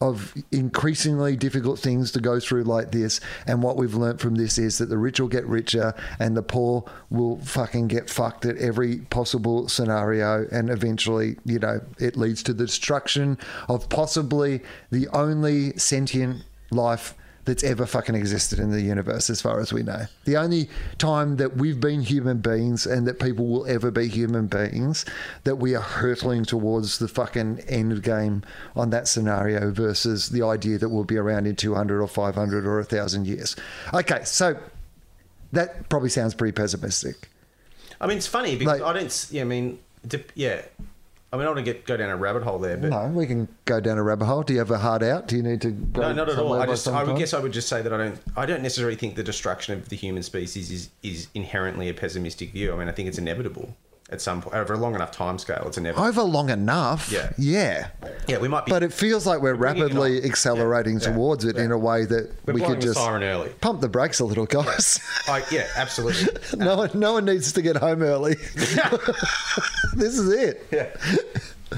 of 0.00 0.34
increasingly 0.52 1.36
difficult 1.36 1.78
things 1.78 2.12
to 2.12 2.20
go 2.20 2.38
through 2.38 2.64
like 2.64 2.92
this. 2.92 3.20
And 3.46 3.62
what 3.62 3.76
we've 3.76 3.94
learnt 3.94 4.20
from 4.20 4.34
this 4.34 4.58
is 4.58 4.78
that 4.78 4.86
the 4.86 4.98
rich 4.98 5.20
will 5.20 5.28
get 5.28 5.46
richer 5.46 5.94
and 6.18 6.36
the 6.36 6.42
poor 6.42 6.84
will 7.10 7.38
fucking 7.38 7.88
get 7.88 8.10
fucked 8.10 8.44
at 8.44 8.56
every 8.58 8.98
possible 8.98 9.68
scenario. 9.68 10.46
And 10.50 10.70
eventually, 10.70 11.36
you 11.44 11.58
know, 11.58 11.80
it 11.98 12.16
leads 12.16 12.42
to 12.44 12.52
the 12.52 12.66
destruction 12.66 13.38
of 13.68 13.88
possibly 13.88 14.62
the 14.90 15.08
only 15.08 15.76
sentient 15.78 16.44
life 16.70 17.14
that's 17.46 17.64
ever 17.64 17.86
fucking 17.86 18.14
existed 18.14 18.58
in 18.58 18.70
the 18.70 18.82
universe, 18.82 19.30
as 19.30 19.40
far 19.40 19.58
as 19.60 19.72
we 19.72 19.82
know. 19.82 20.04
The 20.24 20.36
only 20.36 20.68
time 20.98 21.36
that 21.36 21.56
we've 21.56 21.80
been 21.80 22.02
human 22.02 22.38
beings 22.38 22.86
and 22.86 23.06
that 23.06 23.18
people 23.18 23.46
will 23.46 23.66
ever 23.66 23.90
be 23.90 24.08
human 24.08 24.46
beings, 24.48 25.06
that 25.44 25.56
we 25.56 25.74
are 25.74 25.80
hurtling 25.80 26.44
towards 26.44 26.98
the 26.98 27.08
fucking 27.08 27.60
end 27.68 28.02
game 28.02 28.42
on 28.74 28.90
that 28.90 29.08
scenario 29.08 29.70
versus 29.70 30.28
the 30.28 30.42
idea 30.42 30.76
that 30.78 30.88
we'll 30.90 31.04
be 31.04 31.16
around 31.16 31.46
in 31.46 31.56
200 31.56 32.02
or 32.02 32.08
500 32.08 32.66
or 32.66 32.76
1,000 32.76 33.26
years. 33.26 33.56
Okay, 33.94 34.20
so 34.24 34.58
that 35.52 35.88
probably 35.88 36.10
sounds 36.10 36.34
pretty 36.34 36.52
pessimistic. 36.52 37.28
I 38.00 38.06
mean, 38.06 38.18
it's 38.18 38.26
funny 38.26 38.56
because 38.56 38.80
Like- 38.80 38.96
I 38.96 38.98
don't. 38.98 39.26
Yeah, 39.30 39.42
I 39.42 39.44
mean, 39.44 39.78
yeah. 40.34 40.62
I 41.32 41.36
mean, 41.36 41.42
I 41.42 41.44
don't 41.46 41.56
want 41.56 41.66
to 41.66 41.72
get 41.72 41.84
go 41.86 41.96
down 41.96 42.08
a 42.10 42.16
rabbit 42.16 42.44
hole 42.44 42.58
there, 42.58 42.76
but 42.76 42.90
No, 42.90 43.08
we 43.08 43.26
can 43.26 43.48
go 43.64 43.80
down 43.80 43.98
a 43.98 44.02
rabbit 44.02 44.26
hole. 44.26 44.42
Do 44.42 44.52
you 44.52 44.60
have 44.60 44.70
a 44.70 44.78
heart 44.78 45.02
out? 45.02 45.26
Do 45.26 45.36
you 45.36 45.42
need 45.42 45.60
to 45.62 45.70
go 45.70 46.02
no, 46.02 46.12
not 46.12 46.28
at 46.28 46.38
all. 46.38 46.44
somewhere 46.44 46.60
I 46.60 46.66
by 46.66 46.72
just, 46.72 46.86
I 46.86 46.90
sometime? 46.90 47.08
would 47.08 47.18
guess, 47.18 47.34
I 47.34 47.40
would 47.40 47.52
just 47.52 47.68
say 47.68 47.82
that 47.82 47.92
I 47.92 47.96
don't, 47.96 48.18
I 48.36 48.46
don't 48.46 48.62
necessarily 48.62 48.96
think 48.96 49.16
the 49.16 49.24
destruction 49.24 49.74
of 49.74 49.88
the 49.88 49.96
human 49.96 50.22
species 50.22 50.70
is 50.70 50.90
is 51.02 51.28
inherently 51.34 51.88
a 51.88 51.94
pessimistic 51.94 52.52
view. 52.52 52.72
I 52.72 52.76
mean, 52.78 52.88
I 52.88 52.92
think 52.92 53.08
it's 53.08 53.18
inevitable 53.18 53.74
at 54.08 54.20
some 54.20 54.40
point 54.40 54.54
over 54.54 54.74
a 54.74 54.76
long 54.78 54.94
enough 54.94 55.10
time 55.10 55.38
scale. 55.38 55.64
It's 55.66 55.78
inevitable. 55.78 56.06
Over 56.06 56.22
long 56.22 56.48
enough. 56.50 57.10
Yeah. 57.10 57.32
Yeah. 57.36 57.88
yeah, 58.28 58.38
we 58.38 58.46
might 58.46 58.64
be. 58.64 58.70
But 58.70 58.82
it 58.84 58.92
feels 58.92 59.26
like 59.26 59.40
we're 59.40 59.54
rapidly 59.54 60.22
accelerating 60.24 61.00
Yeah, 61.00 61.08
yeah, 61.08 61.12
towards 61.14 61.44
it 61.44 61.56
in 61.56 61.72
a 61.72 61.78
way 61.78 62.04
that 62.04 62.30
we're 62.46 62.54
we 62.54 62.60
could 62.60 62.80
just 62.80 62.94
siren 62.98 63.24
early. 63.24 63.48
pump 63.60 63.80
the 63.80 63.88
brakes 63.88 64.20
a 64.20 64.24
little, 64.24 64.46
guys. 64.46 65.00
I, 65.28 65.42
yeah, 65.50 65.66
absolutely. 65.74 66.28
no 66.56 66.76
one, 66.76 66.90
no 66.94 67.14
one 67.14 67.24
needs 67.24 67.52
to 67.52 67.62
get 67.62 67.76
home 67.76 68.02
early. 68.02 68.34
this 69.94 70.18
is 70.18 70.28
it. 70.32 70.66
yeah, 70.70 70.88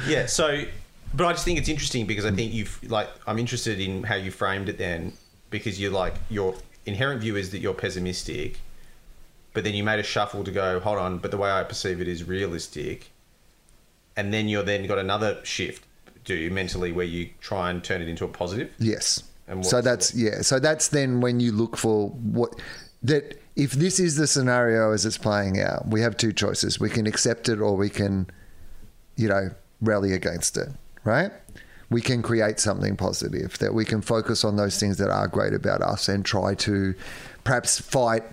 yeah. 0.06 0.26
So, 0.26 0.64
but 1.14 1.26
I 1.26 1.32
just 1.32 1.44
think 1.44 1.58
it's 1.58 1.68
interesting 1.68 2.06
because 2.06 2.26
I 2.26 2.30
think 2.30 2.52
you've 2.52 2.78
like 2.90 3.08
I'm 3.26 3.38
interested 3.38 3.80
in 3.80 4.02
how 4.02 4.16
you 4.16 4.30
framed 4.30 4.68
it 4.68 4.76
then 4.78 5.12
because 5.50 5.80
you're 5.80 5.92
like 5.92 6.14
your 6.28 6.54
inherent 6.84 7.20
view 7.22 7.36
is 7.36 7.50
that 7.52 7.58
you're 7.60 7.74
pessimistic, 7.74 8.58
but 9.52 9.64
then 9.64 9.74
you 9.74 9.82
made 9.82 9.98
a 9.98 10.04
shuffle 10.04 10.44
to 10.44 10.50
go 10.50 10.80
hold 10.80 10.98
on, 10.98 11.18
but 11.18 11.30
the 11.30 11.36
way 11.36 11.50
I 11.50 11.64
perceive 11.64 12.00
it 12.00 12.08
is 12.08 12.24
realistic, 12.24 13.10
and 14.16 14.32
then 14.32 14.48
you're 14.48 14.62
then 14.62 14.86
got 14.86 14.98
another 14.98 15.40
shift, 15.44 15.84
do 16.24 16.34
you 16.34 16.50
mentally 16.50 16.92
where 16.92 17.06
you 17.06 17.30
try 17.40 17.70
and 17.70 17.82
turn 17.82 18.02
it 18.02 18.08
into 18.08 18.24
a 18.24 18.28
positive? 18.28 18.70
Yes. 18.78 19.22
And 19.46 19.64
So 19.64 19.80
that's 19.80 20.14
yeah. 20.14 20.42
So 20.42 20.60
that's 20.60 20.88
then 20.88 21.20
when 21.20 21.40
you 21.40 21.52
look 21.52 21.76
for 21.76 22.10
what 22.10 22.60
that 23.02 23.40
if 23.56 23.72
this 23.72 23.98
is 23.98 24.16
the 24.16 24.26
scenario 24.26 24.92
as 24.92 25.06
it's 25.06 25.18
playing 25.18 25.60
out, 25.60 25.88
we 25.88 26.02
have 26.02 26.16
two 26.16 26.32
choices. 26.32 26.78
We 26.78 26.90
can 26.90 27.06
accept 27.06 27.48
it 27.48 27.60
or 27.60 27.76
we 27.76 27.88
can, 27.88 28.28
you 29.16 29.28
know, 29.28 29.50
rally 29.80 30.12
against 30.12 30.56
it. 30.58 30.68
Right? 31.02 31.32
We 31.90 32.02
can 32.02 32.20
create 32.22 32.60
something 32.60 32.96
positive 32.96 33.58
that 33.60 33.72
we 33.72 33.86
can 33.86 34.02
focus 34.02 34.44
on 34.44 34.56
those 34.56 34.78
things 34.78 34.98
that 34.98 35.08
are 35.08 35.26
great 35.26 35.54
about 35.54 35.80
us 35.80 36.08
and 36.08 36.22
try 36.24 36.54
to 36.56 36.94
perhaps 37.44 37.80
fight 37.80 38.24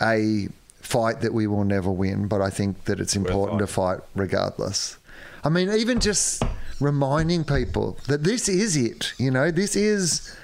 a 0.00 0.48
fight 0.90 1.20
that 1.20 1.32
we 1.32 1.46
will 1.46 1.64
never 1.64 1.90
win, 1.90 2.26
but 2.26 2.40
I 2.40 2.50
think 2.50 2.84
that 2.86 3.00
it's 3.00 3.14
important 3.14 3.60
to 3.60 3.66
fight 3.66 4.00
regardless. 4.14 4.98
I 5.44 5.48
mean, 5.48 5.70
even 5.70 6.00
just 6.00 6.42
reminding 6.80 7.44
people 7.44 7.98
that 8.08 8.24
this 8.24 8.48
is 8.48 8.76
it. 8.76 9.12
You 9.16 9.30
know, 9.30 9.50
this 9.50 9.76
is 9.76 10.36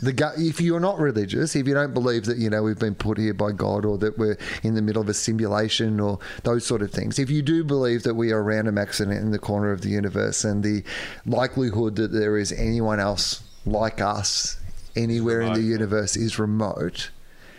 the 0.00 0.12
gu- 0.12 0.36
if 0.36 0.60
you're 0.60 0.80
not 0.80 0.98
religious, 0.98 1.56
if 1.56 1.66
you 1.66 1.74
don't 1.74 1.94
believe 1.94 2.26
that 2.26 2.36
you 2.36 2.50
know 2.50 2.62
we've 2.62 2.78
been 2.78 2.94
put 2.94 3.16
here 3.16 3.32
by 3.32 3.52
God 3.52 3.84
or 3.84 3.96
that 3.98 4.18
we're 4.18 4.36
in 4.62 4.74
the 4.74 4.82
middle 4.82 5.00
of 5.00 5.08
a 5.08 5.14
simulation 5.14 6.00
or 6.00 6.18
those 6.42 6.66
sort 6.66 6.82
of 6.82 6.90
things, 6.90 7.18
if 7.18 7.30
you 7.30 7.42
do 7.42 7.64
believe 7.64 8.02
that 8.02 8.14
we 8.14 8.30
are 8.30 8.38
a 8.38 8.42
random 8.42 8.76
accident 8.76 9.18
in 9.20 9.30
the 9.30 9.38
corner 9.38 9.72
of 9.72 9.80
the 9.80 9.88
universe 9.88 10.44
and 10.44 10.62
the 10.62 10.82
likelihood 11.24 11.96
that 11.96 12.12
there 12.12 12.36
is 12.36 12.52
anyone 12.52 13.00
else 13.00 13.42
like 13.64 14.00
us 14.00 14.58
anywhere 14.94 15.40
in 15.40 15.54
the 15.54 15.62
universe 15.62 16.16
is 16.16 16.38
remote, 16.38 17.10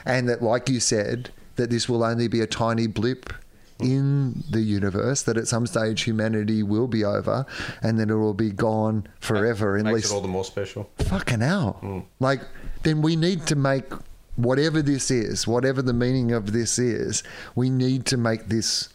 and 0.05 0.29
that, 0.29 0.41
like 0.41 0.69
you 0.69 0.79
said, 0.79 1.31
that 1.55 1.69
this 1.69 1.87
will 1.89 2.03
only 2.03 2.27
be 2.27 2.41
a 2.41 2.47
tiny 2.47 2.87
blip 2.87 3.33
in 3.79 4.43
the 4.49 4.61
universe 4.61 5.23
that 5.23 5.35
at 5.35 5.47
some 5.47 5.67
stage 5.67 6.03
humanity 6.03 6.63
will 6.63 6.87
be 6.87 7.03
over 7.03 7.45
and 7.81 7.99
then 7.99 8.09
it 8.09 8.15
will 8.15 8.33
be 8.33 8.49
gone 8.49 9.05
forever. 9.19 9.77
At 9.77 9.83
Makes 9.83 9.95
least 9.95 10.11
it 10.11 10.15
all 10.15 10.21
the 10.21 10.27
more 10.29 10.45
special. 10.45 10.89
fucking 10.99 11.41
hell. 11.41 11.73
Hmm. 11.81 11.99
Like, 12.19 12.41
then 12.83 13.01
we 13.01 13.15
need 13.17 13.45
to 13.47 13.55
make 13.55 13.91
whatever 14.37 14.81
this 14.81 15.11
is, 15.11 15.45
whatever 15.45 15.81
the 15.81 15.93
meaning 15.93 16.31
of 16.31 16.53
this 16.53 16.79
is, 16.79 17.23
we 17.53 17.69
need 17.69 18.05
to 18.05 18.17
make 18.17 18.47
this 18.47 18.89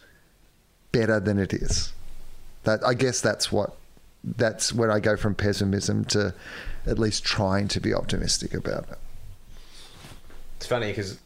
better 0.91 1.19
than 1.19 1.37
it 1.37 1.53
is. 1.53 1.93
That 2.63 2.83
I 2.85 2.93
guess 2.95 3.21
that's 3.21 3.51
what 3.51 3.75
that's 4.23 4.71
where 4.73 4.91
I 4.91 4.99
go 4.99 5.17
from 5.17 5.33
pessimism 5.33 6.05
to 6.05 6.33
at 6.85 6.99
least 6.99 7.23
trying 7.23 7.67
to 7.69 7.79
be 7.79 7.93
optimistic 7.93 8.53
about 8.53 8.83
it. 8.89 8.97
It's 10.57 10.67
funny 10.67 10.87
because, 10.87 11.17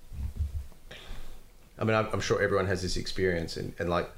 I 1.77 1.83
mean, 1.83 1.95
I'm 1.95 2.07
I'm 2.13 2.21
sure 2.21 2.41
everyone 2.41 2.67
has 2.67 2.81
this 2.81 2.97
experience, 2.97 3.57
and, 3.57 3.73
and 3.79 3.89
like, 3.89 4.09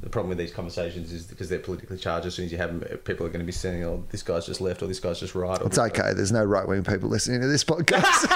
the 0.00 0.10
problem 0.10 0.28
with 0.28 0.38
these 0.38 0.52
conversations 0.52 1.12
is 1.12 1.24
because 1.24 1.48
they're 1.48 1.58
politically 1.58 1.96
charged. 1.96 2.26
As 2.26 2.34
soon 2.34 2.44
as 2.44 2.52
you 2.52 2.58
have 2.58 2.80
them, 2.80 2.98
people 2.98 3.24
are 3.24 3.30
going 3.30 3.40
to 3.40 3.46
be 3.46 3.52
saying, 3.52 3.84
"Oh, 3.84 4.04
this 4.10 4.22
guy's 4.22 4.46
just 4.46 4.60
left," 4.60 4.82
or 4.82 4.86
"This 4.86 5.00
guy's 5.00 5.20
just 5.20 5.34
right." 5.34 5.60
Or 5.60 5.66
It's 5.66 5.78
okay. 5.78 6.12
There's 6.12 6.32
no 6.32 6.44
right 6.44 6.66
wing 6.66 6.84
people 6.84 7.08
listening 7.08 7.40
to 7.40 7.46
this 7.46 7.64
podcast. 7.64 8.26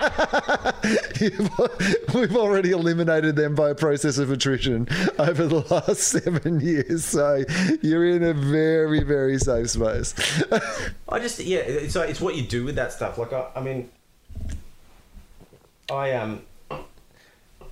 We've 2.14 2.36
already 2.36 2.70
eliminated 2.70 3.36
them 3.36 3.54
by 3.54 3.70
a 3.70 3.74
process 3.74 4.18
of 4.18 4.30
attrition 4.30 4.88
over 5.18 5.46
the 5.46 5.60
last 5.70 6.00
seven 6.00 6.60
years. 6.60 7.04
So 7.04 7.44
you're 7.82 8.08
in 8.08 8.24
a 8.24 8.32
very, 8.32 9.04
very 9.04 9.38
safe 9.38 9.70
space. 9.70 10.14
I 11.08 11.18
just 11.20 11.38
yeah, 11.40 11.58
it's 11.58 11.94
it's 11.94 12.20
what 12.20 12.34
you 12.34 12.42
do 12.42 12.64
with 12.64 12.74
that 12.76 12.92
stuff. 12.92 13.16
Like 13.16 13.32
I, 13.32 13.46
I 13.54 13.60
mean, 13.60 13.90
I 15.92 16.14
um 16.14 16.42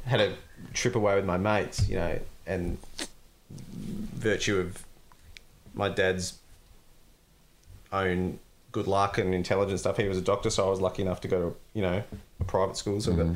had 0.08 0.20
a 0.20 0.34
trip 0.74 0.94
away 0.94 1.14
with 1.14 1.24
my 1.24 1.36
mates, 1.36 1.88
you 1.88 1.96
know, 1.96 2.18
and 2.46 2.78
virtue 3.50 4.58
of 4.58 4.84
my 5.74 5.88
dad's 5.88 6.38
own 7.92 8.38
good 8.72 8.86
luck 8.86 9.18
and 9.18 9.34
intelligence 9.34 9.80
stuff, 9.80 9.96
he 9.96 10.08
was 10.08 10.18
a 10.18 10.22
doctor, 10.22 10.50
so 10.50 10.66
I 10.66 10.70
was 10.70 10.80
lucky 10.80 11.02
enough 11.02 11.20
to 11.22 11.28
go 11.28 11.50
to 11.50 11.56
you 11.74 11.82
know 11.82 12.02
a 12.40 12.44
private 12.44 12.76
school. 12.76 13.00
So, 13.00 13.12
I 13.12 13.16
got, 13.16 13.26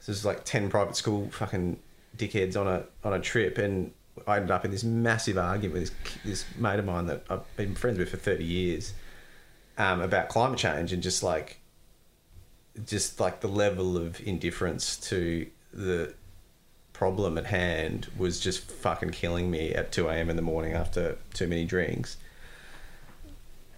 so 0.00 0.12
there's 0.12 0.24
like 0.24 0.44
ten 0.44 0.70
private 0.70 0.96
school 0.96 1.28
fucking 1.30 1.78
dickheads 2.16 2.56
on 2.56 2.66
a 2.66 2.84
on 3.04 3.12
a 3.12 3.20
trip, 3.20 3.58
and 3.58 3.92
I 4.26 4.36
ended 4.36 4.50
up 4.50 4.64
in 4.64 4.70
this 4.70 4.84
massive 4.84 5.38
argument 5.38 5.80
with 5.80 5.90
this 5.90 6.14
this 6.24 6.44
mate 6.58 6.78
of 6.78 6.84
mine 6.84 7.06
that 7.06 7.24
I've 7.28 7.56
been 7.56 7.74
friends 7.74 7.98
with 7.98 8.10
for 8.10 8.16
thirty 8.16 8.44
years 8.44 8.94
um, 9.78 10.00
about 10.00 10.28
climate 10.28 10.58
change 10.58 10.92
and 10.92 11.02
just 11.02 11.22
like 11.22 11.58
just 12.86 13.20
like 13.20 13.40
the 13.40 13.48
level 13.48 13.98
of 13.98 14.20
indifference 14.26 14.96
to 14.96 15.46
the 15.72 16.14
problem 16.92 17.36
at 17.38 17.46
hand 17.46 18.06
was 18.16 18.38
just 18.38 18.70
fucking 18.70 19.10
killing 19.10 19.50
me 19.50 19.72
at 19.72 19.90
2 19.92 20.08
a.m. 20.08 20.30
in 20.30 20.36
the 20.36 20.42
morning 20.42 20.72
after 20.72 21.16
too 21.34 21.46
many 21.46 21.64
drinks. 21.64 22.16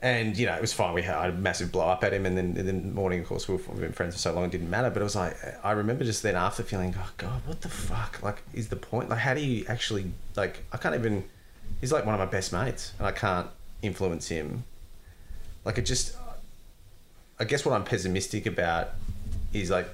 And 0.02 0.36
you 0.36 0.44
know 0.44 0.54
it 0.54 0.60
was 0.60 0.74
fine. 0.74 0.92
We 0.92 1.00
had 1.00 1.30
a 1.30 1.32
massive 1.32 1.72
blow 1.72 1.88
up 1.88 2.04
at 2.04 2.12
him, 2.12 2.26
and 2.26 2.36
then 2.36 2.56
in 2.58 2.66
the 2.66 2.74
morning, 2.74 3.20
of 3.20 3.26
course, 3.26 3.48
we've 3.48 3.66
been 3.80 3.92
friends 3.92 4.14
for 4.14 4.20
so 4.20 4.34
long, 4.34 4.44
it 4.44 4.50
didn't 4.50 4.68
matter. 4.68 4.90
But 4.90 5.00
it 5.00 5.04
was 5.04 5.16
like 5.16 5.34
I 5.64 5.72
remember 5.72 6.04
just 6.04 6.22
then 6.22 6.34
after 6.34 6.62
feeling, 6.62 6.94
oh 6.98 7.10
god, 7.16 7.40
what 7.46 7.62
the 7.62 7.70
fuck? 7.70 8.22
Like, 8.22 8.42
is 8.52 8.68
the 8.68 8.76
point? 8.76 9.08
Like, 9.08 9.20
how 9.20 9.32
do 9.32 9.40
you 9.40 9.64
actually 9.66 10.12
like? 10.36 10.62
I 10.72 10.76
can't 10.76 10.94
even. 10.94 11.24
He's 11.80 11.90
like 11.90 12.04
one 12.04 12.14
of 12.14 12.20
my 12.20 12.26
best 12.26 12.52
mates, 12.52 12.92
and 12.98 13.06
I 13.06 13.12
can't 13.12 13.48
influence 13.80 14.28
him. 14.28 14.64
Like, 15.64 15.78
it 15.78 15.86
just. 15.86 16.14
I 17.40 17.44
guess 17.44 17.64
what 17.64 17.74
I'm 17.74 17.84
pessimistic 17.84 18.44
about 18.44 18.90
is 19.54 19.70
like 19.70 19.88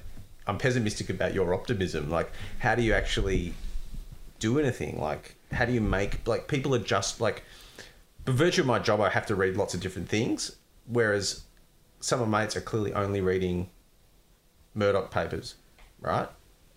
I'm 0.47 0.57
pessimistic 0.57 1.09
about 1.09 1.33
your 1.33 1.53
optimism. 1.53 2.09
Like, 2.09 2.31
how 2.59 2.75
do 2.75 2.81
you 2.81 2.93
actually 2.93 3.53
do 4.39 4.59
anything? 4.59 4.99
Like, 4.99 5.35
how 5.51 5.65
do 5.65 5.73
you 5.73 5.81
make 5.81 6.27
like 6.27 6.47
people 6.47 6.73
are 6.75 6.79
just 6.79 7.21
like 7.21 7.43
by 8.25 8.31
virtue 8.33 8.61
of 8.61 8.67
my 8.67 8.79
job, 8.79 9.01
I 9.01 9.09
have 9.09 9.25
to 9.27 9.35
read 9.35 9.57
lots 9.57 9.73
of 9.73 9.81
different 9.81 10.09
things, 10.09 10.55
whereas 10.87 11.43
some 11.99 12.21
of 12.21 12.27
my 12.27 12.41
mates 12.41 12.55
are 12.55 12.61
clearly 12.61 12.93
only 12.93 13.21
reading 13.21 13.69
Murdoch 14.75 15.11
papers, 15.11 15.55
right? 15.99 16.27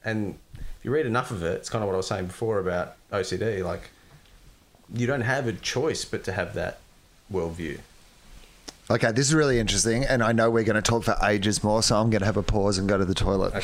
And 0.04 0.38
if 0.54 0.84
you 0.84 0.90
read 0.90 1.06
enough 1.06 1.30
of 1.30 1.42
it, 1.42 1.56
it's 1.56 1.70
kind 1.70 1.82
of 1.82 1.88
what 1.88 1.94
I 1.94 1.98
was 1.98 2.06
saying 2.06 2.26
before 2.26 2.58
about 2.58 2.96
OCD. 3.10 3.64
Like, 3.64 3.90
you 4.94 5.06
don't 5.06 5.22
have 5.22 5.46
a 5.46 5.52
choice 5.52 6.04
but 6.04 6.24
to 6.24 6.32
have 6.32 6.54
that 6.54 6.80
worldview. 7.32 7.78
Okay, 8.90 9.12
this 9.12 9.28
is 9.28 9.34
really 9.34 9.58
interesting, 9.58 10.04
and 10.04 10.22
I 10.22 10.32
know 10.32 10.50
we're 10.50 10.62
going 10.62 10.76
to 10.76 10.82
talk 10.82 11.04
for 11.04 11.16
ages 11.24 11.64
more, 11.64 11.82
so 11.82 11.96
I'm 11.96 12.10
going 12.10 12.20
to 12.20 12.26
have 12.26 12.36
a 12.36 12.42
pause 12.42 12.76
and 12.76 12.86
go 12.86 12.98
to 12.98 13.06
the 13.06 13.14
toilet. 13.14 13.54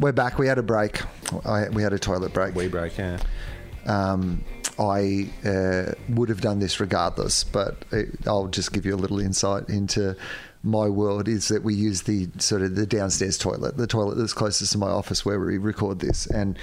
We're 0.00 0.10
back. 0.10 0.38
We 0.38 0.48
had 0.48 0.58
a 0.58 0.62
break. 0.64 1.02
I, 1.44 1.68
we 1.68 1.84
had 1.84 1.92
a 1.92 2.00
toilet 2.00 2.32
break. 2.32 2.56
We 2.56 2.66
break, 2.66 2.98
yeah. 2.98 3.18
Um, 3.86 4.44
I 4.78 5.30
uh, 5.44 5.92
would 6.10 6.28
have 6.28 6.40
done 6.40 6.58
this 6.58 6.80
regardless, 6.80 7.44
but 7.44 7.84
it, 7.92 8.26
I'll 8.26 8.48
just 8.48 8.72
give 8.72 8.84
you 8.84 8.94
a 8.94 8.96
little 8.96 9.20
insight 9.20 9.68
into 9.68 10.16
my 10.62 10.88
world. 10.88 11.28
Is 11.28 11.48
that 11.48 11.62
we 11.62 11.74
use 11.74 12.02
the 12.02 12.28
sort 12.38 12.62
of 12.62 12.74
the 12.74 12.86
downstairs 12.86 13.38
toilet, 13.38 13.76
the 13.76 13.86
toilet 13.86 14.16
that's 14.16 14.32
closest 14.32 14.72
to 14.72 14.78
my 14.78 14.88
office 14.88 15.24
where 15.24 15.40
we 15.40 15.58
record 15.58 16.00
this, 16.00 16.26
and. 16.26 16.58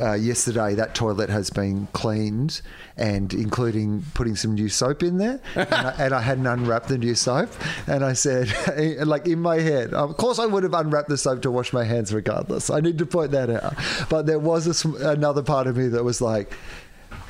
Uh, 0.00 0.14
yesterday, 0.14 0.74
that 0.74 0.94
toilet 0.94 1.28
has 1.28 1.50
been 1.50 1.86
cleaned, 1.92 2.62
and 2.96 3.34
including 3.34 4.02
putting 4.14 4.34
some 4.34 4.54
new 4.54 4.68
soap 4.68 5.02
in 5.02 5.18
there. 5.18 5.40
And 5.72 5.74
I, 5.74 5.94
and 5.98 6.14
I 6.14 6.20
hadn't 6.20 6.46
unwrapped 6.46 6.88
the 6.88 6.98
new 6.98 7.14
soap, 7.14 7.50
and 7.86 8.04
I 8.04 8.14
said, 8.14 8.52
like 9.06 9.26
in 9.26 9.40
my 9.40 9.60
head, 9.60 9.92
of 9.94 10.16
course 10.16 10.38
I 10.38 10.46
would 10.46 10.62
have 10.62 10.74
unwrapped 10.74 11.08
the 11.08 11.18
soap 11.18 11.42
to 11.42 11.50
wash 11.50 11.72
my 11.72 11.84
hands 11.84 12.12
regardless. 12.12 12.70
I 12.70 12.80
need 12.80 12.98
to 12.98 13.06
point 13.06 13.30
that 13.32 13.50
out. 13.50 13.74
But 14.08 14.26
there 14.26 14.38
was 14.38 14.84
a, 14.84 15.10
another 15.10 15.42
part 15.42 15.66
of 15.66 15.76
me 15.76 15.88
that 15.88 16.04
was 16.04 16.20
like, 16.20 16.52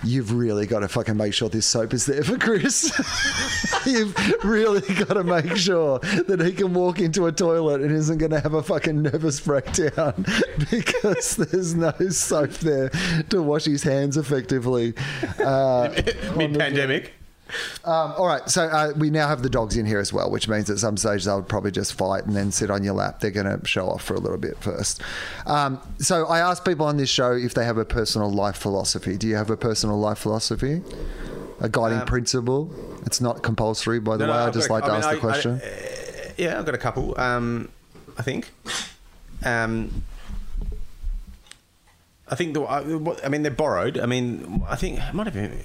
you've 0.05 0.33
really 0.33 0.67
got 0.67 0.81
to 0.81 0.89
fucking 0.89 1.17
make 1.17 1.35
sure 1.35 1.49
this 1.49 1.67
soap 1.67 1.95
is 1.95 2.07
there 2.07 2.23
for 2.23 2.39
Chris. 2.39 2.93
you've 3.87 4.15
really 4.45 4.81
got 4.95 5.15
to 5.15 5.25
make 5.25 5.57
sure 5.57 5.99
that 5.99 6.41
he 6.41 6.53
can 6.53 6.75
walk 6.75 7.01
into 7.01 7.27
a 7.27 7.33
toilet 7.33 7.81
and 7.81 7.93
isn't 7.93 8.19
going 8.19 8.31
to 8.31 8.41
have 8.41 8.55
a 8.55 8.63
fucking 8.63 9.03
nervous 9.03 9.41
breakdown 9.41 10.25
because 10.71 11.37
there's 11.37 11.75
no 11.75 11.93
soap 12.11 12.51
there 12.55 12.91
to 13.31 13.43
wash 13.43 13.65
his 13.65 13.83
hands 13.83 14.17
effectively. 14.17 14.95
Uh, 15.39 15.89
Mid 16.37 16.59
pandemic. 16.59 17.13
Um, 17.85 18.15
all 18.17 18.27
right, 18.27 18.49
so 18.49 18.65
uh, 18.65 18.93
we 18.97 19.11
now 19.11 19.29
have 19.29 19.43
the 19.43 19.51
dogs 19.51 19.77
in 19.77 19.87
here 19.87 19.99
as 19.99 20.13
well, 20.13 20.31
which 20.31 20.49
means 20.49 20.71
at 20.71 20.79
some 20.79 20.97
stage 20.97 21.25
they'll 21.25 21.43
probably 21.43 21.71
just 21.71 21.95
fight 21.95 22.25
and 22.25 22.35
then 22.35 22.51
sit 22.53 22.71
on 22.71 22.83
your 22.85 22.95
lap. 22.95 23.21
They're 23.21 23.31
going 23.31 23.61
to 23.61 23.67
show 23.67 23.89
off 23.89 24.03
for 24.03 24.15
a 24.15 24.21
little 24.21 24.39
bit 24.39 24.59
first. 24.59 25.01
Um, 25.47 25.81
so 25.99 26.27
I 26.27 26.39
asked 26.39 26.65
people 26.65 26.87
on 26.87 26.97
this 26.97 27.11
show 27.11 27.33
if 27.33 27.55
they 27.55 27.65
have 27.65 27.79
a 27.79 27.85
personal 27.85 28.31
life 28.31 28.57
philosophy. 28.57 29.17
Do 29.17 29.27
you 29.27 29.37
have 29.37 29.51
a 29.51 29.57
personal 29.57 29.99
life 29.99 30.19
philosophy? 30.19 30.83
A 31.61 31.69
guiding 31.69 32.01
principle? 32.07 32.71
It's 33.07 33.21
not 33.21 33.43
compulsory, 33.43 34.01
by 34.01 34.17
the 34.17 34.25
way. 34.25 34.33
I 34.33 34.51
just 34.51 34.71
like 34.71 34.85
to 34.85 34.93
ask 34.93 35.11
the 35.11 35.19
question. 35.19 35.61
yeah, 36.37 36.59
I've 36.59 36.67
got 36.67 36.75
a 36.75 36.79
couple. 36.79 37.19
Um, 37.21 37.69
I 38.19 38.23
think. 38.23 38.51
Um, 39.45 40.03
I 42.29 42.35
think 42.35 42.55
the. 42.55 42.63
I, 42.63 42.81
I 43.25 43.29
mean, 43.29 43.43
they're 43.43 43.51
borrowed. 43.51 43.99
I 43.99 44.07
mean, 44.07 44.63
I 44.69 44.77
think 44.77 44.99
it 44.99 45.13
might 45.15 45.27
have 45.27 45.35
been. 45.35 45.59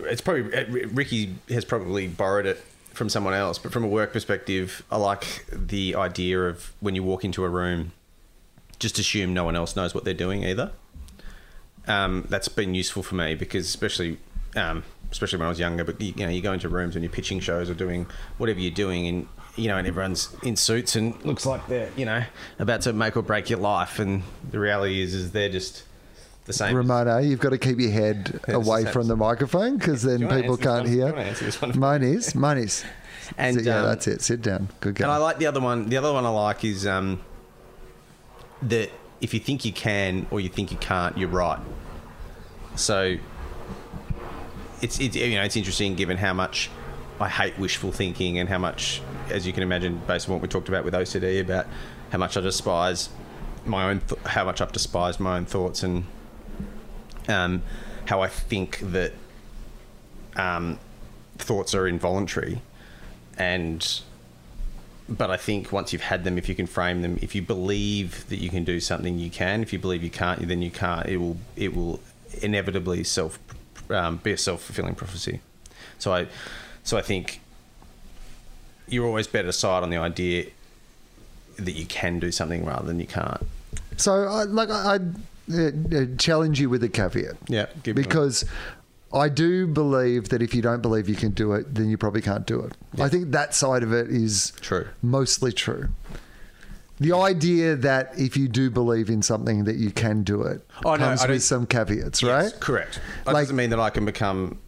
It's 0.00 0.20
probably 0.20 0.54
uh, 0.54 0.64
Ricky 0.88 1.36
has 1.48 1.64
probably 1.64 2.08
borrowed 2.08 2.46
it 2.46 2.62
from 2.92 3.08
someone 3.08 3.34
else, 3.34 3.58
but 3.58 3.72
from 3.72 3.84
a 3.84 3.88
work 3.88 4.12
perspective, 4.12 4.82
I 4.90 4.96
like 4.96 5.46
the 5.52 5.94
idea 5.94 6.42
of 6.48 6.72
when 6.80 6.94
you 6.94 7.02
walk 7.02 7.24
into 7.24 7.44
a 7.44 7.48
room, 7.48 7.92
just 8.78 8.98
assume 8.98 9.32
no 9.32 9.44
one 9.44 9.56
else 9.56 9.76
knows 9.76 9.94
what 9.94 10.04
they're 10.04 10.14
doing 10.14 10.44
either. 10.44 10.72
Um, 11.86 12.26
that's 12.28 12.48
been 12.48 12.74
useful 12.74 13.02
for 13.02 13.14
me 13.14 13.34
because 13.34 13.66
especially 13.66 14.18
um, 14.56 14.82
especially 15.10 15.38
when 15.38 15.46
I 15.46 15.48
was 15.48 15.58
younger. 15.58 15.84
But 15.84 16.00
you, 16.00 16.12
you 16.16 16.26
know, 16.26 16.32
you 16.32 16.42
go 16.42 16.52
into 16.52 16.68
rooms 16.68 16.94
when 16.94 17.02
you're 17.02 17.12
pitching 17.12 17.40
shows 17.40 17.70
or 17.70 17.74
doing 17.74 18.06
whatever 18.36 18.60
you're 18.60 18.70
doing, 18.70 19.06
and 19.06 19.28
you 19.56 19.68
know, 19.68 19.76
and 19.76 19.86
everyone's 19.86 20.34
in 20.42 20.56
suits 20.56 20.96
and 20.96 21.22
looks 21.24 21.46
like 21.46 21.66
they're 21.68 21.90
you 21.96 22.04
know 22.04 22.24
about 22.58 22.82
to 22.82 22.92
make 22.92 23.16
or 23.16 23.22
break 23.22 23.50
your 23.50 23.58
life. 23.58 23.98
And 23.98 24.22
the 24.50 24.58
reality 24.58 25.00
is, 25.00 25.14
is 25.14 25.32
they're 25.32 25.48
just 25.48 25.84
the 26.48 26.52
same. 26.52 26.74
Ramona, 26.74 27.20
you've 27.20 27.38
got 27.38 27.50
to 27.50 27.58
keep 27.58 27.78
your 27.78 27.92
head 27.92 28.40
away 28.48 28.84
from 28.86 29.06
the 29.06 29.14
microphone 29.16 29.76
because 29.78 30.02
then 30.02 30.16
Do 30.16 30.22
you 30.24 30.28
wanna 30.28 30.40
people 30.42 30.56
can't 30.56 30.68
one? 30.78 30.84
Do 30.86 30.90
you 30.90 30.96
hear. 31.04 31.12
wanna 31.12 31.22
answer 31.22 31.44
this 31.44 31.62
one? 31.62 31.78
Mine 31.78 32.02
is. 32.02 32.34
Mine 32.34 32.58
is. 32.58 32.84
And, 33.36 33.56
So, 33.56 33.60
yeah, 33.60 33.80
um, 33.80 33.84
that's 33.84 34.06
it. 34.06 34.22
Sit 34.22 34.40
down. 34.40 34.70
Good 34.80 34.98
And 35.02 35.10
I 35.10 35.18
like 35.18 35.36
the 35.36 35.44
other 35.44 35.60
one. 35.60 35.90
The 35.90 35.98
other 35.98 36.14
one 36.14 36.24
I 36.24 36.30
like 36.30 36.64
is 36.64 36.86
um, 36.86 37.20
that 38.62 38.90
if 39.20 39.34
you 39.34 39.40
think 39.40 39.66
you 39.66 39.72
can 39.72 40.26
or 40.30 40.40
you 40.40 40.48
think 40.48 40.70
you 40.70 40.78
can't, 40.78 41.16
you're 41.18 41.28
right. 41.28 41.60
So 42.74 43.18
it's, 44.80 44.98
it's 44.98 45.14
you 45.14 45.34
know 45.34 45.42
it's 45.42 45.56
interesting 45.56 45.94
given 45.94 46.16
how 46.16 46.32
much 46.32 46.70
I 47.20 47.28
hate 47.28 47.58
wishful 47.58 47.92
thinking 47.92 48.38
and 48.38 48.48
how 48.48 48.56
much, 48.58 49.02
as 49.28 49.46
you 49.46 49.52
can 49.52 49.62
imagine, 49.62 50.00
based 50.06 50.26
on 50.26 50.34
what 50.34 50.40
we 50.40 50.48
talked 50.48 50.70
about 50.70 50.84
with 50.84 50.94
OCD, 50.94 51.40
about 51.42 51.66
how 52.10 52.16
much 52.16 52.36
I 52.38 52.40
despise 52.40 53.10
my 53.66 53.90
own 53.90 54.00
th- 54.00 54.22
how 54.24 54.44
much 54.44 54.60
I've 54.62 54.72
despised 54.72 55.20
my 55.20 55.36
own 55.36 55.44
thoughts 55.44 55.82
and 55.82 56.04
um, 57.28 57.62
how 58.06 58.22
I 58.22 58.28
think 58.28 58.78
that 58.80 59.12
um, 60.36 60.78
thoughts 61.36 61.74
are 61.74 61.86
involuntary, 61.86 62.60
and 63.36 64.00
but 65.08 65.30
I 65.30 65.36
think 65.36 65.72
once 65.72 65.92
you've 65.92 66.02
had 66.02 66.24
them, 66.24 66.36
if 66.36 66.48
you 66.48 66.54
can 66.54 66.66
frame 66.66 67.02
them, 67.02 67.18
if 67.22 67.34
you 67.34 67.42
believe 67.42 68.28
that 68.28 68.38
you 68.38 68.50
can 68.50 68.64
do 68.64 68.80
something, 68.80 69.18
you 69.18 69.30
can. 69.30 69.62
If 69.62 69.72
you 69.72 69.78
believe 69.78 70.02
you 70.02 70.10
can't, 70.10 70.46
then 70.46 70.62
you 70.62 70.70
can't. 70.70 71.06
It 71.06 71.18
will 71.18 71.38
it 71.56 71.74
will 71.74 72.00
inevitably 72.42 73.04
self 73.04 73.38
um, 73.90 74.18
be 74.18 74.32
a 74.32 74.38
self 74.38 74.62
fulfilling 74.62 74.94
prophecy. 74.94 75.40
So 75.98 76.12
I 76.12 76.26
so 76.84 76.96
I 76.96 77.02
think 77.02 77.40
you're 78.88 79.06
always 79.06 79.26
better 79.26 79.52
side 79.52 79.82
on 79.82 79.90
the 79.90 79.96
idea 79.96 80.46
that 81.56 81.72
you 81.72 81.86
can 81.86 82.18
do 82.18 82.30
something 82.32 82.64
rather 82.64 82.86
than 82.86 83.00
you 83.00 83.06
can't. 83.06 83.46
So, 83.96 84.12
I, 84.12 84.44
like, 84.44 84.70
I, 84.70 84.94
I 84.94 84.98
Uh, 85.52 86.06
challenge 86.18 86.60
you 86.60 86.68
with 86.68 86.82
a 86.84 86.88
caveat. 86.88 87.36
Yeah, 87.48 87.66
going. 87.82 87.94
because 87.94 88.44
I 89.12 89.28
do 89.30 89.66
believe 89.66 90.28
that 90.28 90.42
if 90.42 90.54
you 90.54 90.60
don't 90.60 90.82
believe 90.82 91.08
you 91.08 91.14
can 91.16 91.30
do 91.30 91.52
it, 91.54 91.74
then 91.74 91.88
you 91.88 91.96
probably 91.96 92.20
can't 92.20 92.46
do 92.46 92.60
it. 92.60 92.72
I 93.00 93.08
think 93.08 93.30
that 93.30 93.54
side 93.54 93.82
of 93.82 93.92
it 93.92 94.08
is 94.10 94.52
True. 94.60 94.86
mostly 95.00 95.52
true. 95.52 95.88
The 97.00 97.12
idea 97.12 97.76
that 97.76 98.12
if 98.18 98.36
you 98.36 98.48
do 98.48 98.70
believe 98.70 99.08
in 99.08 99.22
something 99.22 99.64
that 99.64 99.76
you 99.76 99.90
can 99.92 100.24
do 100.24 100.42
it 100.42 100.68
Oh, 100.84 100.96
comes 100.96 101.20
don't- 101.22 101.30
with 101.30 101.42
some 101.44 101.64
caveats, 101.64 102.20
Yes, 102.22 102.52
right? 102.52 102.60
correct. 102.60 103.00
That 103.24 103.32
Like- 103.34 103.42
doesn't 103.44 103.56
mean 103.56 103.70
that 103.70 103.80
I 103.80 103.88
can 103.90 104.04
become 104.04 104.58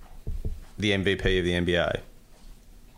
the 0.78 0.92
MVP 0.92 1.38
of 1.40 1.44
the 1.44 1.52
NBA. 1.52 2.00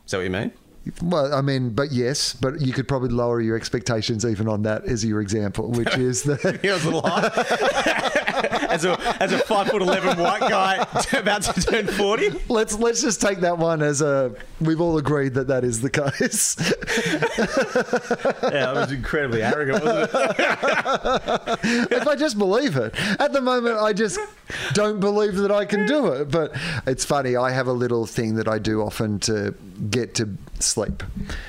Is 0.04 0.10
that 0.10 0.18
what 0.18 0.24
you 0.24 0.30
mean? 0.30 0.52
Well, 1.00 1.32
I 1.32 1.42
mean, 1.42 1.70
but 1.70 1.92
yes, 1.92 2.32
but 2.34 2.60
you 2.60 2.72
could 2.72 2.88
probably 2.88 3.10
lower 3.10 3.40
your 3.40 3.56
expectations 3.56 4.24
even 4.24 4.48
on 4.48 4.62
that 4.62 4.84
as 4.84 5.04
your 5.04 5.20
example, 5.20 5.70
which 5.70 5.96
is 5.96 6.24
that 6.24 6.60
He 6.60 6.68
was 6.68 6.84
a. 6.84 6.90
as 8.68 8.84
a 8.84 8.98
as 9.22 9.32
a 9.32 9.38
five 9.38 9.68
foot 9.68 9.82
eleven 9.82 10.18
white 10.18 10.40
guy 10.40 10.76
about 11.12 11.42
to 11.42 11.60
turn 11.60 11.86
forty. 11.86 12.30
let's 12.48 12.78
let's 12.78 13.02
just 13.02 13.20
take 13.20 13.40
that 13.40 13.58
one 13.58 13.82
as 13.82 14.00
a 14.02 14.34
we've 14.60 14.80
all 14.80 14.98
agreed 14.98 15.34
that 15.34 15.48
that 15.48 15.64
is 15.64 15.80
the 15.80 15.90
case. 15.90 16.56
Yeah, 18.42 18.72
that 18.72 18.74
was 18.74 18.92
incredibly 18.92 19.42
arrogant, 19.42 19.84
wasn't 19.84 20.10
it? 20.14 21.58
if 21.92 22.06
I 22.06 22.16
just 22.16 22.38
believe 22.38 22.76
it. 22.76 22.94
At 23.20 23.32
the 23.32 23.40
moment, 23.40 23.78
I 23.78 23.92
just 23.92 24.18
don't 24.74 25.00
believe 25.00 25.36
that 25.36 25.50
I 25.50 25.64
can 25.64 25.86
do 25.86 26.08
it. 26.08 26.30
But 26.30 26.54
it's 26.86 27.04
funny. 27.04 27.36
I 27.36 27.50
have 27.50 27.66
a 27.66 27.72
little 27.72 28.06
thing 28.06 28.34
that 28.36 28.48
I 28.48 28.58
do 28.58 28.82
often 28.82 29.18
to 29.20 29.54
get 29.90 30.14
to 30.16 30.36
sleep, 30.60 31.02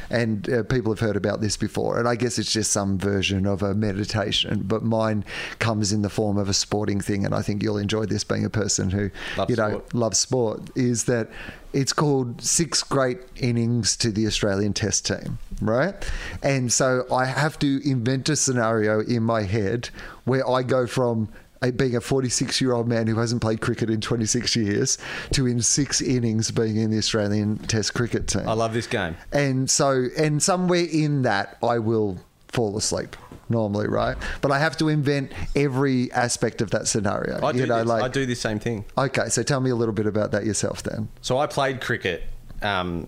and 0.10 0.50
uh, 0.50 0.64
people 0.64 0.92
have 0.92 1.00
heard 1.00 1.16
about 1.16 1.42
this 1.42 1.58
before. 1.58 2.00
And 2.00 2.08
I 2.08 2.16
guess 2.16 2.40
it's 2.40 2.52
just 2.52 2.72
some 2.72 2.98
version 2.98 3.46
of 3.46 3.62
a 3.62 3.74
meditation, 3.74 4.64
but 4.66 4.84
mine 4.84 5.26
comes 5.60 5.92
in 5.92 6.02
the 6.02 6.10
form 6.10 6.38
of 6.38 6.50
a 6.50 6.54
sporting 6.54 7.02
thing. 7.04 7.26
And 7.26 7.36
I 7.36 7.42
think 7.42 7.62
you'll 7.62 7.78
enjoy 7.78 8.06
this, 8.06 8.24
being 8.24 8.46
a 8.46 8.50
person 8.50 8.90
who 8.90 9.10
Loves 9.38 9.50
you 9.50 9.56
know 9.56 9.70
sport. 9.70 9.94
loves 9.94 10.20
sport. 10.20 10.70
Is 10.76 11.04
that 11.06 11.30
it's 11.74 11.94
called 11.94 12.42
six 12.42 12.84
great 12.84 13.20
innings 13.36 13.98
to 13.98 14.12
the 14.12 14.28
Australian 14.28 14.74
Test 14.74 15.06
team, 15.08 15.40
right? 15.62 15.96
And 16.42 16.72
so 16.72 17.06
I 17.12 17.26
have 17.26 17.58
to 17.60 17.82
invent 17.90 18.30
a 18.30 18.36
scenario 18.36 19.02
in 19.02 19.24
my 19.24 19.44
head 19.44 19.90
where 20.26 20.48
I 20.48 20.64
go 20.64 20.88
from 20.88 21.30
being 21.72 21.96
a 21.96 22.02
46 22.02 22.60
year 22.60 22.74
old 22.74 22.88
man 22.88 23.08
who 23.08 23.16
hasn't 23.18 23.42
played 23.42 23.62
cricket 23.62 23.90
in 23.90 24.02
26 24.02 24.56
years 24.56 24.98
to 25.32 25.48
in 25.48 25.62
six 25.62 26.02
innings 26.02 26.52
being 26.52 26.76
in 26.76 26.92
the 26.92 26.98
Australian 26.98 27.58
Test 27.58 27.94
cricket 27.94 28.28
team. 28.28 28.48
I 28.48 28.54
love 28.54 28.74
this 28.74 28.88
game. 28.88 29.16
And 29.32 29.70
so, 29.70 30.08
and 30.18 30.44
somewhere 30.44 30.86
in 30.92 31.22
that, 31.22 31.58
I 31.64 31.80
will 31.80 32.18
fall 32.50 32.78
asleep 32.78 33.16
normally, 33.54 33.88
right? 33.88 34.18
But 34.42 34.52
I 34.52 34.60
have 34.60 34.76
to 34.78 34.90
invent 34.90 35.32
every 35.56 36.12
aspect 36.12 36.62
of 36.62 36.72
that 36.72 36.88
scenario. 36.88 37.40
I 37.46 37.52
do, 37.54 37.60
you 37.60 37.66
know, 37.68 37.80
this, 37.80 37.88
like 37.88 38.04
I 38.04 38.08
do 38.10 38.26
the 38.26 38.36
same 38.36 38.60
thing. 38.60 38.84
okay. 38.98 39.30
So 39.30 39.44
tell 39.44 39.62
me 39.62 39.70
a 39.70 39.76
little 39.76 39.94
bit 39.94 40.08
about 40.08 40.32
that 40.32 40.46
yourself, 40.46 40.84
then. 40.84 41.08
So 41.22 41.38
I 41.38 41.48
played 41.48 41.80
cricket, 41.80 42.24
um, 42.62 43.08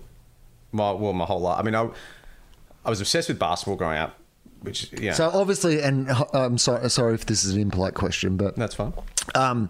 my 0.72 0.92
well 0.92 1.12
my 1.12 1.24
whole 1.26 1.40
life. 1.40 1.58
I 1.58 1.62
mean, 1.62 1.74
I 1.74 1.88
I 2.84 2.90
was 2.90 3.00
obsessed 3.00 3.28
with 3.28 3.38
basketball 3.38 3.76
growing 3.76 3.98
up, 3.98 4.18
which 4.60 4.92
yeah, 4.92 5.12
So 5.12 5.28
obviously, 5.28 5.80
and 5.82 6.08
I'm 6.32 6.56
sorry, 6.58 6.88
sorry 6.88 7.14
if 7.14 7.26
this 7.26 7.44
is 7.44 7.54
an 7.54 7.60
impolite 7.60 7.94
question, 7.94 8.36
but 8.36 8.56
that's 8.56 8.74
fine. 8.74 8.92
um, 9.34 9.68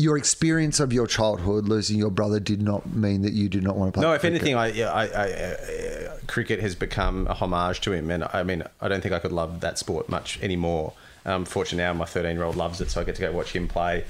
your 0.00 0.16
experience 0.16 0.80
of 0.80 0.92
your 0.92 1.06
childhood 1.06 1.68
losing 1.68 1.98
your 1.98 2.10
brother 2.10 2.40
did 2.40 2.62
not 2.62 2.94
mean 2.94 3.22
that 3.22 3.32
you 3.32 3.48
did 3.48 3.62
not 3.62 3.76
want 3.76 3.92
to 3.92 3.98
play. 3.98 4.06
No, 4.06 4.14
if 4.14 4.22
cricket. 4.22 4.40
anything, 4.40 4.56
I, 4.56 4.68
yeah, 4.68 4.90
I, 4.90 5.06
I 5.06 5.32
uh, 5.32 6.16
cricket 6.26 6.60
has 6.60 6.74
become 6.74 7.26
a 7.26 7.34
homage 7.34 7.80
to 7.82 7.92
him, 7.92 8.10
and 8.10 8.24
I 8.32 8.42
mean, 8.42 8.62
I 8.80 8.88
don't 8.88 9.02
think 9.02 9.14
I 9.14 9.18
could 9.18 9.32
love 9.32 9.60
that 9.60 9.78
sport 9.78 10.08
much 10.08 10.40
anymore. 10.42 10.94
Um, 11.26 11.44
fortunately, 11.44 11.84
now 11.84 11.92
my 11.92 12.06
13 12.06 12.34
year 12.34 12.44
old 12.44 12.56
loves 12.56 12.80
it, 12.80 12.90
so 12.90 13.00
I 13.00 13.04
get 13.04 13.16
to 13.16 13.20
go 13.20 13.32
watch 13.32 13.52
him 13.52 13.68
play. 13.68 14.04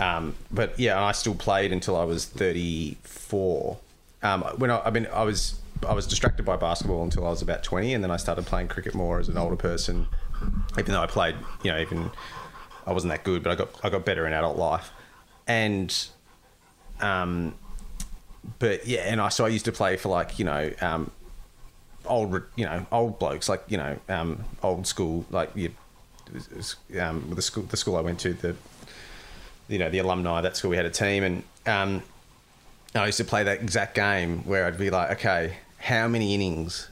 Um, 0.00 0.34
but 0.50 0.78
yeah, 0.78 1.02
I 1.02 1.12
still 1.12 1.34
played 1.34 1.72
until 1.72 1.96
I 1.96 2.04
was 2.04 2.24
34. 2.24 3.76
Um, 4.22 4.42
when 4.56 4.70
I, 4.70 4.80
I 4.80 4.90
mean, 4.90 5.06
I 5.12 5.24
was 5.24 5.60
I 5.86 5.92
was 5.92 6.06
distracted 6.06 6.44
by 6.44 6.56
basketball 6.56 7.04
until 7.04 7.26
I 7.26 7.30
was 7.30 7.42
about 7.42 7.62
20, 7.62 7.92
and 7.94 8.02
then 8.02 8.10
I 8.10 8.16
started 8.16 8.46
playing 8.46 8.68
cricket 8.68 8.94
more 8.94 9.20
as 9.20 9.28
an 9.28 9.36
older 9.36 9.56
person. 9.56 10.06
Even 10.78 10.92
though 10.92 11.02
I 11.02 11.06
played, 11.06 11.34
you 11.62 11.72
know, 11.72 11.80
even 11.80 12.10
I 12.86 12.92
wasn't 12.92 13.12
that 13.12 13.24
good, 13.24 13.42
but 13.42 13.52
I 13.52 13.54
got 13.56 13.68
I 13.84 13.90
got 13.90 14.04
better 14.04 14.26
in 14.26 14.32
adult 14.32 14.56
life, 14.56 14.90
and 15.48 16.08
um, 17.00 17.54
but 18.58 18.86
yeah, 18.86 19.00
and 19.00 19.20
I 19.20 19.30
so 19.30 19.44
I 19.44 19.48
used 19.48 19.64
to 19.64 19.72
play 19.72 19.96
for 19.96 20.10
like 20.10 20.38
you 20.38 20.44
know 20.44 20.70
um, 20.80 21.10
old 22.06 22.42
you 22.54 22.64
know 22.64 22.86
old 22.92 23.18
blokes 23.18 23.48
like 23.48 23.64
you 23.68 23.78
know 23.78 23.98
um, 24.08 24.44
old 24.62 24.86
school 24.86 25.24
like 25.30 25.50
you 25.56 25.72
um, 27.00 27.32
the 27.34 27.42
school 27.42 27.64
the 27.64 27.76
school 27.76 27.96
I 27.96 28.00
went 28.00 28.20
to 28.20 28.34
the 28.34 28.54
you 29.68 29.78
know 29.78 29.90
the 29.90 29.98
alumni 29.98 30.40
that 30.42 30.56
school 30.56 30.70
we 30.70 30.76
had 30.76 30.86
a 30.86 30.90
team. 30.90 31.24
And 31.24 31.42
um, 31.66 32.02
I 32.94 33.06
used 33.06 33.18
to 33.18 33.24
play 33.24 33.42
that 33.44 33.60
exact 33.60 33.94
game 33.94 34.44
where 34.44 34.66
I'd 34.66 34.78
be 34.78 34.90
like 34.90 35.10
okay 35.12 35.56
how 35.78 36.08
many 36.08 36.34
innings 36.34 36.88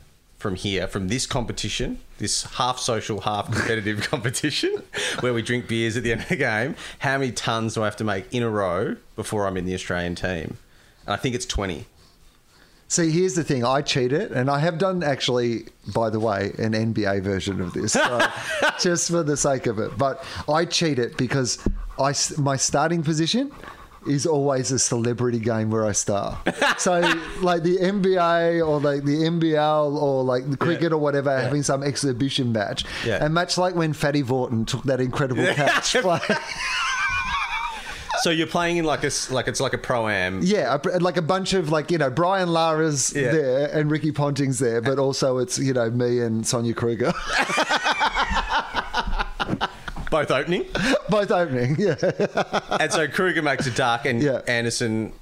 from 0.46 0.54
here 0.54 0.86
from 0.86 1.08
this 1.08 1.26
competition 1.26 1.98
this 2.18 2.44
half 2.44 2.78
social 2.78 3.22
half 3.22 3.46
competitive 3.46 4.00
competition 4.12 4.80
where 5.18 5.34
we 5.34 5.42
drink 5.42 5.66
beers 5.66 5.96
at 5.96 6.04
the 6.04 6.12
end 6.12 6.20
of 6.20 6.28
the 6.28 6.36
game 6.36 6.76
how 7.00 7.18
many 7.18 7.32
tons 7.32 7.74
do 7.74 7.82
I 7.82 7.86
have 7.86 7.96
to 7.96 8.04
make 8.04 8.32
in 8.32 8.44
a 8.44 8.48
row 8.48 8.94
before 9.16 9.48
I'm 9.48 9.56
in 9.56 9.64
the 9.64 9.74
Australian 9.74 10.14
team 10.14 10.56
and 11.04 11.14
I 11.14 11.16
think 11.16 11.34
it's 11.34 11.46
20 11.46 11.84
See, 12.88 13.10
here's 13.10 13.34
the 13.34 13.42
thing. 13.42 13.64
I 13.64 13.82
cheat 13.82 14.12
it, 14.12 14.30
and 14.30 14.48
I 14.48 14.60
have 14.60 14.78
done 14.78 15.02
actually, 15.02 15.64
by 15.92 16.08
the 16.08 16.20
way, 16.20 16.52
an 16.58 16.72
NBA 16.72 17.20
version 17.20 17.60
of 17.60 17.72
this, 17.72 17.94
so 17.94 18.24
just 18.80 19.10
for 19.10 19.24
the 19.24 19.36
sake 19.36 19.66
of 19.66 19.80
it. 19.80 19.98
But 19.98 20.24
I 20.48 20.66
cheat 20.66 21.00
it 21.00 21.16
because 21.16 21.58
I 21.98 22.14
my 22.38 22.54
starting 22.54 23.02
position 23.02 23.50
is 24.08 24.26
always 24.26 24.70
a 24.72 24.78
celebrity 24.78 25.38
game 25.38 25.70
where 25.70 25.84
I 25.84 25.92
star. 25.92 26.40
So, 26.78 27.00
like 27.40 27.62
the 27.62 27.76
NBA 27.78 28.66
or 28.66 28.80
like 28.80 29.04
the 29.04 29.16
NBL 29.16 29.94
or 30.00 30.22
like 30.24 30.48
the 30.50 30.56
cricket 30.56 30.92
or 30.92 30.98
whatever, 30.98 31.36
having 31.38 31.62
some 31.62 31.82
exhibition 31.82 32.52
match, 32.52 32.84
Yeah. 33.04 33.24
and 33.24 33.34
much 33.34 33.58
like 33.58 33.74
when 33.74 33.92
Fatty 33.92 34.22
Vautin 34.22 34.66
took 34.66 34.82
that 34.84 35.00
incredible 35.00 35.44
catch. 35.54 35.92
play. 36.00 36.20
So 38.22 38.30
you're 38.30 38.46
playing 38.46 38.78
in 38.78 38.84
like 38.86 39.04
a 39.04 39.08
s- 39.08 39.30
like 39.30 39.46
it's 39.46 39.60
like 39.60 39.74
a 39.74 39.78
pro 39.78 40.08
am. 40.08 40.40
Yeah, 40.42 40.78
like 41.00 41.16
a 41.18 41.22
bunch 41.22 41.52
of 41.52 41.70
like 41.70 41.90
you 41.90 41.98
know 41.98 42.10
Brian 42.10 42.48
Lara's 42.48 43.12
Yeah. 43.14 43.30
there 43.30 43.66
and 43.78 43.90
Ricky 43.90 44.10
Ponting's 44.10 44.58
there, 44.58 44.80
but 44.80 44.98
also 44.98 45.38
it's 45.38 45.58
you 45.58 45.72
know 45.74 45.90
me 45.90 46.20
and 46.20 46.44
Sonia 46.46 46.72
Kruger 46.74 47.12
both 50.16 50.30
opening. 50.30 50.64
both 51.08 51.30
opening. 51.30 51.76
Yeah, 51.78 51.94
and 52.80 52.90
so 52.92 53.06
Kruger 53.08 53.42
makes 53.42 53.66
a 53.66 53.70
duck 53.70 54.06
and 54.06 54.22
Yeah. 54.22 54.40
Anderson 54.46 55.12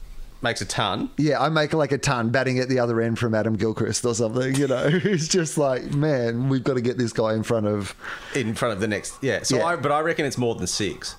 makes 0.42 0.60
a 0.60 0.66
ton. 0.66 1.08
yeah. 1.16 1.40
I 1.42 1.48
make 1.48 1.72
like 1.72 1.90
a 1.92 1.96
ton 1.98 2.28
batting 2.28 2.58
at 2.58 2.68
the 2.68 2.78
other 2.78 3.00
end 3.00 3.18
from 3.18 3.34
Adam 3.34 3.56
Gilchrist 3.56 4.04
or 4.04 4.14
something. 4.14 4.54
You 4.54 4.66
know, 4.68 4.88
who's 5.04 5.26
just 5.28 5.56
like, 5.56 5.84
man, 5.94 6.48
we've 6.50 6.62
got 6.62 6.74
to 6.74 6.82
get 6.82 6.98
this 6.98 7.12
guy 7.12 7.32
in 7.34 7.42
front 7.42 7.66
of. 7.66 7.94
in 8.34 8.54
front 8.54 8.74
of 8.74 8.80
the 8.80 8.86
next. 8.88 9.14
Yeah. 9.22 9.42
So 9.42 9.56
Yeah. 9.56 9.64
I, 9.64 9.76
but 9.76 9.90
I 9.90 10.00
reckon 10.00 10.26
it's 10.26 10.36
more 10.38 10.54
than 10.54 10.66
six. 10.66 11.16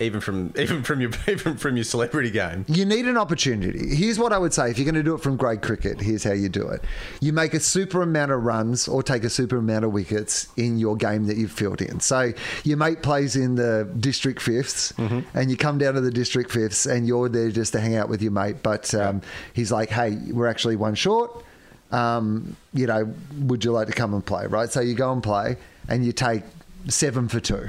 Even 0.00 0.20
from 0.20 0.52
even 0.58 0.82
from 0.82 1.00
your 1.00 1.10
even 1.26 1.56
from 1.56 1.76
your 1.76 1.84
celebrity 1.84 2.30
game. 2.30 2.64
You 2.68 2.84
need 2.84 3.06
an 3.06 3.16
opportunity. 3.16 3.94
Here's 3.96 4.18
what 4.18 4.32
I 4.32 4.38
would 4.38 4.54
say: 4.54 4.70
if 4.70 4.78
you're 4.78 4.84
going 4.84 4.94
to 4.94 5.02
do 5.02 5.14
it 5.14 5.20
from 5.20 5.36
grade 5.36 5.62
cricket, 5.62 6.00
here's 6.00 6.24
how 6.24 6.32
you 6.32 6.48
do 6.48 6.68
it. 6.68 6.82
You 7.20 7.32
make 7.32 7.54
a 7.54 7.60
super 7.60 8.02
amount 8.02 8.32
of 8.32 8.42
runs 8.44 8.88
or 8.88 9.02
take 9.02 9.24
a 9.24 9.30
super 9.30 9.56
amount 9.56 9.84
of 9.84 9.92
wickets 9.92 10.48
in 10.56 10.78
your 10.78 10.96
game 10.96 11.26
that 11.26 11.36
you've 11.36 11.52
filled 11.52 11.82
in. 11.82 12.00
So 12.00 12.32
your 12.64 12.76
mate 12.76 13.02
plays 13.02 13.36
in 13.36 13.56
the 13.56 13.88
district 13.98 14.40
5ths 14.40 15.24
and 15.34 15.50
you 15.50 15.56
come 15.56 15.78
down 15.78 15.94
to 15.94 16.00
the 16.00 16.10
district 16.10 16.50
fifths, 16.50 16.86
and 16.86 17.06
you're 17.06 17.28
there 17.28 17.50
just 17.50 17.72
to 17.72 17.80
hang 17.80 17.96
out 17.96 18.08
with 18.08 18.22
your 18.22 18.32
mate. 18.32 18.62
But 18.62 18.94
um, 18.94 19.22
he's 19.52 19.72
like, 19.72 19.90
"Hey, 19.90 20.16
we're 20.30 20.46
actually 20.46 20.76
one 20.76 20.94
short. 20.94 21.44
Um, 21.90 22.56
you 22.72 22.86
know, 22.86 23.12
would 23.40 23.64
you 23.64 23.72
like 23.72 23.86
to 23.88 23.92
come 23.92 24.14
and 24.14 24.24
play?" 24.24 24.46
Right. 24.46 24.70
So 24.70 24.80
you 24.80 24.94
go 24.94 25.12
and 25.12 25.22
play, 25.22 25.56
and 25.88 26.04
you 26.04 26.12
take 26.12 26.42
seven 26.88 27.28
for 27.28 27.40
two. 27.40 27.68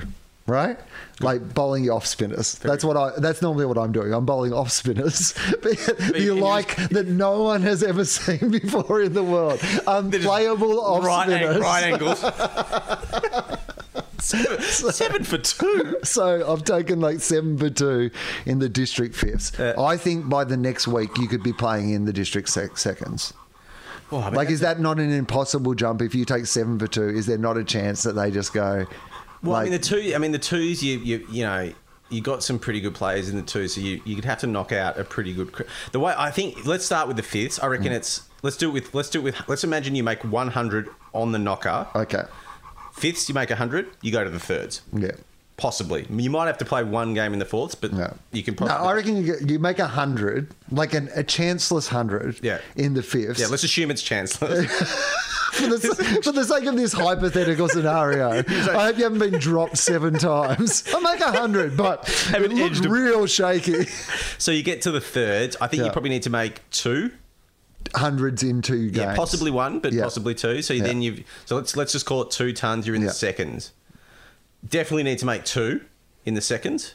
Right, 0.49 0.79
like 1.21 1.53
bowling 1.53 1.83
your 1.83 1.93
off 1.95 2.07
spinners. 2.07 2.55
That's 2.55 2.83
what 2.83 2.97
I. 2.97 3.11
That's 3.19 3.41
normally 3.41 3.67
what 3.67 3.77
I'm 3.77 3.91
doing. 3.91 4.13
I'm 4.13 4.25
bowling 4.25 4.51
off 4.51 4.71
spinners. 4.71 5.35
But 5.61 6.19
you 6.19 6.33
like 6.33 6.75
that 6.89 7.05
no 7.07 7.43
one 7.43 7.61
has 7.61 7.83
ever 7.83 8.03
seen 8.17 8.49
before 8.49 9.01
in 9.01 9.13
the 9.13 9.23
world. 9.23 9.59
Unplayable 9.85 10.79
off 10.81 11.03
right, 11.05 11.27
spinners. 11.29 11.55
ang- 11.57 11.61
right 11.61 11.83
angles. 11.83 12.19
Seven 14.19 15.23
for 15.23 15.37
two. 15.37 15.97
So 16.03 16.51
I've 16.51 16.63
taken 16.63 16.99
like 16.99 17.19
seven 17.21 17.57
for 17.57 17.69
two 17.69 18.11
in 18.45 18.59
the 18.59 18.69
district 18.69 19.15
fifths. 19.15 19.57
Uh, 19.59 19.73
I 19.81 19.97
think 19.97 20.29
by 20.29 20.43
the 20.43 20.57
next 20.57 20.87
week 20.87 21.17
you 21.17 21.27
could 21.27 21.41
be 21.43 21.53
playing 21.53 21.91
in 21.91 22.05
the 22.05 22.13
district 22.13 22.49
sec- 22.49 22.77
seconds. 22.77 23.33
Well, 24.11 24.21
I 24.21 24.25
mean, 24.25 24.35
Like, 24.35 24.49
is 24.49 24.59
that 24.61 24.79
not 24.79 24.99
an 24.99 25.11
impossible 25.11 25.73
jump? 25.75 26.01
If 26.01 26.13
you 26.15 26.25
take 26.25 26.47
seven 26.47 26.79
for 26.79 26.87
two, 26.87 27.07
is 27.09 27.27
there 27.27 27.37
not 27.37 27.57
a 27.57 27.63
chance 27.63 28.03
that 28.03 28.13
they 28.13 28.31
just 28.31 28.53
go? 28.53 28.87
Well, 29.43 29.53
like, 29.53 29.61
I 29.61 29.63
mean 29.63 29.71
the 29.73 29.79
two. 29.79 30.11
I 30.15 30.17
mean 30.17 30.31
the 30.31 30.39
twos. 30.39 30.83
You 30.83 30.99
you 30.99 31.27
you 31.31 31.43
know. 31.45 31.71
You 32.11 32.21
got 32.21 32.41
some 32.41 32.57
pretty 32.57 32.81
good 32.81 32.95
players 32.95 33.29
in 33.29 33.35
the 33.35 33.43
two, 33.43 33.67
so 33.67 33.79
you 33.81 34.01
you'd 34.03 34.25
have 34.25 34.39
to 34.39 34.47
knock 34.47 34.71
out 34.71 34.97
a 34.99 35.03
pretty 35.03 35.31
good. 35.31 35.51
cr- 35.51 35.61
The 35.91 35.99
way 35.99 36.11
I 36.17 36.31
think, 36.31 36.65
let's 36.65 36.83
start 36.83 37.07
with 37.07 37.17
the 37.17 37.21
fifths. 37.21 37.59
I 37.59 37.67
Mm. 37.67 37.69
reckon 37.69 37.91
it's 37.91 38.23
let's 38.41 38.57
do 38.57 38.69
it 38.69 38.73
with 38.73 38.95
let's 38.95 39.11
do 39.11 39.19
it 39.19 39.23
with 39.25 39.35
let's 39.47 39.63
imagine 39.63 39.93
you 39.93 40.03
make 40.03 40.23
one 40.23 40.47
hundred 40.49 40.89
on 41.13 41.33
the 41.33 41.37
knocker. 41.37 41.85
okay, 41.93 42.23
Fifths 42.93 43.29
you 43.29 43.35
make 43.35 43.51
hundred, 43.51 43.85
you 44.01 44.11
go 44.11 44.23
to 44.23 44.29
the 44.31 44.39
thirds. 44.39 44.81
yeah. 44.91 45.11
Possibly, 45.57 46.07
you 46.09 46.31
might 46.31 46.47
have 46.47 46.57
to 46.57 46.65
play 46.65 46.83
one 46.83 47.13
game 47.13 47.31
in 47.33 47.37
the 47.37 47.45
fourths, 47.45 47.75
but 47.75 47.93
No, 47.93 48.15
you 48.31 48.41
can. 48.41 48.55
No, 48.59 48.65
I 48.73 48.93
reckon 48.93 49.23
you, 49.23 49.35
you 49.45 49.59
make 49.59 49.77
a 49.77 49.87
hundred, 49.87 50.47
like 50.71 50.95
an, 50.95 51.09
a 51.15 51.21
chanceless 51.23 51.89
hundred, 51.89 52.39
Yeah. 52.41 52.57
in 52.75 52.95
the 52.95 53.03
fifths. 53.03 53.39
Yeah, 53.39 53.47
let's 53.47 53.63
assume 53.63 53.91
it's 53.91 54.01
chanceless. 54.01 54.65
for, 55.53 55.67
the, 55.67 56.21
for 56.23 56.31
the 56.31 56.43
sake 56.43 56.65
of 56.65 56.75
this 56.75 56.93
hypothetical 56.93 57.67
scenario, 57.69 58.29
I 58.47 58.85
hope 58.85 58.97
you 58.97 59.03
haven't 59.03 59.19
been 59.19 59.39
dropped 59.39 59.77
seven 59.77 60.13
times. 60.15 60.83
I 60.93 60.99
make 60.99 61.21
a 61.21 61.31
hundred, 61.31 61.75
but 61.77 62.05
it 62.33 62.85
a- 62.85 62.89
real 62.89 63.25
shaky. 63.25 63.85
so 64.37 64.51
you 64.51 64.63
get 64.63 64.81
to 64.83 64.91
the 64.91 65.01
third. 65.01 65.55
I 65.61 65.67
think 65.67 65.79
Yeah. 65.81 65.85
you 65.87 65.91
probably 65.91 66.09
need 66.11 66.23
to 66.23 66.29
make 66.29 66.67
two. 66.71 67.11
Hundreds 67.95 68.43
in 68.43 68.61
two 68.61 68.87
games. 68.91 68.97
Yeah, 68.97 69.15
possibly 69.15 69.49
one, 69.51 69.79
but 69.79 69.93
Yeah. 69.93 70.03
possibly 70.03 70.35
two. 70.35 70.61
So 70.61 70.73
Yeah. 70.73 70.83
then 70.83 71.01
you've 71.01 71.23
so 71.45 71.55
let's 71.55 71.75
let's 71.75 71.91
just 71.93 72.05
call 72.05 72.21
it 72.23 72.29
two 72.31 72.53
tons. 72.53 72.85
You're 72.85 72.95
in 72.95 73.03
the 73.03 73.11
second. 73.13 73.69
Definitely 74.67 75.03
need 75.03 75.19
to 75.19 75.25
make 75.25 75.45
two 75.45 75.81
in 76.25 76.33
the 76.33 76.41
second 76.41 76.93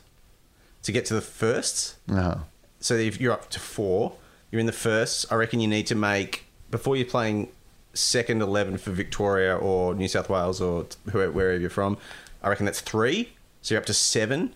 to 0.82 0.92
get 0.92 1.06
to 1.06 1.14
the 1.14 1.20
first. 1.22 1.96
Uh-huh. 2.10 2.36
So 2.80 2.94
if 2.94 3.18
you're 3.20 3.32
up 3.32 3.48
to 3.50 3.58
four, 3.60 4.12
you're 4.52 4.60
in 4.60 4.66
the 4.66 4.72
first. 4.72 5.24
I 5.32 5.36
reckon 5.36 5.58
you 5.60 5.66
need 5.68 5.86
to 5.86 5.94
make 5.94 6.44
before 6.70 6.96
you're 6.96 7.06
playing 7.06 7.48
second 7.94 8.42
eleven 8.42 8.78
for 8.78 8.90
Victoria 8.90 9.56
or 9.56 9.94
New 9.94 10.08
South 10.08 10.28
Wales 10.28 10.60
or 10.60 10.86
whoever, 11.10 11.32
wherever 11.32 11.58
you're 11.58 11.70
from. 11.70 11.96
I 12.42 12.48
reckon 12.48 12.66
that's 12.66 12.80
three. 12.80 13.32
So 13.62 13.74
you're 13.74 13.80
up 13.80 13.86
to 13.86 13.94
seven. 13.94 14.54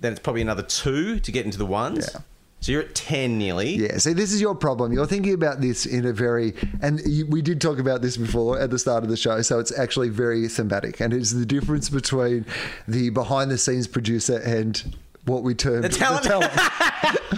Then 0.00 0.12
it's 0.12 0.20
probably 0.20 0.42
another 0.42 0.62
two 0.62 1.20
to 1.20 1.30
get 1.30 1.44
into 1.44 1.58
the 1.58 1.66
ones. 1.66 2.08
Yeah. 2.12 2.20
So 2.62 2.72
you're 2.72 2.82
at 2.82 2.94
ten 2.94 3.38
nearly. 3.38 3.76
Yeah, 3.76 3.96
see, 3.96 4.12
this 4.12 4.32
is 4.32 4.40
your 4.40 4.54
problem. 4.54 4.92
You're 4.92 5.06
thinking 5.06 5.32
about 5.32 5.62
this 5.62 5.86
in 5.86 6.04
a 6.04 6.12
very, 6.12 6.54
and 6.82 7.00
you, 7.06 7.26
we 7.26 7.40
did 7.40 7.58
talk 7.58 7.78
about 7.78 8.02
this 8.02 8.18
before 8.18 8.60
at 8.60 8.70
the 8.70 8.78
start 8.78 9.02
of 9.02 9.08
the 9.08 9.16
show, 9.16 9.40
so 9.40 9.58
it's 9.58 9.76
actually 9.78 10.10
very 10.10 10.46
thematic. 10.46 11.00
And 11.00 11.14
it's 11.14 11.30
the 11.30 11.46
difference 11.46 11.88
between 11.88 12.44
the 12.86 13.08
behind 13.10 13.50
the 13.50 13.56
scenes 13.56 13.86
producer 13.86 14.38
and 14.38 14.94
what 15.26 15.42
we 15.42 15.54
term 15.54 15.82
The 15.82 15.88
talent. 15.88 16.26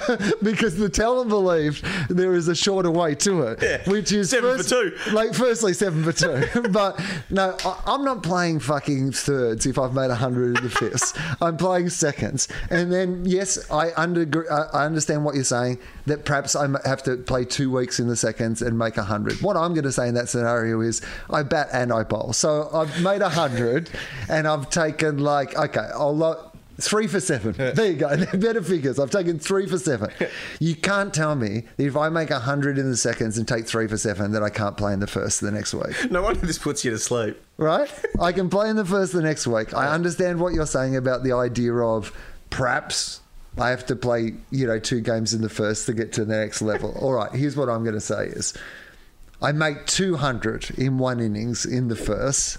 because 0.43 0.77
the 0.77 0.89
talent 0.89 1.29
believed 1.29 1.85
there 2.09 2.35
is 2.35 2.49
a 2.49 2.55
shorter 2.55 2.91
way 2.91 3.15
to 3.17 3.43
it, 3.43 3.63
Yeah. 3.63 3.91
which 3.91 4.13
is 4.13 4.31
Seven 4.31 4.59
for 4.59 4.65
two. 4.65 4.97
Like, 5.13 5.35
firstly, 5.35 5.73
seven 5.75 6.03
for 6.05 6.13
two, 6.13 6.69
but 6.71 7.01
no, 7.31 7.57
I, 7.65 7.83
I'm 7.87 8.05
not 8.05 8.23
playing 8.23 8.61
fucking 8.61 9.13
thirds 9.13 9.67
if 9.67 9.79
I've 9.79 9.95
made 9.95 10.11
a 10.11 10.15
hundred 10.15 10.59
in 10.59 10.65
the 10.65 10.71
fifths. 10.71 11.13
I'm 11.41 11.57
playing 11.57 11.91
seconds, 11.91 12.49
and 12.71 12.93
then 12.93 13.25
yes, 13.25 13.71
I 13.71 13.93
under 13.97 14.51
I 14.51 14.85
understand 14.87 15.25
what 15.25 15.35
you're 15.35 15.45
saying 15.45 15.79
that 16.07 16.25
perhaps 16.25 16.57
I 16.57 16.69
have 16.85 17.03
to 17.05 17.17
play 17.17 17.45
two 17.45 17.71
weeks 17.71 18.01
in 18.01 18.09
the 18.09 18.17
seconds 18.17 18.63
and 18.63 18.79
make 18.79 18.97
a 18.97 19.05
hundred. 19.05 19.41
What 19.41 19.57
I'm 19.57 19.75
going 19.75 19.85
to 19.85 19.93
say 19.93 20.09
in 20.09 20.15
that 20.15 20.29
scenario 20.29 20.81
is 20.81 21.01
I 21.31 21.43
bat 21.43 21.69
and 21.73 21.93
I 21.93 22.03
bowl, 22.05 22.33
so 22.33 22.69
I've 22.73 23.03
made 23.03 23.23
a 23.23 23.29
hundred, 23.29 23.91
and 24.29 24.47
I've 24.49 24.71
taken 24.71 25.19
like 25.19 25.57
okay, 25.57 25.89
I'll. 25.95 26.17
Lo- 26.17 26.49
Three 26.81 27.07
for 27.07 27.21
seven. 27.21 27.53
There 27.53 27.87
you 27.87 27.95
go. 27.95 28.15
They're 28.17 28.41
better 28.41 28.63
figures. 28.63 28.99
I've 28.99 29.11
taken 29.11 29.39
three 29.39 29.67
for 29.67 29.79
seven. 29.79 30.11
You 30.59 30.75
can't 30.75 31.13
tell 31.13 31.35
me 31.35 31.65
that 31.77 31.85
if 31.85 31.97
I 31.97 32.09
make 32.09 32.31
a 32.31 32.41
hundred 32.41 32.79
in 32.79 32.91
the 32.91 32.97
seconds 32.97 33.39
and 33.39 33.47
take 33.47 33.67
three 33.67 33.87
for 33.87 33.97
seven, 33.97 34.33
that 34.33 34.43
I 34.43 34.51
can't 34.51 34.77
play 34.77 34.93
in 34.93 35.01
the 35.01 35.07
first 35.07 35.41
the 35.41 35.51
next 35.51 35.75
week. 35.75 36.11
No 36.11 36.23
wonder 36.23 36.45
this 36.45 36.59
puts 36.59 36.85
you 36.85 36.91
to 36.93 36.99
sleep. 36.99 37.41
Right? 37.57 37.91
I 38.21 38.33
can 38.33 38.49
play 38.49 38.69
in 38.71 38.77
the 38.77 38.85
first 38.85 39.13
the 39.13 39.23
next 39.23 39.47
week. 39.47 39.75
I 39.75 39.89
understand 39.93 40.41
what 40.41 40.55
you're 40.55 40.67
saying 40.67 40.97
about 40.97 41.23
the 41.23 41.33
idea 41.33 41.75
of 41.75 42.13
perhaps 42.51 43.21
I 43.59 43.71
have 43.71 43.85
to 43.87 43.97
play, 43.97 44.35
you 44.51 44.67
know, 44.67 44.79
two 44.79 45.01
games 45.01 45.35
in 45.35 45.43
the 45.43 45.49
first 45.49 45.87
to 45.87 45.93
get 45.93 46.13
to 46.15 46.25
the 46.25 46.35
next 46.37 46.63
level. 46.63 46.97
All 47.01 47.13
right, 47.13 47.33
here's 47.33 47.57
what 47.57 47.69
I'm 47.69 47.83
going 47.85 47.95
to 47.95 48.01
say 48.01 48.27
is 48.27 48.55
I 49.41 49.53
make 49.53 49.87
200 49.87 50.79
in 50.79 50.99
one 50.99 51.21
innings 51.21 51.67
in 51.67 51.89
the 51.89 51.97
first 51.97 52.59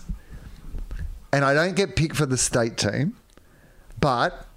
and 1.31 1.43
I 1.43 1.55
don't 1.55 1.75
get 1.75 1.95
picked 1.95 2.15
for 2.15 2.27
the 2.27 2.37
state 2.37 2.77
team, 2.77 3.15
but 4.03 4.47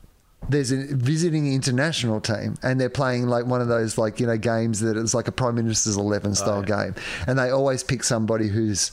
there's 0.48 0.72
a 0.72 0.96
visiting 0.96 1.52
international 1.52 2.20
team 2.20 2.56
and 2.64 2.80
they're 2.80 2.90
playing 2.90 3.28
like 3.28 3.46
one 3.46 3.60
of 3.60 3.68
those 3.68 3.96
like 3.96 4.18
you 4.18 4.26
know 4.26 4.36
games 4.36 4.80
that 4.80 4.96
it's 4.96 5.14
like 5.14 5.28
a 5.28 5.32
prime 5.32 5.54
minister's 5.54 5.96
11 5.96 6.34
style 6.34 6.62
game 6.62 6.96
and 7.28 7.38
they 7.38 7.50
always 7.50 7.84
pick 7.84 8.02
somebody 8.02 8.48
who's 8.48 8.90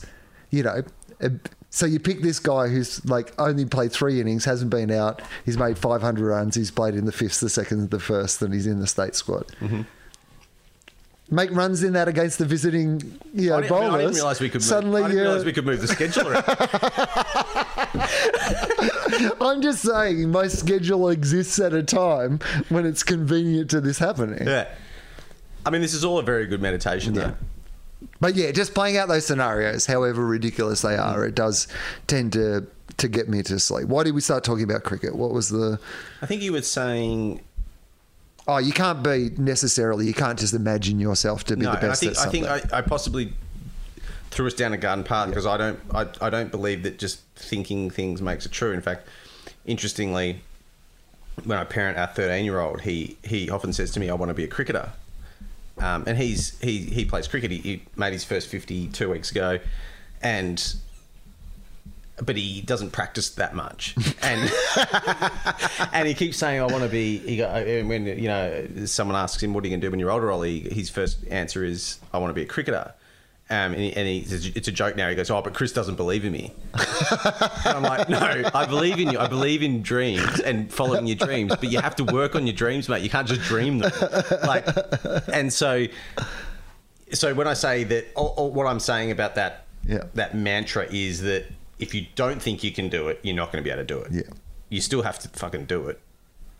you 0.50 0.62
know 0.62 0.84
a, 1.20 1.32
so 1.70 1.86
you 1.86 1.98
pick 1.98 2.22
this 2.22 2.38
guy 2.38 2.68
who's 2.68 3.04
like 3.04 3.32
only 3.40 3.64
played 3.64 3.90
three 3.90 4.20
innings 4.20 4.44
hasn't 4.44 4.70
been 4.70 4.92
out 4.92 5.22
he's 5.44 5.58
made 5.58 5.76
500 5.76 6.24
runs 6.24 6.54
he's 6.54 6.70
played 6.70 6.94
in 6.94 7.04
the 7.04 7.12
fifth 7.12 7.40
the 7.40 7.50
second 7.50 7.90
the 7.90 7.98
first 7.98 8.40
and 8.40 8.54
he's 8.54 8.68
in 8.68 8.78
the 8.78 8.86
state 8.86 9.16
squad 9.16 9.48
mm-hmm. 9.60 9.82
Make 11.30 11.52
runs 11.52 11.82
in 11.82 11.94
that 11.94 12.06
against 12.06 12.38
the 12.38 12.44
visiting, 12.44 13.00
you 13.32 13.48
know, 13.48 13.56
I 13.56 13.62
didn't, 13.62 13.72
I 13.72 13.80
mean, 13.80 13.88
bowlers. 13.88 13.94
I 13.94 13.98
didn't 13.98 14.14
realize 14.14 14.40
we 14.42 14.50
could. 14.50 14.62
Suddenly, 14.62 15.00
move, 15.00 15.04
I 15.04 15.08
didn't 15.08 15.24
realize 15.24 15.44
we 15.46 15.52
could 15.54 15.64
move 15.64 15.80
the 15.80 15.88
schedule 15.88 16.28
around. 16.28 16.44
I'm 19.40 19.62
just 19.62 19.82
saying, 19.82 20.30
my 20.30 20.48
schedule 20.48 21.08
exists 21.08 21.58
at 21.58 21.72
a 21.72 21.82
time 21.82 22.40
when 22.68 22.86
it's 22.86 23.02
convenient 23.02 23.70
to 23.70 23.80
this 23.80 23.98
happening. 23.98 24.46
yeah. 24.46 24.68
I 25.66 25.70
mean, 25.70 25.80
this 25.80 25.94
is 25.94 26.04
all 26.04 26.18
a 26.18 26.22
very 26.22 26.46
good 26.46 26.60
meditation, 26.60 27.14
though. 27.14 27.34
But 28.20 28.34
yeah, 28.34 28.50
just 28.50 28.74
playing 28.74 28.98
out 28.98 29.08
those 29.08 29.24
scenarios, 29.24 29.86
however 29.86 30.26
ridiculous 30.26 30.82
they 30.82 30.96
are, 30.96 31.24
it 31.24 31.34
does 31.34 31.68
tend 32.06 32.34
to 32.34 32.66
to 32.98 33.08
get 33.08 33.28
me 33.28 33.42
to 33.42 33.58
sleep. 33.58 33.88
Why 33.88 34.04
did 34.04 34.14
we 34.14 34.20
start 34.20 34.44
talking 34.44 34.64
about 34.64 34.84
cricket? 34.84 35.16
What 35.16 35.30
was 35.32 35.48
the? 35.48 35.80
I 36.20 36.26
think 36.26 36.42
you 36.42 36.52
were 36.52 36.62
saying 36.62 37.40
Oh, 38.46 38.58
you 38.58 38.72
can't 38.72 39.02
be 39.02 39.30
necessarily. 39.38 40.06
You 40.06 40.12
can't 40.12 40.38
just 40.38 40.52
imagine 40.52 41.00
yourself 41.00 41.44
to 41.44 41.56
be 41.56 41.64
no. 41.64 41.72
the 41.72 41.78
and 41.78 41.86
I 41.86 41.88
best 41.88 42.00
think 42.00 42.18
I 42.18 42.26
think 42.26 42.46
I, 42.46 42.78
I 42.78 42.82
possibly 42.82 43.32
threw 44.34 44.48
us 44.48 44.54
down 44.54 44.72
a 44.72 44.76
garden 44.76 45.04
path 45.04 45.28
because 45.28 45.46
I 45.46 45.56
don't 45.56 45.80
I, 45.92 46.08
I 46.20 46.28
don't 46.28 46.50
believe 46.50 46.82
that 46.82 46.98
just 46.98 47.20
thinking 47.36 47.88
things 47.88 48.20
makes 48.20 48.44
it 48.44 48.52
true. 48.52 48.72
In 48.72 48.80
fact, 48.80 49.06
interestingly, 49.64 50.40
when 51.44 51.56
I 51.56 51.64
parent 51.64 51.96
our 51.96 52.08
thirteen 52.08 52.44
year 52.44 52.60
old, 52.60 52.80
he 52.80 53.16
he 53.22 53.48
often 53.48 53.72
says 53.72 53.92
to 53.92 54.00
me, 54.00 54.10
"I 54.10 54.14
want 54.14 54.30
to 54.30 54.34
be 54.34 54.44
a 54.44 54.48
cricketer." 54.48 54.90
Um, 55.78 56.04
and 56.06 56.18
he's 56.18 56.58
he 56.60 56.78
he 56.80 57.04
plays 57.04 57.28
cricket. 57.28 57.52
He, 57.52 57.58
he 57.58 57.82
made 57.96 58.12
his 58.12 58.24
first 58.24 58.48
fifty 58.48 58.88
two 58.88 59.08
weeks 59.08 59.30
ago, 59.30 59.60
and 60.20 60.74
but 62.20 62.36
he 62.36 62.60
doesn't 62.60 62.90
practice 62.90 63.30
that 63.30 63.54
much, 63.54 63.94
and 64.22 64.50
and 65.92 66.08
he 66.08 66.14
keeps 66.14 66.38
saying, 66.38 66.60
"I 66.60 66.66
want 66.66 66.82
to 66.82 66.90
be." 66.90 67.18
He 67.18 67.36
go, 67.36 67.48
when 67.86 68.06
you 68.06 68.26
know 68.26 68.66
someone 68.86 69.16
asks 69.16 69.40
him, 69.40 69.54
"What 69.54 69.62
are 69.62 69.68
you 69.68 69.72
going 69.72 69.80
to 69.80 69.86
do 69.86 69.90
when 69.92 70.00
you're 70.00 70.10
older?" 70.10 70.32
Ollie, 70.32 70.60
his 70.60 70.90
first 70.90 71.18
answer 71.30 71.64
is, 71.64 71.98
"I 72.12 72.18
want 72.18 72.30
to 72.30 72.34
be 72.34 72.42
a 72.42 72.46
cricketer." 72.46 72.94
Um, 73.50 73.72
and, 73.72 73.76
he, 73.76 73.92
and 73.94 74.08
he, 74.08 74.18
it's 74.54 74.68
a 74.68 74.72
joke 74.72 74.96
now. 74.96 75.08
He 75.10 75.14
goes, 75.14 75.30
"Oh, 75.30 75.42
but 75.42 75.52
Chris 75.52 75.70
doesn't 75.72 75.96
believe 75.96 76.24
in 76.24 76.32
me." 76.32 76.54
and 76.72 77.76
I'm 77.76 77.82
like, 77.82 78.08
"No, 78.08 78.18
I 78.54 78.64
believe 78.64 78.98
in 78.98 79.10
you. 79.10 79.18
I 79.18 79.26
believe 79.26 79.62
in 79.62 79.82
dreams 79.82 80.40
and 80.40 80.72
following 80.72 81.06
your 81.06 81.16
dreams, 81.16 81.50
but 81.54 81.70
you 81.70 81.78
have 81.80 81.94
to 81.96 82.04
work 82.04 82.34
on 82.36 82.46
your 82.46 82.56
dreams, 82.56 82.88
mate. 82.88 83.02
You 83.02 83.10
can't 83.10 83.28
just 83.28 83.42
dream 83.42 83.80
them." 83.80 83.92
Like, 84.46 84.66
and 85.32 85.52
so, 85.52 85.86
so 87.12 87.34
when 87.34 87.46
I 87.46 87.54
say 87.54 87.84
that, 87.84 88.06
or, 88.16 88.32
or 88.36 88.50
what 88.50 88.66
I'm 88.66 88.80
saying 88.80 89.10
about 89.10 89.34
that, 89.34 89.66
Yeah. 89.86 90.04
that 90.14 90.34
mantra 90.34 90.86
is 90.90 91.20
that 91.22 91.44
if 91.78 91.94
you 91.94 92.06
don't 92.14 92.40
think 92.40 92.64
you 92.64 92.72
can 92.72 92.88
do 92.88 93.08
it, 93.08 93.20
you're 93.22 93.36
not 93.36 93.52
going 93.52 93.62
to 93.62 93.64
be 93.64 93.70
able 93.70 93.82
to 93.82 93.86
do 93.86 93.98
it. 94.00 94.12
Yeah. 94.12 94.34
You 94.70 94.80
still 94.80 95.02
have 95.02 95.18
to 95.20 95.28
fucking 95.28 95.66
do 95.66 95.88
it. 95.88 96.00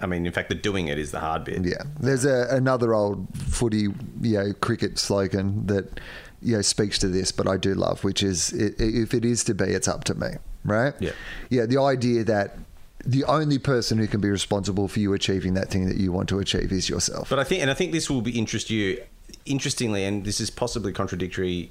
I 0.01 0.07
mean, 0.07 0.27
in 0.27 0.33
fact, 0.33 0.49
the 0.51 0.55
doing 0.55 0.89
it 0.89 0.99
is 0.99 1.13
the 1.13 1.21
hard 1.21 1.45
bit. 1.45 1.65
Yeah, 1.65 1.83
there's 1.99 2.25
a, 2.27 2.49
another 2.51 2.93
old 2.93 3.27
footy, 3.39 3.89
you 4.21 4.37
know, 4.39 4.53
cricket 4.61 4.99
slogan 4.99 5.67
that 5.67 5.99
you 6.45 6.57
know 6.57 6.63
speaks 6.63 6.99
to 6.99 7.09
this, 7.09 7.33
but 7.33 7.49
I 7.49 7.57
do 7.57 7.75
love, 7.75 8.05
which 8.05 8.23
is 8.23 8.53
i 8.55 8.73
if 8.79 9.15
it 9.15 9.25
is 9.25 9.43
to 9.45 9.55
be, 9.55 9.65
it's 9.65 9.89
up 9.89 10.05
to 10.05 10.15
me, 10.15 10.29
right? 10.65 10.95
Yeah. 11.01 11.13
yeah. 11.51 11.67
The 11.67 11.81
idea 11.81 12.23
that 12.25 12.59
the 13.05 13.25
only 13.25 13.59
person 13.59 13.99
who 13.99 14.07
can 14.07 14.21
be 14.21 14.31
responsible 14.31 14.89
for 14.89 15.01
you 15.01 15.13
achieving 15.15 15.55
that 15.55 15.71
thing 15.71 15.87
that 15.87 15.97
you 15.97 16.13
want 16.13 16.29
to 16.29 16.39
achieve 16.39 16.71
is 16.71 16.89
yourself. 16.89 17.29
But 17.31 17.39
I 17.39 17.45
think, 17.45 17.63
and 17.63 17.71
I 17.71 17.75
think 17.75 17.93
this 17.93 18.09
will 18.09 18.23
be 18.23 18.39
interest 18.39 18.71
you. 18.71 19.03
Interestingly, 19.47 20.05
and 20.05 20.25
this 20.25 20.41
is 20.41 20.51
possibly 20.51 20.93
contradictory, 20.93 21.71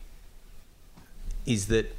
is 1.46 1.68
that 1.68 1.96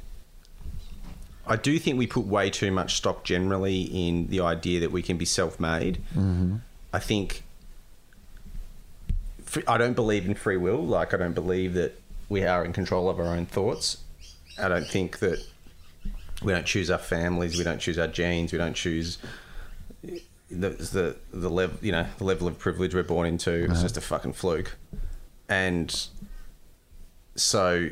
I 1.47 1.55
do 1.55 1.79
think 1.79 1.97
we 1.97 2.07
put 2.07 2.25
way 2.25 2.49
too 2.49 2.71
much 2.71 2.95
stock 2.95 3.23
generally 3.23 3.83
in 3.83 4.27
the 4.27 4.41
idea 4.41 4.79
that 4.81 4.91
we 4.91 5.01
can 5.01 5.17
be 5.17 5.25
self-made. 5.25 6.01
Mm-hmm. 6.13 6.57
I 6.93 6.99
think 6.99 7.43
I 9.67 9.77
don't 9.77 9.93
believe 9.93 10.25
in 10.25 10.35
free 10.35 10.57
will. 10.57 10.83
Like 10.85 11.13
I 11.13 11.17
don't 11.17 11.33
believe 11.33 11.73
that 11.75 11.99
we 12.29 12.43
are 12.43 12.63
in 12.65 12.73
control 12.73 13.09
of 13.09 13.19
our 13.19 13.27
own 13.27 13.45
thoughts. 13.45 13.97
I 14.57 14.67
don't 14.67 14.87
think 14.87 15.19
that 15.19 15.45
we 16.43 16.53
don't 16.53 16.65
choose 16.65 16.89
our 16.89 16.97
families, 16.97 17.57
we 17.57 17.63
don't 17.63 17.79
choose 17.79 17.97
our 17.97 18.07
genes, 18.07 18.51
we 18.51 18.57
don't 18.57 18.75
choose 18.75 19.17
the 20.49 20.69
the 20.69 21.15
the 21.33 21.49
level 21.49 21.77
you 21.81 21.91
know 21.91 22.05
the 22.17 22.23
level 22.23 22.47
of 22.47 22.57
privilege 22.59 22.93
we're 22.93 23.03
born 23.03 23.27
into. 23.27 23.51
It's 23.65 23.81
just 23.81 23.97
a 23.97 24.01
fucking 24.01 24.33
fluke, 24.33 24.75
and 25.49 26.07
so 27.35 27.89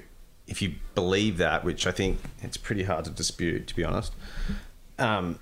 if 0.48 0.62
you 0.62 0.76
believe 0.94 1.38
that, 1.38 1.64
which 1.64 1.88
I 1.88 1.92
think 1.92 2.20
it's 2.42 2.58
pretty 2.58 2.84
hard 2.84 3.06
to 3.06 3.12
dispute, 3.12 3.68
to 3.68 3.76
be 3.76 3.84
honest, 3.84 4.14
um, 5.00 5.40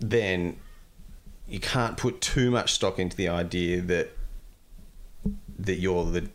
then 0.00 0.58
you 1.48 1.60
can't 1.60 1.96
put 1.96 2.20
too 2.20 2.50
much 2.50 2.72
stock 2.72 2.98
into 2.98 3.16
the 3.16 3.28
idea 3.28 3.80
that 3.82 4.10
that 5.58 5.76
you're 5.76 6.04
the 6.04 6.28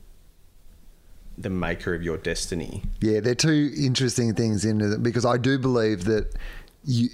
the 1.38 1.50
maker 1.50 1.94
of 1.94 2.04
your 2.04 2.18
destiny. 2.18 2.84
Yeah, 3.02 3.20
they're 3.20 3.36
two 3.36 3.72
interesting 3.78 4.34
things 4.34 4.66
in 4.66 4.82
it 4.82 5.02
because 5.02 5.26
I 5.26 5.38
do 5.38 5.58
believe 5.58 6.06
that 6.06 6.34
you, 6.86 7.10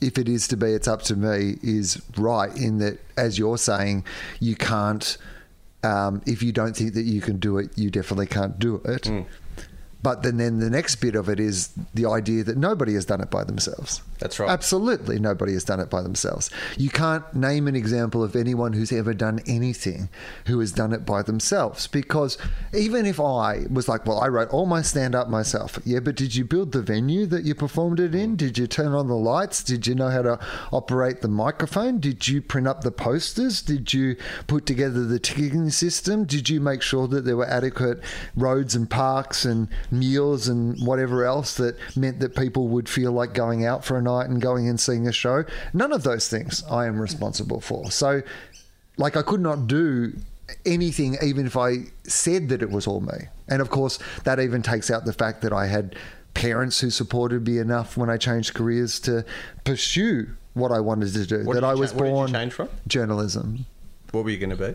if 0.00 0.18
it 0.18 0.28
is 0.28 0.48
to 0.48 0.56
be, 0.56 0.72
it's 0.72 0.88
up 0.88 1.02
to 1.02 1.16
me, 1.16 1.56
is 1.62 2.02
right 2.16 2.54
in 2.56 2.78
that, 2.78 2.98
as 3.16 3.38
you're 3.38 3.58
saying, 3.58 4.04
you 4.40 4.56
can't, 4.56 5.16
um, 5.84 6.22
if 6.26 6.42
you 6.42 6.52
don't 6.52 6.76
think 6.76 6.94
that 6.94 7.02
you 7.02 7.20
can 7.20 7.38
do 7.38 7.58
it, 7.58 7.76
you 7.76 7.90
definitely 7.90 8.26
can't 8.26 8.58
do 8.58 8.80
it. 8.84 9.08
But 10.02 10.22
then, 10.22 10.38
then 10.38 10.58
the 10.58 10.70
next 10.70 10.96
bit 10.96 11.14
of 11.14 11.28
it 11.28 11.38
is 11.38 11.72
the 11.94 12.06
idea 12.06 12.42
that 12.44 12.56
nobody 12.56 12.94
has 12.94 13.04
done 13.04 13.20
it 13.20 13.30
by 13.30 13.44
themselves. 13.44 14.02
That's 14.20 14.38
right. 14.38 14.50
Absolutely, 14.50 15.18
nobody 15.18 15.54
has 15.54 15.64
done 15.64 15.80
it 15.80 15.88
by 15.88 16.02
themselves. 16.02 16.50
You 16.76 16.90
can't 16.90 17.34
name 17.34 17.66
an 17.66 17.74
example 17.74 18.22
of 18.22 18.36
anyone 18.36 18.74
who's 18.74 18.92
ever 18.92 19.14
done 19.14 19.40
anything 19.46 20.10
who 20.46 20.60
has 20.60 20.72
done 20.72 20.92
it 20.92 21.06
by 21.06 21.22
themselves. 21.22 21.86
Because 21.86 22.36
even 22.74 23.06
if 23.06 23.18
I 23.18 23.64
was 23.70 23.88
like, 23.88 24.04
well, 24.04 24.20
I 24.20 24.28
wrote 24.28 24.50
all 24.50 24.66
my 24.66 24.82
stand 24.82 25.14
up 25.14 25.28
myself, 25.28 25.78
yeah, 25.84 26.00
but 26.00 26.16
did 26.16 26.34
you 26.34 26.44
build 26.44 26.72
the 26.72 26.82
venue 26.82 27.24
that 27.26 27.44
you 27.44 27.54
performed 27.54 27.98
it 27.98 28.14
in? 28.14 28.36
Did 28.36 28.58
you 28.58 28.66
turn 28.66 28.92
on 28.92 29.08
the 29.08 29.14
lights? 29.14 29.64
Did 29.64 29.86
you 29.86 29.94
know 29.94 30.10
how 30.10 30.22
to 30.22 30.38
operate 30.70 31.22
the 31.22 31.28
microphone? 31.28 31.98
Did 31.98 32.28
you 32.28 32.42
print 32.42 32.68
up 32.68 32.82
the 32.82 32.92
posters? 32.92 33.62
Did 33.62 33.94
you 33.94 34.16
put 34.46 34.66
together 34.66 35.06
the 35.06 35.18
ticketing 35.18 35.70
system? 35.70 36.24
Did 36.24 36.50
you 36.50 36.60
make 36.60 36.82
sure 36.82 37.08
that 37.08 37.24
there 37.24 37.38
were 37.38 37.48
adequate 37.48 38.00
roads 38.36 38.74
and 38.74 38.88
parks 38.90 39.46
and 39.46 39.68
meals 39.90 40.46
and 40.46 40.78
whatever 40.86 41.24
else 41.24 41.54
that 41.56 41.78
meant 41.96 42.20
that 42.20 42.36
people 42.36 42.68
would 42.68 42.88
feel 42.88 43.12
like 43.12 43.32
going 43.32 43.64
out 43.64 43.82
for 43.82 43.96
a 43.96 44.02
night 44.02 44.09
and 44.18 44.40
going 44.42 44.68
and 44.68 44.78
seeing 44.80 45.06
a 45.06 45.12
show? 45.12 45.44
None 45.72 45.92
of 45.92 46.02
those 46.02 46.28
things 46.28 46.62
I 46.70 46.86
am 46.86 47.00
responsible 47.00 47.60
for. 47.60 47.90
So, 47.90 48.22
like, 48.96 49.16
I 49.16 49.22
could 49.22 49.40
not 49.40 49.66
do 49.66 50.12
anything 50.66 51.16
even 51.22 51.46
if 51.46 51.56
I 51.56 51.84
said 52.04 52.48
that 52.48 52.60
it 52.62 52.70
was 52.70 52.86
all 52.86 53.00
me. 53.00 53.28
And 53.48 53.62
of 53.62 53.70
course, 53.70 53.98
that 54.24 54.40
even 54.40 54.62
takes 54.62 54.90
out 54.90 55.04
the 55.04 55.12
fact 55.12 55.42
that 55.42 55.52
I 55.52 55.66
had 55.66 55.94
parents 56.34 56.80
who 56.80 56.90
supported 56.90 57.46
me 57.46 57.58
enough 57.58 57.96
when 57.96 58.10
I 58.10 58.16
changed 58.16 58.54
careers 58.54 58.98
to 59.00 59.24
pursue 59.64 60.28
what 60.54 60.72
I 60.72 60.80
wanted 60.80 61.12
to 61.12 61.26
do. 61.26 61.44
What 61.44 61.54
that 61.54 61.64
I 61.64 61.74
was 61.74 61.92
cha- 61.92 61.96
what 61.98 62.04
did 62.04 62.08
you 62.10 62.14
born 62.14 62.32
change 62.32 62.52
from? 62.52 62.68
journalism, 62.88 63.64
What 64.10 64.24
were 64.24 64.30
you 64.30 64.38
going 64.38 64.56
to 64.56 64.72
be? 64.72 64.74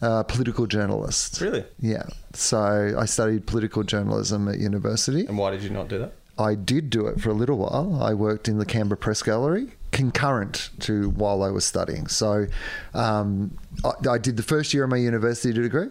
uh, 0.00 0.22
political 0.24 0.66
journalist. 0.66 1.40
Really? 1.40 1.64
Yeah. 1.78 2.04
So 2.34 2.94
I 2.98 3.04
studied 3.04 3.46
political 3.46 3.82
journalism 3.84 4.48
at 4.48 4.58
university. 4.58 5.26
And 5.26 5.36
why 5.38 5.50
did 5.50 5.62
you 5.62 5.70
not 5.70 5.88
do 5.88 5.98
that? 5.98 6.12
I 6.42 6.54
did 6.54 6.90
do 6.90 7.06
it 7.06 7.20
for 7.20 7.30
a 7.30 7.34
little 7.34 7.56
while. 7.58 7.98
I 8.02 8.12
worked 8.14 8.48
in 8.48 8.58
the 8.58 8.66
Canberra 8.66 8.96
Press 8.98 9.22
Gallery 9.22 9.68
concurrent 9.92 10.70
to 10.80 11.10
while 11.10 11.42
I 11.42 11.50
was 11.50 11.64
studying. 11.64 12.06
So 12.06 12.46
um, 12.94 13.56
I, 13.84 14.10
I 14.12 14.18
did 14.18 14.36
the 14.36 14.42
first 14.42 14.72
year 14.74 14.84
of 14.84 14.90
my 14.90 14.96
university 14.96 15.52
degree. 15.52 15.88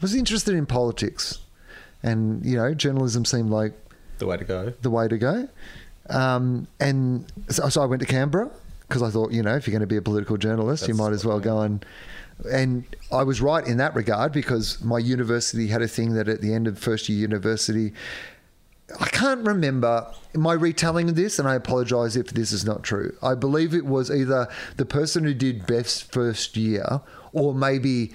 Was 0.00 0.14
interested 0.14 0.54
in 0.54 0.64
politics, 0.66 1.40
and 2.02 2.44
you 2.44 2.56
know, 2.56 2.72
journalism 2.72 3.24
seemed 3.26 3.50
like 3.50 3.72
The 4.18 4.26
way 4.26 4.36
to 4.38 4.44
go. 4.44 4.72
the 4.80 4.90
way 4.90 5.08
to 5.08 5.18
go. 5.18 5.48
Um, 6.08 6.66
and 6.80 7.30
so, 7.48 7.68
so 7.68 7.82
I 7.82 7.86
went 7.86 8.00
to 8.00 8.06
Canberra 8.06 8.50
because 8.88 9.02
I 9.02 9.10
thought, 9.10 9.30
you 9.32 9.42
know, 9.42 9.54
if 9.54 9.66
you're 9.66 9.72
going 9.72 9.80
to 9.80 9.86
be 9.86 9.96
a 9.98 10.02
political 10.02 10.36
journalist, 10.36 10.88
you 10.88 10.94
might 10.94 11.12
as 11.12 11.24
well 11.24 11.38
go 11.40 11.60
and. 11.60 11.84
And 12.50 12.84
I 13.12 13.22
was 13.22 13.42
right 13.42 13.66
in 13.66 13.76
that 13.76 13.94
regard 13.94 14.32
because 14.32 14.80
my 14.82 14.98
university 14.98 15.66
had 15.66 15.82
a 15.82 15.86
thing 15.88 16.14
that 16.14 16.26
at 16.26 16.40
the 16.40 16.54
end 16.54 16.66
of 16.66 16.78
first 16.78 17.06
year 17.06 17.18
university, 17.18 17.92
I 18.98 19.06
can't 19.06 19.46
remember 19.46 20.12
my 20.34 20.54
retelling 20.54 21.08
of 21.08 21.16
this, 21.16 21.38
and 21.38 21.48
I 21.48 21.54
apologize 21.54 22.16
if 22.16 22.28
this 22.28 22.52
is 22.52 22.64
not 22.64 22.82
true. 22.82 23.16
I 23.22 23.34
believe 23.34 23.74
it 23.74 23.86
was 23.86 24.10
either 24.10 24.48
the 24.76 24.86
person 24.86 25.24
who 25.24 25.34
did 25.34 25.66
best 25.66 26.12
first 26.12 26.56
year, 26.56 27.00
or 27.32 27.54
maybe 27.54 28.12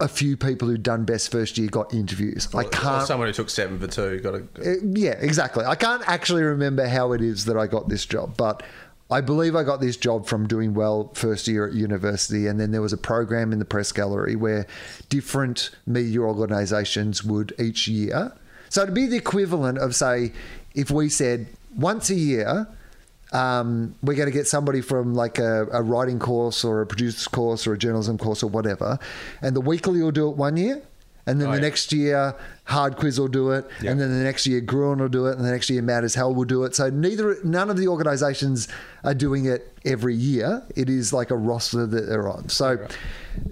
a 0.00 0.08
few 0.08 0.36
people 0.36 0.66
who'd 0.66 0.82
done 0.82 1.04
best 1.04 1.30
first 1.30 1.58
year 1.58 1.68
got 1.68 1.92
interviews. 1.92 2.48
I 2.54 2.64
can't 2.64 3.06
someone 3.06 3.28
who 3.28 3.34
took 3.34 3.50
seven 3.50 3.78
for 3.78 3.86
two 3.86 4.18
got 4.20 4.34
a. 4.34 4.38
uh, 4.38 4.74
yeah, 4.82 5.16
exactly. 5.18 5.64
I 5.64 5.74
can't 5.74 6.06
actually 6.08 6.42
remember 6.42 6.88
how 6.88 7.12
it 7.12 7.20
is 7.20 7.44
that 7.44 7.56
I 7.56 7.66
got 7.66 7.88
this 7.88 8.06
job, 8.06 8.36
but 8.36 8.62
I 9.10 9.20
believe 9.20 9.56
I 9.56 9.64
got 9.64 9.80
this 9.80 9.96
job 9.96 10.26
from 10.26 10.46
doing 10.46 10.72
well 10.72 11.10
first 11.14 11.48
year 11.48 11.66
at 11.66 11.74
university. 11.74 12.46
And 12.46 12.60
then 12.60 12.70
there 12.70 12.82
was 12.82 12.92
a 12.92 12.98
program 12.98 13.52
in 13.52 13.58
the 13.58 13.64
press 13.64 13.90
gallery 13.90 14.36
where 14.36 14.66
different 15.08 15.70
media 15.84 16.20
organizations 16.20 17.24
would 17.24 17.52
each 17.58 17.88
year. 17.88 18.32
So 18.70 18.82
it'd 18.82 18.94
be 18.94 19.06
the 19.06 19.16
equivalent 19.16 19.78
of, 19.78 19.94
say, 19.94 20.32
if 20.74 20.90
we 20.90 21.08
said 21.08 21.48
once 21.76 22.08
a 22.08 22.14
year, 22.14 22.68
um, 23.32 23.94
we're 24.02 24.14
going 24.14 24.26
to 24.30 24.32
get 24.32 24.46
somebody 24.46 24.80
from 24.80 25.14
like 25.14 25.38
a, 25.38 25.66
a 25.72 25.82
writing 25.82 26.18
course 26.18 26.64
or 26.64 26.80
a 26.80 26.86
producer's 26.86 27.28
course 27.28 27.66
or 27.66 27.74
a 27.74 27.78
journalism 27.78 28.16
course 28.16 28.42
or 28.42 28.46
whatever, 28.48 28.98
and 29.42 29.54
the 29.54 29.60
weekly 29.60 30.02
will 30.02 30.10
do 30.10 30.28
it 30.28 30.36
one 30.36 30.56
year, 30.56 30.82
and 31.30 31.40
then 31.40 31.48
Oh, 31.48 31.52
the 31.52 31.56
yeah. 31.58 31.62
next 31.62 31.92
year 31.92 32.34
Hard 32.64 32.96
Quiz 32.96 33.18
will 33.18 33.28
do 33.28 33.50
it, 33.50 33.64
Yeah. 33.80 33.90
and 33.90 34.00
then 34.00 34.10
the 34.16 34.22
next 34.24 34.46
year 34.46 34.60
Gruen 34.60 34.98
will 35.00 35.08
do 35.08 35.26
it, 35.26 35.36
and 35.36 35.44
the 35.44 35.50
next 35.50 35.68
year 35.70 35.82
Mad 35.82 36.04
as 36.04 36.14
Hell 36.14 36.34
will 36.34 36.44
do 36.44 36.64
it. 36.64 36.74
So 36.74 36.88
neither, 36.90 37.36
none 37.44 37.68
of 37.70 37.76
the 37.76 37.88
organisations 37.88 38.68
are 39.04 39.14
doing 39.14 39.44
it 39.46 39.72
every 39.84 40.14
year. 40.14 40.62
It 40.76 40.88
is 40.88 41.12
like 41.12 41.30
a 41.30 41.36
roster 41.36 41.86
that 41.86 42.06
they're 42.08 42.28
on. 42.28 42.48
So. 42.48 42.78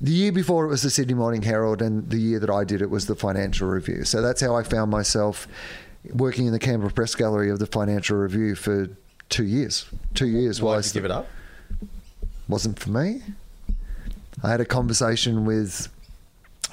The 0.00 0.10
year 0.12 0.32
before 0.32 0.64
it 0.64 0.68
was 0.68 0.82
the 0.82 0.90
Sydney 0.90 1.14
Morning 1.14 1.42
Herald, 1.42 1.80
and 1.80 2.10
the 2.10 2.18
year 2.18 2.40
that 2.40 2.50
I 2.50 2.64
did 2.64 2.82
it 2.82 2.90
was 2.90 3.06
the 3.06 3.14
Financial 3.14 3.68
Review. 3.68 4.02
So 4.04 4.20
that's 4.20 4.40
how 4.40 4.56
I 4.56 4.62
found 4.64 4.90
myself 4.90 5.46
working 6.12 6.46
in 6.46 6.52
the 6.52 6.58
Canberra 6.58 6.90
Press 6.92 7.14
Gallery 7.14 7.48
of 7.48 7.58
the 7.60 7.66
Financial 7.66 8.16
Review 8.16 8.54
for 8.56 8.88
two 9.28 9.44
years. 9.44 9.86
Two 10.14 10.26
years. 10.26 10.60
Why 10.60 10.74
I 10.74 10.80
did 10.80 10.86
you 10.86 10.92
give 10.94 11.04
it 11.04 11.10
up? 11.12 11.28
wasn't 12.48 12.78
for 12.78 12.90
me. 12.90 13.22
I 14.42 14.50
had 14.50 14.60
a 14.60 14.64
conversation 14.64 15.44
with 15.44 15.88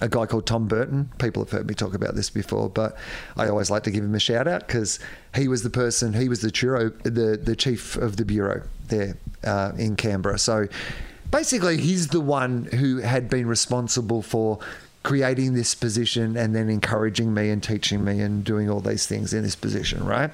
a 0.01 0.09
guy 0.09 0.25
called 0.25 0.45
Tom 0.45 0.67
Burton. 0.67 1.11
People 1.19 1.43
have 1.43 1.51
heard 1.51 1.67
me 1.67 1.73
talk 1.73 1.93
about 1.93 2.15
this 2.15 2.29
before, 2.29 2.69
but 2.69 2.97
I 3.37 3.47
always 3.47 3.69
like 3.69 3.83
to 3.83 3.91
give 3.91 4.03
him 4.03 4.15
a 4.15 4.19
shout 4.19 4.47
out 4.47 4.67
because 4.67 4.99
he 5.35 5.47
was 5.47 5.63
the 5.63 5.69
person, 5.69 6.13
he 6.13 6.29
was 6.29 6.41
the 6.41 6.51
churro, 6.51 6.91
the 7.03 7.37
the 7.37 7.55
chief 7.55 7.95
of 7.95 8.17
the 8.17 8.25
bureau 8.25 8.63
there 8.87 9.17
uh, 9.43 9.71
in 9.77 9.95
Canberra. 9.95 10.37
So 10.37 10.67
basically, 11.31 11.77
he's 11.77 12.09
the 12.09 12.21
one 12.21 12.65
who 12.65 12.97
had 12.97 13.29
been 13.29 13.47
responsible 13.47 14.21
for 14.21 14.59
creating 15.03 15.53
this 15.53 15.75
position 15.75 16.35
and 16.35 16.55
then 16.55 16.67
encouraging 16.67 17.33
me 17.33 17.49
and 17.51 17.61
teaching 17.61 18.03
me 18.03 18.19
and 18.19 18.43
doing 18.43 18.69
all 18.69 18.79
these 18.79 19.05
things 19.05 19.33
in 19.33 19.43
this 19.43 19.55
position, 19.55 20.03
right? 20.03 20.31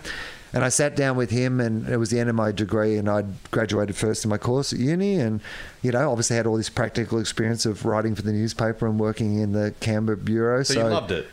And 0.53 0.65
I 0.65 0.69
sat 0.69 0.97
down 0.97 1.15
with 1.15 1.31
him, 1.31 1.61
and 1.61 1.87
it 1.87 1.97
was 1.97 2.09
the 2.09 2.19
end 2.19 2.29
of 2.29 2.35
my 2.35 2.51
degree, 2.51 2.97
and 2.97 3.09
I'd 3.09 3.51
graduated 3.51 3.95
first 3.95 4.25
in 4.25 4.29
my 4.29 4.37
course 4.37 4.73
at 4.73 4.79
uni, 4.79 5.15
and 5.15 5.39
you 5.81 5.91
know, 5.91 6.11
obviously 6.11 6.35
had 6.35 6.45
all 6.45 6.57
this 6.57 6.69
practical 6.69 7.19
experience 7.19 7.65
of 7.65 7.85
writing 7.85 8.15
for 8.15 8.21
the 8.21 8.33
newspaper 8.33 8.85
and 8.85 8.99
working 8.99 9.39
in 9.39 9.53
the 9.53 9.73
Canberra 9.79 10.17
bureau. 10.17 10.63
So, 10.63 10.73
you 10.73 10.93
loved 10.93 11.11
it. 11.11 11.27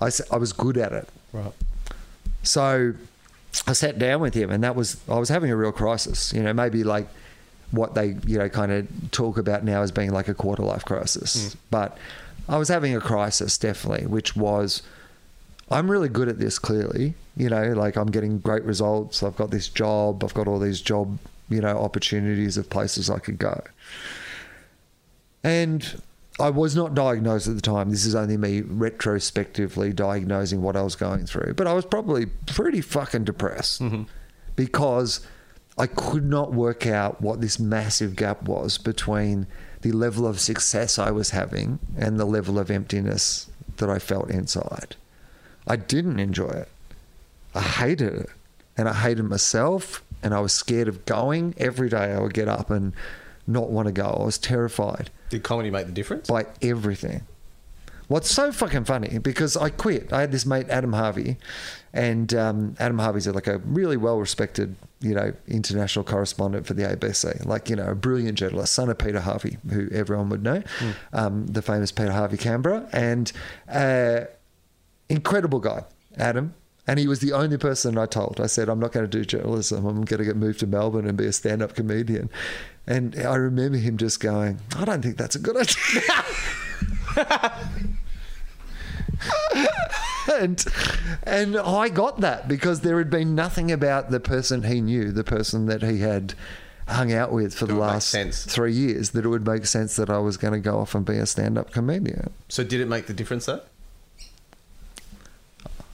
I, 0.00 0.10
I 0.30 0.36
was 0.36 0.52
good 0.52 0.76
at 0.76 0.92
it. 0.92 1.08
Right. 1.32 1.52
So 2.42 2.92
I 3.66 3.72
sat 3.72 3.98
down 3.98 4.20
with 4.20 4.34
him, 4.34 4.50
and 4.50 4.62
that 4.62 4.76
was 4.76 5.00
I 5.08 5.18
was 5.18 5.28
having 5.28 5.50
a 5.50 5.56
real 5.56 5.72
crisis. 5.72 6.32
You 6.32 6.42
know, 6.42 6.52
maybe 6.52 6.84
like 6.84 7.08
what 7.70 7.94
they 7.94 8.16
you 8.26 8.38
know 8.38 8.48
kind 8.48 8.70
of 8.70 9.10
talk 9.10 9.38
about 9.38 9.64
now 9.64 9.82
as 9.82 9.90
being 9.90 10.12
like 10.12 10.28
a 10.28 10.34
quarter 10.34 10.62
life 10.62 10.84
crisis, 10.84 11.52
hmm. 11.52 11.58
but 11.70 11.98
I 12.48 12.58
was 12.58 12.68
having 12.68 12.94
a 12.94 13.00
crisis 13.00 13.56
definitely, 13.56 14.06
which 14.06 14.36
was 14.36 14.82
I'm 15.74 15.90
really 15.90 16.08
good 16.08 16.28
at 16.28 16.38
this. 16.38 16.58
Clearly, 16.58 17.14
you 17.36 17.48
know, 17.48 17.72
like 17.72 17.96
I'm 17.96 18.10
getting 18.10 18.38
great 18.38 18.62
results. 18.64 19.22
I've 19.22 19.36
got 19.36 19.50
this 19.50 19.68
job. 19.68 20.22
I've 20.24 20.34
got 20.34 20.48
all 20.48 20.58
these 20.58 20.80
job 20.80 21.18
you 21.48 21.60
know 21.60 21.76
opportunities 21.78 22.56
of 22.56 22.70
places 22.70 23.10
I 23.10 23.18
could 23.18 23.38
go, 23.38 23.60
and 25.42 26.00
I 26.38 26.50
was 26.50 26.74
not 26.74 26.94
diagnosed 26.94 27.46
at 27.46 27.54
the 27.54 27.60
time. 27.60 27.90
This 27.90 28.04
is 28.04 28.14
only 28.14 28.36
me 28.36 28.62
retrospectively 28.62 29.92
diagnosing 29.92 30.62
what 30.62 30.76
I 30.76 30.82
was 30.82 30.96
going 30.96 31.26
through. 31.26 31.54
But 31.54 31.66
I 31.66 31.74
was 31.74 31.84
probably 31.84 32.26
pretty 32.26 32.80
fucking 32.80 33.24
depressed 33.24 33.80
mm-hmm. 33.80 34.04
because 34.56 35.24
I 35.78 35.86
could 35.86 36.24
not 36.24 36.52
work 36.52 36.86
out 36.86 37.20
what 37.20 37.40
this 37.40 37.58
massive 37.60 38.16
gap 38.16 38.42
was 38.42 38.78
between 38.78 39.46
the 39.82 39.92
level 39.92 40.26
of 40.26 40.40
success 40.40 40.98
I 40.98 41.10
was 41.10 41.30
having 41.30 41.78
and 41.96 42.18
the 42.18 42.24
level 42.24 42.58
of 42.58 42.70
emptiness 42.70 43.48
that 43.76 43.88
I 43.88 43.98
felt 43.98 44.30
inside. 44.30 44.96
I 45.66 45.76
didn't 45.76 46.18
enjoy 46.20 46.48
it. 46.50 46.68
I 47.54 47.60
hated 47.60 48.12
it. 48.14 48.30
And 48.76 48.88
I 48.88 48.92
hated 48.94 49.24
myself. 49.24 50.02
And 50.22 50.34
I 50.34 50.40
was 50.40 50.52
scared 50.52 50.88
of 50.88 51.04
going. 51.06 51.54
Every 51.58 51.88
day 51.88 52.12
I 52.12 52.18
would 52.18 52.34
get 52.34 52.48
up 52.48 52.70
and 52.70 52.92
not 53.46 53.70
want 53.70 53.86
to 53.86 53.92
go. 53.92 54.04
I 54.20 54.24
was 54.24 54.38
terrified 54.38 55.10
Did 55.28 55.42
comedy 55.42 55.70
make 55.70 55.86
the 55.86 55.92
difference? 55.92 56.28
by 56.28 56.46
everything. 56.62 57.22
What's 58.08 58.30
so 58.30 58.52
fucking 58.52 58.84
funny 58.84 59.18
because 59.18 59.56
I 59.56 59.70
quit. 59.70 60.12
I 60.12 60.20
had 60.20 60.30
this 60.32 60.44
mate 60.44 60.66
Adam 60.68 60.92
Harvey, 60.92 61.38
and 61.94 62.34
um, 62.34 62.76
Adam 62.78 62.98
Harvey's 62.98 63.26
like 63.26 63.46
a 63.46 63.58
really 63.58 63.96
well 63.96 64.18
respected, 64.18 64.76
you 65.00 65.14
know, 65.14 65.32
international 65.48 66.04
correspondent 66.04 66.66
for 66.66 66.74
the 66.74 66.82
ABC. 66.82 67.46
Like 67.46 67.70
you 67.70 67.76
know, 67.76 67.86
a 67.86 67.94
brilliant 67.94 68.36
journalist, 68.36 68.74
son 68.74 68.90
of 68.90 68.98
Peter 68.98 69.20
Harvey, 69.20 69.56
who 69.70 69.88
everyone 69.90 70.28
would 70.28 70.42
know, 70.42 70.62
um, 71.14 71.46
the 71.46 71.62
famous 71.62 71.92
Peter 71.92 72.12
Harvey 72.12 72.36
Canberra, 72.36 72.86
and 72.92 73.32
uh, 73.70 74.20
incredible 75.08 75.60
guy, 75.60 75.84
Adam. 76.16 76.54
And 76.86 76.98
he 76.98 77.06
was 77.08 77.20
the 77.20 77.32
only 77.32 77.56
person 77.56 77.96
I 77.96 78.04
told. 78.04 78.40
I 78.42 78.46
said, 78.46 78.68
I'm 78.68 78.78
not 78.78 78.92
going 78.92 79.08
to 79.08 79.18
do 79.18 79.24
journalism. 79.24 79.86
I'm 79.86 80.04
going 80.04 80.18
to 80.18 80.24
get 80.24 80.36
moved 80.36 80.60
to 80.60 80.66
Melbourne 80.66 81.06
and 81.06 81.16
be 81.16 81.24
a 81.24 81.32
stand 81.32 81.62
up 81.62 81.74
comedian. 81.74 82.28
And 82.86 83.16
I 83.16 83.36
remember 83.36 83.78
him 83.78 83.96
just 83.96 84.20
going, 84.20 84.60
I 84.76 84.84
don't 84.84 85.00
think 85.00 85.16
that's 85.16 85.34
a 85.34 85.38
good 85.38 85.56
idea. 85.56 86.24
and 90.32 90.64
and 91.22 91.56
I 91.56 91.88
got 91.88 92.20
that 92.20 92.48
because 92.48 92.80
there 92.80 92.98
had 92.98 93.10
been 93.10 93.34
nothing 93.34 93.72
about 93.72 94.10
the 94.10 94.20
person 94.20 94.64
he 94.64 94.80
knew, 94.80 95.10
the 95.10 95.24
person 95.24 95.66
that 95.66 95.82
he 95.82 96.00
had 96.00 96.34
hung 96.88 97.12
out 97.12 97.32
with 97.32 97.54
for 97.54 97.66
That 97.66 97.72
the 97.72 97.78
last 97.78 98.14
three 98.50 98.72
years, 98.72 99.10
that 99.10 99.24
it 99.24 99.28
would 99.28 99.46
make 99.46 99.64
sense 99.66 99.96
that 99.96 100.10
I 100.10 100.18
was 100.18 100.36
going 100.36 100.52
to 100.52 100.60
go 100.60 100.80
off 100.80 100.94
and 100.94 101.04
be 101.04 101.16
a 101.16 101.24
stand 101.26 101.56
up 101.56 101.70
comedian. 101.70 102.30
So 102.48 102.62
did 102.62 102.80
it 102.80 102.88
make 102.88 103.06
the 103.06 103.14
difference 103.14 103.46
though? 103.46 103.62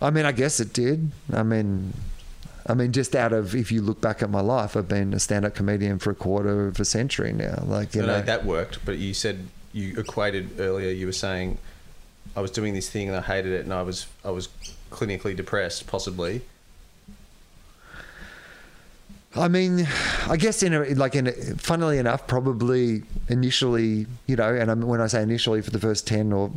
I 0.03 0.11
mean, 0.11 0.25
I 0.25 0.33
guess 0.33 0.61
it 0.61 0.73
did. 0.73 1.11
I 1.33 1.43
mean, 1.43 1.93
I 2.67 2.75
mean, 2.75 2.93
just 2.93 3.15
out 3.15 3.33
of 3.33 3.55
if 3.55 3.71
you 3.73 3.83
look 3.83 4.01
back 4.01 4.23
at 4.23 4.31
my 4.31 4.41
life, 4.41 4.77
I've 4.77 4.89
been 4.89 5.13
a 5.13 5.21
stand-up 5.21 5.55
comedian 5.55 5.99
for 5.99 6.11
a 6.11 6.15
quarter 6.15 6.69
of 6.69 6.81
a 6.81 6.85
century 6.85 7.33
now. 7.33 7.63
Like 7.67 7.95
you 7.95 8.03
No, 8.03 8.07
know, 8.07 8.19
no, 8.19 8.23
that 8.23 8.45
worked. 8.45 8.85
But 8.85 8.99
you 8.99 9.13
said 9.15 9.49
you 9.73 9.99
equated 9.99 10.59
earlier. 10.59 10.91
You 10.91 11.07
were 11.07 11.13
saying 11.13 11.59
I 12.37 12.41
was 12.41 12.51
doing 12.51 12.75
this 12.75 12.89
thing 12.89 13.09
and 13.09 13.17
I 13.17 13.21
hated 13.21 13.53
it, 13.53 13.65
and 13.65 13.75
I 13.75 13.83
was 13.83 14.07
I 14.25 14.31
was 14.31 14.49
clinically 14.91 15.37
depressed, 15.37 15.87
possibly. 15.87 16.43
I 19.37 19.47
mean, 19.47 19.87
I 20.29 20.37
guess 20.37 20.63
in 20.63 20.75
a, 20.75 20.81
like 20.95 21.15
in 21.15 21.29
a, 21.29 21.33
funnily 21.33 21.99
enough, 21.99 22.27
probably 22.27 23.05
initially, 23.29 24.07
you 24.27 24.35
know, 24.35 24.53
and 24.53 24.71
I 24.71 24.75
mean, 24.75 24.89
when 24.89 25.01
I 25.01 25.07
say 25.07 25.23
initially 25.23 25.63
for 25.63 25.71
the 25.71 25.79
first 25.79 26.07
ten 26.07 26.33
or 26.33 26.51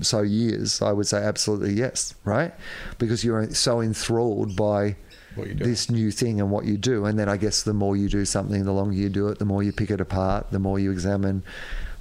so 0.00 0.22
years, 0.22 0.80
I 0.80 0.92
would 0.92 1.06
say 1.06 1.22
absolutely 1.22 1.72
yes, 1.74 2.14
right? 2.24 2.52
Because 2.98 3.24
you're 3.24 3.50
so 3.50 3.80
enthralled 3.80 4.54
by 4.56 4.96
What 5.34 5.46
you're 5.48 5.56
doing. 5.56 5.70
this 5.70 5.90
new 5.90 6.10
thing 6.10 6.40
and 6.40 6.50
what 6.50 6.64
you 6.64 6.76
do, 6.76 7.04
and 7.04 7.18
then 7.18 7.28
I 7.28 7.36
guess 7.36 7.62
the 7.62 7.74
more 7.74 7.96
you 7.96 8.08
do 8.08 8.24
something, 8.24 8.64
the 8.64 8.72
longer 8.72 8.94
you 8.94 9.08
do 9.08 9.28
it, 9.28 9.38
the 9.38 9.44
more 9.44 9.62
you 9.62 9.72
pick 9.72 9.90
it 9.90 10.00
apart, 10.00 10.50
the 10.50 10.58
more 10.58 10.78
you 10.78 10.92
examine 10.92 11.42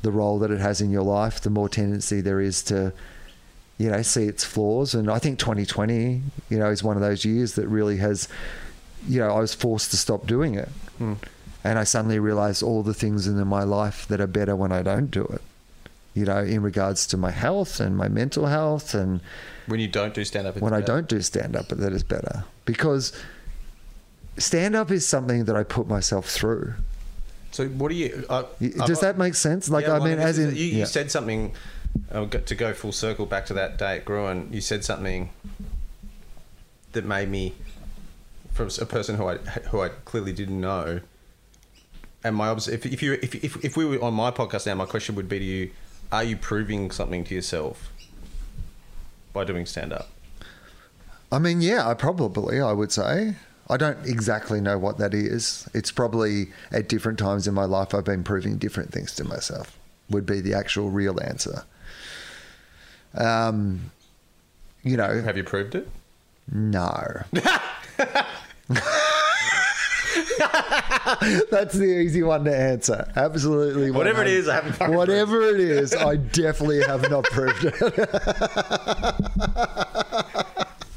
the 0.03 0.11
role 0.11 0.39
that 0.39 0.51
it 0.51 0.59
has 0.59 0.81
in 0.81 0.91
your 0.91 1.03
life, 1.03 1.41
the 1.41 1.49
more 1.49 1.69
tendency 1.69 2.21
there 2.21 2.41
is 2.41 2.63
to, 2.63 2.91
you 3.77 3.89
know, 3.89 4.01
see 4.01 4.25
its 4.25 4.43
flaws. 4.43 4.93
And 4.95 5.09
I 5.09 5.19
think 5.19 5.39
2020, 5.39 6.21
you 6.49 6.59
know, 6.59 6.69
is 6.69 6.83
one 6.83 6.97
of 6.97 7.01
those 7.01 7.23
years 7.25 7.53
that 7.55 7.67
really 7.67 7.97
has, 7.97 8.27
you 9.07 9.19
know, 9.19 9.29
I 9.29 9.39
was 9.39 9.53
forced 9.53 9.91
to 9.91 9.97
stop 9.97 10.27
doing 10.27 10.55
it. 10.55 10.69
Hmm. 10.97 11.13
And 11.63 11.77
I 11.77 11.83
suddenly 11.83 12.17
realized 12.17 12.63
all 12.63 12.81
the 12.81 12.93
things 12.95 13.27
in 13.27 13.47
my 13.47 13.63
life 13.63 14.07
that 14.07 14.19
are 14.19 14.27
better 14.27 14.55
when 14.55 14.71
I 14.71 14.81
don't 14.81 15.11
do 15.11 15.23
it, 15.25 15.41
you 16.13 16.25
know, 16.25 16.39
in 16.39 16.61
regards 16.61 17.07
to 17.07 17.17
my 17.17 17.31
health 17.31 17.79
and 17.79 17.95
my 17.97 18.07
mental 18.09 18.45
health 18.47 18.93
and 18.93 19.21
When 19.67 19.79
you 19.79 19.87
don't 19.87 20.13
do 20.13 20.23
stand 20.25 20.47
up, 20.47 20.57
when 20.59 20.73
I 20.73 20.81
don't 20.81 21.07
do 21.07 21.21
stand 21.21 21.55
up, 21.55 21.69
that 21.69 21.93
is 21.93 22.03
better 22.03 22.43
because 22.65 23.13
stand 24.37 24.75
up 24.75 24.91
is 24.91 25.05
something 25.07 25.45
that 25.45 25.55
I 25.55 25.63
put 25.63 25.87
myself 25.87 26.27
through. 26.29 26.73
So 27.51 27.67
what 27.67 27.89
do 27.89 27.95
you? 27.95 28.25
Uh, 28.29 28.43
I've- 28.61 28.69
Does 28.85 29.01
that 29.01 29.17
make 29.17 29.35
sense? 29.35 29.69
Like, 29.69 29.85
Yeah, 29.85 29.93
I 29.95 29.99
mean, 29.99 30.19
as 30.19 30.39
in, 30.39 30.55
you, 30.55 30.63
you 30.63 30.79
yeah. 30.79 30.85
said 30.85 31.11
something. 31.11 31.53
I'll 32.13 32.25
to 32.47 32.55
go 32.55 32.73
full 32.73 32.93
circle 32.93 33.25
back 33.25 33.45
to 33.47 33.53
that 33.55 33.77
day 33.77 33.97
at 33.97 34.05
Gruen. 34.05 34.47
You 34.53 34.61
said 34.61 34.85
something 34.85 35.29
that 36.93 37.05
made 37.05 37.29
me, 37.29 37.53
from 38.53 38.69
a 38.79 38.85
person 38.85 39.15
who 39.17 39.27
I 39.27 39.37
who 39.71 39.81
I 39.81 39.89
clearly 39.89 40.31
didn't 40.33 40.59
know. 40.61 41.01
And 42.23 42.35
my 42.35 42.47
obs- 42.47 42.69
if 42.69 42.85
if 42.85 43.01
you 43.03 43.13
if, 43.21 43.35
if 43.35 43.63
if 43.65 43.75
we 43.75 43.83
were 43.85 44.01
on 44.01 44.13
my 44.13 44.31
podcast 44.31 44.65
now, 44.65 44.75
my 44.75 44.85
question 44.85 45.15
would 45.15 45.27
be 45.27 45.39
to 45.39 45.45
you: 45.45 45.71
Are 46.11 46.23
you 46.23 46.35
proving 46.37 46.91
something 46.91 47.23
to 47.25 47.35
yourself 47.35 47.91
by 49.33 49.43
doing 49.45 49.65
stand 49.65 49.93
up? 49.93 50.09
I 51.31 51.39
mean, 51.39 51.61
yeah, 51.61 51.87
I 51.87 51.93
probably, 51.93 52.59
I 52.59 52.73
would 52.73 52.91
say. 52.91 53.35
I 53.69 53.77
don't 53.77 54.05
exactly 54.05 54.59
know 54.59 54.77
what 54.77 54.97
that 54.97 55.13
is. 55.13 55.69
It's 55.73 55.91
probably 55.91 56.47
at 56.71 56.89
different 56.89 57.17
times 57.17 57.47
in 57.47 57.53
my 57.53 57.63
life 57.63 57.93
I've 57.95 58.03
been 58.03 58.23
proving 58.23 58.57
different 58.57 58.91
things 58.91 59.15
to 59.15 59.23
myself, 59.23 59.77
would 60.09 60.25
be 60.25 60.41
the 60.41 60.53
actual 60.53 60.89
real 60.89 61.17
answer. 61.23 61.63
Um, 63.13 63.91
you 64.83 64.97
know, 64.97 65.21
Have 65.21 65.37
you 65.37 65.43
proved 65.45 65.75
it? 65.75 65.87
no. 66.51 67.21
That's 71.51 71.73
the 71.75 71.99
easy 72.01 72.23
one 72.23 72.43
to 72.45 72.55
answer. 72.55 73.11
Absolutely. 73.15 73.91
Whatever 73.91 74.23
it 74.23 74.27
100 74.27 74.39
is, 74.39 74.49
I 74.49 74.55
haven't 74.55 74.93
Whatever 74.95 75.41
it 75.41 75.59
is, 75.59 75.93
I 75.93 76.15
definitely 76.15 76.81
have 76.83 77.09
not 77.09 77.25
proved 77.25 77.65
it. 77.65 77.75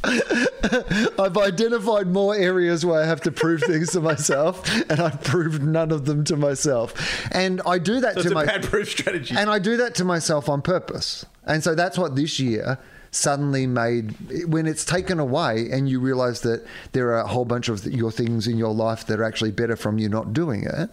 I've 1.18 1.36
identified 1.36 2.08
more 2.08 2.34
areas 2.34 2.84
where 2.84 3.02
I 3.02 3.06
have 3.06 3.20
to 3.22 3.32
prove 3.32 3.62
things 3.62 3.92
to 3.92 4.00
myself, 4.00 4.68
and 4.90 5.00
I've 5.00 5.22
proved 5.22 5.62
none 5.62 5.90
of 5.90 6.04
them 6.04 6.24
to 6.24 6.36
myself. 6.36 6.94
And 7.32 7.60
I 7.66 7.78
do 7.78 8.00
that 8.00 8.14
So 8.14 8.22
to 8.24 8.30
my 8.34 8.44
bad 8.46 8.64
proof 8.64 8.90
strategy. 8.90 9.34
and 9.36 9.50
I 9.50 9.58
do 9.58 9.76
that 9.78 9.94
to 9.96 10.04
myself 10.04 10.48
on 10.48 10.62
purpose. 10.62 11.24
And 11.46 11.62
so 11.62 11.74
that's 11.74 11.98
what 11.98 12.16
this 12.16 12.38
year 12.40 12.78
suddenly 13.14 13.66
made 13.66 14.46
when 14.48 14.66
it's 14.66 14.84
taken 14.84 15.18
away 15.20 15.68
and 15.70 15.88
you 15.88 16.00
realize 16.00 16.40
that 16.40 16.64
there 16.92 17.08
are 17.10 17.20
a 17.20 17.26
whole 17.26 17.44
bunch 17.44 17.68
of 17.68 17.84
your 17.86 18.10
things 18.10 18.46
in 18.46 18.56
your 18.58 18.74
life 18.74 19.06
that 19.06 19.20
are 19.20 19.24
actually 19.24 19.52
better 19.52 19.76
from 19.76 19.98
you 19.98 20.08
not 20.08 20.32
doing 20.32 20.64
it. 20.64 20.90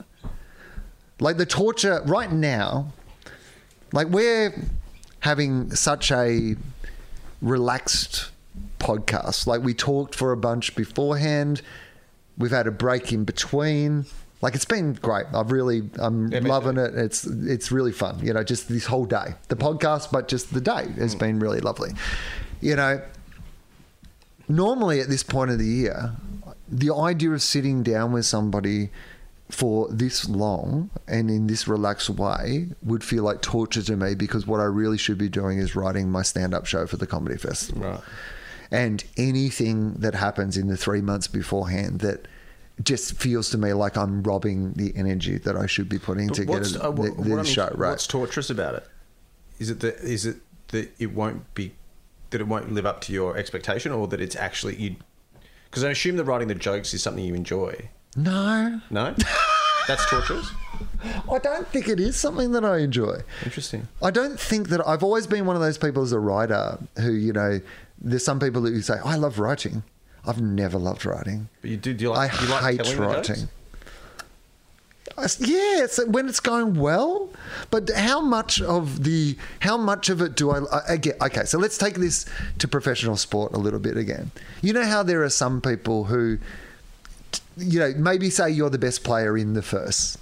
Like 1.19 1.37
the 1.37 1.45
torture 1.45 2.01
right 2.05 2.31
now, 2.31 2.93
like 3.91 4.07
we're 4.07 4.53
having 5.21 5.71
such 5.75 6.11
a 6.11 6.55
relaxed 7.41 8.29
podcast. 8.79 9.47
Like 9.47 9.61
we 9.61 9.73
talked 9.73 10.15
for 10.15 10.31
a 10.31 10.37
bunch 10.37 10.75
beforehand. 10.75 11.61
We've 12.37 12.51
had 12.51 12.67
a 12.67 12.71
break 12.71 13.11
in 13.11 13.23
between. 13.23 14.05
Like 14.41 14.55
it's 14.55 14.65
been 14.65 14.93
great. 14.93 15.27
I've 15.33 15.51
really, 15.51 15.89
I'm 15.99 16.29
loving 16.29 16.77
it. 16.77 16.95
It's 16.95 17.25
it's 17.25 17.71
really 17.71 17.91
fun. 17.91 18.19
You 18.25 18.33
know, 18.33 18.43
just 18.43 18.69
this 18.69 18.85
whole 18.85 19.05
day, 19.05 19.35
the 19.49 19.55
podcast, 19.55 20.11
but 20.11 20.27
just 20.27 20.53
the 20.53 20.61
day 20.61 20.87
has 20.97 21.13
been 21.15 21.39
really 21.39 21.59
lovely. 21.59 21.91
You 22.59 22.75
know, 22.75 23.01
normally 24.47 24.99
at 24.99 25.09
this 25.09 25.23
point 25.23 25.51
of 25.51 25.59
the 25.59 25.65
year, 25.65 26.13
the 26.67 26.93
idea 26.93 27.31
of 27.31 27.41
sitting 27.41 27.83
down 27.83 28.11
with 28.13 28.25
somebody 28.25 28.89
for 29.49 29.87
this 29.89 30.29
long 30.29 30.89
and 31.07 31.29
in 31.29 31.47
this 31.47 31.67
relaxed 31.67 32.09
way 32.09 32.69
would 32.81 33.03
feel 33.03 33.23
like 33.23 33.41
torture 33.41 33.83
to 33.83 33.97
me 33.97 34.15
because 34.15 34.47
what 34.47 34.59
I 34.59 34.63
really 34.63 34.97
should 34.97 35.17
be 35.17 35.29
doing 35.29 35.59
is 35.59 35.75
writing 35.75 36.09
my 36.09 36.21
stand 36.21 36.53
up 36.53 36.65
show 36.65 36.87
for 36.87 36.97
the 36.97 37.05
comedy 37.05 37.37
festival. 37.37 37.83
Right. 37.83 37.99
And 38.71 39.03
anything 39.17 39.95
that 39.95 40.15
happens 40.15 40.55
in 40.55 40.67
the 40.67 40.77
three 40.77 41.01
months 41.01 41.27
beforehand 41.27 41.99
that 41.99 42.27
just 42.83 43.13
feels 43.17 43.49
to 43.51 43.57
me 43.57 43.73
like 43.73 43.97
I'm 43.97 44.23
robbing 44.23 44.73
the 44.73 44.93
energy 44.95 45.37
that 45.39 45.55
I 45.55 45.65
should 45.65 45.89
be 45.89 45.99
putting 45.99 46.29
to 46.29 46.45
get 46.45 46.75
a, 46.75 46.83
uh, 46.83 46.91
the, 46.91 46.91
what- 46.91 47.17
the 47.23 47.35
what 47.35 47.47
show 47.47 47.69
right. 47.75 47.89
What's 47.91 48.07
torturous 48.07 48.49
about 48.49 48.75
it? 48.75 48.87
Is 49.59 49.69
it 49.69 49.79
that 49.81 49.95
is 49.97 50.25
it 50.25 50.37
that 50.69 50.91
it 50.99 51.13
won't 51.13 51.53
be 51.53 51.73
that 52.31 52.41
it 52.41 52.47
won't 52.47 52.71
live 52.71 52.85
up 52.85 53.01
to 53.01 53.13
your 53.13 53.37
expectation, 53.37 53.91
or 53.91 54.07
that 54.07 54.21
it's 54.21 54.35
actually 54.35 54.75
you? 54.77 54.95
Because 55.69 55.83
I 55.83 55.91
assume 55.91 56.15
that 56.17 56.23
writing 56.25 56.47
the 56.47 56.55
jokes 56.55 56.93
is 56.93 57.01
something 57.03 57.23
you 57.23 57.33
enjoy. 57.33 57.89
No, 58.15 58.81
No, 58.89 59.15
that's 59.87 60.05
torturous. 60.09 60.49
I 61.31 61.39
don't 61.39 61.65
think 61.69 61.87
it 61.87 61.99
is 61.99 62.17
something 62.17 62.51
that 62.51 62.65
I 62.65 62.79
enjoy. 62.79 63.21
Interesting. 63.45 63.87
I 64.01 64.11
don't 64.11 64.37
think 64.39 64.67
that 64.69 64.85
I've 64.85 65.01
always 65.03 65.27
been 65.27 65.45
one 65.45 65.55
of 65.55 65.61
those 65.61 65.77
people 65.77 66.03
as 66.03 66.11
a 66.11 66.19
writer 66.19 66.77
who, 66.97 67.13
you 67.13 67.31
know, 67.31 67.61
there's 68.01 68.25
some 68.25 68.39
people 68.39 68.61
who 68.63 68.81
say, 68.81 68.95
I 69.03 69.15
love 69.15 69.39
writing. 69.39 69.83
I've 70.25 70.41
never 70.41 70.77
loved 70.77 71.05
writing. 71.05 71.49
But 71.61 71.71
you 71.71 71.77
do. 71.77 71.93
Do 71.93 72.03
you 72.03 72.11
I 72.11 72.27
like? 72.27 72.37
do 72.39 72.45
you 72.45 72.51
like 72.51 72.63
hate 72.63 72.83
telling 72.83 72.97
the 72.99 73.13
jokes? 73.13 73.29
writing. 73.29 73.49
I 75.17 75.23
Yeah, 75.39 75.83
it's 75.83 76.03
when 76.05 76.29
it's 76.29 76.39
going 76.39 76.75
well, 76.79 77.29
but 77.69 77.89
how 77.89 78.21
much 78.21 78.61
of 78.61 79.03
the 79.03 79.35
how 79.59 79.77
much 79.77 80.09
of 80.09 80.21
it 80.21 80.35
do 80.35 80.51
I, 80.51 80.59
I 80.59 80.93
again? 80.93 81.15
Okay, 81.21 81.43
so 81.45 81.57
let's 81.57 81.77
take 81.77 81.95
this 81.95 82.25
to 82.59 82.67
professional 82.67 83.17
sport 83.17 83.53
a 83.53 83.57
little 83.57 83.79
bit 83.79 83.97
again. 83.97 84.31
You 84.61 84.73
know 84.73 84.85
how 84.85 85.03
there 85.03 85.23
are 85.23 85.29
some 85.29 85.59
people 85.59 86.05
who, 86.05 86.37
you 87.57 87.79
know, 87.79 87.93
maybe 87.97 88.29
say 88.29 88.49
you're 88.51 88.69
the 88.69 88.77
best 88.79 89.03
player 89.03 89.37
in 89.37 89.53
the 89.53 89.61
first, 89.61 90.17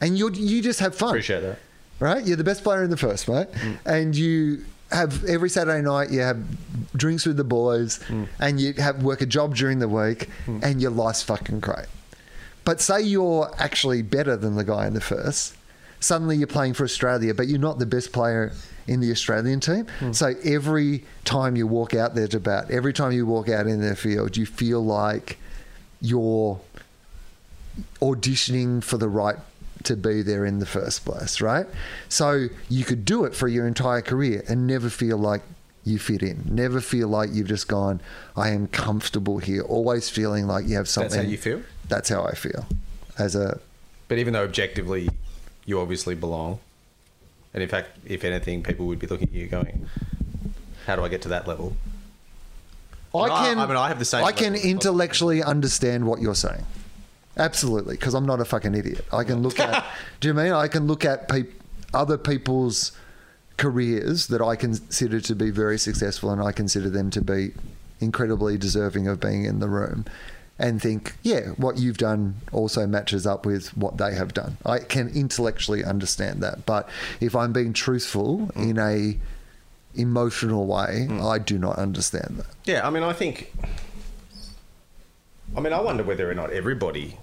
and 0.00 0.16
you 0.16 0.30
you 0.30 0.62
just 0.62 0.80
have 0.80 0.94
fun 0.94 1.10
Appreciate 1.10 1.40
that. 1.40 1.58
right? 1.98 2.24
You're 2.26 2.36
the 2.36 2.44
best 2.44 2.62
player 2.62 2.82
in 2.82 2.90
the 2.90 2.96
first, 2.96 3.28
mate. 3.28 3.48
Mm. 3.52 3.78
And 3.84 4.16
you 4.16 4.64
have 4.90 5.24
every 5.24 5.50
Saturday 5.50 5.82
night 5.82 6.10
you 6.10 6.20
have 6.20 6.42
drinks 6.96 7.26
with 7.26 7.36
the 7.36 7.44
boys 7.44 8.00
mm. 8.08 8.28
and 8.38 8.60
you 8.60 8.72
have 8.74 9.02
work 9.02 9.20
a 9.20 9.26
job 9.26 9.54
during 9.54 9.78
the 9.78 9.88
week 9.88 10.28
mm. 10.46 10.62
and 10.62 10.80
your 10.80 10.90
life's 10.90 11.22
fucking 11.22 11.60
great. 11.60 11.86
But 12.64 12.80
say 12.80 13.00
you're 13.00 13.50
actually 13.58 14.02
better 14.02 14.36
than 14.36 14.56
the 14.56 14.64
guy 14.64 14.86
in 14.86 14.94
the 14.94 15.00
first. 15.00 15.56
Suddenly 16.00 16.36
you're 16.36 16.46
playing 16.46 16.74
for 16.74 16.84
Australia, 16.84 17.34
but 17.34 17.46
you're 17.46 17.58
not 17.58 17.78
the 17.78 17.86
best 17.86 18.12
player 18.12 18.52
in 18.86 19.00
the 19.00 19.10
Australian 19.10 19.60
team. 19.60 19.86
Mm. 20.00 20.14
So 20.14 20.34
every 20.44 21.04
time 21.24 21.56
you 21.56 21.66
walk 21.66 21.94
out 21.94 22.14
there 22.14 22.28
to 22.28 22.40
bat, 22.40 22.70
every 22.70 22.92
time 22.92 23.12
you 23.12 23.26
walk 23.26 23.48
out 23.48 23.66
in 23.66 23.80
their 23.80 23.94
field, 23.94 24.36
you 24.36 24.46
feel 24.46 24.84
like 24.84 25.38
you're 26.00 26.60
auditioning 28.00 28.82
for 28.82 28.98
the 28.98 29.08
right 29.08 29.36
to 29.84 29.96
be 29.96 30.22
there 30.22 30.44
in 30.44 30.58
the 30.58 30.66
first 30.66 31.04
place, 31.04 31.40
right? 31.40 31.66
So 32.08 32.48
you 32.68 32.84
could 32.84 33.04
do 33.04 33.24
it 33.24 33.34
for 33.34 33.48
your 33.48 33.66
entire 33.66 34.02
career 34.02 34.44
and 34.48 34.66
never 34.66 34.90
feel 34.90 35.16
like 35.16 35.42
you 35.84 35.98
fit 35.98 36.22
in. 36.22 36.42
Never 36.46 36.80
feel 36.80 37.08
like 37.08 37.30
you've 37.32 37.48
just 37.48 37.68
gone, 37.68 38.00
I 38.36 38.50
am 38.50 38.66
comfortable 38.68 39.38
here. 39.38 39.62
Always 39.62 40.10
feeling 40.10 40.46
like 40.46 40.66
you 40.66 40.76
have 40.76 40.88
something. 40.88 41.10
That's 41.10 41.24
how 41.24 41.30
you 41.30 41.38
feel. 41.38 41.62
That's 41.88 42.08
how 42.08 42.24
I 42.24 42.34
feel. 42.34 42.66
As 43.18 43.34
a 43.34 43.58
But 44.08 44.18
even 44.18 44.32
though 44.32 44.44
objectively 44.44 45.08
you 45.66 45.80
obviously 45.80 46.14
belong, 46.14 46.58
and 47.54 47.62
in 47.62 47.68
fact, 47.68 47.90
if 48.06 48.24
anything, 48.24 48.62
people 48.62 48.86
would 48.86 48.98
be 48.98 49.06
looking 49.06 49.28
at 49.28 49.34
you 49.34 49.46
going, 49.46 49.86
"How 50.86 50.96
do 50.96 51.04
I 51.04 51.08
get 51.08 51.22
to 51.22 51.28
that 51.28 51.48
level?" 51.48 51.76
I 53.14 53.24
And 53.24 53.32
I- 53.32 53.44
can 53.46 53.58
I 53.58 53.66
mean, 53.66 53.76
I 53.76 53.88
have 53.88 53.98
the 53.98 54.04
same 54.04 54.24
I 54.24 54.32
can 54.32 54.54
intellectually 54.54 55.42
understand 55.42 56.06
what 56.06 56.20
you're 56.20 56.34
saying. 56.34 56.64
Absolutely, 57.36 57.94
because 57.94 58.14
I'm 58.14 58.26
not 58.26 58.40
a 58.40 58.44
fucking 58.44 58.74
idiot. 58.74 59.04
I 59.12 59.24
can 59.24 59.42
look 59.42 59.58
at. 59.60 59.84
do 60.20 60.28
you 60.28 60.34
mean 60.34 60.52
I 60.52 60.68
can 60.68 60.86
look 60.86 61.04
at 61.04 61.28
peop, 61.28 61.52
other 61.94 62.18
people's 62.18 62.92
careers 63.56 64.26
that 64.28 64.40
I 64.42 64.56
consider 64.56 65.20
to 65.20 65.34
be 65.34 65.50
very 65.50 65.78
successful, 65.78 66.30
and 66.30 66.42
I 66.42 66.52
consider 66.52 66.90
them 66.90 67.10
to 67.10 67.20
be 67.20 67.52
incredibly 68.00 68.56
deserving 68.58 69.06
of 69.06 69.20
being 69.20 69.44
in 69.44 69.60
the 69.60 69.68
room, 69.68 70.06
and 70.58 70.80
think, 70.82 71.14
yeah, 71.22 71.48
what 71.56 71.78
you've 71.78 71.98
done 71.98 72.36
also 72.52 72.86
matches 72.86 73.26
up 73.26 73.46
with 73.46 73.76
what 73.76 73.96
they 73.98 74.14
have 74.14 74.34
done. 74.34 74.56
I 74.64 74.78
can 74.80 75.08
intellectually 75.08 75.84
understand 75.84 76.42
that, 76.42 76.66
but 76.66 76.88
if 77.20 77.34
I'm 77.36 77.52
being 77.52 77.72
truthful 77.72 78.50
Mm. 78.54 78.70
in 78.70 78.78
a 78.78 79.18
emotional 79.94 80.66
way, 80.66 81.08
I 81.10 81.38
do 81.38 81.58
not 81.58 81.76
understand 81.76 82.36
that. 82.38 82.46
Yeah, 82.64 82.86
I 82.86 82.90
mean, 82.90 83.02
I 83.02 83.12
think. 83.12 83.52
I 85.56 85.60
mean, 85.60 85.72
I 85.72 85.80
wonder 85.80 86.04
whether 86.04 86.30
or 86.30 86.34
not 86.34 86.50
everybody 86.50 87.16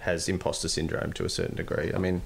has 0.00 0.28
imposter 0.28 0.68
syndrome 0.68 1.12
to 1.14 1.24
a 1.24 1.28
certain 1.28 1.56
degree. 1.56 1.92
I 1.94 1.98
mean, 1.98 2.22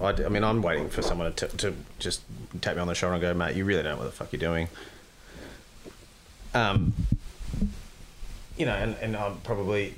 I, 0.00 0.10
I 0.10 0.28
mean, 0.28 0.44
I'm 0.44 0.62
waiting 0.62 0.88
for 0.88 1.02
someone 1.02 1.32
to, 1.34 1.48
to 1.48 1.74
just 1.98 2.22
tap 2.60 2.76
me 2.76 2.82
on 2.82 2.86
the 2.86 2.94
shoulder 2.94 3.14
and 3.14 3.22
go, 3.22 3.34
"Mate, 3.34 3.56
you 3.56 3.64
really 3.64 3.82
don't 3.82 3.92
know 3.92 3.98
what 3.98 4.04
the 4.04 4.12
fuck 4.12 4.32
you're 4.32 4.40
doing." 4.40 4.68
Um, 6.54 6.92
you 8.56 8.66
know, 8.66 8.74
and, 8.74 8.94
and 9.00 9.16
I'm 9.16 9.38
probably 9.38 9.94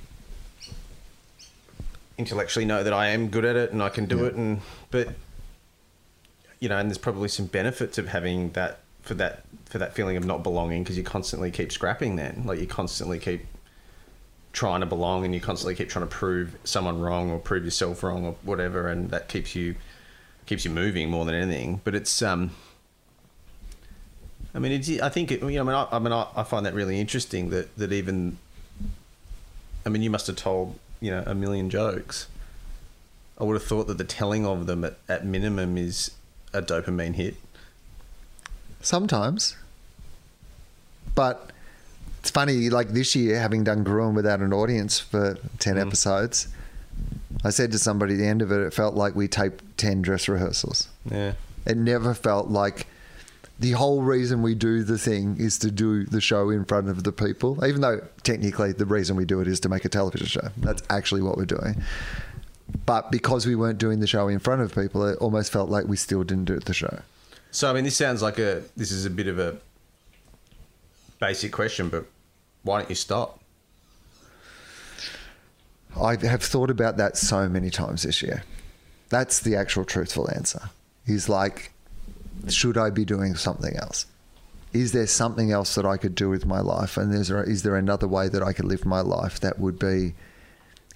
intellectually 2.16 2.64
know 2.64 2.84
that 2.84 2.92
I 2.92 3.08
am 3.08 3.28
good 3.28 3.44
at 3.44 3.56
it 3.56 3.72
and 3.72 3.82
I 3.82 3.88
can 3.88 4.06
do 4.06 4.24
it, 4.24 4.34
and 4.34 4.60
but 4.90 5.08
you 6.60 6.68
know, 6.68 6.78
and 6.78 6.88
there's 6.88 6.98
probably 6.98 7.28
some 7.28 7.46
benefits 7.46 7.98
of 7.98 8.08
having 8.08 8.50
that 8.52 8.80
for 9.02 9.14
that 9.14 9.44
for 9.66 9.78
that 9.78 9.94
feeling 9.94 10.16
of 10.16 10.24
not 10.24 10.42
belonging 10.42 10.84
because 10.84 10.96
you 10.96 11.02
constantly 11.02 11.50
keep 11.50 11.72
scrapping. 11.72 12.16
Then, 12.16 12.44
like 12.46 12.60
you 12.60 12.66
constantly 12.66 13.18
keep 13.18 13.46
trying 14.54 14.80
to 14.80 14.86
belong, 14.86 15.24
and 15.24 15.34
you 15.34 15.40
constantly 15.40 15.74
keep 15.74 15.90
trying 15.90 16.06
to 16.06 16.10
prove 16.10 16.56
someone 16.64 17.00
wrong 17.00 17.30
or 17.30 17.38
prove 17.38 17.64
yourself 17.64 18.02
wrong 18.02 18.24
or 18.24 18.36
whatever, 18.42 18.88
and 18.88 19.10
that 19.10 19.28
keeps 19.28 19.54
you 19.54 19.74
keeps 20.46 20.64
you 20.64 20.70
moving 20.70 21.10
more 21.10 21.26
than 21.26 21.34
anything. 21.34 21.82
But 21.84 21.94
it's 21.94 22.22
um. 22.22 22.52
I 24.56 24.60
mean, 24.60 24.70
it's, 24.70 24.88
I 25.00 25.08
think 25.08 25.32
it, 25.32 25.42
you 25.42 25.50
know. 25.50 25.62
I 25.62 25.64
mean, 25.64 25.74
I, 25.74 25.88
I 25.90 25.98
mean, 25.98 26.12
I, 26.36 26.44
find 26.44 26.64
that 26.64 26.74
really 26.74 26.98
interesting. 26.98 27.50
That 27.50 27.76
that 27.76 27.92
even. 27.92 28.38
I 29.84 29.90
mean, 29.90 30.00
you 30.00 30.10
must 30.10 30.28
have 30.28 30.36
told 30.36 30.78
you 31.00 31.10
know 31.10 31.24
a 31.26 31.34
million 31.34 31.68
jokes. 31.68 32.28
I 33.38 33.44
would 33.44 33.54
have 33.54 33.64
thought 33.64 33.88
that 33.88 33.98
the 33.98 34.04
telling 34.04 34.46
of 34.46 34.66
them 34.66 34.84
at, 34.84 34.96
at 35.08 35.26
minimum 35.26 35.76
is 35.76 36.12
a 36.52 36.62
dopamine 36.62 37.14
hit. 37.14 37.34
Sometimes. 38.80 39.56
But 41.16 41.50
it's 42.24 42.30
funny, 42.30 42.70
like 42.70 42.88
this 42.88 43.14
year, 43.14 43.38
having 43.38 43.64
done 43.64 43.84
Gruen 43.84 44.14
without 44.14 44.40
an 44.40 44.54
audience 44.54 44.98
for 44.98 45.36
10 45.58 45.74
mm. 45.74 45.86
episodes, 45.86 46.48
I 47.44 47.50
said 47.50 47.70
to 47.72 47.78
somebody 47.78 48.14
at 48.14 48.16
the 48.16 48.26
end 48.26 48.40
of 48.40 48.50
it, 48.50 48.60
it 48.60 48.72
felt 48.72 48.94
like 48.94 49.14
we 49.14 49.28
taped 49.28 49.62
10 49.76 50.00
dress 50.00 50.26
rehearsals. 50.26 50.88
Yeah. 51.04 51.34
It 51.66 51.76
never 51.76 52.14
felt 52.14 52.48
like 52.48 52.86
the 53.60 53.72
whole 53.72 54.00
reason 54.00 54.40
we 54.40 54.54
do 54.54 54.84
the 54.84 54.96
thing 54.96 55.36
is 55.38 55.58
to 55.58 55.70
do 55.70 56.06
the 56.06 56.22
show 56.22 56.48
in 56.48 56.64
front 56.64 56.88
of 56.88 57.04
the 57.04 57.12
people, 57.12 57.62
even 57.62 57.82
though 57.82 58.00
technically 58.22 58.72
the 58.72 58.86
reason 58.86 59.16
we 59.16 59.26
do 59.26 59.42
it 59.42 59.46
is 59.46 59.60
to 59.60 59.68
make 59.68 59.84
a 59.84 59.90
television 59.90 60.26
show. 60.26 60.48
That's 60.56 60.82
actually 60.88 61.20
what 61.20 61.36
we're 61.36 61.44
doing. 61.44 61.82
But 62.86 63.12
because 63.12 63.44
we 63.44 63.54
weren't 63.54 63.78
doing 63.78 64.00
the 64.00 64.06
show 64.06 64.28
in 64.28 64.38
front 64.38 64.62
of 64.62 64.74
people, 64.74 65.04
it 65.06 65.18
almost 65.18 65.52
felt 65.52 65.68
like 65.68 65.84
we 65.88 65.98
still 65.98 66.24
didn't 66.24 66.46
do 66.46 66.58
the 66.58 66.72
show. 66.72 67.00
So 67.50 67.68
I 67.68 67.74
mean, 67.74 67.84
this 67.84 67.98
sounds 67.98 68.22
like 68.22 68.38
a 68.38 68.62
this 68.78 68.90
is 68.90 69.04
a 69.04 69.10
bit 69.10 69.26
of 69.26 69.38
a 69.38 69.58
basic 71.20 71.52
question, 71.52 71.90
but 71.90 72.06
why 72.64 72.80
don't 72.80 72.88
you 72.88 72.96
stop? 72.96 73.40
I 76.00 76.16
have 76.16 76.42
thought 76.42 76.70
about 76.70 76.96
that 76.96 77.16
so 77.16 77.48
many 77.48 77.70
times 77.70 78.02
this 78.02 78.20
year. 78.20 78.42
That's 79.10 79.40
the 79.40 79.54
actual 79.54 79.84
truthful 79.84 80.28
answer. 80.34 80.70
Is 81.06 81.28
like, 81.28 81.70
should 82.48 82.76
I 82.76 82.90
be 82.90 83.04
doing 83.04 83.36
something 83.36 83.76
else? 83.76 84.06
Is 84.72 84.90
there 84.90 85.06
something 85.06 85.52
else 85.52 85.76
that 85.76 85.86
I 85.86 85.96
could 85.96 86.16
do 86.16 86.28
with 86.28 86.46
my 86.46 86.60
life? 86.60 86.96
And 86.96 87.14
is 87.14 87.28
there, 87.28 87.44
is 87.44 87.62
there 87.62 87.76
another 87.76 88.08
way 88.08 88.28
that 88.28 88.42
I 88.42 88.52
could 88.52 88.64
live 88.64 88.84
my 88.84 89.02
life 89.02 89.38
that 89.40 89.60
would 89.60 89.78
be 89.78 90.14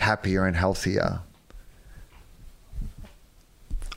happier 0.00 0.46
and 0.46 0.56
healthier? 0.56 1.20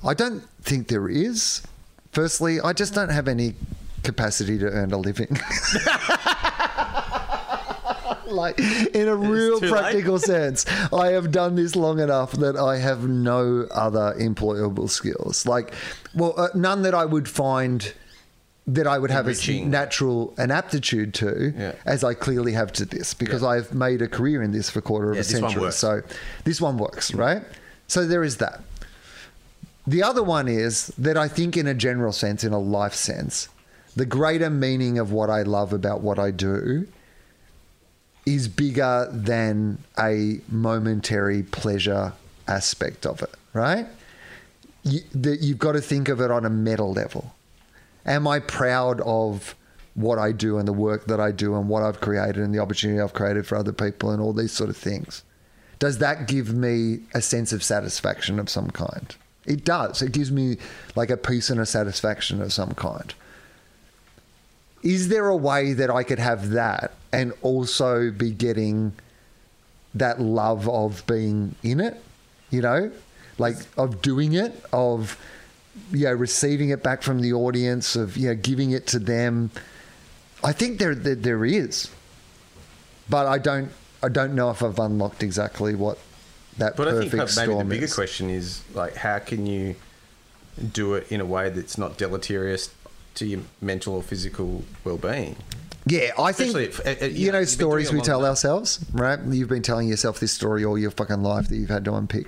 I 0.03 0.14
don't 0.14 0.43
think 0.61 0.88
there 0.88 1.10
is. 1.10 1.64
Firstly, 2.11 2.60
I 2.60 2.73
just 2.73 2.93
don't 2.93 3.10
have 3.10 3.27
any 3.27 3.56
capacity 4.03 4.60
to 4.60 4.65
earn 4.65 4.91
a 4.91 4.98
living. 4.98 5.35
like 8.31 8.60
in 8.60 9.07
a 9.07 9.15
real 9.15 9.60
too 9.60 9.65
late. 9.68 9.72
practical 9.72 10.19
sense, 10.34 10.65
I 10.93 11.07
have 11.10 11.31
done 11.31 11.56
this 11.56 11.76
long 11.76 11.99
enough 11.99 12.34
that 12.34 12.56
I 12.57 12.77
have 12.77 13.07
no 13.07 13.68
other 13.72 14.15
employable 14.19 14.89
skills. 14.89 15.45
Like, 15.45 15.73
well, 16.14 16.34
uh, 16.38 16.49
none 16.56 16.81
that 16.84 16.93
I 16.93 17.06
would 17.06 17.27
find 17.30 17.93
that 18.68 18.85
I 18.85 18.99
would 18.99 19.10
have 19.11 19.27
as 19.27 19.39
Enriching. 19.48 19.69
natural 19.72 20.34
an 20.38 20.52
aptitude 20.52 21.14
to 21.15 21.53
Yeah. 21.57 21.72
as 21.85 22.03
I 22.03 22.14
clearly 22.14 22.53
have 22.53 22.72
to 22.73 22.85
this 22.85 23.14
because 23.15 23.41
Yeah. 23.41 23.49
I've 23.49 23.73
made 23.73 24.02
a 24.03 24.07
career 24.07 24.43
in 24.43 24.52
this 24.52 24.69
for 24.69 24.80
a 24.80 24.81
quarter 24.84 25.10
of 25.10 25.15
Yeah, 25.15 25.22
a 25.22 25.23
century. 25.23 25.72
So 25.72 26.02
this 26.43 26.61
one 26.61 26.77
works, 26.77 27.14
right? 27.14 27.43
So 27.88 28.06
there 28.06 28.23
is 28.23 28.38
that. 28.38 28.61
The 29.88 30.03
other 30.03 30.22
one 30.22 30.48
is 30.48 30.93
that 30.98 31.18
I 31.18 31.27
think, 31.27 31.57
in 31.57 31.65
a 31.65 31.73
general 31.73 32.11
sense, 32.14 32.43
in 32.43 32.53
a 32.53 32.60
life 32.60 32.93
sense, 32.93 33.49
the 33.95 34.06
greater 34.06 34.49
meaning 34.49 34.99
of 34.99 35.11
what 35.11 35.30
I 35.31 35.41
love 35.41 35.73
about 35.73 36.02
what 36.02 36.19
I 36.19 36.30
do 36.31 36.88
is 38.35 38.47
bigger 38.47 39.09
than 39.11 39.77
a 39.99 40.39
momentary 40.49 41.43
pleasure 41.43 42.13
aspect 42.47 43.05
of 43.05 43.21
it, 43.21 43.33
right? 43.53 43.87
You, 44.83 45.01
that 45.13 45.41
you've 45.41 45.59
got 45.59 45.73
to 45.73 45.81
think 45.81 46.09
of 46.09 46.21
it 46.21 46.31
on 46.31 46.45
a 46.45 46.49
meta 46.49 46.83
level. 46.83 47.33
Am 48.05 48.27
I 48.27 48.39
proud 48.39 49.01
of 49.01 49.55
what 49.93 50.17
I 50.17 50.31
do 50.31 50.57
and 50.57 50.67
the 50.67 50.73
work 50.73 51.05
that 51.05 51.19
I 51.19 51.31
do 51.31 51.55
and 51.55 51.67
what 51.67 51.83
I've 51.83 51.99
created 51.99 52.37
and 52.37 52.53
the 52.53 52.59
opportunity 52.59 52.99
I've 52.99 53.13
created 53.13 53.45
for 53.45 53.57
other 53.57 53.73
people 53.73 54.11
and 54.11 54.21
all 54.21 54.33
these 54.33 54.51
sort 54.51 54.69
of 54.69 54.77
things? 54.77 55.23
Does 55.79 55.97
that 55.97 56.27
give 56.27 56.53
me 56.53 56.99
a 57.13 57.21
sense 57.21 57.51
of 57.51 57.63
satisfaction 57.63 58.39
of 58.39 58.49
some 58.49 58.71
kind? 58.71 59.13
It 59.45 59.65
does. 59.65 60.01
It 60.01 60.11
gives 60.11 60.31
me 60.31 60.57
like 60.95 61.09
a 61.09 61.17
peace 61.17 61.49
and 61.49 61.59
a 61.59 61.65
satisfaction 61.65 62.41
of 62.41 62.53
some 62.53 62.71
kind. 62.75 63.13
Is 64.83 65.09
there 65.09 65.27
a 65.27 65.35
way 65.35 65.73
that 65.73 65.89
I 65.89 66.03
could 66.03 66.19
have 66.19 66.51
that 66.51 66.93
and 67.11 67.33
also 67.41 68.11
be 68.11 68.31
getting 68.31 68.93
that 69.93 70.19
love 70.19 70.67
of 70.67 71.05
being 71.05 71.55
in 71.63 71.79
it? 71.79 72.01
You 72.49 72.61
know, 72.61 72.91
like 73.37 73.55
of 73.77 74.01
doing 74.01 74.33
it, 74.33 74.63
of 74.73 75.17
you 75.91 76.05
know, 76.05 76.13
receiving 76.13 76.69
it 76.69 76.83
back 76.83 77.01
from 77.01 77.21
the 77.21 77.33
audience, 77.33 77.95
of 77.95 78.17
you 78.17 78.29
know, 78.29 78.35
giving 78.35 78.71
it 78.71 78.87
to 78.87 78.99
them. 78.99 79.51
I 80.43 80.51
think 80.51 80.79
there 80.79 80.95
there, 80.95 81.15
there 81.15 81.45
is, 81.45 81.89
but 83.09 83.27
I 83.27 83.37
don't 83.37 83.71
I 84.03 84.09
don't 84.09 84.33
know 84.33 84.49
if 84.49 84.63
I've 84.63 84.79
unlocked 84.79 85.23
exactly 85.23 85.75
what 85.75 85.97
that 86.57 86.75
But 86.75 86.87
I 86.87 87.07
think 87.07 87.13
maybe 87.13 87.53
the 87.53 87.65
bigger 87.65 87.85
is. 87.85 87.93
question 87.93 88.29
is 88.29 88.61
like, 88.73 88.95
how 88.95 89.19
can 89.19 89.45
you 89.45 89.75
do 90.73 90.95
it 90.95 91.11
in 91.11 91.21
a 91.21 91.25
way 91.25 91.49
that's 91.49 91.77
not 91.77 91.97
deleterious 91.97 92.69
to 93.15 93.25
your 93.25 93.41
mental 93.61 93.95
or 93.95 94.03
physical 94.03 94.63
well-being? 94.83 95.35
Yeah, 95.88 96.11
I 96.19 96.31
think 96.31 96.55
Especially 96.55 96.65
if- 96.65 96.79
uh, 96.79 97.05
uh, 97.05 97.07
you 97.07 97.25
you 97.25 97.25
know, 97.27 97.33
know 97.33 97.39
you've 97.39 97.49
been 97.49 97.57
doing 97.57 97.69
stories 97.85 97.91
we 97.91 98.01
tell 98.01 98.25
ourselves, 98.25 98.85
right? 98.93 99.19
You've 99.27 99.49
been 99.49 99.63
telling 99.63 99.88
yourself 99.88 100.19
this 100.19 100.31
story 100.31 100.63
all 100.63 100.77
your 100.77 100.91
fucking 100.91 101.23
life 101.23 101.47
that 101.49 101.55
you've 101.55 101.69
had 101.69 101.85
to 101.85 101.93
unpick. 101.95 102.27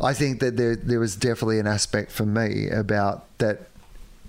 I 0.00 0.12
think 0.12 0.40
that 0.40 0.56
there 0.56 0.74
there 0.74 0.98
was 0.98 1.14
definitely 1.14 1.60
an 1.60 1.68
aspect 1.68 2.10
for 2.10 2.26
me 2.26 2.68
about 2.68 3.26
that. 3.38 3.68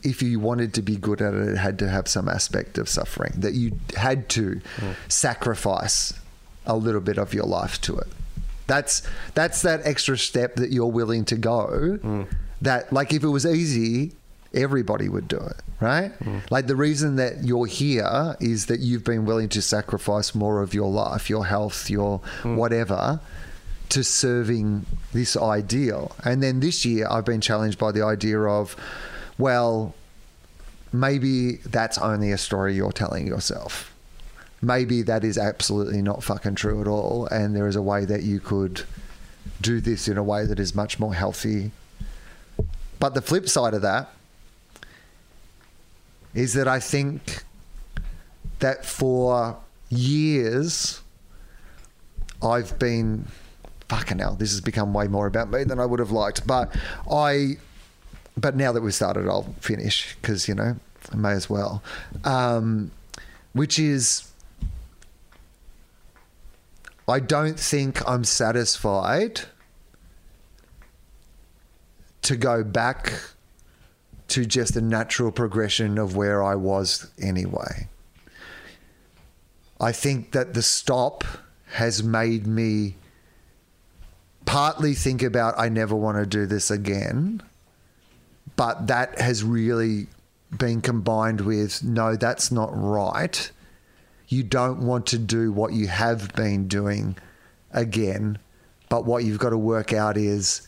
If 0.04 0.22
you 0.22 0.40
wanted 0.40 0.76
to 0.76 0.84
be 0.84 0.98
good 0.98 1.20
at 1.20 1.34
it, 1.34 1.48
it 1.50 1.58
had 1.58 1.80
to 1.80 1.90
have 1.90 2.08
some 2.08 2.30
aspect 2.30 2.78
of 2.78 2.88
suffering. 2.88 3.34
That 3.38 3.54
you 3.56 3.80
had 3.98 4.30
to 4.30 4.62
sacrifice 5.08 6.14
a 6.68 6.76
little 6.78 7.02
bit 7.02 7.18
of 7.18 7.34
your 7.34 7.46
life 7.46 7.82
to 7.82 7.98
it. 7.98 8.08
That's 8.68 9.02
that's 9.34 9.64
that 9.64 9.82
extra 9.84 10.16
step 10.18 10.58
that 10.58 10.72
you're 10.72 10.92
willing 10.92 11.26
to 11.26 11.36
go. 11.36 11.98
That 12.62 12.94
like 12.94 13.14
if 13.14 13.24
it 13.24 13.28
was 13.30 13.46
easy, 13.48 14.14
everybody 14.56 15.10
would 15.10 15.28
do 15.28 15.38
it, 15.38 15.62
right? 15.80 16.18
Mm. 16.20 16.50
Like 16.50 16.68
the 16.68 16.76
reason 16.76 17.18
that 17.18 17.44
you're 17.44 17.66
here 17.66 18.36
is 18.40 18.68
that 18.68 18.80
you've 18.80 19.04
been 19.04 19.26
willing 19.26 19.50
to 19.50 19.62
sacrifice 19.62 20.34
more 20.34 20.62
of 20.62 20.74
your 20.74 20.90
life, 20.90 21.30
your 21.30 21.46
health, 21.46 21.90
your 21.90 22.22
mm. 22.42 22.56
whatever 22.56 23.20
to 23.90 24.04
serving 24.04 24.86
this 25.14 25.38
ideal. 25.38 26.16
And 26.24 26.42
then 26.42 26.60
this 26.60 26.86
year 26.86 27.08
I've 27.10 27.26
been 27.26 27.42
challenged 27.42 27.78
by 27.78 27.92
the 27.92 28.04
idea 28.04 28.40
of 28.40 28.76
well, 29.38 29.94
maybe 30.94 31.58
that's 31.58 31.98
only 31.98 32.32
a 32.32 32.38
story 32.38 32.74
you're 32.76 32.92
telling 32.92 33.28
yourself. 33.28 33.94
Maybe 34.62 35.02
that 35.04 35.24
is 35.24 35.38
absolutely 35.38 36.02
not 36.02 36.24
fucking 36.24 36.56
true 36.56 36.82
at 36.82 36.88
all 36.88 37.28
and 37.28 37.56
there 37.56 37.68
is 37.68 37.76
a 37.76 37.82
way 37.82 38.06
that 38.06 38.24
you 38.24 38.40
could 38.40 38.84
do 39.62 39.80
this 39.80 40.08
in 40.08 40.18
a 40.18 40.24
way 40.24 40.46
that 40.46 40.60
is 40.60 40.74
much 40.74 41.00
more 41.00 41.14
healthy. 41.14 41.72
But 43.00 43.14
the 43.14 43.22
flip 43.22 43.48
side 43.50 43.74
of 43.74 43.82
that 43.82 44.10
is 46.36 46.54
that 46.54 46.68
I 46.68 46.80
think 46.80 47.44
that 48.60 48.86
for 48.86 49.58
years 49.90 51.02
I've 52.44 52.78
been 52.78 53.28
fucking 53.90 54.20
hell, 54.20 54.36
this 54.36 54.52
has 54.52 54.62
become 54.62 54.94
way 54.94 55.08
more 55.08 55.26
about 55.26 55.50
me 55.50 55.64
than 55.64 55.80
I 55.80 55.86
would 55.86 56.00
have 56.00 56.12
liked. 56.12 56.46
But 56.46 56.76
I 57.10 57.58
but 58.38 58.56
now 58.56 58.74
that 58.74 58.82
we've 58.82 58.94
started 58.94 59.28
I'll 59.28 59.56
finish 59.62 60.16
because, 60.22 60.48
you 60.48 60.56
know, 60.56 60.76
I 61.12 61.16
may 61.16 61.32
as 61.32 61.50
well. 61.50 61.82
Um, 62.26 62.92
which 63.54 63.80
is 63.80 64.30
I 67.08 67.20
don't 67.20 67.60
think 67.60 68.08
I'm 68.08 68.24
satisfied 68.24 69.42
to 72.24 72.36
go 72.36 72.64
back 72.64 73.14
to 74.30 74.46
just 74.46 74.76
a 74.76 74.82
natural 74.82 75.32
progression 75.32 75.98
of 75.98 76.16
where 76.16 76.44
I 76.44 76.56
was 76.56 77.10
anyway. 77.22 77.88
I 79.80 79.92
think 79.92 80.32
that 80.32 80.54
the 80.54 80.62
stop 80.62 81.24
has 81.74 82.04
made 82.04 82.48
me 82.48 82.96
partly 84.46 84.94
think 84.94 85.22
about 85.22 85.56
I 85.58 85.70
never 85.70 85.96
want 85.96 86.18
to 86.18 86.26
do 86.26 86.46
this 86.46 86.72
again, 86.72 87.42
but 88.56 88.88
that 88.88 89.20
has 89.20 89.44
really 89.44 90.08
been 90.58 90.82
combined 90.82 91.42
with 91.42 91.84
no, 91.84 92.16
that's 92.16 92.52
not 92.52 92.70
right. 92.74 93.52
You 94.28 94.44
don't 94.44 94.86
want 94.86 95.08
to 95.08 95.18
do 95.18 95.52
what 95.52 95.74
you 95.74 95.88
have 95.88 96.34
been 96.34 96.68
doing 96.68 97.18
again, 97.72 98.38
but 98.90 99.06
what 99.06 99.24
you've 99.24 99.40
got 99.40 99.50
to 99.50 99.58
work 99.58 99.94
out 99.94 100.18
is 100.18 100.68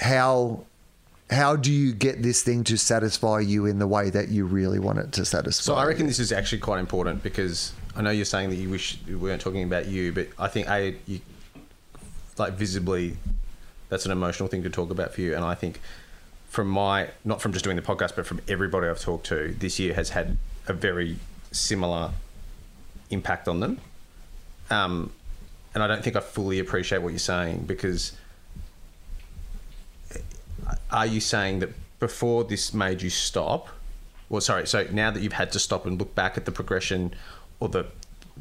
how 0.00 0.64
how 1.32 1.56
do 1.56 1.72
you 1.72 1.92
get 1.92 2.22
this 2.22 2.42
thing 2.42 2.64
to 2.64 2.76
satisfy 2.76 3.40
you 3.40 3.66
in 3.66 3.78
the 3.78 3.86
way 3.86 4.10
that 4.10 4.28
you 4.28 4.44
really 4.44 4.78
want 4.78 4.98
it 4.98 5.12
to 5.12 5.24
satisfy? 5.24 5.62
So 5.62 5.74
I 5.74 5.84
reckon 5.84 6.02
you? 6.02 6.08
this 6.08 6.18
is 6.18 6.32
actually 6.32 6.58
quite 6.58 6.80
important 6.80 7.22
because 7.22 7.72
I 7.96 8.02
know 8.02 8.10
you're 8.10 8.24
saying 8.24 8.50
that 8.50 8.56
you 8.56 8.70
wish 8.70 8.98
we 9.06 9.14
weren't 9.14 9.40
talking 9.40 9.62
about 9.62 9.86
you, 9.86 10.12
but 10.12 10.28
I 10.38 10.48
think 10.48 10.68
a 10.68 10.96
you 11.06 11.20
like 12.38 12.54
visibly 12.54 13.16
that's 13.88 14.06
an 14.06 14.12
emotional 14.12 14.48
thing 14.48 14.62
to 14.62 14.70
talk 14.70 14.90
about 14.90 15.12
for 15.12 15.20
you, 15.20 15.34
and 15.34 15.44
I 15.44 15.54
think 15.54 15.80
from 16.48 16.68
my 16.68 17.08
not 17.24 17.40
from 17.42 17.52
just 17.52 17.64
doing 17.64 17.76
the 17.76 17.82
podcast, 17.82 18.16
but 18.16 18.26
from 18.26 18.40
everybody 18.48 18.86
I've 18.86 19.00
talked 19.00 19.26
to 19.26 19.54
this 19.58 19.78
year 19.78 19.94
has 19.94 20.10
had 20.10 20.38
a 20.66 20.72
very 20.72 21.18
similar 21.50 22.12
impact 23.10 23.48
on 23.48 23.60
them. 23.60 23.80
Um, 24.70 25.12
and 25.74 25.82
I 25.82 25.86
don't 25.86 26.02
think 26.02 26.16
I 26.16 26.20
fully 26.20 26.58
appreciate 26.58 27.02
what 27.02 27.10
you're 27.10 27.18
saying 27.18 27.64
because 27.66 28.12
are 30.90 31.06
you 31.06 31.20
saying 31.20 31.60
that 31.60 31.70
before 31.98 32.44
this 32.44 32.74
made 32.74 33.02
you 33.02 33.10
stop? 33.10 33.68
Well, 34.28 34.40
sorry. 34.40 34.66
So 34.66 34.86
now 34.90 35.10
that 35.10 35.22
you've 35.22 35.34
had 35.34 35.52
to 35.52 35.58
stop 35.58 35.86
and 35.86 35.98
look 35.98 36.14
back 36.14 36.36
at 36.36 36.44
the 36.44 36.52
progression 36.52 37.14
or 37.60 37.68
the 37.68 37.86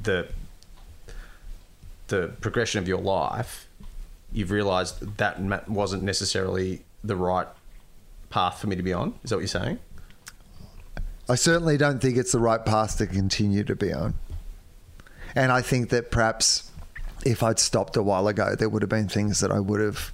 the 0.02 0.28
the 2.08 2.32
progression 2.42 2.80
of 2.80 2.88
your 2.88 3.00
life, 3.00 3.68
you've 4.32 4.52
realised 4.52 5.18
that 5.18 5.70
wasn't 5.70 6.04
necessarily 6.04 6.84
the 7.04 7.16
right 7.16 7.48
path 8.30 8.60
for 8.60 8.68
me 8.68 8.76
to 8.76 8.84
be 8.84 8.94
on. 8.94 9.16
Is 9.24 9.30
that 9.30 9.38
what 9.38 9.42
you're 9.42 9.48
saying? 9.48 9.80
I 11.30 11.36
certainly 11.36 11.78
don't 11.78 12.02
think 12.02 12.18
it's 12.18 12.32
the 12.32 12.40
right 12.40 12.64
path 12.64 12.98
to 12.98 13.08
continue 13.08 13.64
to 13.64 13.76
be 13.76 13.94
on. 13.94 14.16
And 15.36 15.52
I 15.52 15.62
think 15.62 15.90
that 15.90 16.12
perhaps 16.12 16.72
if 17.26 17.44
I'd 17.44 17.60
stopped 17.60 17.96
a 17.96 18.04
while 18.04 18.28
ago, 18.28 18.56
there 18.56 18.70
would 18.70 18.82
have 18.82 18.90
been 18.90 19.08
things 19.08 19.40
that 19.40 19.52
I 19.52 19.60
would 19.60 19.80
have 19.80 20.12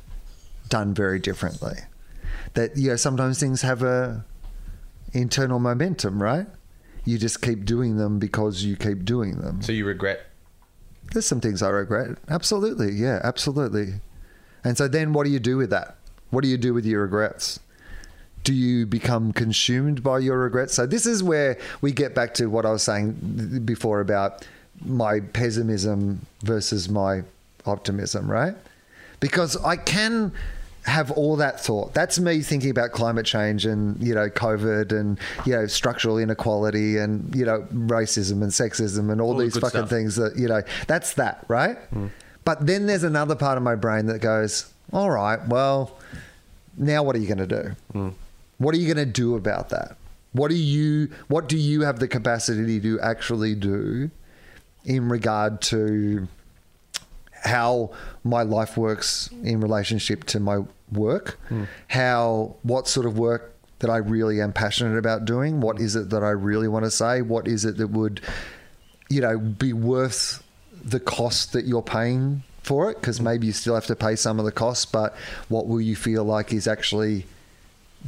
done 0.69 0.93
very 0.93 1.19
differently. 1.19 1.77
That 2.57 2.75
you 2.75 2.89
know, 2.89 2.95
sometimes 2.95 3.39
things 3.39 3.61
have 3.61 3.83
a 3.83 4.25
internal 5.13 5.59
momentum, 5.59 6.21
right? 6.21 6.47
You 7.05 7.19
just 7.19 7.39
keep 7.43 7.65
doing 7.65 7.97
them 7.97 8.17
because 8.17 8.63
you 8.63 8.75
keep 8.75 9.05
doing 9.05 9.37
them. 9.37 9.61
So 9.61 9.71
you 9.71 9.85
regret 9.85 10.25
There's 11.13 11.27
some 11.27 11.39
things 11.39 11.61
I 11.61 11.69
regret. 11.69 12.17
Absolutely. 12.29 12.93
Yeah, 12.93 13.21
absolutely. 13.23 14.01
And 14.63 14.75
so 14.75 14.87
then 14.87 15.13
what 15.13 15.25
do 15.25 15.29
you 15.29 15.39
do 15.39 15.55
with 15.57 15.69
that? 15.69 15.97
What 16.31 16.41
do 16.41 16.47
you 16.47 16.57
do 16.57 16.73
with 16.73 16.83
your 16.83 17.03
regrets? 17.03 17.59
Do 18.43 18.55
you 18.55 18.87
become 18.87 19.33
consumed 19.33 20.01
by 20.01 20.17
your 20.17 20.39
regrets? 20.39 20.73
So 20.73 20.87
this 20.87 21.05
is 21.05 21.21
where 21.21 21.59
we 21.81 21.91
get 21.91 22.15
back 22.15 22.33
to 22.35 22.47
what 22.47 22.65
I 22.65 22.71
was 22.71 22.81
saying 22.81 23.61
before 23.65 24.01
about 24.01 24.47
my 24.83 25.19
pessimism 25.19 26.25
versus 26.41 26.89
my 26.89 27.21
optimism, 27.67 28.29
right? 28.29 28.55
Because 29.19 29.57
I 29.57 29.75
can 29.75 30.31
have 30.87 31.11
all 31.11 31.35
that 31.35 31.59
thought. 31.59 31.93
That's 31.93 32.17
me 32.17 32.41
thinking 32.41 32.71
about 32.71 32.93
climate 32.93 33.25
change 33.25 33.65
and, 33.65 34.01
you 34.01 34.15
know, 34.15 34.29
COVID 34.29 34.97
and, 34.97 35.19
you 35.45 35.53
know, 35.53 35.67
structural 35.67 36.17
inequality 36.17 36.97
and, 36.97 37.35
you 37.35 37.45
know, 37.45 37.67
racism 37.73 38.41
and 38.41 38.51
sexism 38.51 39.11
and 39.11 39.19
all, 39.19 39.33
All 39.33 39.37
these 39.37 39.53
good 39.53 39.61
fucking 39.63 39.81
stuff. 39.81 39.89
things 39.89 40.15
that, 40.15 40.37
you 40.37 40.47
know, 40.47 40.61
that's 40.87 41.13
that, 41.15 41.43
right? 41.49 41.77
Hmm. 41.89 42.07
But 42.45 42.65
then 42.65 42.85
there's 42.85 43.03
another 43.03 43.35
part 43.35 43.57
of 43.57 43.63
my 43.63 43.75
brain 43.75 44.05
that 44.05 44.19
goes, 44.19 44.71
all 44.93 45.11
right, 45.11 45.45
well, 45.47 45.99
now 46.77 47.03
what 47.03 47.15
are 47.17 47.19
you 47.19 47.27
going 47.27 47.47
to 47.47 47.63
do? 47.63 47.75
Hmm. 47.91 48.09
What 48.57 48.73
are 48.73 48.77
you 48.77 48.91
going 48.93 49.05
to 49.05 49.11
do 49.11 49.35
about 49.35 49.69
that? 49.69 49.97
What 50.31 50.49
do 50.49 50.55
you 50.55 51.09
what 51.27 51.49
do 51.49 51.57
you 51.57 51.81
have 51.81 51.99
the 51.99 52.07
capacity 52.07 52.79
to 52.79 52.99
actually 53.01 53.55
do 53.55 54.11
in 54.85 55.09
regard 55.09 55.61
to 55.63 56.27
how 57.43 57.91
my 58.23 58.43
life 58.43 58.77
works 58.77 59.29
in 59.43 59.59
relationship 59.61 60.23
to 60.25 60.39
my 60.39 60.59
work? 60.91 61.39
Hmm. 61.49 61.63
How 61.87 62.55
what 62.63 62.87
sort 62.87 63.05
of 63.05 63.17
work 63.17 63.55
that 63.79 63.89
I 63.89 63.97
really 63.97 64.41
am 64.41 64.53
passionate 64.53 64.97
about 64.97 65.25
doing? 65.25 65.61
What 65.61 65.77
hmm. 65.77 65.83
is 65.83 65.95
it 65.95 66.09
that 66.09 66.23
I 66.23 66.31
really 66.31 66.67
want 66.67 66.85
to 66.85 66.91
say? 66.91 67.21
What 67.21 67.47
is 67.47 67.65
it 67.65 67.77
that 67.77 67.87
would 67.87 68.21
you 69.09 69.21
know 69.21 69.37
be 69.37 69.73
worth 69.73 70.43
the 70.83 70.99
cost 70.99 71.53
that 71.53 71.65
you're 71.65 71.81
paying 71.81 72.43
for 72.61 72.91
it 72.91 72.99
because 72.99 73.17
hmm. 73.17 73.25
maybe 73.25 73.47
you 73.47 73.53
still 73.53 73.75
have 73.75 73.85
to 73.87 73.95
pay 73.95 74.15
some 74.15 74.39
of 74.39 74.45
the 74.45 74.51
costs 74.51 74.85
but 74.85 75.15
what 75.47 75.67
will 75.67 75.79
you 75.79 75.95
feel 75.95 76.25
like 76.25 76.51
is 76.51 76.67
actually 76.67 77.25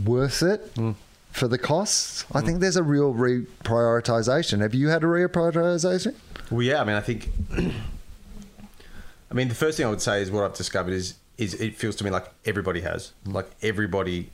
worth 0.06 0.44
it 0.44 0.70
for 1.32 1.48
the 1.48 1.58
costs 1.58 2.26
i 2.34 2.42
think 2.42 2.60
there's 2.60 2.76
a 2.76 2.84
real 2.84 3.14
reprioritization 3.14 4.60
have 4.60 4.74
you 4.74 4.90
had 4.90 5.02
a 5.04 5.08
reprioritization 5.08 6.14
Well, 6.52 6.64
yeah. 6.64 6.82
I 6.82 6.84
mean, 6.84 6.96
I 6.96 7.02
think. 7.02 7.30
I 9.32 9.34
mean, 9.34 9.48
the 9.48 9.56
first 9.56 9.78
thing 9.78 9.86
I 9.86 9.90
would 9.90 10.02
say 10.02 10.22
is 10.22 10.32
what 10.32 10.44
I've 10.44 10.56
discovered 10.56 10.94
is 10.94 11.16
is 11.38 11.54
it 11.54 11.76
feels 11.76 11.96
to 11.98 12.04
me 12.04 12.10
like 12.10 12.26
everybody 12.46 12.82
has, 12.82 13.14
like 13.26 13.50
everybody, 13.62 14.30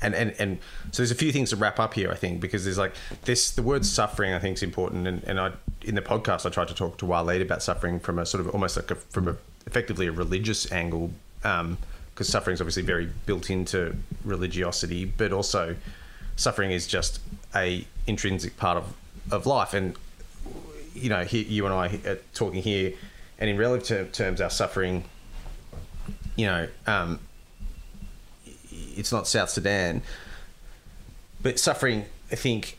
and 0.00 0.14
and 0.14 0.34
and 0.38 0.58
so 0.90 1.02
there's 1.02 1.10
a 1.10 1.16
few 1.16 1.32
things 1.32 1.50
to 1.50 1.56
wrap 1.56 1.78
up 1.78 1.94
here. 1.94 2.10
I 2.10 2.16
think 2.16 2.40
because 2.40 2.64
there's 2.64 2.78
like 2.78 2.94
this 3.24 3.50
the 3.50 3.62
word 3.62 3.84
suffering. 3.84 4.32
I 4.32 4.38
think 4.38 4.56
is 4.56 4.62
important, 4.62 5.06
and 5.06 5.22
and 5.24 5.38
I 5.38 5.52
in 5.82 5.94
the 5.94 6.02
podcast 6.02 6.46
I 6.46 6.50
tried 6.50 6.68
to 6.68 6.74
talk 6.74 6.98
to 6.98 7.06
Waleed 7.06 7.42
about 7.42 7.62
suffering 7.62 8.00
from 8.00 8.18
a 8.18 8.26
sort 8.26 8.40
of 8.40 8.52
almost 8.54 8.76
like 8.76 8.90
a 8.90 8.94
from 8.96 9.28
a 9.28 9.36
effectively 9.66 10.06
a 10.06 10.12
religious 10.12 10.70
angle. 10.72 11.12
Um, 11.44 11.78
because 12.14 12.28
suffering 12.28 12.52
is 12.52 12.60
obviously 12.60 12.82
very 12.82 13.08
built 13.24 13.48
into 13.48 13.96
religiosity, 14.22 15.06
but 15.06 15.32
also 15.32 15.76
suffering 16.36 16.70
is 16.70 16.86
just 16.86 17.20
a 17.54 17.86
intrinsic 18.06 18.56
part 18.56 18.76
of, 18.76 18.94
of 19.30 19.46
life. 19.46 19.72
And 19.72 19.96
you 20.94 21.08
know, 21.08 21.22
you 21.22 21.64
and 21.64 21.74
I 21.74 21.98
are 22.08 22.18
talking 22.34 22.62
here, 22.62 22.92
and 23.42 23.50
in 23.50 23.58
relative 23.58 24.12
ter- 24.12 24.24
terms, 24.24 24.40
our 24.40 24.48
suffering, 24.48 25.02
you 26.36 26.46
know, 26.46 26.68
um, 26.86 27.18
it's 28.70 29.10
not 29.10 29.26
South 29.26 29.50
Sudan, 29.50 30.00
but 31.42 31.58
suffering, 31.58 32.04
I 32.30 32.36
think, 32.36 32.78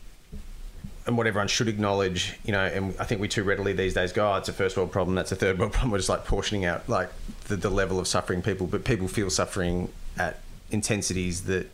and 1.06 1.18
what 1.18 1.26
everyone 1.26 1.48
should 1.48 1.68
acknowledge, 1.68 2.38
you 2.46 2.52
know, 2.52 2.64
and 2.64 2.94
I 2.98 3.04
think 3.04 3.20
we 3.20 3.28
too 3.28 3.44
readily 3.44 3.74
these 3.74 3.92
days 3.92 4.14
go, 4.14 4.32
oh, 4.32 4.36
it's 4.36 4.48
a 4.48 4.54
first 4.54 4.78
world 4.78 4.90
problem, 4.90 5.14
that's 5.14 5.32
a 5.32 5.36
third 5.36 5.58
world 5.58 5.72
problem. 5.74 5.90
We're 5.90 5.98
just 5.98 6.08
like 6.08 6.24
portioning 6.24 6.64
out 6.64 6.88
like 6.88 7.10
the, 7.48 7.56
the 7.56 7.68
level 7.68 7.98
of 7.98 8.08
suffering 8.08 8.40
people, 8.40 8.66
but 8.66 8.84
people 8.84 9.06
feel 9.06 9.28
suffering 9.28 9.92
at 10.16 10.40
intensities 10.70 11.42
that 11.42 11.66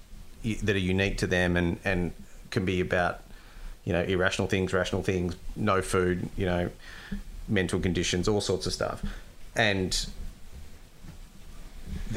that 0.42 0.74
are 0.74 0.78
unique 0.78 1.18
to 1.18 1.26
them 1.26 1.56
and 1.56 1.78
and 1.84 2.12
can 2.50 2.64
be 2.64 2.80
about 2.80 3.20
you 3.84 3.92
know 3.92 4.02
irrational 4.02 4.48
things, 4.48 4.72
rational 4.72 5.04
things, 5.04 5.36
no 5.54 5.80
food, 5.80 6.28
you 6.36 6.46
know, 6.46 6.70
mental 7.51 7.81
conditions, 7.81 8.28
all 8.28 8.40
sorts 8.40 8.66
of 8.66 8.72
stuff, 8.72 9.02
and 9.56 10.06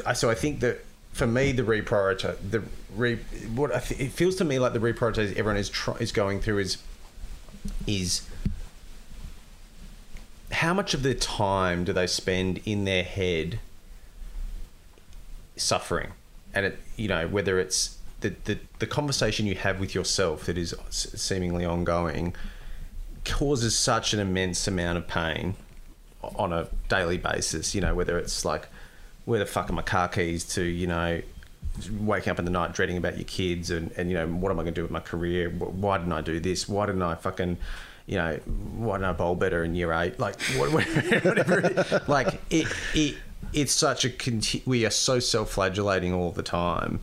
I 0.06 0.12
so 0.12 0.30
I 0.30 0.34
think 0.34 0.60
that 0.60 0.84
for 1.12 1.26
me, 1.26 1.52
the 1.52 1.62
reprioritize 1.62 2.36
the 2.50 2.62
re 2.94 3.16
what 3.54 3.70
th- 3.84 4.00
it 4.00 4.12
feels 4.12 4.36
to 4.36 4.44
me 4.44 4.58
like 4.58 4.72
the 4.72 4.78
reprioritize 4.78 5.30
everyone 5.36 5.56
is 5.56 5.68
try- 5.68 5.96
is 5.96 6.12
going 6.12 6.40
through 6.40 6.58
is 6.58 6.78
is 7.86 8.28
how 10.52 10.74
much 10.74 10.94
of 10.94 11.02
their 11.02 11.14
time 11.14 11.84
do 11.84 11.92
they 11.92 12.06
spend 12.06 12.60
in 12.64 12.84
their 12.84 13.02
head 13.02 13.58
suffering, 15.56 16.12
and 16.52 16.66
it 16.66 16.78
you 16.96 17.08
know 17.08 17.28
whether 17.28 17.58
it's 17.58 17.98
the 18.20 18.34
the, 18.44 18.58
the 18.78 18.86
conversation 18.86 19.46
you 19.46 19.54
have 19.54 19.80
with 19.80 19.94
yourself 19.94 20.46
that 20.46 20.58
is 20.58 20.74
seemingly 20.90 21.64
ongoing 21.64 22.34
causes 23.24 23.76
such 23.76 24.12
an 24.14 24.20
immense 24.20 24.66
amount 24.66 24.98
of 24.98 25.06
pain 25.06 25.54
on 26.36 26.52
a 26.52 26.68
daily 26.88 27.18
basis. 27.18 27.74
You 27.74 27.80
know, 27.80 27.94
whether 27.94 28.18
it's 28.18 28.44
like, 28.44 28.68
where 29.24 29.38
the 29.38 29.46
fuck 29.46 29.70
are 29.70 29.72
my 29.72 29.82
car 29.82 30.08
keys 30.08 30.44
to, 30.54 30.62
you 30.62 30.86
know, 30.86 31.22
waking 32.00 32.30
up 32.30 32.38
in 32.38 32.44
the 32.44 32.50
night 32.50 32.72
dreading 32.72 32.96
about 32.96 33.16
your 33.16 33.24
kids 33.24 33.70
and, 33.70 33.90
and 33.96 34.10
you 34.10 34.16
know, 34.16 34.26
what 34.26 34.50
am 34.50 34.58
I 34.58 34.62
going 34.62 34.74
to 34.74 34.78
do 34.78 34.82
with 34.82 34.90
my 34.90 35.00
career? 35.00 35.50
Why 35.50 35.98
didn't 35.98 36.12
I 36.12 36.20
do 36.20 36.40
this? 36.40 36.68
Why 36.68 36.86
didn't 36.86 37.02
I 37.02 37.14
fucking, 37.14 37.56
you 38.06 38.16
know, 38.16 38.36
why 38.76 38.96
didn't 38.96 39.10
I 39.10 39.12
bowl 39.12 39.34
better 39.34 39.64
in 39.64 39.74
year 39.74 39.92
eight? 39.92 40.20
Like, 40.20 40.40
whatever. 40.56 42.02
like, 42.06 42.40
it, 42.50 42.68
it, 42.94 43.16
it's 43.52 43.72
such 43.72 44.04
a, 44.04 44.10
conti- 44.10 44.62
we 44.66 44.84
are 44.86 44.90
so 44.90 45.18
self-flagellating 45.18 46.12
all 46.12 46.30
the 46.30 46.42
time. 46.42 47.00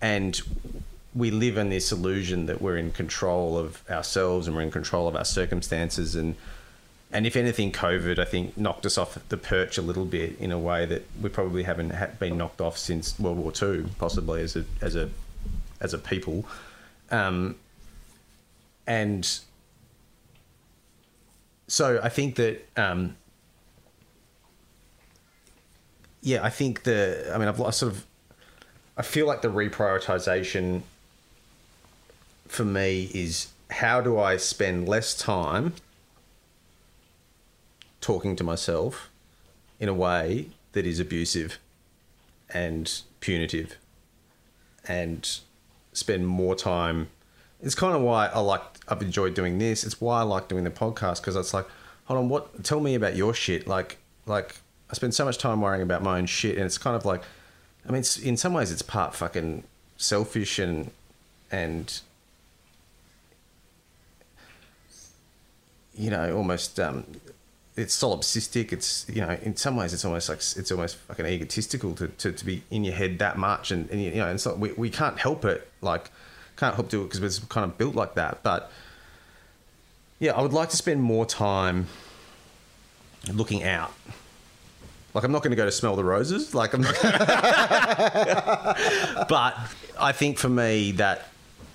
And 0.00 0.40
we 1.18 1.32
live 1.32 1.58
in 1.58 1.68
this 1.68 1.90
illusion 1.90 2.46
that 2.46 2.62
we're 2.62 2.76
in 2.76 2.92
control 2.92 3.58
of 3.58 3.82
ourselves 3.90 4.46
and 4.46 4.54
we're 4.54 4.62
in 4.62 4.70
control 4.70 5.08
of 5.08 5.16
our 5.16 5.24
circumstances. 5.24 6.14
And 6.14 6.36
and 7.10 7.26
if 7.26 7.36
anything 7.36 7.72
covid 7.72 8.18
i 8.18 8.24
think 8.24 8.56
knocked 8.58 8.84
us 8.84 8.98
off 8.98 9.18
the 9.30 9.36
perch 9.38 9.78
a 9.78 9.82
little 9.82 10.04
bit 10.04 10.38
in 10.38 10.52
a 10.52 10.58
way 10.58 10.84
that 10.84 11.06
we 11.22 11.30
probably 11.30 11.62
haven't 11.62 11.94
been 12.18 12.36
knocked 12.36 12.60
off 12.60 12.76
since 12.76 13.18
world 13.18 13.38
war 13.38 13.52
ii 13.62 13.86
possibly 13.98 14.42
as 14.42 14.56
a 14.56 14.64
as 14.82 14.94
a 14.94 15.08
as 15.80 15.94
a 15.94 15.98
people. 15.98 16.44
Um 17.10 17.56
and 18.86 19.40
so 21.66 22.00
i 22.02 22.08
think 22.08 22.34
that 22.36 22.66
um 22.76 23.16
yeah 26.20 26.44
i 26.44 26.50
think 26.50 26.82
the 26.82 27.30
i 27.34 27.38
mean 27.38 27.48
i've 27.48 27.60
lost 27.60 27.78
sort 27.78 27.92
of 27.92 28.06
i 28.96 29.02
feel 29.02 29.26
like 29.26 29.42
the 29.42 29.48
reprioritization 29.48 30.82
for 32.48 32.64
me 32.64 33.10
is 33.14 33.48
how 33.70 34.00
do 34.00 34.18
I 34.18 34.36
spend 34.36 34.88
less 34.88 35.14
time 35.14 35.74
talking 38.00 38.34
to 38.36 38.44
myself 38.44 39.10
in 39.78 39.88
a 39.88 39.94
way 39.94 40.48
that 40.72 40.86
is 40.86 40.98
abusive 40.98 41.58
and 42.52 43.00
punitive 43.20 43.76
and 44.86 45.38
spend 45.92 46.26
more 46.26 46.54
time? 46.54 47.08
It's 47.60 47.74
kind 47.74 47.94
of 47.94 48.02
why 48.02 48.26
I 48.26 48.40
like 48.40 48.62
I've 48.88 49.02
enjoyed 49.02 49.34
doing 49.34 49.58
this. 49.58 49.84
It's 49.84 50.00
why 50.00 50.20
I 50.20 50.22
like 50.22 50.48
doing 50.48 50.64
the 50.64 50.70
podcast 50.70 51.20
because 51.20 51.36
it's 51.36 51.52
like 51.52 51.66
hold 52.04 52.18
on 52.18 52.28
what 52.28 52.64
tell 52.64 52.80
me 52.80 52.94
about 52.94 53.14
your 53.16 53.34
shit. 53.34 53.66
Like 53.66 53.98
like 54.26 54.56
I 54.90 54.94
spend 54.94 55.14
so 55.14 55.24
much 55.24 55.38
time 55.38 55.60
worrying 55.60 55.82
about 55.82 56.02
my 56.02 56.18
own 56.18 56.26
shit 56.26 56.56
and 56.56 56.64
it's 56.64 56.78
kind 56.78 56.96
of 56.96 57.04
like 57.04 57.22
I 57.86 57.92
mean 57.92 58.04
in 58.22 58.36
some 58.36 58.54
ways 58.54 58.72
it's 58.72 58.82
part 58.82 59.14
fucking 59.14 59.64
selfish 59.96 60.58
and 60.58 60.90
and 61.50 62.00
you 65.98 66.10
know, 66.10 66.34
almost 66.36 66.78
um, 66.78 67.04
it's 67.76 68.00
solipsistic. 68.00 68.72
It's 68.72 69.06
you 69.08 69.20
know, 69.20 69.36
in 69.42 69.56
some 69.56 69.76
ways, 69.76 69.92
it's 69.92 70.04
almost 70.04 70.28
like 70.28 70.38
it's 70.38 70.70
almost 70.70 70.96
fucking 70.96 71.26
egotistical 71.26 71.94
to, 71.96 72.08
to, 72.08 72.32
to 72.32 72.44
be 72.44 72.62
in 72.70 72.84
your 72.84 72.94
head 72.94 73.18
that 73.18 73.36
much, 73.36 73.70
and, 73.70 73.90
and 73.90 74.00
you 74.00 74.14
know, 74.14 74.28
and 74.28 74.40
so 74.40 74.54
we 74.54 74.72
we 74.72 74.90
can't 74.90 75.18
help 75.18 75.44
it. 75.44 75.68
Like, 75.80 76.10
can't 76.56 76.74
help 76.74 76.88
do 76.88 77.02
it 77.02 77.10
because 77.10 77.40
we're 77.40 77.46
kind 77.48 77.64
of 77.64 77.76
built 77.76 77.94
like 77.94 78.14
that. 78.14 78.42
But 78.42 78.70
yeah, 80.18 80.32
I 80.32 80.42
would 80.42 80.52
like 80.52 80.70
to 80.70 80.76
spend 80.76 81.02
more 81.02 81.26
time 81.26 81.86
looking 83.32 83.64
out. 83.64 83.92
Like 85.14 85.24
I'm 85.24 85.32
not 85.32 85.42
going 85.42 85.50
to 85.50 85.56
go 85.56 85.64
to 85.64 85.72
smell 85.72 85.96
the 85.96 86.04
roses. 86.04 86.54
Like 86.54 86.74
I'm 86.74 86.82
not. 86.82 86.94
but 89.28 89.56
I 89.98 90.12
think 90.12 90.38
for 90.38 90.48
me 90.48 90.92
that 90.92 91.28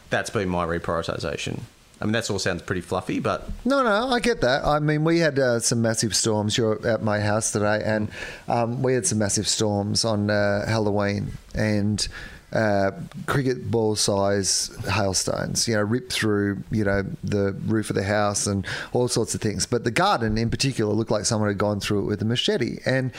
that's 0.09 0.29
been 0.29 0.49
my 0.49 0.65
reprioritization. 0.65 1.61
I 2.03 2.05
mean, 2.05 2.11
that 2.11 2.29
all 2.29 2.37
sounds 2.37 2.61
pretty 2.61 2.81
fluffy, 2.81 3.19
but 3.21 3.49
No, 3.63 3.81
no, 3.81 4.09
I 4.09 4.19
get 4.19 4.41
that. 4.41 4.65
I 4.65 4.79
mean, 4.79 5.05
we 5.05 5.19
had 5.19 5.39
uh, 5.39 5.61
some 5.61 5.81
massive 5.81 6.13
storms. 6.13 6.57
You're 6.57 6.85
at 6.85 7.01
my 7.01 7.21
house 7.21 7.53
today, 7.53 7.81
and 7.81 8.11
um, 8.49 8.83
we 8.83 8.93
had 8.93 9.07
some 9.07 9.19
massive 9.19 9.47
storms 9.47 10.03
on 10.03 10.29
uh, 10.29 10.67
Halloween 10.67 11.31
and 11.55 12.05
uh, 12.51 12.91
cricket 13.25 13.71
ball 13.71 13.95
size 13.95 14.69
hailstones. 14.85 15.65
You 15.65 15.75
know, 15.75 15.81
ripped 15.81 16.11
through 16.11 16.61
you 16.71 16.83
know 16.83 17.05
the 17.23 17.53
roof 17.67 17.89
of 17.89 17.95
the 17.95 18.03
house 18.03 18.47
and 18.47 18.67
all 18.91 19.07
sorts 19.07 19.33
of 19.33 19.39
things. 19.39 19.65
But 19.65 19.85
the 19.85 19.91
garden 19.91 20.37
in 20.37 20.49
particular 20.49 20.93
looked 20.93 21.09
like 21.09 21.23
someone 21.23 21.49
had 21.49 21.57
gone 21.57 21.79
through 21.79 21.99
it 21.99 22.05
with 22.07 22.21
a 22.21 22.25
machete. 22.25 22.79
And 22.85 23.13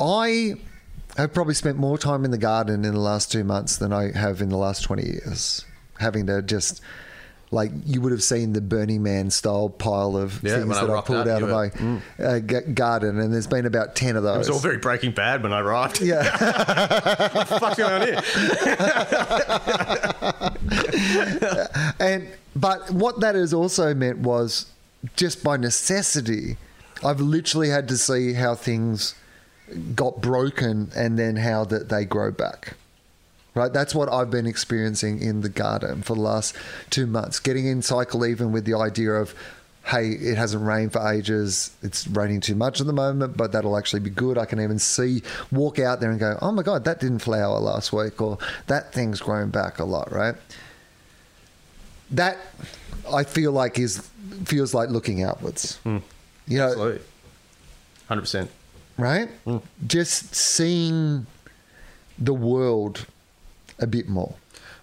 I 0.00 0.54
have 1.16 1.34
probably 1.34 1.54
spent 1.54 1.76
more 1.76 1.98
time 1.98 2.24
in 2.24 2.30
the 2.30 2.38
garden 2.38 2.84
in 2.84 2.94
the 2.94 3.00
last 3.00 3.32
two 3.32 3.42
months 3.42 3.78
than 3.78 3.92
I 3.92 4.16
have 4.16 4.40
in 4.40 4.48
the 4.48 4.56
last 4.56 4.84
twenty 4.84 5.06
years, 5.06 5.64
having 5.98 6.26
to 6.26 6.40
just 6.40 6.80
like 7.50 7.70
you 7.86 8.00
would 8.02 8.12
have 8.12 8.22
seen 8.22 8.52
the 8.52 8.60
Burning 8.60 9.02
Man 9.02 9.30
style 9.30 9.68
pile 9.70 10.16
of 10.16 10.42
Yeah, 10.42 10.56
things 10.56 10.66
when 10.68 10.76
I 10.78 10.86
that 10.86 10.96
I 10.96 11.00
pulled 11.00 11.26
up, 11.26 11.28
out 11.28 11.42
of 11.42 11.48
my 11.48 11.70
were- 12.18 12.26
uh, 12.26 12.40
g- 12.40 12.72
garden, 12.72 13.18
and 13.18 13.32
there's 13.32 13.46
been 13.46 13.64
about 13.66 13.94
ten 13.96 14.16
of 14.16 14.22
those. 14.22 14.34
it 14.36 14.38
was 14.38 14.50
all 14.50 14.58
very 14.58 14.76
Breaking 14.78 15.12
Bad 15.12 15.42
when 15.42 15.52
I 15.52 15.60
arrived. 15.60 16.00
yeah, 16.02 16.30
what 17.32 17.48
the 17.48 17.58
fuck's 17.58 17.76
going 17.78 18.02
on 18.02 18.06
here? 18.06 18.20
and 22.00 22.28
but 22.56 22.90
what 22.90 23.20
that 23.20 23.34
has 23.34 23.52
also 23.54 23.94
meant 23.94 24.18
was 24.18 24.66
just 25.16 25.42
by 25.44 25.56
necessity, 25.56 26.56
I've 27.04 27.20
literally 27.20 27.68
had 27.70 27.88
to 27.88 27.96
see 27.96 28.32
how 28.34 28.54
things 28.54 29.14
got 29.94 30.20
broken 30.20 30.90
and 30.96 31.18
then 31.18 31.36
how 31.36 31.64
that 31.66 31.88
they 31.88 32.04
grow 32.04 32.30
back. 32.30 32.74
Right, 33.58 33.72
that's 33.72 33.92
what 33.92 34.08
I've 34.08 34.30
been 34.30 34.46
experiencing 34.46 35.20
in 35.20 35.40
the 35.40 35.48
garden 35.48 36.02
for 36.02 36.14
the 36.14 36.20
last 36.20 36.54
two 36.90 37.08
months. 37.08 37.40
Getting 37.40 37.66
in 37.66 37.82
cycle 37.82 38.24
even 38.24 38.52
with 38.52 38.64
the 38.64 38.74
idea 38.74 39.10
of, 39.14 39.34
hey, 39.84 40.10
it 40.10 40.36
hasn't 40.36 40.64
rained 40.64 40.92
for 40.92 41.04
ages. 41.10 41.74
It's 41.82 42.06
raining 42.06 42.40
too 42.40 42.54
much 42.54 42.80
at 42.80 42.86
the 42.86 42.92
moment, 42.92 43.36
but 43.36 43.50
that'll 43.50 43.76
actually 43.76 43.98
be 43.98 44.10
good. 44.10 44.38
I 44.38 44.44
can 44.44 44.60
even 44.60 44.78
see, 44.78 45.22
walk 45.50 45.80
out 45.80 45.98
there 45.98 46.08
and 46.12 46.20
go, 46.20 46.38
oh 46.40 46.52
my 46.52 46.62
god, 46.62 46.84
that 46.84 47.00
didn't 47.00 47.18
flower 47.18 47.58
last 47.58 47.92
week, 47.92 48.22
or 48.22 48.38
that 48.68 48.92
thing's 48.92 49.20
grown 49.20 49.50
back 49.50 49.80
a 49.80 49.84
lot. 49.84 50.12
Right. 50.12 50.36
That 52.12 52.38
I 53.12 53.24
feel 53.24 53.50
like 53.50 53.76
is 53.76 54.08
feels 54.44 54.72
like 54.72 54.88
looking 54.90 55.24
outwards. 55.24 55.78
Hmm. 55.78 55.98
You 56.46 56.58
know, 56.58 56.68
Absolutely, 56.68 57.00
hundred 58.06 58.20
percent. 58.20 58.50
right? 58.96 59.28
Hmm. 59.44 59.56
Just 59.84 60.32
seeing 60.32 61.26
the 62.20 62.34
world 62.34 63.04
a 63.78 63.86
bit 63.86 64.08
more. 64.08 64.34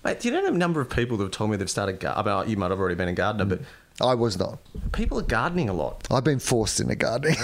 Mate, 0.03 0.19
do 0.19 0.27
you 0.27 0.33
know 0.33 0.43
the 0.45 0.51
number 0.57 0.81
of 0.81 0.89
people 0.89 1.17
that 1.17 1.23
have 1.25 1.31
told 1.31 1.49
me 1.51 1.57
they've 1.57 1.69
started? 1.69 1.99
Gar- 1.99 2.17
I 2.17 2.23
mean, 2.41 2.49
you 2.49 2.57
might 2.57 2.69
have 2.71 2.79
already 2.79 2.95
been 2.95 3.07
a 3.07 3.13
gardener, 3.13 3.45
but 3.45 3.61
I 4.01 4.13
was 4.13 4.37
not. 4.37 4.59
people 4.91 5.17
are 5.19 5.23
gardening 5.23 5.67
a 5.69 5.73
lot. 5.73 6.05
I've 6.11 6.23
been 6.23 6.39
forced 6.39 6.79
into 6.79 6.95
gardening. 6.95 7.37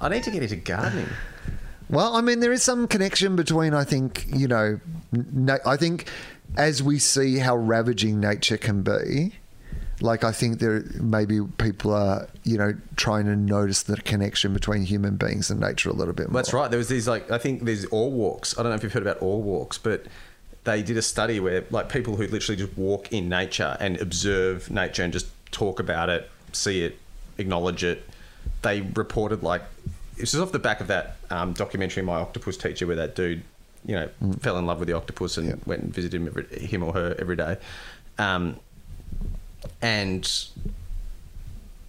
I 0.00 0.08
need 0.10 0.22
to 0.24 0.30
get 0.30 0.42
into 0.42 0.56
gardening. 0.56 1.08
well, 1.88 2.14
I 2.16 2.20
mean, 2.20 2.40
there 2.40 2.52
is 2.52 2.62
some 2.62 2.86
connection 2.88 3.36
between, 3.36 3.74
I 3.74 3.84
think, 3.84 4.26
you 4.28 4.48
know, 4.48 4.80
na- 5.12 5.58
I 5.64 5.76
think 5.76 6.08
as 6.56 6.82
we 6.82 6.98
see 6.98 7.38
how 7.38 7.56
ravaging 7.56 8.20
nature 8.20 8.56
can 8.58 8.82
be, 8.82 9.34
like 10.02 10.24
I 10.24 10.32
think 10.32 10.58
there 10.58 10.84
maybe 11.00 11.40
people 11.58 11.94
are, 11.94 12.28
you 12.42 12.58
know, 12.58 12.74
trying 12.96 13.26
to 13.26 13.36
notice 13.36 13.84
the 13.84 13.96
connection 13.96 14.52
between 14.52 14.82
human 14.82 15.16
beings 15.16 15.50
and 15.50 15.60
nature 15.60 15.90
a 15.90 15.92
little 15.92 16.12
bit 16.12 16.28
more. 16.28 16.42
That's 16.42 16.52
right. 16.52 16.70
There 16.70 16.78
was 16.78 16.88
these 16.88 17.06
like 17.06 17.30
I 17.30 17.38
think 17.38 17.62
there's 17.62 17.86
awe 17.90 18.08
walks. 18.08 18.58
I 18.58 18.62
don't 18.62 18.70
know 18.70 18.76
if 18.76 18.82
you've 18.82 18.92
heard 18.92 19.02
about 19.02 19.22
awe 19.22 19.38
walks, 19.38 19.78
but 19.78 20.06
they 20.64 20.82
did 20.82 20.96
a 20.96 21.02
study 21.02 21.40
where 21.40 21.64
like 21.70 21.88
people 21.88 22.16
who 22.16 22.26
literally 22.26 22.56
just 22.56 22.76
walk 22.76 23.12
in 23.12 23.28
nature 23.28 23.76
and 23.80 24.00
observe 24.00 24.70
nature 24.70 25.04
and 25.04 25.12
just 25.12 25.28
talk 25.52 25.78
about 25.78 26.08
it, 26.08 26.28
see 26.52 26.84
it, 26.84 26.98
acknowledge 27.38 27.84
it. 27.84 28.08
They 28.62 28.80
reported 28.80 29.42
like 29.42 29.62
this 30.16 30.34
is 30.34 30.40
off 30.40 30.52
the 30.52 30.58
back 30.58 30.80
of 30.80 30.88
that 30.88 31.16
um, 31.30 31.52
documentary, 31.52 32.02
My 32.02 32.16
Octopus 32.16 32.56
Teacher, 32.56 32.86
where 32.86 32.96
that 32.96 33.14
dude, 33.14 33.42
you 33.86 33.94
know, 33.94 34.08
fell 34.40 34.58
in 34.58 34.66
love 34.66 34.78
with 34.78 34.88
the 34.88 34.94
octopus 34.94 35.38
and 35.38 35.60
went 35.64 35.82
and 35.82 35.94
visited 35.94 36.20
him, 36.20 36.26
every, 36.26 36.58
him 36.58 36.82
or 36.82 36.92
her 36.92 37.16
every 37.18 37.36
day. 37.36 37.56
Um, 38.18 38.56
and 39.80 40.48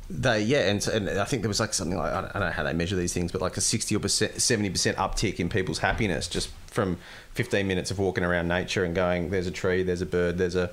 they 0.09 0.41
yeah 0.41 0.69
and, 0.69 0.85
and 0.87 1.09
i 1.09 1.23
think 1.23 1.41
there 1.41 1.49
was 1.49 1.59
like 1.59 1.73
something 1.73 1.97
like 1.97 2.11
i 2.11 2.21
don't 2.21 2.35
know 2.35 2.51
how 2.51 2.63
they 2.63 2.73
measure 2.73 2.95
these 2.95 3.13
things 3.13 3.31
but 3.31 3.41
like 3.41 3.57
a 3.57 3.61
60 3.61 3.95
or 3.95 3.99
percent 3.99 4.33
70% 4.33 4.95
uptick 4.95 5.39
in 5.39 5.49
people's 5.49 5.79
happiness 5.79 6.27
just 6.27 6.49
from 6.67 6.97
15 7.33 7.67
minutes 7.67 7.89
of 7.89 7.99
walking 7.99 8.23
around 8.23 8.47
nature 8.47 8.83
and 8.83 8.93
going 8.93 9.29
there's 9.29 9.47
a 9.47 9.51
tree 9.51 9.81
there's 9.81 10.01
a 10.01 10.05
bird 10.05 10.37
there's 10.37 10.55
a 10.55 10.69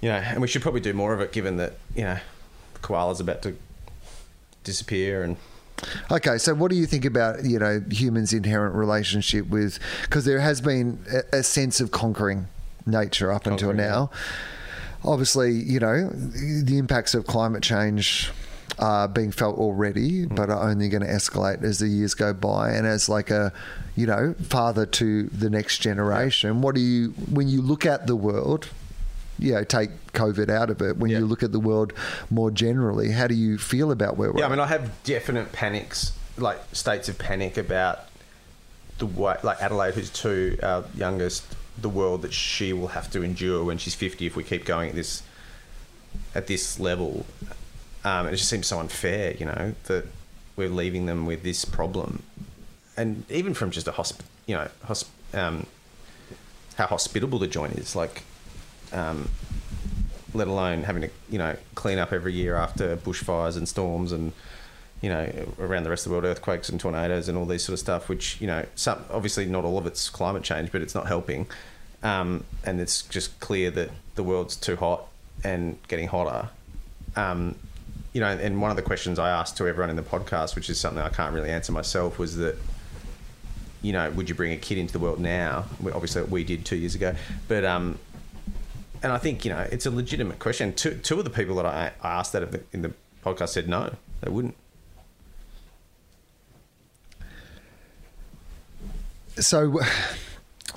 you 0.00 0.08
know 0.08 0.16
and 0.16 0.40
we 0.40 0.48
should 0.48 0.62
probably 0.62 0.80
do 0.80 0.92
more 0.92 1.14
of 1.14 1.20
it 1.20 1.32
given 1.32 1.56
that 1.56 1.74
you 1.94 2.02
know 2.02 2.18
the 2.74 2.80
koala's 2.80 3.20
about 3.20 3.42
to 3.42 3.56
disappear 4.64 5.22
and 5.22 5.36
Okay, 6.10 6.38
so 6.38 6.54
what 6.54 6.70
do 6.70 6.76
you 6.76 6.84
think 6.84 7.06
about 7.06 7.44
you 7.44 7.58
know 7.58 7.82
humans' 7.90 8.34
inherent 8.34 8.74
relationship 8.74 9.48
with? 9.48 9.78
Because 10.02 10.26
there 10.26 10.40
has 10.40 10.60
been 10.60 11.02
a, 11.10 11.38
a 11.38 11.42
sense 11.42 11.80
of 11.80 11.90
conquering 11.90 12.48
nature 12.86 13.32
up 13.32 13.46
until 13.46 13.68
Conquering, 13.68 13.88
now. 13.88 14.10
Obviously, 15.04 15.52
you 15.52 15.80
know 15.80 16.08
the 16.10 16.78
impacts 16.78 17.14
of 17.14 17.26
climate 17.26 17.62
change 17.62 18.30
are 18.78 19.08
being 19.08 19.30
felt 19.32 19.58
already, 19.58 20.26
Mm. 20.26 20.34
but 20.36 20.48
are 20.50 20.68
only 20.70 20.88
going 20.88 21.02
to 21.02 21.08
escalate 21.08 21.62
as 21.62 21.78
the 21.80 21.88
years 21.88 22.14
go 22.14 22.32
by, 22.32 22.70
and 22.70 22.86
as 22.86 23.08
like 23.08 23.30
a 23.30 23.52
you 23.96 24.06
know 24.06 24.34
father 24.42 24.86
to 24.86 25.24
the 25.28 25.50
next 25.50 25.78
generation. 25.78 26.60
What 26.62 26.74
do 26.74 26.80
you 26.80 27.08
when 27.30 27.48
you 27.48 27.62
look 27.62 27.84
at 27.86 28.06
the 28.06 28.16
world? 28.16 28.68
You 29.38 29.54
know, 29.54 29.64
take 29.64 29.90
COVID 30.12 30.50
out 30.50 30.68
of 30.68 30.82
it. 30.82 30.98
When 30.98 31.10
Yeah. 31.10 31.20
you 31.20 31.26
look 31.26 31.42
at 31.42 31.50
the 31.50 31.60
world 31.60 31.94
more 32.30 32.50
generally, 32.50 33.12
how 33.12 33.26
do 33.26 33.34
you 33.34 33.56
feel 33.56 33.90
about 33.90 34.18
where 34.18 34.30
we're 34.30 34.40
Yeah, 34.40 34.46
I 34.46 34.50
mean, 34.50 34.60
I 34.60 34.66
have 34.66 34.90
definite 35.02 35.50
panics, 35.52 36.12
like 36.36 36.58
states 36.74 37.08
of 37.08 37.16
panic 37.18 37.56
about 37.56 38.00
the 38.98 39.06
way, 39.06 39.36
like 39.42 39.62
Adelaide, 39.62 39.94
who's 39.94 40.10
two, 40.10 40.58
our 40.62 40.84
youngest, 40.94 41.44
the 41.82 41.88
world 41.88 42.22
that 42.22 42.32
she 42.32 42.72
will 42.72 42.88
have 42.88 43.10
to 43.10 43.22
endure 43.22 43.64
when 43.64 43.78
she's 43.78 43.94
fifty 43.94 44.26
if 44.26 44.36
we 44.36 44.44
keep 44.44 44.64
going 44.64 44.90
at 44.90 44.94
this 44.94 45.22
at 46.34 46.46
this 46.46 46.78
level. 46.78 47.26
Um, 48.04 48.28
it 48.28 48.32
just 48.32 48.48
seems 48.48 48.66
so 48.66 48.80
unfair, 48.80 49.34
you 49.36 49.44
know, 49.44 49.74
that 49.84 50.06
we're 50.56 50.70
leaving 50.70 51.06
them 51.06 51.26
with 51.26 51.42
this 51.42 51.64
problem, 51.64 52.22
and 52.96 53.24
even 53.30 53.54
from 53.54 53.70
just 53.70 53.86
a 53.86 53.92
hosp, 53.92 54.20
you 54.46 54.54
know, 54.54 54.68
hosp, 54.86 55.08
um, 55.34 55.66
how 56.76 56.86
hospitable 56.86 57.38
the 57.38 57.48
joint 57.48 57.74
is, 57.74 57.94
like. 57.94 58.22
Um, 58.92 59.28
let 60.34 60.48
alone 60.48 60.84
having 60.84 61.02
to 61.02 61.10
you 61.28 61.38
know 61.38 61.56
clean 61.74 61.98
up 61.98 62.12
every 62.12 62.32
year 62.32 62.56
after 62.56 62.96
bushfires 62.96 63.56
and 63.56 63.68
storms 63.68 64.12
and 64.12 64.32
you 65.00 65.08
know 65.08 65.28
around 65.58 65.84
the 65.84 65.90
rest 65.90 66.06
of 66.06 66.10
the 66.10 66.14
world 66.14 66.24
earthquakes 66.24 66.68
and 66.68 66.78
tornadoes 66.78 67.28
and 67.28 67.36
all 67.36 67.46
these 67.46 67.64
sort 67.64 67.72
of 67.72 67.78
stuff 67.78 68.08
which 68.08 68.40
you 68.40 68.46
know 68.46 68.64
some 68.74 69.02
obviously 69.10 69.46
not 69.46 69.64
all 69.64 69.78
of 69.78 69.86
it's 69.86 70.08
climate 70.10 70.42
change 70.42 70.70
but 70.70 70.82
it's 70.82 70.94
not 70.94 71.06
helping 71.06 71.46
um, 72.02 72.44
and 72.64 72.80
it's 72.80 73.02
just 73.02 73.38
clear 73.40 73.70
that 73.70 73.90
the 74.14 74.22
world's 74.22 74.56
too 74.56 74.76
hot 74.76 75.06
and 75.44 75.78
getting 75.88 76.08
hotter 76.08 76.48
um, 77.16 77.54
you 78.12 78.20
know 78.20 78.28
and 78.28 78.60
one 78.60 78.70
of 78.70 78.76
the 78.76 78.82
questions 78.82 79.18
I 79.18 79.30
asked 79.30 79.56
to 79.58 79.66
everyone 79.68 79.90
in 79.90 79.96
the 79.96 80.02
podcast 80.02 80.54
which 80.54 80.70
is 80.70 80.78
something 80.78 81.02
I 81.02 81.08
can't 81.08 81.34
really 81.34 81.50
answer 81.50 81.72
myself 81.72 82.18
was 82.18 82.36
that 82.36 82.56
you 83.82 83.92
know 83.92 84.10
would 84.10 84.28
you 84.28 84.34
bring 84.34 84.52
a 84.52 84.56
kid 84.56 84.78
into 84.78 84.92
the 84.92 84.98
world 84.98 85.20
now 85.20 85.64
obviously 85.94 86.22
we 86.24 86.44
did 86.44 86.64
two 86.64 86.76
years 86.76 86.94
ago 86.94 87.14
but 87.48 87.64
um 87.64 87.98
and 89.02 89.12
I 89.12 89.18
think 89.18 89.44
you 89.44 89.50
know 89.50 89.66
it's 89.70 89.86
a 89.86 89.90
legitimate 89.90 90.38
question. 90.38 90.72
Two, 90.72 90.94
two 90.96 91.18
of 91.18 91.24
the 91.24 91.30
people 91.30 91.56
that 91.56 91.66
I, 91.66 91.92
I 92.02 92.18
asked 92.18 92.32
that 92.32 92.62
in 92.72 92.82
the 92.82 92.92
podcast 93.24 93.50
said 93.50 93.68
no, 93.68 93.94
they 94.20 94.30
wouldn't. 94.30 94.56
So, 99.38 99.80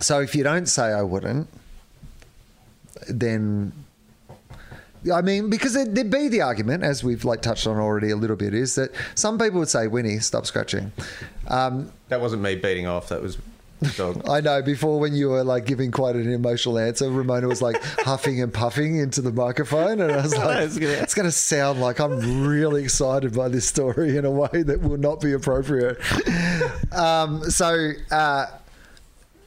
so 0.03 0.19
if 0.21 0.35
you 0.35 0.43
don't 0.43 0.67
say 0.67 0.83
I 0.93 1.01
wouldn't, 1.01 1.47
then 3.07 3.71
I 5.13 5.21
mean, 5.21 5.49
because 5.49 5.73
there- 5.73 5.83
there'd 5.85 6.09
be 6.09 6.29
the 6.29 6.41
argument, 6.41 6.83
as 6.83 7.03
we've 7.03 7.25
like 7.25 7.41
touched 7.41 7.67
on 7.67 7.77
already 7.77 8.09
a 8.11 8.15
little 8.15 8.37
bit, 8.37 8.53
is 8.53 8.75
that 8.75 8.91
some 9.15 9.37
people 9.37 9.59
would 9.59 9.67
say, 9.69 9.87
"Winnie, 9.87 10.19
stop 10.19 10.45
scratching." 10.45 10.93
Um, 11.49 11.91
That 12.07 12.21
wasn't 12.21 12.41
me 12.41 12.55
beating 12.55 12.87
off. 12.87 13.09
That 13.09 13.21
was 13.21 13.37
dog. 13.97 14.21
I 14.29 14.39
know. 14.39 14.61
Before, 14.61 15.01
when 15.01 15.13
you 15.13 15.27
were 15.27 15.43
like 15.43 15.65
giving 15.65 15.91
quite 15.91 16.15
an 16.15 16.31
emotional 16.31 16.79
answer, 16.79 17.09
Ramona 17.11 17.49
was 17.49 17.61
like 17.61 17.83
huffing 18.05 18.41
and 18.41 18.53
puffing 18.53 18.95
into 18.95 19.21
the 19.21 19.33
microphone, 19.33 19.99
and 19.99 20.09
I 20.09 20.21
was 20.21 20.37
like, 20.37 20.61
it's 20.61 20.77
gonna- 20.79 20.93
"It's 20.93 21.13
going 21.13 21.25
to 21.27 21.31
sound 21.33 21.81
like 21.81 21.99
I'm 21.99 22.47
really 22.47 22.83
excited 22.83 23.33
by 23.35 23.49
this 23.49 23.67
story 23.67 24.15
in 24.15 24.23
a 24.23 24.31
way 24.31 24.63
that 24.63 24.79
will 24.81 24.95
not 24.97 25.19
be 25.19 25.33
appropriate." 25.33 25.97
um, 26.93 27.49
so, 27.49 27.91
uh, 28.09 28.45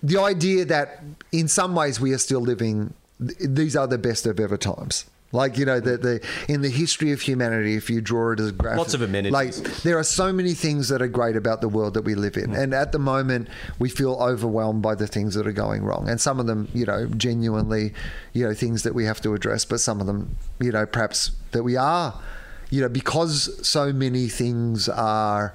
the 0.03 0.21
idea 0.21 0.65
that 0.65 1.03
in 1.33 1.49
some 1.49 1.75
ways 1.75 2.01
we 2.01 2.13
are 2.13 2.19
still 2.19 2.41
living 2.41 2.95
these 3.19 3.77
are 3.77 3.87
the 3.87 3.99
best 3.99 4.27
of 4.27 4.39
ever 4.39 4.57
times. 4.57 5.07
Like 5.33 5.59
you 5.59 5.65
know, 5.65 5.81
the, 5.81 5.97
the 5.97 6.27
in 6.49 6.63
the 6.63 6.71
history 6.71 7.11
of 7.13 7.21
humanity, 7.21 7.75
if 7.75 7.91
you 7.91 8.01
draw 8.01 8.33
it 8.33 8.41
as 8.41 8.51
a 8.51 8.53
graph, 8.53 8.79
Lots 8.79 8.95
of 8.95 9.03
amenities. 9.03 9.33
Like 9.33 9.55
there 9.83 9.99
are 9.99 10.05
so 10.05 10.33
many 10.33 10.55
things 10.55 10.89
that 10.89 11.03
are 11.03 11.09
great 11.09 11.35
about 11.35 11.61
the 11.61 11.69
world 11.69 11.95
that 11.95 12.03
we 12.03 12.15
live 12.15 12.37
in, 12.37 12.51
mm. 12.51 12.59
and 12.59 12.73
at 12.73 12.93
the 12.93 12.99
moment 12.99 13.49
we 13.79 13.89
feel 13.89 14.15
overwhelmed 14.15 14.83
by 14.83 14.95
the 14.95 15.07
things 15.07 15.35
that 15.35 15.47
are 15.47 15.53
going 15.53 15.83
wrong, 15.83 16.09
and 16.09 16.21
some 16.21 16.39
of 16.39 16.47
them, 16.47 16.69
you 16.73 16.87
know, 16.87 17.07
genuinely, 17.07 17.93
you 18.35 18.47
know, 18.47 18.55
things 18.55 18.85
that 18.85 18.95
we 18.95 19.05
have 19.05 19.21
to 19.23 19.35
address, 19.35 19.65
but 19.65 19.81
some 19.81 20.01
of 20.01 20.07
them, 20.07 20.37
you 20.61 20.71
know, 20.71 20.87
perhaps 20.87 21.33
that 21.51 21.65
we 21.65 21.77
are, 21.77 22.15
you 22.71 22.81
know, 22.81 22.89
because 22.89 23.67
so 23.67 23.93
many 23.93 24.29
things 24.29 24.89
are 24.89 25.55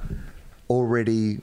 already 0.70 1.40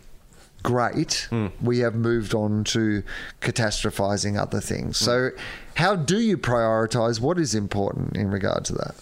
great, 0.62 1.28
we 1.62 1.78
have 1.80 1.94
moved 1.94 2.35
on 2.35 2.64
to 2.64 3.02
catastrophizing 3.40 4.40
other 4.40 4.60
things. 4.60 4.97
So, 4.97 5.30
how 5.74 5.97
do 5.97 6.20
you 6.20 6.36
prioritize 6.36 7.20
what 7.20 7.39
is 7.39 7.55
important 7.55 8.16
in 8.16 8.30
regard 8.30 8.64
to 8.66 8.74
that? 8.74 8.94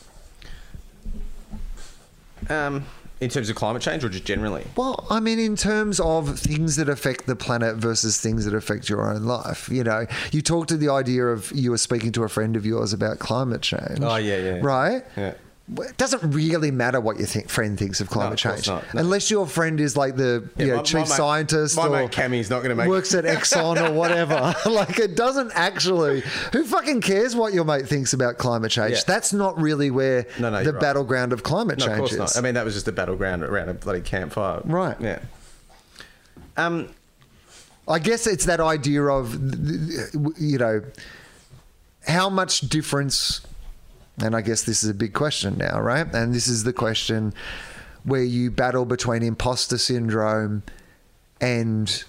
Um, 2.49 2.85
in 3.21 3.31
terms 3.31 3.49
of 3.49 3.57
climate 3.57 3.81
change 3.83 4.05
or 4.05 4.09
just 4.09 4.25
generally? 4.25 4.65
Well, 4.77 5.07
I 5.09 5.21
mean, 5.21 5.39
in 5.39 5.57
terms 5.57 6.01
of 6.01 6.39
things 6.39 6.77
that 6.77 6.89
affect 6.89 7.27
the 7.27 7.37
planet 7.37 7.77
versus 7.77 8.21
things 8.21 8.45
that 8.45 8.55
affect 8.55 8.89
your 8.89 9.11
own 9.11 9.25
life, 9.25 9.69
you 9.71 9.83
know, 9.83 10.07
you 10.33 10.43
talked 10.43 10.69
to 10.69 10.77
the 10.77 10.91
idea 10.91 11.27
of 11.27 11.51
you 11.53 11.71
were 11.71 11.79
speaking 11.79 12.13
to 12.13 12.25
a 12.25 12.29
friend 12.29 12.57
of 12.57 12.67
yours 12.67 12.93
about 12.93 13.19
climate 13.19 13.63
change. 13.63 14.01
Oh, 14.01 14.17
yeah, 14.17 14.37
yeah. 14.37 14.61
Right? 14.63 15.03
Yeah. 15.17 15.35
It 15.79 15.97
doesn't 15.97 16.31
really 16.31 16.71
matter 16.71 17.01
what 17.01 17.17
your 17.19 17.27
think, 17.27 17.49
friend 17.49 17.77
thinks 17.77 18.01
of 18.01 18.09
climate 18.09 18.35
of 18.35 18.39
change, 18.39 18.69
not, 18.69 18.85
no. 18.95 19.01
unless 19.01 19.33
your 19.33 19.49
friend 19.49 19.81
is 19.81 19.97
like 19.97 20.15
the 20.15 20.49
you 20.57 20.69
know, 20.69 20.77
my- 20.77 20.83
chief 20.83 21.01
my 21.01 21.05
scientist 21.05 21.77
my 21.77 21.87
or 21.89 21.91
mate 21.91 22.13
Cammy's 22.13 22.49
not 22.49 22.63
gonna 22.63 22.77
make- 22.77 22.87
works 22.89 23.13
at 23.15 23.25
Exxon 23.25 23.77
or 23.85 23.93
whatever. 23.93 24.55
like 24.71 25.01
it 25.01 25.17
doesn't 25.17 25.51
actually. 25.55 26.23
Who 26.53 26.63
fucking 26.65 27.01
cares 27.01 27.35
what 27.35 27.53
your 27.53 27.65
mate 27.65 27.89
thinks 27.89 28.13
about 28.13 28.39
climate 28.39 28.71
change? 28.71 28.93
Yeah. 28.93 29.01
That's 29.09 29.33
not 29.33 29.61
really 29.61 29.91
where 29.91 30.27
No, 30.39 30.51
no, 30.51 30.59
the 30.59 30.65
you're 30.65 30.73
right. 30.75 30.81
battleground 30.81 31.33
of 31.33 31.43
climate 31.43 31.79
No, 31.79 31.87
of 31.87 31.89
change 31.91 31.99
course 31.99 32.13
is. 32.13 32.19
not. 32.19 32.37
I 32.37 32.41
mean, 32.43 32.55
that 32.55 32.65
was 32.65 32.75
just 32.75 32.87
the 32.87 32.93
battleground 32.93 33.43
around 33.43 33.69
a 33.69 33.75
bloody 33.75 34.03
campfire. 34.03 34.61
Right. 34.65 34.97
Yeah. 35.01 35.19
Um, 36.57 36.91
I 37.89 37.99
guess 37.99 38.27
it's 38.27 38.47
that 38.47 38.61
idea 38.61 39.03
of, 39.03 39.35
you 40.41 40.59
know, 40.59 40.83
how 42.07 42.29
much 42.31 42.61
difference, 42.61 43.46
and 44.23 44.35
I 44.35 44.41
guess 44.41 44.63
this 44.63 44.83
is 44.83 44.91
a 44.91 44.95
big 44.95 45.13
question 45.13 45.59
now, 45.59 45.81
right? 45.81 46.07
And 46.15 46.35
this 46.35 46.49
is 46.49 46.65
the 46.65 46.73
question 46.73 47.35
where 48.05 48.23
you 48.23 48.51
battle 48.51 48.85
between 48.85 49.23
imposter 49.23 49.79
syndrome 49.79 50.63
and 51.41 52.05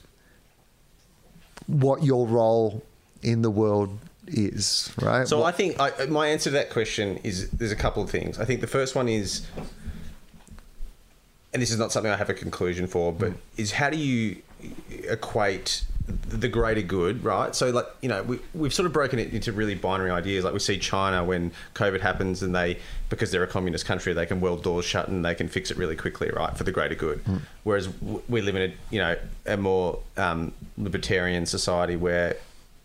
what 1.68 2.04
your 2.04 2.28
role 2.28 2.84
in 3.24 3.42
the 3.42 3.50
world 3.50 3.98
is, 4.28 4.92
right? 5.02 5.28
So 5.28 5.40
What- 5.42 5.54
I 5.54 5.58
think 5.58 5.80
I, 5.80 6.06
my 6.06 6.28
answer 6.28 6.50
to 6.50 6.54
that 6.54 6.70
question 6.70 7.18
is 7.24 7.50
there's 7.50 7.72
a 7.72 7.76
couple 7.76 8.04
of 8.04 8.10
things. 8.10 8.40
I 8.40 8.46
think 8.46 8.62
the 8.62 8.68
first 8.68 8.96
one 8.96 9.10
is, 9.10 9.46
and 11.54 11.62
this 11.62 11.72
is 11.72 11.80
not 11.80 11.92
something 11.92 12.12
I 12.12 12.16
have 12.18 12.30
a 12.30 12.34
conclusion 12.34 12.88
for, 12.88 13.12
but 13.12 13.34
is 13.58 13.72
how 13.74 13.90
do 13.90 13.98
you 13.98 14.38
equate 15.10 15.84
the 16.08 16.48
greater 16.48 16.82
good, 16.82 17.24
right? 17.24 17.54
So 17.54 17.70
like 17.70 17.86
you 18.02 18.08
know 18.08 18.24
we 18.24 18.40
we've 18.54 18.74
sort 18.74 18.86
of 18.86 18.94
broken 18.94 19.20
it 19.20 19.34
into 19.34 19.52
really 19.52 19.76
binary 19.76 20.10
ideas. 20.12 20.46
Like 20.46 20.54
we 20.54 20.60
see 20.60 20.80
China 20.80 21.24
when 21.24 21.52
COVID 21.74 22.00
happens, 22.00 22.42
and 22.42 22.56
they 22.56 22.80
because 23.10 23.32
they're 23.32 23.44
a 23.44 23.48
communist 23.48 23.86
country, 23.86 24.14
they 24.14 24.26
can 24.26 24.40
weld 24.40 24.64
doors 24.64 24.86
shut 24.86 25.10
and 25.10 25.26
they 25.26 25.36
can 25.36 25.50
fix 25.50 25.70
it 25.70 25.78
really 25.78 25.96
quickly, 25.96 26.30
right, 26.34 26.56
for 26.56 26.64
the 26.64 26.72
greater 26.72 26.96
good. 26.96 27.22
Whereas 27.64 27.90
we 28.30 28.42
live 28.42 28.56
in 28.56 28.72
a 28.72 28.74
you 28.90 29.00
know 29.00 29.18
a 29.46 29.58
more 29.58 30.00
um, 30.16 30.54
libertarian 30.78 31.46
society 31.46 31.98
where 31.98 32.38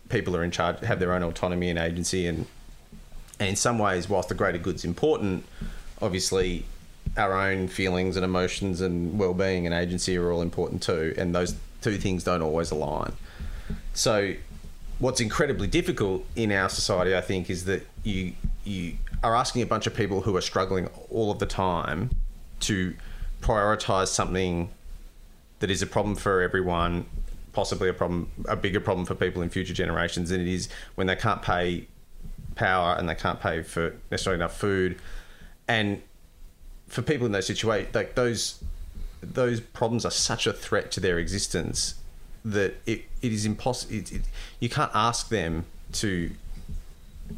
people 0.09 0.35
are 0.35 0.43
in 0.43 0.51
charge, 0.51 0.79
have 0.81 0.99
their 0.99 1.13
own 1.13 1.23
autonomy 1.23 1.69
and 1.69 1.79
agency, 1.79 2.27
and 2.27 2.45
and 3.39 3.49
in 3.49 3.55
some 3.55 3.79
ways, 3.79 4.09
whilst 4.09 4.29
the 4.29 4.35
greater 4.35 4.57
good's 4.57 4.83
important, 4.83 5.45
obviously 6.01 6.65
our 7.15 7.33
own 7.33 7.67
feelings 7.67 8.15
and 8.15 8.25
emotions 8.25 8.81
and 8.81 9.19
well-being 9.19 9.65
and 9.65 9.75
agency 9.75 10.17
are 10.17 10.31
all 10.31 10.41
important 10.41 10.81
too, 10.81 11.13
and 11.17 11.33
those 11.33 11.55
two 11.83 11.97
things 11.97 12.23
don't 12.23 12.41
always 12.41 12.71
align. 12.71 13.13
So, 13.93 14.33
what's 14.99 15.19
incredibly 15.19 15.67
difficult 15.67 16.25
in 16.35 16.51
our 16.51 16.69
society, 16.69 17.15
I 17.15 17.21
think, 17.21 17.49
is 17.49 17.65
that 17.65 17.85
you 18.03 18.33
you 18.63 18.97
are 19.23 19.35
asking 19.35 19.61
a 19.61 19.65
bunch 19.65 19.87
of 19.87 19.93
people 19.93 20.21
who 20.21 20.35
are 20.35 20.41
struggling 20.41 20.89
all 21.09 21.31
of 21.31 21.39
the 21.39 21.45
time 21.45 22.09
to 22.61 22.93
prioritize 23.41 24.07
something 24.07 24.69
that 25.59 25.69
is 25.69 25.81
a 25.81 25.87
problem 25.87 26.15
for 26.15 26.41
everyone, 26.41 27.05
possibly 27.51 27.89
a 27.89 27.93
problem, 27.93 28.29
a 28.47 28.55
bigger 28.55 28.79
problem 28.79 29.05
for 29.05 29.15
people 29.15 29.41
in 29.41 29.49
future 29.49 29.73
generations 29.73 30.29
than 30.29 30.41
it 30.41 30.47
is 30.47 30.69
when 30.95 31.07
they 31.07 31.15
can't 31.15 31.41
pay 31.41 31.87
power 32.55 32.95
and 32.97 33.07
they 33.09 33.15
can't 33.15 33.39
pay 33.39 33.61
for 33.63 33.95
necessarily 34.11 34.39
enough 34.39 34.57
food, 34.57 34.97
and 35.67 36.01
for 36.87 37.01
people 37.01 37.25
in 37.25 37.31
those 37.31 37.47
situations, 37.47 37.93
like 37.95 38.15
those 38.15 38.63
those 39.23 39.59
problems 39.59 40.05
are 40.05 40.11
such 40.11 40.47
a 40.47 40.53
threat 40.53 40.91
to 40.91 40.99
their 40.99 41.19
existence 41.19 41.95
that 42.45 42.75
it, 42.85 43.03
it 43.21 43.31
is 43.31 43.45
impossible. 43.45 43.95
It, 43.95 44.11
it, 44.11 44.21
you 44.59 44.69
can't 44.69 44.91
ask 44.93 45.29
them 45.29 45.65
to 45.93 46.31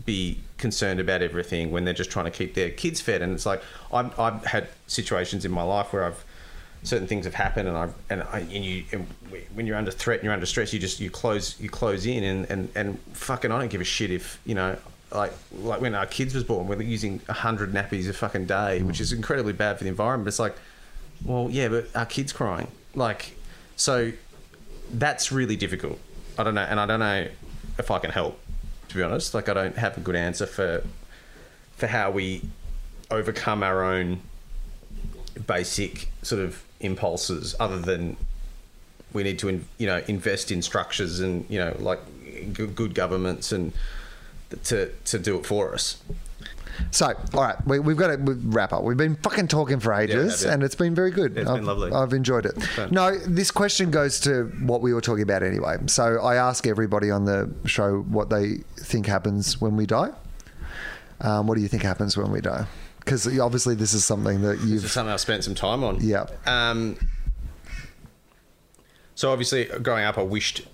be 0.06 0.40
concerned 0.57 0.99
about 0.99 1.22
everything 1.22 1.72
when 1.72 1.86
they're 1.86 1.94
just 1.94 2.10
trying 2.10 2.26
to 2.26 2.32
keep 2.32 2.53
their 2.56 2.70
kids 2.70 3.02
fed. 3.02 3.22
And 3.22 3.34
it's 3.34 3.45
like 3.45 3.62
I've, 3.94 4.18
I've 4.20 4.45
had 4.45 4.70
situations 4.88 5.45
in 5.45 5.52
my 5.52 5.64
life 5.64 5.94
where 5.94 6.06
I've 6.06 6.24
certain 6.84 7.07
things 7.07 7.26
have 7.26 7.34
happened, 7.34 7.68
and 7.68 7.78
I 7.78 7.90
and 8.10 8.24
I 8.24 8.40
and 8.40 8.66
you 8.66 8.84
and 8.91 9.07
when 9.53 9.68
you're 9.68 9.78
under 9.78 9.91
threat 9.91 10.20
and 10.20 10.26
you're 10.26 10.34
under 10.34 10.45
stress, 10.45 10.74
you 10.74 10.80
just 10.80 10.99
you 10.99 11.10
close 11.10 11.60
you 11.60 11.70
close 11.70 12.06
in, 12.06 12.24
and 12.24 12.49
and 12.49 12.70
and 12.76 12.99
fucking 13.14 13.52
I 13.52 13.60
don't 13.60 13.70
give 13.70 13.82
a 13.82 13.86
shit 13.86 14.12
if 14.12 14.40
you 14.45 14.56
know. 14.56 14.78
Like, 15.12 15.32
like 15.62 15.80
when 15.80 15.95
our 15.95 16.07
kids 16.07 16.34
was 16.34 16.44
born, 16.44 16.68
we're 16.68 16.82
using 16.82 17.22
hundred 17.30 17.72
nappies 17.72 18.10
a 18.10 18.12
fucking 18.12 18.48
day, 18.48 18.82
which 18.82 18.99
is 18.99 19.14
incredibly 19.14 19.53
bad 19.53 19.78
for 19.78 19.84
the 19.86 19.90
environment. 19.90 20.28
It's 20.28 20.40
like, 20.40 20.56
well, 21.24 21.50
yeah, 21.50 21.70
but 21.70 21.88
our 21.96 22.06
kids 22.06 22.34
crying, 22.34 22.68
like, 22.94 23.36
so 23.76 24.12
that's 24.92 25.32
really 25.32 25.56
difficult. 25.56 26.00
I 26.38 26.44
don't 26.44 26.56
know, 26.56 26.62
and 26.62 26.80
I 26.80 26.86
don't 26.86 27.00
know 27.00 27.28
if 27.78 27.92
I 27.92 28.00
can 28.00 28.12
help. 28.12 28.40
To 28.90 28.96
be 28.96 29.04
honest, 29.04 29.34
like 29.34 29.50
I 29.50 29.54
don't 29.54 29.78
have 29.78 29.98
a 29.98 30.02
good 30.02 30.16
answer 30.16 30.46
for 30.46 30.84
for 31.76 31.88
how 31.88 32.12
we 32.12 32.42
overcome 33.12 33.64
our 33.64 33.84
own 33.84 34.22
basic 35.48 36.10
sort 36.22 36.42
of 36.42 36.64
impulses, 36.80 37.56
other 37.60 37.80
than 37.80 38.16
we 39.12 39.24
need 39.24 39.40
to, 39.40 39.50
in, 39.50 39.66
you 39.78 39.88
know, 39.88 40.02
invest 40.08 40.52
in 40.52 40.62
structures 40.62 41.20
and 41.20 41.46
you 41.50 41.60
know, 41.60 41.76
like 41.80 42.00
good, 42.54 42.94
governments 42.94 43.52
and 43.52 43.74
to 44.64 44.92
to 45.06 45.20
do 45.20 45.38
it 45.38 45.46
for 45.46 45.74
us. 45.74 46.02
So, 46.91 47.14
all 47.34 47.41
right, 47.43 47.56
we, 47.68 47.80
we've 47.80 47.97
got 47.97 48.07
to 48.07 48.18
wrap 48.18 48.73
up. 48.73 48.84
We've 48.84 48.97
been 48.97 49.15
fucking 49.18 49.47
talking 49.47 49.80
for 49.80 49.93
ages, 49.93 50.43
Yeah, 50.43 50.53
and 50.53 50.64
it's 50.64 50.76
been 50.76 50.93
very 50.95 51.11
good. 51.11 51.38
It's 51.38 51.49
I've, 51.49 51.57
been 51.57 51.65
lovely. 51.65 51.91
I've 51.91 52.14
enjoyed 52.14 52.45
it. 52.45 52.61
Fun. 52.61 52.89
No, 52.91 53.18
this 53.18 53.52
question 53.52 53.91
goes 53.91 54.19
to 54.22 54.45
what 54.64 54.81
we 54.81 54.93
were 54.93 55.02
talking 55.02 55.23
about 55.23 55.43
anyway. 55.43 55.77
So, 55.88 56.22
I 56.22 56.35
ask 56.35 56.65
everybody 56.68 57.11
on 57.11 57.26
the 57.26 57.53
show 57.65 57.99
what 58.02 58.30
they 58.30 58.57
think 58.77 59.06
happens 59.07 59.60
when 59.61 59.76
we 59.77 59.85
die. 59.85 60.10
Um, 61.22 61.47
what 61.47 61.56
do 61.56 61.61
you 61.61 61.68
think 61.68 61.84
happens 61.84 62.18
when 62.18 62.31
we 62.31 62.41
die? 62.41 62.65
Because 62.99 63.27
obviously, 63.39 63.76
this 63.76 63.93
is 63.93 64.03
something 64.03 64.41
that 64.41 64.56
This 64.57 64.64
is 64.64 64.72
you've. 64.72 64.91
something 64.91 65.14
I've 65.14 65.22
spent 65.22 65.43
some 65.43 65.56
time 65.56 65.84
on. 65.84 65.99
Yeah. 66.02 66.26
Um, 66.45 66.97
so 69.15 69.31
obviously, 69.31 69.65
growing 69.65 70.03
up, 70.03 70.18
I 70.18 70.23
wished 70.23 70.65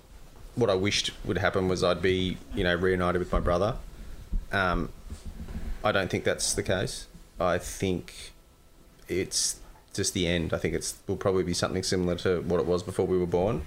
what 0.54 0.68
I 0.68 0.74
wished 0.74 1.10
would 1.24 1.38
happen 1.38 1.68
was 1.68 1.82
I'd 1.82 2.02
be, 2.02 2.36
you 2.54 2.64
know, 2.64 2.74
reunited 2.74 3.18
with 3.20 3.32
my 3.32 3.40
brother. 3.40 3.76
Um, 4.50 4.90
I 5.84 5.92
don't 5.92 6.10
think 6.10 6.24
that's 6.24 6.52
the 6.52 6.62
case. 6.62 7.06
I 7.40 7.58
think 7.58 8.32
it's 9.08 9.58
just 9.94 10.14
the 10.14 10.26
end. 10.26 10.52
I 10.52 10.58
think 10.58 10.74
it's 10.74 10.98
will 11.06 11.16
probably 11.16 11.42
be 11.42 11.54
something 11.54 11.82
similar 11.82 12.14
to 12.16 12.40
what 12.42 12.60
it 12.60 12.66
was 12.66 12.82
before 12.82 13.06
we 13.06 13.18
were 13.18 13.26
born. 13.26 13.66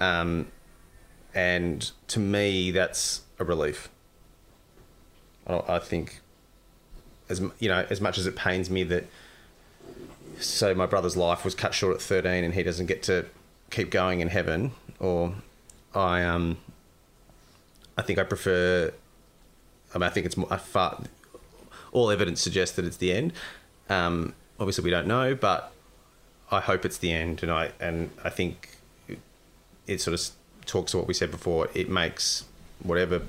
Um, 0.00 0.48
and 1.34 1.90
to 2.08 2.18
me, 2.18 2.70
that's 2.70 3.22
a 3.38 3.44
relief. 3.44 3.88
I, 5.46 5.62
I 5.68 5.78
think, 5.78 6.20
as 7.28 7.40
you 7.58 7.68
know, 7.68 7.86
as 7.90 8.00
much 8.00 8.18
as 8.18 8.26
it 8.26 8.36
pains 8.36 8.70
me 8.70 8.82
that 8.84 9.04
so 10.38 10.74
my 10.74 10.86
brother's 10.86 11.16
life 11.16 11.44
was 11.44 11.54
cut 11.54 11.74
short 11.74 11.96
at 11.96 12.02
13 12.02 12.44
and 12.44 12.54
he 12.54 12.62
doesn't 12.62 12.86
get 12.86 13.02
to 13.04 13.26
keep 13.70 13.90
going 13.90 14.20
in 14.20 14.28
heaven 14.28 14.72
or 15.00 15.34
i 15.94 16.22
um 16.22 16.58
i 17.96 18.02
think 18.02 18.18
i 18.18 18.22
prefer 18.22 18.92
i 19.94 19.98
mean 19.98 20.02
i 20.02 20.10
think 20.10 20.26
it's 20.26 20.36
more 20.36 20.52
I 20.52 20.58
far 20.58 21.02
all 21.96 22.10
evidence 22.10 22.40
suggests 22.40 22.76
that 22.76 22.84
it's 22.84 22.98
the 22.98 23.12
end. 23.12 23.32
Um 23.88 24.34
obviously 24.58 24.82
we 24.82 24.90
don't 24.90 25.06
know 25.06 25.34
but 25.34 25.70
i 26.50 26.60
hope 26.60 26.86
it's 26.86 26.96
the 26.96 27.12
end 27.12 27.42
and 27.42 27.52
i 27.52 27.70
and 27.78 28.08
i 28.24 28.30
think 28.30 28.70
it, 29.06 29.18
it 29.86 30.00
sort 30.00 30.14
of 30.14 30.20
talks 30.66 30.90
to 30.90 30.98
what 30.98 31.06
we 31.06 31.14
said 31.14 31.30
before. 31.30 31.68
It 31.74 31.88
makes 31.88 32.44
whatever 32.82 33.22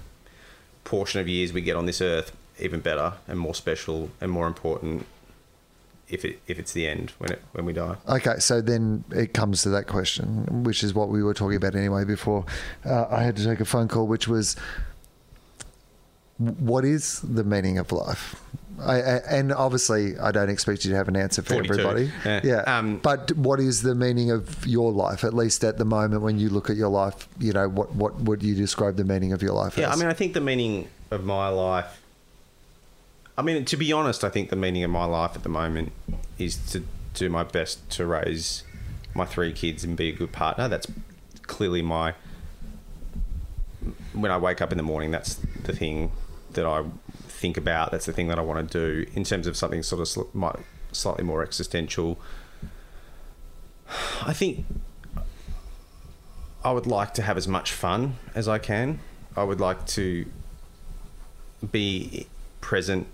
portion 0.84 1.22
of 1.22 1.28
years 1.28 1.54
we 1.54 1.62
get 1.62 1.76
on 1.76 1.86
this 1.86 2.02
earth 2.02 2.36
even 2.60 2.80
better 2.80 3.14
and 3.28 3.40
more 3.40 3.54
special 3.54 4.10
and 4.20 4.32
more 4.32 4.48
important 4.48 5.06
if 6.10 6.24
it 6.24 6.40
if 6.48 6.58
it's 6.58 6.72
the 6.72 6.88
end 6.88 7.12
when 7.18 7.32
it 7.32 7.42
when 7.52 7.66
we 7.66 7.74
die. 7.74 7.96
Okay, 8.08 8.40
so 8.40 8.62
then 8.62 9.04
it 9.12 9.34
comes 9.34 9.62
to 9.64 9.70
that 9.70 9.88
question, 9.88 10.64
which 10.64 10.84
is 10.84 10.94
what 10.94 11.10
we 11.10 11.22
were 11.22 11.34
talking 11.34 11.58
about 11.58 11.76
anyway 11.76 12.04
before. 12.04 12.46
Uh, 12.86 13.06
I 13.10 13.24
had 13.24 13.36
to 13.38 13.46
take 13.46 13.60
a 13.60 13.66
phone 13.66 13.88
call, 13.88 14.08
which 14.08 14.28
was 14.28 14.56
what 16.38 16.86
is 16.86 17.22
the 17.22 17.44
meaning 17.44 17.78
of 17.78 17.92
life? 17.92 18.42
I, 18.80 18.94
I, 18.94 19.16
and 19.30 19.52
obviously, 19.52 20.20
I 20.20 20.32
don't 20.32 20.50
expect 20.50 20.86
you 20.86 20.92
to 20.92 20.98
have 20.98 21.08
an 21.08 21.16
answer 21.16 21.42
for 21.42 21.54
42, 21.56 21.74
everybody. 21.74 22.12
yeah. 22.48 22.64
Um, 22.68 22.98
but 22.98 23.32
what 23.36 23.60
is 23.60 23.82
the 23.82 23.96
meaning 23.96 24.30
of 24.30 24.68
your 24.68 24.92
life? 24.92 25.24
At 25.24 25.34
least 25.34 25.64
at 25.64 25.80
the 25.80 25.86
moment, 25.86 26.22
when 26.22 26.38
you 26.40 26.50
look 26.50 26.70
at 26.70 26.76
your 26.76 26.90
life, 26.90 27.28
you 27.40 27.54
know 27.54 27.68
what 27.70 27.96
what 27.96 28.16
would 28.22 28.44
you 28.44 28.54
describe 28.54 28.96
the 28.96 29.04
meaning 29.04 29.34
of 29.34 29.42
your 29.42 29.54
life 29.54 29.78
Yeah, 29.78 29.92
I 29.92 29.96
mean, 29.96 30.08
I 30.08 30.14
think 30.14 30.34
the 30.34 30.42
meaning 30.42 30.90
of 31.10 31.24
my 31.24 31.50
life. 31.50 32.02
I 33.36 33.42
mean, 33.42 33.66
to 33.66 33.78
be 33.78 33.92
honest, 33.92 34.24
I 34.24 34.30
think 34.30 34.50
the 34.50 34.56
meaning 34.56 34.84
of 34.84 34.92
my 34.92 35.06
life 35.06 35.36
at 35.36 35.44
the 35.44 35.50
moment 35.50 35.92
is 36.38 36.58
to 36.72 36.84
do 37.14 37.30
my 37.30 37.44
best 37.44 37.90
to 37.92 38.06
raise 38.06 38.64
my 39.16 39.26
three 39.26 39.54
kids 39.54 39.84
and 39.84 39.98
be 39.98 40.10
a 40.10 40.12
good 40.12 40.32
partner. 40.32 40.68
That's 40.68 40.88
clearly 41.44 41.82
my. 41.82 42.14
When 44.14 44.32
I 44.32 44.38
wake 44.38 44.62
up 44.62 44.72
in 44.72 44.78
the 44.78 44.84
morning, 44.84 45.12
that's 45.12 45.36
the 45.64 45.74
thing 45.74 46.12
that 46.58 46.66
I 46.66 46.84
think 47.28 47.56
about. 47.56 47.92
That's 47.92 48.06
the 48.06 48.14
thing 48.14 48.28
that 48.28 48.38
I 48.38 48.42
want 48.42 48.70
to 48.70 48.80
do 48.80 49.10
in 49.14 49.24
terms 49.24 49.48
of 49.48 49.56
something 49.56 49.82
sort 49.82 50.02
of 50.02 50.08
sl- 50.08 50.24
slightly 50.92 51.24
more 51.24 51.42
existential. 51.42 52.20
I 54.22 54.34
think 54.34 54.66
I 56.64 56.72
would 56.72 56.88
like 56.88 57.14
to 57.14 57.22
have 57.22 57.38
as 57.38 57.48
much 57.48 57.72
fun 57.72 58.18
as 58.36 58.48
I 58.48 58.58
can. 58.58 59.00
I 59.36 59.44
would 59.44 59.62
like 59.62 59.86
to 59.88 60.26
be 61.72 62.28
present 62.60 63.08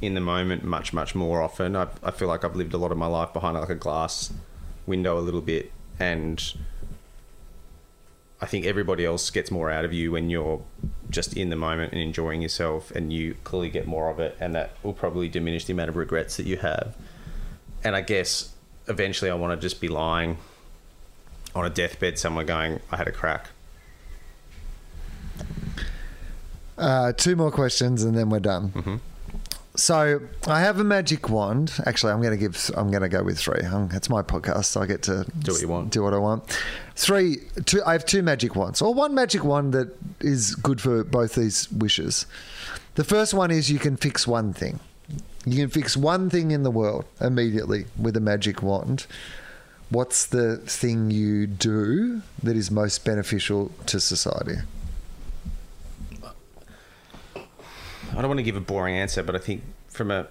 in 0.00 0.14
the 0.14 0.20
moment 0.20 0.64
much, 0.64 0.92
much 0.92 1.14
more 1.14 1.42
often. 1.42 1.74
I, 1.74 1.88
I 2.02 2.10
feel 2.10 2.28
like 2.28 2.44
I've 2.44 2.56
lived 2.56 2.74
a 2.74 2.78
lot 2.78 2.92
of 2.92 2.98
my 2.98 3.06
life 3.06 3.32
behind 3.32 3.58
like 3.58 3.68
a 3.70 3.74
glass 3.74 4.32
window 4.86 5.18
a 5.18 5.20
little 5.20 5.40
bit, 5.40 5.72
and 5.98 6.54
I 8.42 8.46
think 8.46 8.66
everybody 8.66 9.06
else 9.06 9.30
gets 9.30 9.50
more 9.50 9.70
out 9.70 9.84
of 9.84 9.92
you 9.92 10.10
when 10.12 10.28
you're 10.28 10.60
just 11.08 11.36
in 11.36 11.48
the 11.48 11.56
moment 11.56 11.92
and 11.92 12.00
enjoying 12.02 12.42
yourself, 12.42 12.90
and 12.90 13.12
you 13.12 13.36
clearly 13.44 13.70
get 13.70 13.86
more 13.86 14.10
of 14.10 14.18
it, 14.18 14.36
and 14.40 14.54
that 14.56 14.72
will 14.82 14.92
probably 14.92 15.28
diminish 15.28 15.64
the 15.64 15.72
amount 15.72 15.90
of 15.90 15.96
regrets 15.96 16.36
that 16.38 16.46
you 16.46 16.56
have. 16.56 16.96
And 17.84 17.94
I 17.94 18.00
guess 18.00 18.52
eventually 18.88 19.30
I 19.30 19.34
want 19.34 19.58
to 19.58 19.64
just 19.64 19.80
be 19.80 19.86
lying 19.88 20.38
on 21.54 21.64
a 21.64 21.70
deathbed 21.70 22.18
somewhere 22.18 22.44
going, 22.44 22.80
I 22.90 22.96
had 22.96 23.08
a 23.08 23.12
crack. 23.12 23.50
Uh, 26.76 27.12
two 27.12 27.36
more 27.36 27.52
questions 27.52 28.02
and 28.02 28.16
then 28.16 28.28
we're 28.30 28.40
done. 28.40 28.70
Mm-hmm. 28.70 28.96
So 29.74 30.20
I 30.46 30.60
have 30.60 30.78
a 30.80 30.84
magic 30.84 31.30
wand. 31.30 31.72
Actually, 31.86 32.12
I'm 32.12 32.20
going 32.20 32.32
to 32.32 32.36
give. 32.36 32.70
I'm 32.76 32.90
going 32.90 33.02
to 33.02 33.08
go 33.08 33.22
with 33.22 33.38
three. 33.38 33.62
Um, 33.62 33.88
It's 33.92 34.10
my 34.10 34.22
podcast, 34.22 34.66
so 34.66 34.82
I 34.82 34.86
get 34.86 35.02
to 35.04 35.24
Do 35.38 35.52
what 35.52 35.60
you 35.62 35.68
want. 35.68 35.90
Do 35.90 36.02
what 36.02 36.12
I 36.12 36.18
want. 36.18 36.44
Three. 36.94 37.38
Two. 37.64 37.82
I 37.86 37.92
have 37.92 38.04
two 38.04 38.22
magic 38.22 38.54
wands, 38.54 38.82
or 38.82 38.92
one 38.92 39.14
magic 39.14 39.44
wand 39.44 39.72
that 39.72 39.96
is 40.20 40.54
good 40.54 40.80
for 40.80 41.04
both 41.04 41.34
these 41.36 41.72
wishes. 41.72 42.26
The 42.96 43.04
first 43.04 43.32
one 43.32 43.50
is 43.50 43.70
you 43.70 43.78
can 43.78 43.96
fix 43.96 44.26
one 44.26 44.52
thing. 44.52 44.78
You 45.46 45.56
can 45.56 45.70
fix 45.70 45.96
one 45.96 46.28
thing 46.28 46.50
in 46.50 46.62
the 46.62 46.70
world 46.70 47.06
immediately 47.20 47.86
with 47.98 48.16
a 48.16 48.20
magic 48.20 48.62
wand. 48.62 49.06
What's 49.88 50.26
the 50.26 50.58
thing 50.58 51.10
you 51.10 51.46
do 51.46 52.22
that 52.42 52.56
is 52.56 52.70
most 52.70 53.04
beneficial 53.04 53.72
to 53.86 54.00
society? 54.00 54.56
I 58.12 58.20
don't 58.20 58.28
want 58.28 58.38
to 58.38 58.44
give 58.44 58.56
a 58.56 58.60
boring 58.60 58.96
answer, 58.96 59.22
but 59.22 59.34
I 59.34 59.38
think 59.38 59.62
from 59.88 60.10
a 60.10 60.28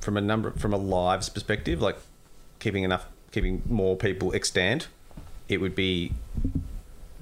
from 0.00 0.16
a 0.16 0.20
number 0.20 0.50
from 0.52 0.72
a 0.72 0.76
lives 0.76 1.28
perspective, 1.28 1.80
like 1.80 1.96
keeping 2.58 2.84
enough, 2.84 3.06
keeping 3.32 3.62
more 3.66 3.96
people 3.96 4.34
extant, 4.34 4.88
it 5.48 5.60
would 5.60 5.74
be 5.74 6.12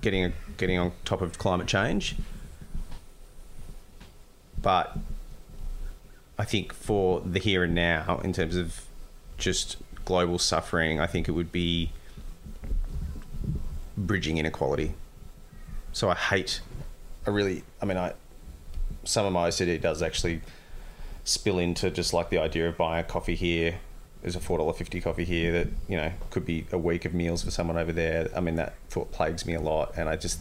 getting 0.00 0.24
a, 0.24 0.32
getting 0.56 0.78
on 0.78 0.92
top 1.04 1.20
of 1.20 1.38
climate 1.38 1.66
change. 1.66 2.16
But 4.60 4.96
I 6.38 6.44
think 6.44 6.72
for 6.72 7.20
the 7.20 7.38
here 7.38 7.64
and 7.64 7.74
now, 7.74 8.20
in 8.24 8.32
terms 8.32 8.56
of 8.56 8.86
just 9.38 9.76
global 10.04 10.38
suffering, 10.38 11.00
I 11.00 11.06
think 11.06 11.28
it 11.28 11.32
would 11.32 11.52
be 11.52 11.92
bridging 13.96 14.38
inequality. 14.38 14.94
So 15.92 16.10
I 16.10 16.14
hate, 16.14 16.60
I 17.26 17.30
really, 17.30 17.62
I 17.80 17.84
mean, 17.84 17.96
I 17.96 18.14
some 19.04 19.26
of 19.26 19.32
my 19.32 19.48
OCD 19.48 19.80
does 19.80 20.02
actually 20.02 20.40
spill 21.24 21.58
into 21.58 21.90
just 21.90 22.12
like 22.12 22.30
the 22.30 22.38
idea 22.38 22.68
of 22.68 22.76
buying 22.76 23.00
a 23.00 23.06
coffee 23.06 23.34
here. 23.34 23.76
There's 24.22 24.36
a 24.36 24.40
four 24.40 24.58
dollar 24.58 24.72
fifty 24.72 25.00
coffee 25.00 25.24
here 25.24 25.52
that 25.52 25.68
you 25.88 25.96
know 25.96 26.12
could 26.30 26.46
be 26.46 26.66
a 26.72 26.78
week 26.78 27.04
of 27.04 27.12
meals 27.14 27.42
for 27.42 27.50
someone 27.50 27.76
over 27.76 27.92
there. 27.92 28.28
I 28.34 28.40
mean 28.40 28.56
that 28.56 28.74
thought 28.88 29.12
plagues 29.12 29.44
me 29.44 29.54
a 29.54 29.60
lot, 29.60 29.92
and 29.96 30.08
I 30.08 30.16
just 30.16 30.40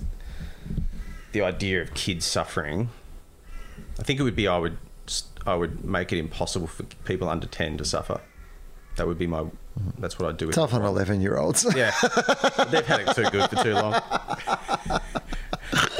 the 1.33 1.41
idea 1.41 1.81
of 1.81 1.93
kids 1.93 2.25
suffering. 2.25 2.89
I 3.99 4.03
think 4.03 4.19
it 4.19 4.23
would 4.23 4.35
be 4.35 4.47
I 4.47 4.57
would 4.57 4.77
I 5.45 5.55
would 5.55 5.83
make 5.83 6.13
it 6.13 6.17
impossible 6.17 6.67
for 6.67 6.83
people 7.05 7.27
under 7.27 7.47
ten 7.47 7.77
to 7.77 7.85
suffer. 7.85 8.21
That 8.95 9.07
would 9.07 9.17
be 9.17 9.27
my. 9.27 9.45
That's 9.97 10.19
what 10.19 10.29
I'd 10.29 10.37
do. 10.37 10.47
with 10.47 10.55
Tough 10.55 10.73
on 10.73 10.83
eleven 10.83 11.19
year 11.19 11.37
olds. 11.37 11.65
Yeah, 11.75 11.91
they've 12.69 12.85
had 12.85 13.01
it 13.01 13.15
too 13.15 13.29
good 13.31 13.49
for 13.49 13.55
too 13.63 13.73
long. 13.73 13.99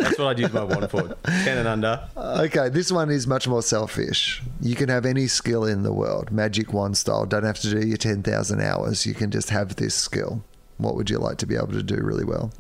That's 0.04 0.20
what 0.20 0.28
I'd 0.28 0.40
use 0.40 0.54
my 0.54 0.64
wand 0.64 0.90
for. 0.90 1.16
Ten 1.26 1.58
and 1.58 1.68
under. 1.68 2.08
Okay, 2.18 2.70
this 2.70 2.92
one 2.92 3.10
is 3.10 3.26
much 3.28 3.48
more 3.48 3.62
selfish. 3.62 4.42
You 4.62 4.76
can 4.76 4.90
have 4.90 5.06
any 5.06 5.28
skill 5.28 5.66
in 5.66 5.84
the 5.84 5.94
world, 5.94 6.32
magic 6.32 6.74
wand 6.74 6.98
style. 6.98 7.26
Don't 7.26 7.44
have 7.44 7.60
to 7.60 7.70
do 7.70 7.86
your 7.86 7.98
10,000 7.98 8.62
hours. 8.62 9.06
You 9.06 9.14
can 9.14 9.32
just 9.32 9.50
have 9.50 9.76
this 9.78 9.96
skill. 9.96 10.44
What 10.78 10.96
would 10.96 11.10
you 11.10 11.18
like 11.20 11.38
to 11.38 11.46
be 11.46 11.56
able 11.56 11.72
to 11.74 11.84
do 11.84 11.98
really 11.98 12.26
well? 12.26 12.52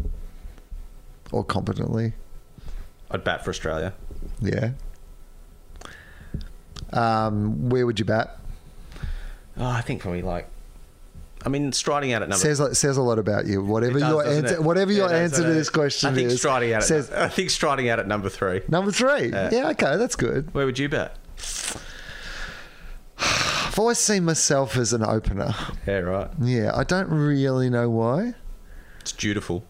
Or 1.31 1.43
competently? 1.43 2.13
I'd 3.11 3.23
bat 3.23 3.43
for 3.43 3.49
Australia. 3.49 3.93
Yeah. 4.41 4.71
Um, 6.91 7.69
where 7.69 7.85
would 7.85 7.99
you 7.99 8.05
bat? 8.05 8.39
Oh, 9.57 9.65
I 9.65 9.81
think 9.81 10.01
probably 10.01 10.21
like. 10.21 10.47
I 11.45 11.49
mean, 11.49 11.71
striding 11.71 12.13
out 12.13 12.21
at 12.21 12.29
number. 12.29 12.41
Says 12.41 12.77
says 12.77 12.97
a 12.97 13.01
lot 13.01 13.19
about 13.19 13.45
you. 13.45 13.63
Whatever 13.63 13.99
does, 13.99 14.09
your 14.09 14.25
answer, 14.25 14.55
it? 14.55 14.63
whatever 14.63 14.91
your 14.91 15.09
does, 15.09 15.33
answer 15.33 15.43
to 15.43 15.53
this 15.53 15.69
question 15.69 16.09
I 16.09 16.15
think 16.15 16.31
is, 16.31 16.39
striding 16.39 16.73
out. 16.73 16.83
Says 16.83 17.11
I 17.11 17.27
think 17.27 17.49
striding 17.49 17.89
out 17.89 17.99
at 17.99 18.07
number 18.07 18.29
three. 18.29 18.61
number 18.67 18.91
three. 18.91 19.29
Yeah. 19.29 19.49
yeah, 19.51 19.69
okay, 19.69 19.97
that's 19.97 20.15
good. 20.15 20.53
Where 20.53 20.65
would 20.65 20.79
you 20.79 20.89
bet? 20.89 21.17
I've 23.17 23.79
always 23.79 23.97
seen 23.97 24.23
myself 24.25 24.77
as 24.77 24.93
an 24.93 25.03
opener. 25.03 25.53
Yeah, 25.87 25.99
right. 25.99 26.29
Yeah, 26.39 26.71
I 26.75 26.83
don't 26.83 27.09
really 27.09 27.69
know 27.69 27.89
why. 27.89 28.35
It's 29.01 29.11
dutiful. 29.11 29.65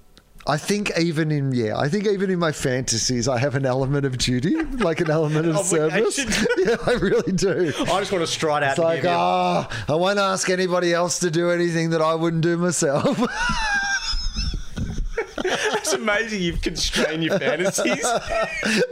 I 0.46 0.58
think 0.58 0.92
even 1.00 1.32
in 1.32 1.54
yeah, 1.54 1.78
I 1.78 1.88
think 1.88 2.06
even 2.06 2.30
in 2.30 2.38
my 2.40 2.52
fantasies, 2.52 3.28
I 3.30 3.38
have 3.38 3.56
an 3.56 3.66
element 3.66 4.06
of 4.06 4.18
duty, 4.18 4.62
like 4.62 5.00
an 5.00 5.10
element 5.10 5.48
of 5.48 5.58
service. 5.66 6.20
Yeah, 6.64 6.78
I 6.86 6.94
really 6.94 7.32
do. 7.34 7.74
I 7.78 8.00
just 8.00 8.12
want 8.12 8.24
to 8.24 8.28
stride 8.28 8.64
out. 8.64 8.72
It's 8.72 8.80
like, 8.80 9.04
ah, 9.06 9.68
I 9.88 9.96
won't 9.96 10.20
ask 10.20 10.50
anybody 10.50 10.94
else 10.94 11.20
to 11.20 11.32
do 11.32 11.50
anything 11.52 11.90
that 11.92 12.02
I 12.02 12.16
wouldn't 12.16 12.42
do 12.44 12.56
myself. 12.58 13.20
It's 15.84 15.92
amazing 15.94 16.42
you've 16.42 16.62
constrained 16.62 17.24
your 17.26 17.38
fantasies. 17.38 18.06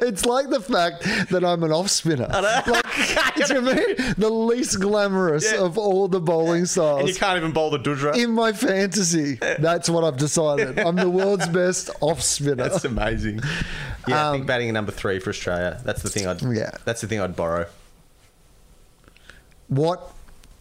it's 0.01 0.25
like 0.25 0.49
the 0.49 0.59
fact 0.59 1.03
that 1.29 1.43
I'm 1.45 1.63
an 1.63 1.71
off 1.71 1.89
spinner. 1.89 2.27
Like, 2.27 2.65
to 3.47 3.61
me, 3.61 3.93
the 4.17 4.29
least 4.29 4.79
glamorous 4.81 5.49
Yeah. 5.51 5.61
of 5.63 5.77
all 5.77 6.09
the 6.09 6.19
bowling 6.19 6.65
and 6.77 7.07
you 7.07 7.15
can't 7.15 7.37
even 7.37 7.51
bowl 7.53 7.69
the 7.69 7.79
doosra. 7.79 8.17
In 8.17 8.31
my 8.31 8.51
fantasy, 8.51 9.35
that's 9.35 9.89
what 9.89 10.03
I've 10.03 10.17
decided. 10.17 10.77
I'm 10.79 10.97
the 10.97 11.09
world's 11.09 11.47
best 11.61 11.89
off 12.01 12.21
spinner. 12.21 12.55
That's 12.67 12.83
amazing. 12.83 13.39
Yeah, 14.07 14.25
I 14.25 14.27
Um, 14.27 14.33
think 14.35 14.47
batting 14.47 14.67
at 14.67 14.73
number 14.73 14.91
three 14.91 15.19
for 15.19 15.29
Australia. 15.29 15.79
That's 15.85 16.01
the 16.03 16.09
thing 16.09 16.27
I'd. 16.27 16.41
Yeah. 16.41 16.71
That's 16.83 16.99
the 16.99 17.07
thing 17.07 17.21
I'd 17.21 17.35
borrow. 17.37 17.67
What 19.69 20.11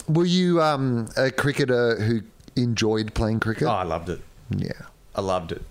were 0.08 0.24
you 0.24 0.62
um, 0.62 1.08
a 1.16 1.30
cricketer 1.32 2.00
who 2.00 2.20
enjoyed 2.54 3.14
playing 3.14 3.40
cricket? 3.40 3.66
Oh, 3.66 3.72
I 3.72 3.82
loved 3.82 4.08
it. 4.08 4.20
Yeah. 4.56 4.72
I 5.14 5.20
loved 5.22 5.50
it. 5.52 5.62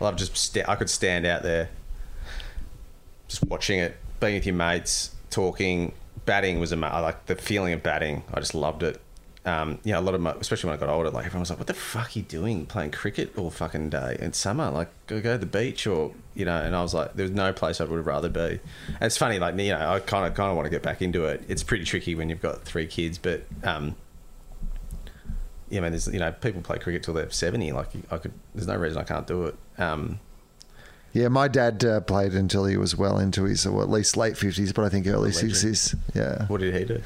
I 0.00 0.04
loved 0.04 0.18
just. 0.18 0.36
Sta- 0.36 0.64
I 0.68 0.76
could 0.76 0.90
stand 0.90 1.26
out 1.26 1.42
there, 1.42 1.70
just 3.28 3.44
watching 3.44 3.78
it, 3.80 3.96
being 4.20 4.34
with 4.34 4.46
your 4.46 4.54
mates, 4.54 5.10
talking. 5.30 5.92
Batting 6.24 6.60
was 6.60 6.72
amazing. 6.72 6.94
I 6.94 7.00
like 7.00 7.26
the 7.26 7.36
feeling 7.36 7.72
of 7.72 7.82
batting. 7.82 8.22
I 8.32 8.40
just 8.40 8.54
loved 8.54 8.82
it. 8.82 9.00
Um, 9.44 9.78
yeah, 9.82 9.98
a 9.98 10.02
lot 10.02 10.14
of 10.14 10.20
my, 10.20 10.32
especially 10.32 10.68
when 10.68 10.78
I 10.78 10.80
got 10.80 10.90
older, 10.90 11.10
like 11.10 11.24
everyone 11.24 11.40
was 11.40 11.50
like, 11.50 11.58
"What 11.58 11.68
the 11.68 11.74
fuck 11.74 12.08
are 12.08 12.18
you 12.18 12.22
doing 12.22 12.66
playing 12.66 12.90
cricket 12.90 13.32
all 13.38 13.50
fucking 13.50 13.88
day 13.88 14.18
in 14.20 14.34
summer? 14.34 14.70
Like, 14.70 14.90
go 15.06 15.20
go 15.22 15.32
to 15.32 15.38
the 15.38 15.46
beach 15.46 15.86
or 15.86 16.12
you 16.34 16.44
know." 16.44 16.60
And 16.60 16.76
I 16.76 16.82
was 16.82 16.92
like, 16.92 17.14
"There's 17.14 17.30
no 17.30 17.52
place 17.54 17.80
I 17.80 17.84
would 17.84 17.96
have 17.96 18.06
rather 18.06 18.28
be." 18.28 18.40
And 18.40 18.60
it's 19.00 19.16
funny, 19.16 19.38
like 19.38 19.56
you 19.58 19.70
know, 19.70 19.94
I 19.94 20.00
kind 20.00 20.26
of 20.26 20.34
kind 20.34 20.50
of 20.50 20.56
want 20.56 20.66
to 20.66 20.70
get 20.70 20.82
back 20.82 21.00
into 21.00 21.24
it. 21.24 21.44
It's 21.48 21.62
pretty 21.62 21.84
tricky 21.84 22.14
when 22.14 22.28
you've 22.28 22.42
got 22.42 22.62
three 22.62 22.86
kids, 22.86 23.16
but 23.16 23.44
um, 23.62 23.96
yeah, 25.70 25.80
man, 25.80 25.92
there's 25.92 26.08
you 26.08 26.18
know 26.18 26.32
people 26.32 26.60
play 26.60 26.78
cricket 26.78 27.02
till 27.02 27.14
they're 27.14 27.30
seventy. 27.30 27.72
Like 27.72 27.88
I 28.10 28.18
could, 28.18 28.32
there's 28.54 28.66
no 28.66 28.76
reason 28.76 28.98
I 28.98 29.04
can't 29.04 29.26
do 29.26 29.44
it. 29.44 29.56
Um, 29.78 30.18
Yeah, 31.12 31.28
my 31.28 31.48
dad 31.48 31.84
uh, 31.84 32.00
played 32.00 32.32
until 32.34 32.66
he 32.66 32.76
was 32.76 32.94
well 32.96 33.18
into 33.18 33.44
his, 33.44 33.66
or 33.66 33.82
at 33.82 33.88
least 33.88 34.16
late 34.16 34.34
50s, 34.34 34.74
but 34.74 34.84
I 34.84 34.88
think 34.88 35.06
early. 35.06 35.30
60s. 35.30 35.94
Yeah. 36.14 36.46
what 36.46 36.60
did 36.60 36.74
he 36.74 36.84
do? 36.84 37.02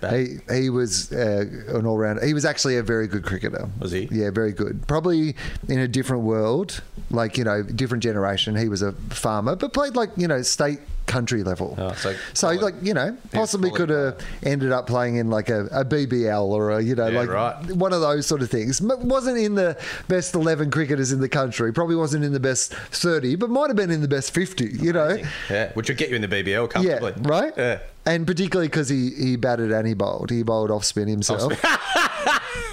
Bat? 0.00 0.12
He 0.14 0.38
he 0.52 0.70
was 0.70 1.12
uh, 1.12 1.44
an 1.68 1.86
all 1.86 1.96
round. 1.96 2.20
He 2.24 2.34
was 2.34 2.44
actually 2.44 2.76
a 2.76 2.82
very 2.82 3.06
good 3.06 3.24
cricketer. 3.24 3.68
Was 3.78 3.92
he? 3.92 4.08
Yeah, 4.10 4.30
very 4.30 4.52
good. 4.52 4.88
Probably 4.88 5.36
in 5.68 5.78
a 5.78 5.86
different 5.86 6.24
world, 6.24 6.82
like 7.10 7.38
you 7.38 7.44
know, 7.44 7.62
different 7.62 8.02
generation. 8.02 8.56
He 8.56 8.68
was 8.68 8.82
a 8.82 8.92
farmer, 9.10 9.54
but 9.54 9.72
played 9.72 9.94
like 9.94 10.10
you 10.16 10.26
know 10.26 10.42
state 10.42 10.80
country 11.06 11.42
level. 11.42 11.74
Oh, 11.78 11.92
so 11.92 12.14
so 12.34 12.48
like 12.50 12.74
you 12.82 12.94
know, 12.94 13.16
possibly 13.32 13.70
could 13.70 13.88
have 13.88 14.18
ended 14.42 14.72
up 14.72 14.86
playing 14.86 15.16
in 15.16 15.30
like 15.30 15.48
a, 15.48 15.66
a 15.66 15.84
BBL 15.84 16.44
or 16.44 16.70
a 16.72 16.82
you 16.82 16.94
know 16.94 17.08
Yeah, 17.08 17.20
like 17.20 17.28
right. 17.28 17.72
one 17.72 17.92
of 17.92 18.00
those 18.00 18.26
sort 18.26 18.42
of 18.42 18.50
things. 18.50 18.80
Wasn't 18.80 19.38
in 19.38 19.54
the 19.54 19.78
best 20.08 20.34
eleven 20.34 20.70
cricketers 20.70 21.12
in 21.12 21.20
the 21.20 21.28
country. 21.28 21.72
Probably 21.72 21.96
wasn't 21.96 22.24
in 22.24 22.32
the 22.32 22.40
best 22.40 22.74
thirty, 22.74 23.36
but 23.36 23.50
might 23.50 23.68
have 23.68 23.76
been 23.76 23.90
in 23.90 24.00
the 24.02 24.08
best 24.08 24.32
fifty. 24.32 24.66
You 24.66 24.92
know. 24.92 25.18
Yeah, 25.50 25.72
which 25.72 25.88
would 25.88 25.98
get 25.98 26.10
you 26.10 26.16
in 26.16 26.22
the 26.22 26.28
BBL 26.28 26.82
Yeah, 26.82 27.10
right. 27.28 27.52
Yeah. 27.56 27.80
And 28.04 28.26
particularly 28.26 28.66
because 28.68 28.88
he, 28.88 29.10
he 29.10 29.36
batted 29.36 29.70
and 29.70 29.86
he 29.86 29.94
bowled. 29.94 30.30
He 30.30 30.42
bowled 30.42 30.70
off 30.72 30.84
spin 30.84 31.06
himself. 31.06 31.52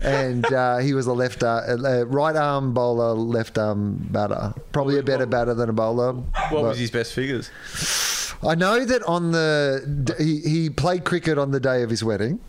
and 0.00 0.44
uh, 0.52 0.78
he 0.78 0.94
was 0.94 1.06
a 1.06 1.12
left 1.12 1.42
uh, 1.42 2.04
right 2.06 2.36
arm 2.36 2.74
bowler, 2.74 3.12
left 3.14 3.58
arm 3.58 3.96
batter. 4.10 4.54
Probably 4.72 4.98
a 4.98 5.02
better 5.02 5.26
batter 5.26 5.54
than 5.54 5.68
a 5.68 5.72
bowler. 5.72 6.12
What 6.12 6.62
was 6.62 6.78
his 6.78 6.90
best 6.90 7.12
figures? 7.12 7.50
I 8.42 8.54
know 8.54 8.84
that 8.84 9.02
on 9.04 9.32
the 9.32 10.14
he, 10.18 10.40
he 10.40 10.70
played 10.70 11.04
cricket 11.04 11.38
on 11.38 11.50
the 11.50 11.60
day 11.60 11.82
of 11.82 11.90
his 11.90 12.04
wedding. 12.04 12.40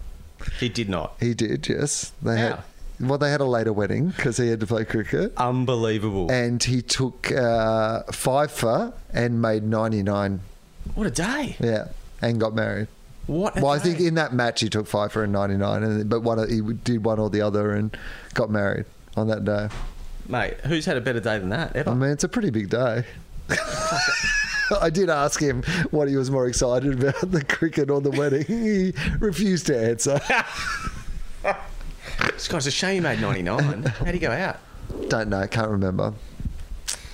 He 0.60 0.70
did 0.70 0.90
not. 0.90 1.16
He 1.20 1.34
did, 1.34 1.68
yes. 1.68 2.12
They 2.22 2.38
How? 2.38 2.48
had 2.48 2.64
well, 3.00 3.18
they 3.18 3.30
had 3.30 3.42
a 3.42 3.46
later 3.46 3.74
wedding 3.74 4.10
because 4.10 4.38
he 4.38 4.48
had 4.48 4.60
to 4.62 4.68
play 4.68 4.86
cricket. 4.86 5.34
Unbelievable. 5.36 6.32
And 6.32 6.64
he 6.64 6.82
took 6.82 7.30
uh, 7.32 8.04
five 8.12 8.52
for 8.52 8.94
and 9.14 9.42
made 9.42 9.64
ninety 9.64 10.02
nine. 10.04 10.42
what 10.94 11.08
a 11.08 11.12
day. 11.12 11.58
Yeah, 11.60 11.90
and 12.22 12.40
got 12.40 12.56
married. 12.56 12.88
What 13.28 13.56
Well, 13.56 13.70
I 13.70 13.80
think 13.80 14.00
in 14.00 14.16
that 14.16 14.34
match 14.34 14.62
he 14.62 14.70
took 14.70 14.88
five 14.88 15.12
for 15.12 15.24
a 15.24 15.28
ninety 15.28 15.58
nine, 15.58 15.84
and 15.84 16.10
but 16.10 16.22
one 16.22 16.48
he 16.50 16.62
did 16.62 17.04
one 17.04 17.20
or 17.20 17.30
the 17.30 17.42
other 17.42 17.72
and 17.72 17.96
got 18.34 18.50
married 18.50 18.86
on 19.18 19.28
that 19.28 19.46
day. 19.46 19.70
Mate, 20.28 20.60
who's 20.62 20.86
had 20.86 20.98
a 20.98 21.02
better 21.02 21.20
day 21.20 21.40
than 21.40 21.50
that 21.50 21.76
ever? 21.76 21.92
I 21.92 21.94
mean, 21.94 22.10
it's 22.10 22.24
a 22.24 22.30
pretty 22.30 22.50
big 22.50 22.70
day. 22.70 23.04
I 24.82 24.90
did 24.90 25.10
ask 25.10 25.40
him 25.40 25.62
what 25.92 26.08
he 26.08 26.16
was 26.16 26.32
more 26.32 26.48
excited 26.48 27.04
about, 27.04 27.32
the 27.32 27.44
cricket 27.44 27.92
or 27.92 28.02
the 28.02 28.10
wedding. 28.10 28.44
He 28.46 28.94
refused 29.20 29.68
to 29.68 29.78
answer. 29.78 30.20
This 32.34 32.48
guy's 32.48 32.68
a 32.68 32.72
shame 32.72 32.96
he 32.96 33.00
made 33.02 33.22
99. 33.22 33.84
How'd 33.84 34.14
he 34.14 34.20
go 34.20 34.32
out? 34.32 34.58
Don't 35.10 35.30
know, 35.30 35.46
can't 35.48 35.70
remember. 35.70 36.14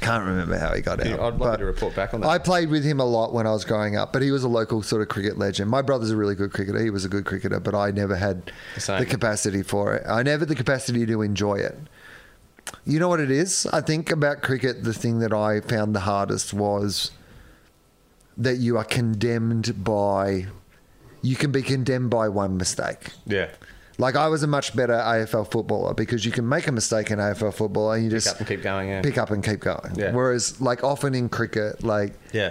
Can't 0.01 0.25
remember 0.25 0.57
how 0.57 0.73
he 0.73 0.81
got 0.81 0.99
out. 0.99 1.19
I'd 1.19 1.37
love 1.37 1.59
to 1.59 1.65
report 1.65 1.95
back 1.95 2.13
on 2.13 2.21
that. 2.21 2.27
I 2.27 2.39
played 2.39 2.69
with 2.69 2.83
him 2.83 2.99
a 2.99 3.05
lot 3.05 3.33
when 3.33 3.45
I 3.45 3.51
was 3.51 3.63
growing 3.65 3.95
up, 3.95 4.11
but 4.11 4.21
he 4.23 4.31
was 4.31 4.43
a 4.43 4.47
local 4.47 4.81
sort 4.81 5.01
of 5.03 5.09
cricket 5.09 5.37
legend. 5.37 5.69
My 5.69 5.83
brother's 5.83 6.09
a 6.09 6.17
really 6.17 6.33
good 6.35 6.51
cricketer. 6.51 6.79
He 6.83 6.89
was 6.89 7.05
a 7.05 7.09
good 7.09 7.23
cricketer, 7.25 7.59
but 7.59 7.75
I 7.75 7.91
never 7.91 8.15
had 8.15 8.51
The 8.75 8.81
same. 8.81 8.99
the 8.99 9.05
capacity 9.05 9.61
for 9.61 9.93
it. 9.93 10.03
I 10.07 10.23
never 10.23 10.39
had 10.41 10.49
the 10.49 10.55
capacity 10.55 11.05
to 11.05 11.21
enjoy 11.21 11.55
it. 11.55 11.77
You 12.85 12.99
know 12.99 13.07
what 13.09 13.19
it 13.19 13.29
is? 13.31 13.67
I 13.71 13.81
think 13.81 14.11
about 14.11 14.41
cricket, 14.41 14.83
the 14.83 14.93
thing 14.93 15.19
that 15.19 15.33
I 15.33 15.61
found 15.61 15.95
the 15.95 16.01
hardest 16.01 16.51
was 16.53 17.11
that 18.37 18.57
you 18.57 18.77
are 18.77 18.83
condemned 18.83 19.83
by, 19.83 20.47
you 21.21 21.35
can 21.35 21.51
be 21.51 21.61
condemned 21.61 22.09
by 22.09 22.27
one 22.27 22.57
mistake. 22.57 23.11
Yeah. 23.27 23.49
Like 24.01 24.15
I 24.15 24.27
was 24.29 24.41
a 24.41 24.47
much 24.47 24.75
better 24.75 24.93
AFL 24.93 25.51
footballer 25.51 25.93
because 25.93 26.25
you 26.25 26.31
can 26.31 26.49
make 26.49 26.65
a 26.67 26.71
mistake 26.71 27.11
in 27.11 27.19
AFL 27.19 27.53
football 27.53 27.91
and 27.91 28.03
you 28.03 28.09
Pick 28.09 28.15
just 28.23 28.27
up 28.33 28.39
and 28.39 28.47
keep 28.47 28.63
going, 28.63 28.89
yeah. 28.89 29.01
pick 29.03 29.19
up 29.19 29.29
and 29.29 29.43
keep 29.43 29.59
going. 29.59 29.93
Yeah. 29.95 30.11
Whereas, 30.11 30.59
like 30.59 30.83
often 30.83 31.13
in 31.13 31.29
cricket, 31.29 31.83
like 31.83 32.13
Yeah. 32.31 32.49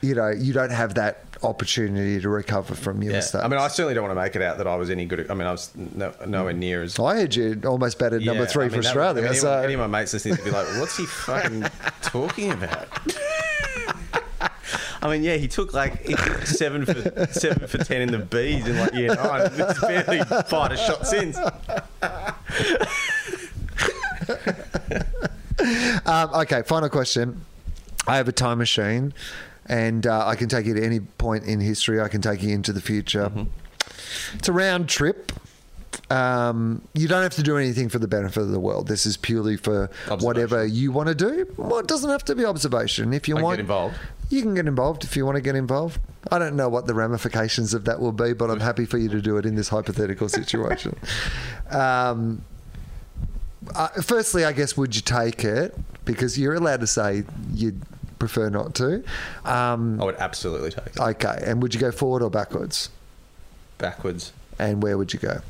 you 0.00 0.14
know, 0.14 0.28
you 0.30 0.54
don't 0.54 0.70
have 0.72 0.94
that 0.94 1.22
opportunity 1.42 2.18
to 2.18 2.28
recover 2.30 2.74
from 2.74 3.02
your 3.02 3.12
Yeah. 3.12 3.18
mistakes. 3.18 3.44
I 3.44 3.48
mean, 3.48 3.60
I 3.60 3.68
certainly 3.68 3.92
don't 3.92 4.04
want 4.04 4.16
to 4.16 4.22
make 4.22 4.34
it 4.36 4.40
out 4.40 4.56
that 4.56 4.66
I 4.66 4.74
was 4.76 4.88
any 4.88 5.04
good. 5.04 5.20
At, 5.20 5.30
I 5.30 5.34
mean, 5.34 5.46
I 5.46 5.52
was 5.52 5.70
no, 5.74 6.14
nowhere 6.26 6.54
near 6.54 6.82
as. 6.82 6.98
I 6.98 7.16
heard 7.16 7.34
you 7.36 7.60
almost 7.66 7.98
batted 7.98 8.24
number 8.24 8.44
Yeah, 8.44 8.48
three 8.48 8.64
I 8.64 8.68
for 8.70 8.72
mean, 8.76 8.80
that- 8.84 8.88
Australia. 8.88 9.22
I 9.26 9.30
mean, 9.32 9.38
so 9.40 9.52
any 9.52 9.74
of 9.74 9.80
my 9.80 9.86
mates 9.98 10.14
listening 10.14 10.36
to 10.38 10.44
be 10.44 10.50
like, 10.50 10.66
"What's 10.80 10.96
he 10.96 11.04
fucking 11.04 11.66
talking 12.00 12.52
about?" 12.52 12.88
I 15.06 15.12
mean, 15.12 15.22
yeah, 15.22 15.36
he 15.36 15.46
took 15.46 15.72
like 15.72 16.04
he 16.04 16.14
took 16.14 16.46
seven 16.46 16.84
for 16.84 17.26
seven 17.32 17.68
for 17.68 17.78
ten 17.78 18.02
in 18.02 18.10
the 18.10 18.18
bees 18.18 18.66
in 18.66 18.76
like 18.78 18.92
year 18.92 19.14
nine. 19.14 19.50
He's 19.52 19.80
barely 19.80 20.20
fired 20.44 20.72
a 20.72 20.76
shot 20.76 21.06
since. 21.06 21.38
um, 26.06 26.34
okay, 26.34 26.62
final 26.62 26.88
question. 26.88 27.44
I 28.08 28.16
have 28.16 28.26
a 28.26 28.32
time 28.32 28.58
machine, 28.58 29.14
and 29.66 30.06
uh, 30.06 30.26
I 30.26 30.34
can 30.34 30.48
take 30.48 30.66
you 30.66 30.74
to 30.74 30.84
any 30.84 31.00
point 31.00 31.44
in 31.44 31.60
history. 31.60 32.00
I 32.00 32.08
can 32.08 32.20
take 32.20 32.42
you 32.42 32.52
into 32.52 32.72
the 32.72 32.80
future. 32.80 33.28
Mm-hmm. 33.28 33.44
It's 34.34 34.48
a 34.48 34.52
round 34.52 34.88
trip. 34.88 35.32
Um, 36.10 36.82
you 36.94 37.08
don't 37.08 37.22
have 37.22 37.34
to 37.34 37.42
do 37.42 37.56
anything 37.56 37.88
for 37.88 37.98
the 37.98 38.06
benefit 38.06 38.40
of 38.40 38.50
the 38.50 38.60
world. 38.60 38.86
This 38.86 39.06
is 39.06 39.16
purely 39.16 39.56
for 39.56 39.90
whatever 40.20 40.64
you 40.64 40.92
want 40.92 41.08
to 41.08 41.14
do. 41.14 41.52
Well, 41.56 41.78
it 41.78 41.88
doesn't 41.88 42.10
have 42.10 42.24
to 42.26 42.34
be 42.34 42.44
observation. 42.44 43.12
If 43.12 43.28
you 43.28 43.38
I 43.38 43.42
want, 43.42 43.56
get 43.56 43.60
involved. 43.62 43.96
You 44.28 44.42
can 44.42 44.54
get 44.54 44.66
involved 44.66 45.04
if 45.04 45.16
you 45.16 45.24
want 45.24 45.36
to 45.36 45.40
get 45.40 45.54
involved. 45.54 46.00
I 46.30 46.38
don't 46.38 46.56
know 46.56 46.68
what 46.68 46.86
the 46.86 46.94
ramifications 46.94 47.74
of 47.74 47.84
that 47.84 48.00
will 48.00 48.12
be, 48.12 48.32
but 48.32 48.50
I'm 48.50 48.60
happy 48.60 48.84
for 48.84 48.98
you 48.98 49.08
to 49.10 49.20
do 49.22 49.36
it 49.36 49.46
in 49.46 49.54
this 49.54 49.68
hypothetical 49.68 50.28
situation. 50.28 50.98
um, 51.70 52.42
uh, 53.74 53.88
firstly, 54.02 54.44
I 54.44 54.52
guess, 54.52 54.76
would 54.76 54.96
you 54.96 55.02
take 55.02 55.44
it? 55.44 55.76
Because 56.04 56.38
you're 56.38 56.54
allowed 56.54 56.80
to 56.80 56.86
say 56.86 57.24
you'd 57.52 57.80
prefer 58.18 58.48
not 58.48 58.74
to. 58.76 59.04
Um, 59.44 60.00
I 60.00 60.04
would 60.04 60.16
absolutely 60.16 60.70
take 60.70 60.86
it. 60.86 60.98
okay, 60.98 61.42
and 61.44 61.62
would 61.62 61.74
you 61.74 61.80
go 61.80 61.92
forward 61.92 62.22
or 62.22 62.30
backwards? 62.30 62.90
Backwards. 63.78 64.32
And 64.58 64.82
where 64.82 64.96
would 64.96 65.12
you 65.12 65.18
go? 65.18 65.40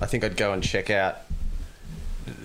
I 0.00 0.06
think 0.06 0.24
I'd 0.24 0.36
go 0.36 0.52
and 0.52 0.62
check 0.62 0.90
out 0.90 1.18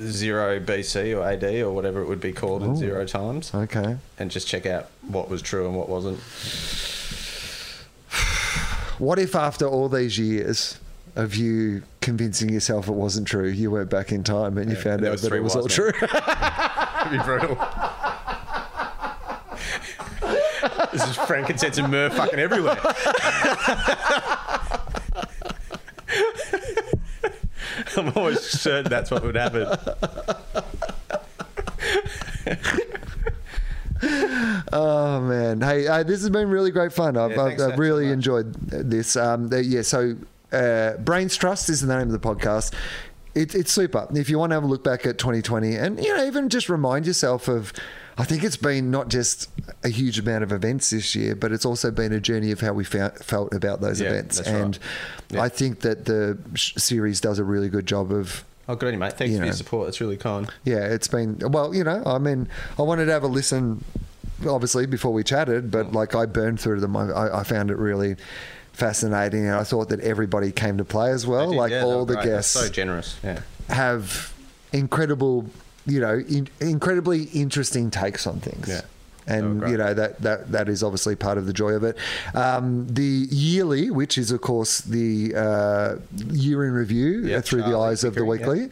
zero 0.01 0.59
BC 0.59 1.17
or 1.17 1.23
AD 1.27 1.43
or 1.63 1.71
whatever 1.71 2.01
it 2.01 2.07
would 2.07 2.19
be 2.21 2.31
called 2.31 2.63
in 2.63 2.71
Ooh. 2.71 2.75
zero 2.75 3.05
times, 3.05 3.51
Okay. 3.53 3.97
and 4.19 4.29
just 4.31 4.47
check 4.47 4.65
out 4.65 4.89
what 5.07 5.29
was 5.29 5.41
true 5.41 5.65
and 5.67 5.75
what 5.75 5.89
wasn't. 5.89 6.19
What 8.99 9.17
if 9.19 9.35
after 9.35 9.65
all 9.65 9.89
these 9.89 10.19
years 10.19 10.77
of 11.15 11.35
you 11.35 11.83
convincing 12.01 12.49
yourself 12.49 12.87
it 12.87 12.93
wasn't 12.93 13.27
true, 13.27 13.47
you 13.47 13.71
went 13.71 13.89
back 13.89 14.11
in 14.11 14.23
time 14.23 14.57
and 14.57 14.69
you 14.69 14.77
Yeah, 14.77 14.83
found 14.83 15.01
and 15.01 15.07
out 15.09 15.17
that 15.19 15.33
it 15.33 15.41
was 15.41 15.55
all 15.55 15.63
men. 15.63 15.69
true? 15.69 15.87
It'd 15.89 17.11
be 17.11 17.17
brutal. 17.23 17.55
this 20.93 21.07
is 21.09 21.15
frankincense 21.17 21.77
and 21.79 21.89
myrrh 21.91 22.09
fucking 22.11 22.39
everywhere. 22.39 22.77
I'm 27.97 28.11
always 28.15 28.39
certain 28.41 28.89
that's 28.89 29.11
what 29.11 29.23
would 29.23 29.35
happen. 29.35 29.67
Oh 34.73 35.21
man! 35.21 35.61
Hey, 35.61 35.85
uh, 35.87 36.01
this 36.01 36.21
has 36.21 36.29
been 36.31 36.49
really 36.49 36.71
great 36.71 36.91
fun. 36.91 37.15
I've, 37.17 37.31
Yeah, 37.31 37.43
I've, 37.43 37.59
I've 37.61 37.79
really 37.79 38.05
much. 38.05 38.13
enjoyed 38.13 38.53
this. 38.55 39.15
Um, 39.15 39.49
yeah, 39.53 39.83
so 39.83 40.15
uh, 40.51 40.93
Brains 40.97 41.35
Trust 41.37 41.69
is 41.69 41.81
the 41.81 41.95
name 41.95 42.07
of 42.07 42.11
the 42.11 42.19
podcast. 42.19 42.73
It, 43.35 43.53
it's 43.53 43.71
super. 43.71 44.07
If 44.15 44.27
you 44.29 44.39
want 44.39 44.51
to 44.51 44.55
have 44.55 44.63
a 44.63 44.67
look 44.67 44.83
back 44.83 45.05
at 45.05 45.19
2020, 45.19 45.75
and 45.75 46.03
you 46.03 46.15
know, 46.15 46.25
even 46.25 46.49
just 46.49 46.67
remind 46.67 47.05
yourself 47.05 47.47
of, 47.47 47.73
I 48.17 48.23
think 48.25 48.43
it's 48.43 48.57
been 48.57 48.91
not 48.91 49.07
just 49.09 49.49
a 49.83 49.89
huge 49.89 50.19
amount 50.19 50.43
of 50.43 50.51
events 50.51 50.89
this 50.89 51.15
year, 51.15 51.33
but 51.35 51.51
it's 51.51 51.65
also 51.65 51.91
been 51.91 52.11
a 52.11 52.19
journey 52.19 52.51
of 52.51 52.59
how 52.59 52.73
we 52.73 52.83
felt, 52.83 53.23
felt 53.23 53.53
about 53.53 53.81
those 53.81 53.99
Yeah, 54.01 54.09
events. 54.09 54.37
that's 54.37 54.49
right. 54.49 54.61
And 54.61 54.79
Yeah. 55.29 55.41
I 55.41 55.49
think 55.49 55.79
that 55.81 56.05
the 56.05 56.37
sh- 56.53 56.73
series 56.77 57.21
does 57.21 57.39
a 57.39 57.43
really 57.43 57.69
good 57.69 57.85
job 57.87 58.11
of 58.11 58.43
Oh, 58.69 58.75
good 58.75 58.87
on 58.87 58.93
you, 58.93 58.99
mate. 58.99 59.13
Thanks 59.17 59.31
You 59.31 59.37
for 59.37 59.41
know. 59.41 59.45
your 59.47 59.53
support. 59.55 59.87
It's 59.89 59.99
really 60.01 60.17
kind. 60.17 60.47
yeah, 60.63 60.85
it's 60.85 61.07
been 61.07 61.37
well, 61.39 61.73
you 61.73 61.83
know, 61.83 62.03
I 62.05 62.17
mean, 62.19 62.47
I 62.77 62.83
wanted 62.83 63.05
to 63.05 63.11
have 63.11 63.23
a 63.23 63.27
listen, 63.27 63.83
obviously, 64.47 64.85
before 64.85 65.11
we 65.13 65.23
chatted, 65.23 65.65
Mm. 65.67 65.71
but 65.71 65.91
like 65.93 66.13
I 66.15 66.25
burned 66.25 66.59
through 66.59 66.79
them. 66.81 66.95
I, 66.95 67.39
I 67.39 67.43
found 67.43 67.71
it 67.71 67.77
really 67.77 68.17
fascinating, 68.73 69.45
and 69.45 69.55
I 69.55 69.63
thought 69.63 69.89
that 69.89 69.99
everybody 70.01 70.51
came 70.51 70.77
to 70.77 70.85
play 70.85 71.11
as 71.11 71.25
well. 71.27 71.49
Did, 71.51 71.57
like 71.57 71.71
yeah, 71.71 71.83
all 71.83 72.05
the 72.05 72.13
great. 72.15 72.25
Guests 72.25 72.51
So 72.51 72.69
generous. 72.69 73.15
Yeah. 73.23 73.39
have 73.69 74.33
incredible, 74.73 75.45
you 75.85 75.99
know, 75.99 76.19
in, 76.27 76.47
incredibly 76.59 77.23
interesting 77.25 77.89
takes 77.91 78.27
on 78.27 78.39
things. 78.39 78.67
Yeah. 78.67 78.81
And 79.27 79.61
were 79.61 79.67
you 79.67 79.77
know 79.77 79.93
that, 79.93 80.19
that 80.23 80.51
that 80.51 80.67
is 80.67 80.81
obviously 80.81 81.15
part 81.15 81.37
of 81.37 81.45
the 81.45 81.53
joy 81.53 81.73
of 81.73 81.83
it. 81.83 81.95
Um, 82.33 82.87
the 82.87 83.27
yearly, 83.29 83.91
which 83.91 84.17
is 84.17 84.31
of 84.31 84.41
course 84.41 84.79
the 84.81 85.35
uh, 85.35 85.95
year 86.33 86.65
in 86.65 86.73
review 86.73 87.35
uh, 87.35 87.41
through 87.41 87.61
the 87.61 87.77
eyes 87.77 88.03
of 88.03 88.15
the 88.15 88.25
weekly. 88.25 88.69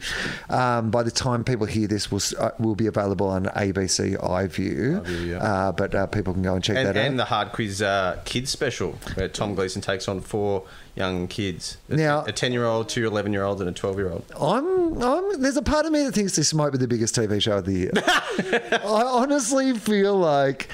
Um, 0.48 0.90
by 0.90 1.04
the 1.04 1.10
time 1.12 1.44
people 1.44 1.66
hear 1.66 1.86
this, 1.86 2.10
will 2.10 2.20
uh, 2.38 2.50
will 2.58 2.74
be 2.74 2.88
available 2.88 3.28
on 3.28 3.44
ABC 3.46 4.16
iView. 4.16 5.00
iView, 5.04 5.28
yeah. 5.28 5.36
uh, 5.38 5.72
but 5.72 5.94
uh, 5.94 6.06
people 6.08 6.32
can 6.32 6.42
go 6.42 6.54
and 6.56 6.64
check 6.64 6.76
And, 6.76 6.88
that 6.88 6.96
and 6.96 7.14
out. 7.14 7.16
the 7.18 7.24
hard 7.26 7.52
quiz 7.52 7.80
uh, 7.80 8.20
kids 8.24 8.50
special 8.50 8.98
where 9.14 9.28
Tom 9.28 9.54
Gleeson 9.54 9.82
takes 9.82 10.08
on 10.08 10.20
four 10.20 10.64
young 10.96 11.28
kids. 11.28 11.78
Now- 11.88 12.24
a 12.24 12.32
ten 12.32 12.52
year 12.52 12.64
old, 12.64 12.88
two 12.88 13.06
11 13.06 13.32
year 13.32 13.44
olds, 13.44 13.60
and 13.60 13.70
a 13.70 13.72
twelve 13.72 13.96
year 13.96 14.10
old. 14.10 14.24
I'm, 14.40 15.02
I'm. 15.02 15.40
There's 15.42 15.56
a 15.56 15.62
part 15.62 15.86
of 15.86 15.92
me 15.92 16.02
that 16.04 16.12
thinks 16.12 16.36
this 16.36 16.52
might 16.54 16.70
be 16.70 16.78
the 16.78 16.88
biggest 16.88 17.14
TV 17.14 17.40
show 17.40 17.58
of 17.58 17.64
the 17.64 17.72
year. 17.72 17.90
I 17.96 19.02
honestly 19.06 19.74
feel 19.78 20.16
like, 20.16 20.68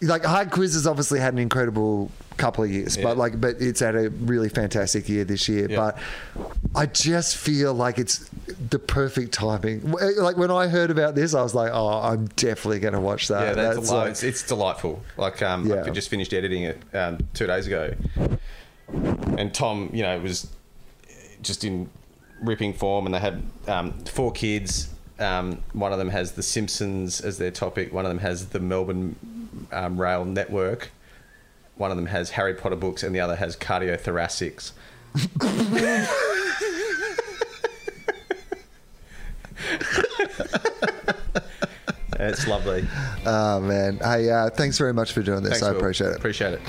like 0.00 0.24
Hard 0.24 0.50
Quiz 0.50 0.74
has 0.74 0.86
obviously 0.86 1.20
had 1.20 1.32
an 1.32 1.38
incredible 1.38 2.10
couple 2.38 2.64
of 2.64 2.70
years, 2.70 2.96
Yeah. 2.96 3.04
but 3.04 3.18
like, 3.18 3.38
but 3.40 3.56
it's 3.60 3.80
had 3.80 3.94
a 3.94 4.08
really 4.08 4.48
fantastic 4.48 5.06
year 5.08 5.22
this 5.24 5.48
year. 5.48 5.68
Yeah. 5.70 5.76
But 5.76 5.98
I 6.74 6.86
just 6.86 7.36
feel 7.36 7.74
like 7.74 7.98
it's 7.98 8.28
the 8.70 8.78
perfect 8.78 9.32
timing. 9.32 9.92
Like 9.92 10.38
when 10.38 10.50
I 10.50 10.66
heard 10.68 10.90
about 10.90 11.14
this, 11.14 11.34
I 11.34 11.42
was 11.42 11.54
like, 11.54 11.70
oh, 11.72 11.88
I'm 12.00 12.26
definitely 12.28 12.80
going 12.80 12.94
to 12.94 13.00
watch 13.00 13.28
that. 13.28 13.54
Yeah, 13.56 13.62
that's, 13.74 13.90
like- 13.90 14.10
it's, 14.12 14.22
it's 14.22 14.42
delightful. 14.46 15.02
Like, 15.18 15.42
um, 15.42 15.66
Yeah. 15.66 15.84
I 15.86 15.90
just 15.90 16.08
finished 16.08 16.32
editing 16.32 16.62
it 16.64 16.80
um, 16.94 17.18
two 17.34 17.46
days 17.46 17.66
ago, 17.66 17.92
and 18.88 19.52
Tom, 19.54 19.90
you 19.92 20.02
know, 20.02 20.18
was 20.20 20.50
just 21.42 21.64
in 21.64 21.88
ripping 22.42 22.72
form, 22.74 23.06
and 23.06 23.14
they 23.14 23.18
had 23.18 23.42
um, 23.68 23.92
four 24.04 24.32
kids. 24.32 24.88
Um, 25.18 25.62
one 25.72 25.92
of 25.92 25.98
them 25.98 26.08
has 26.08 26.32
The 26.32 26.42
Simpsons 26.42 27.20
as 27.20 27.38
their 27.38 27.50
topic. 27.50 27.92
One 27.92 28.04
of 28.04 28.10
them 28.10 28.18
has 28.18 28.46
the 28.46 28.60
Melbourne 28.60 29.16
um, 29.72 30.00
Rail 30.00 30.24
Network. 30.24 30.90
One 31.76 31.90
of 31.90 31.96
them 31.96 32.06
has 32.06 32.30
Harry 32.30 32.54
Potter 32.54 32.76
books, 32.76 33.02
and 33.02 33.14
the 33.14 33.20
other 33.20 33.36
has 33.36 33.56
cardiothoracics. 33.56 34.72
it's 42.18 42.46
lovely. 42.46 42.86
Oh 43.26 43.60
man, 43.60 43.98
hey, 43.98 44.30
uh, 44.30 44.50
thanks 44.50 44.78
very 44.78 44.92
much 44.92 45.12
for 45.12 45.22
doing 45.22 45.42
this. 45.42 45.60
Thanks, 45.60 45.62
I 45.64 45.70
Wil. 45.70 45.80
appreciate 45.80 46.08
it. 46.08 46.16
Appreciate 46.16 46.54
it. 46.54 46.60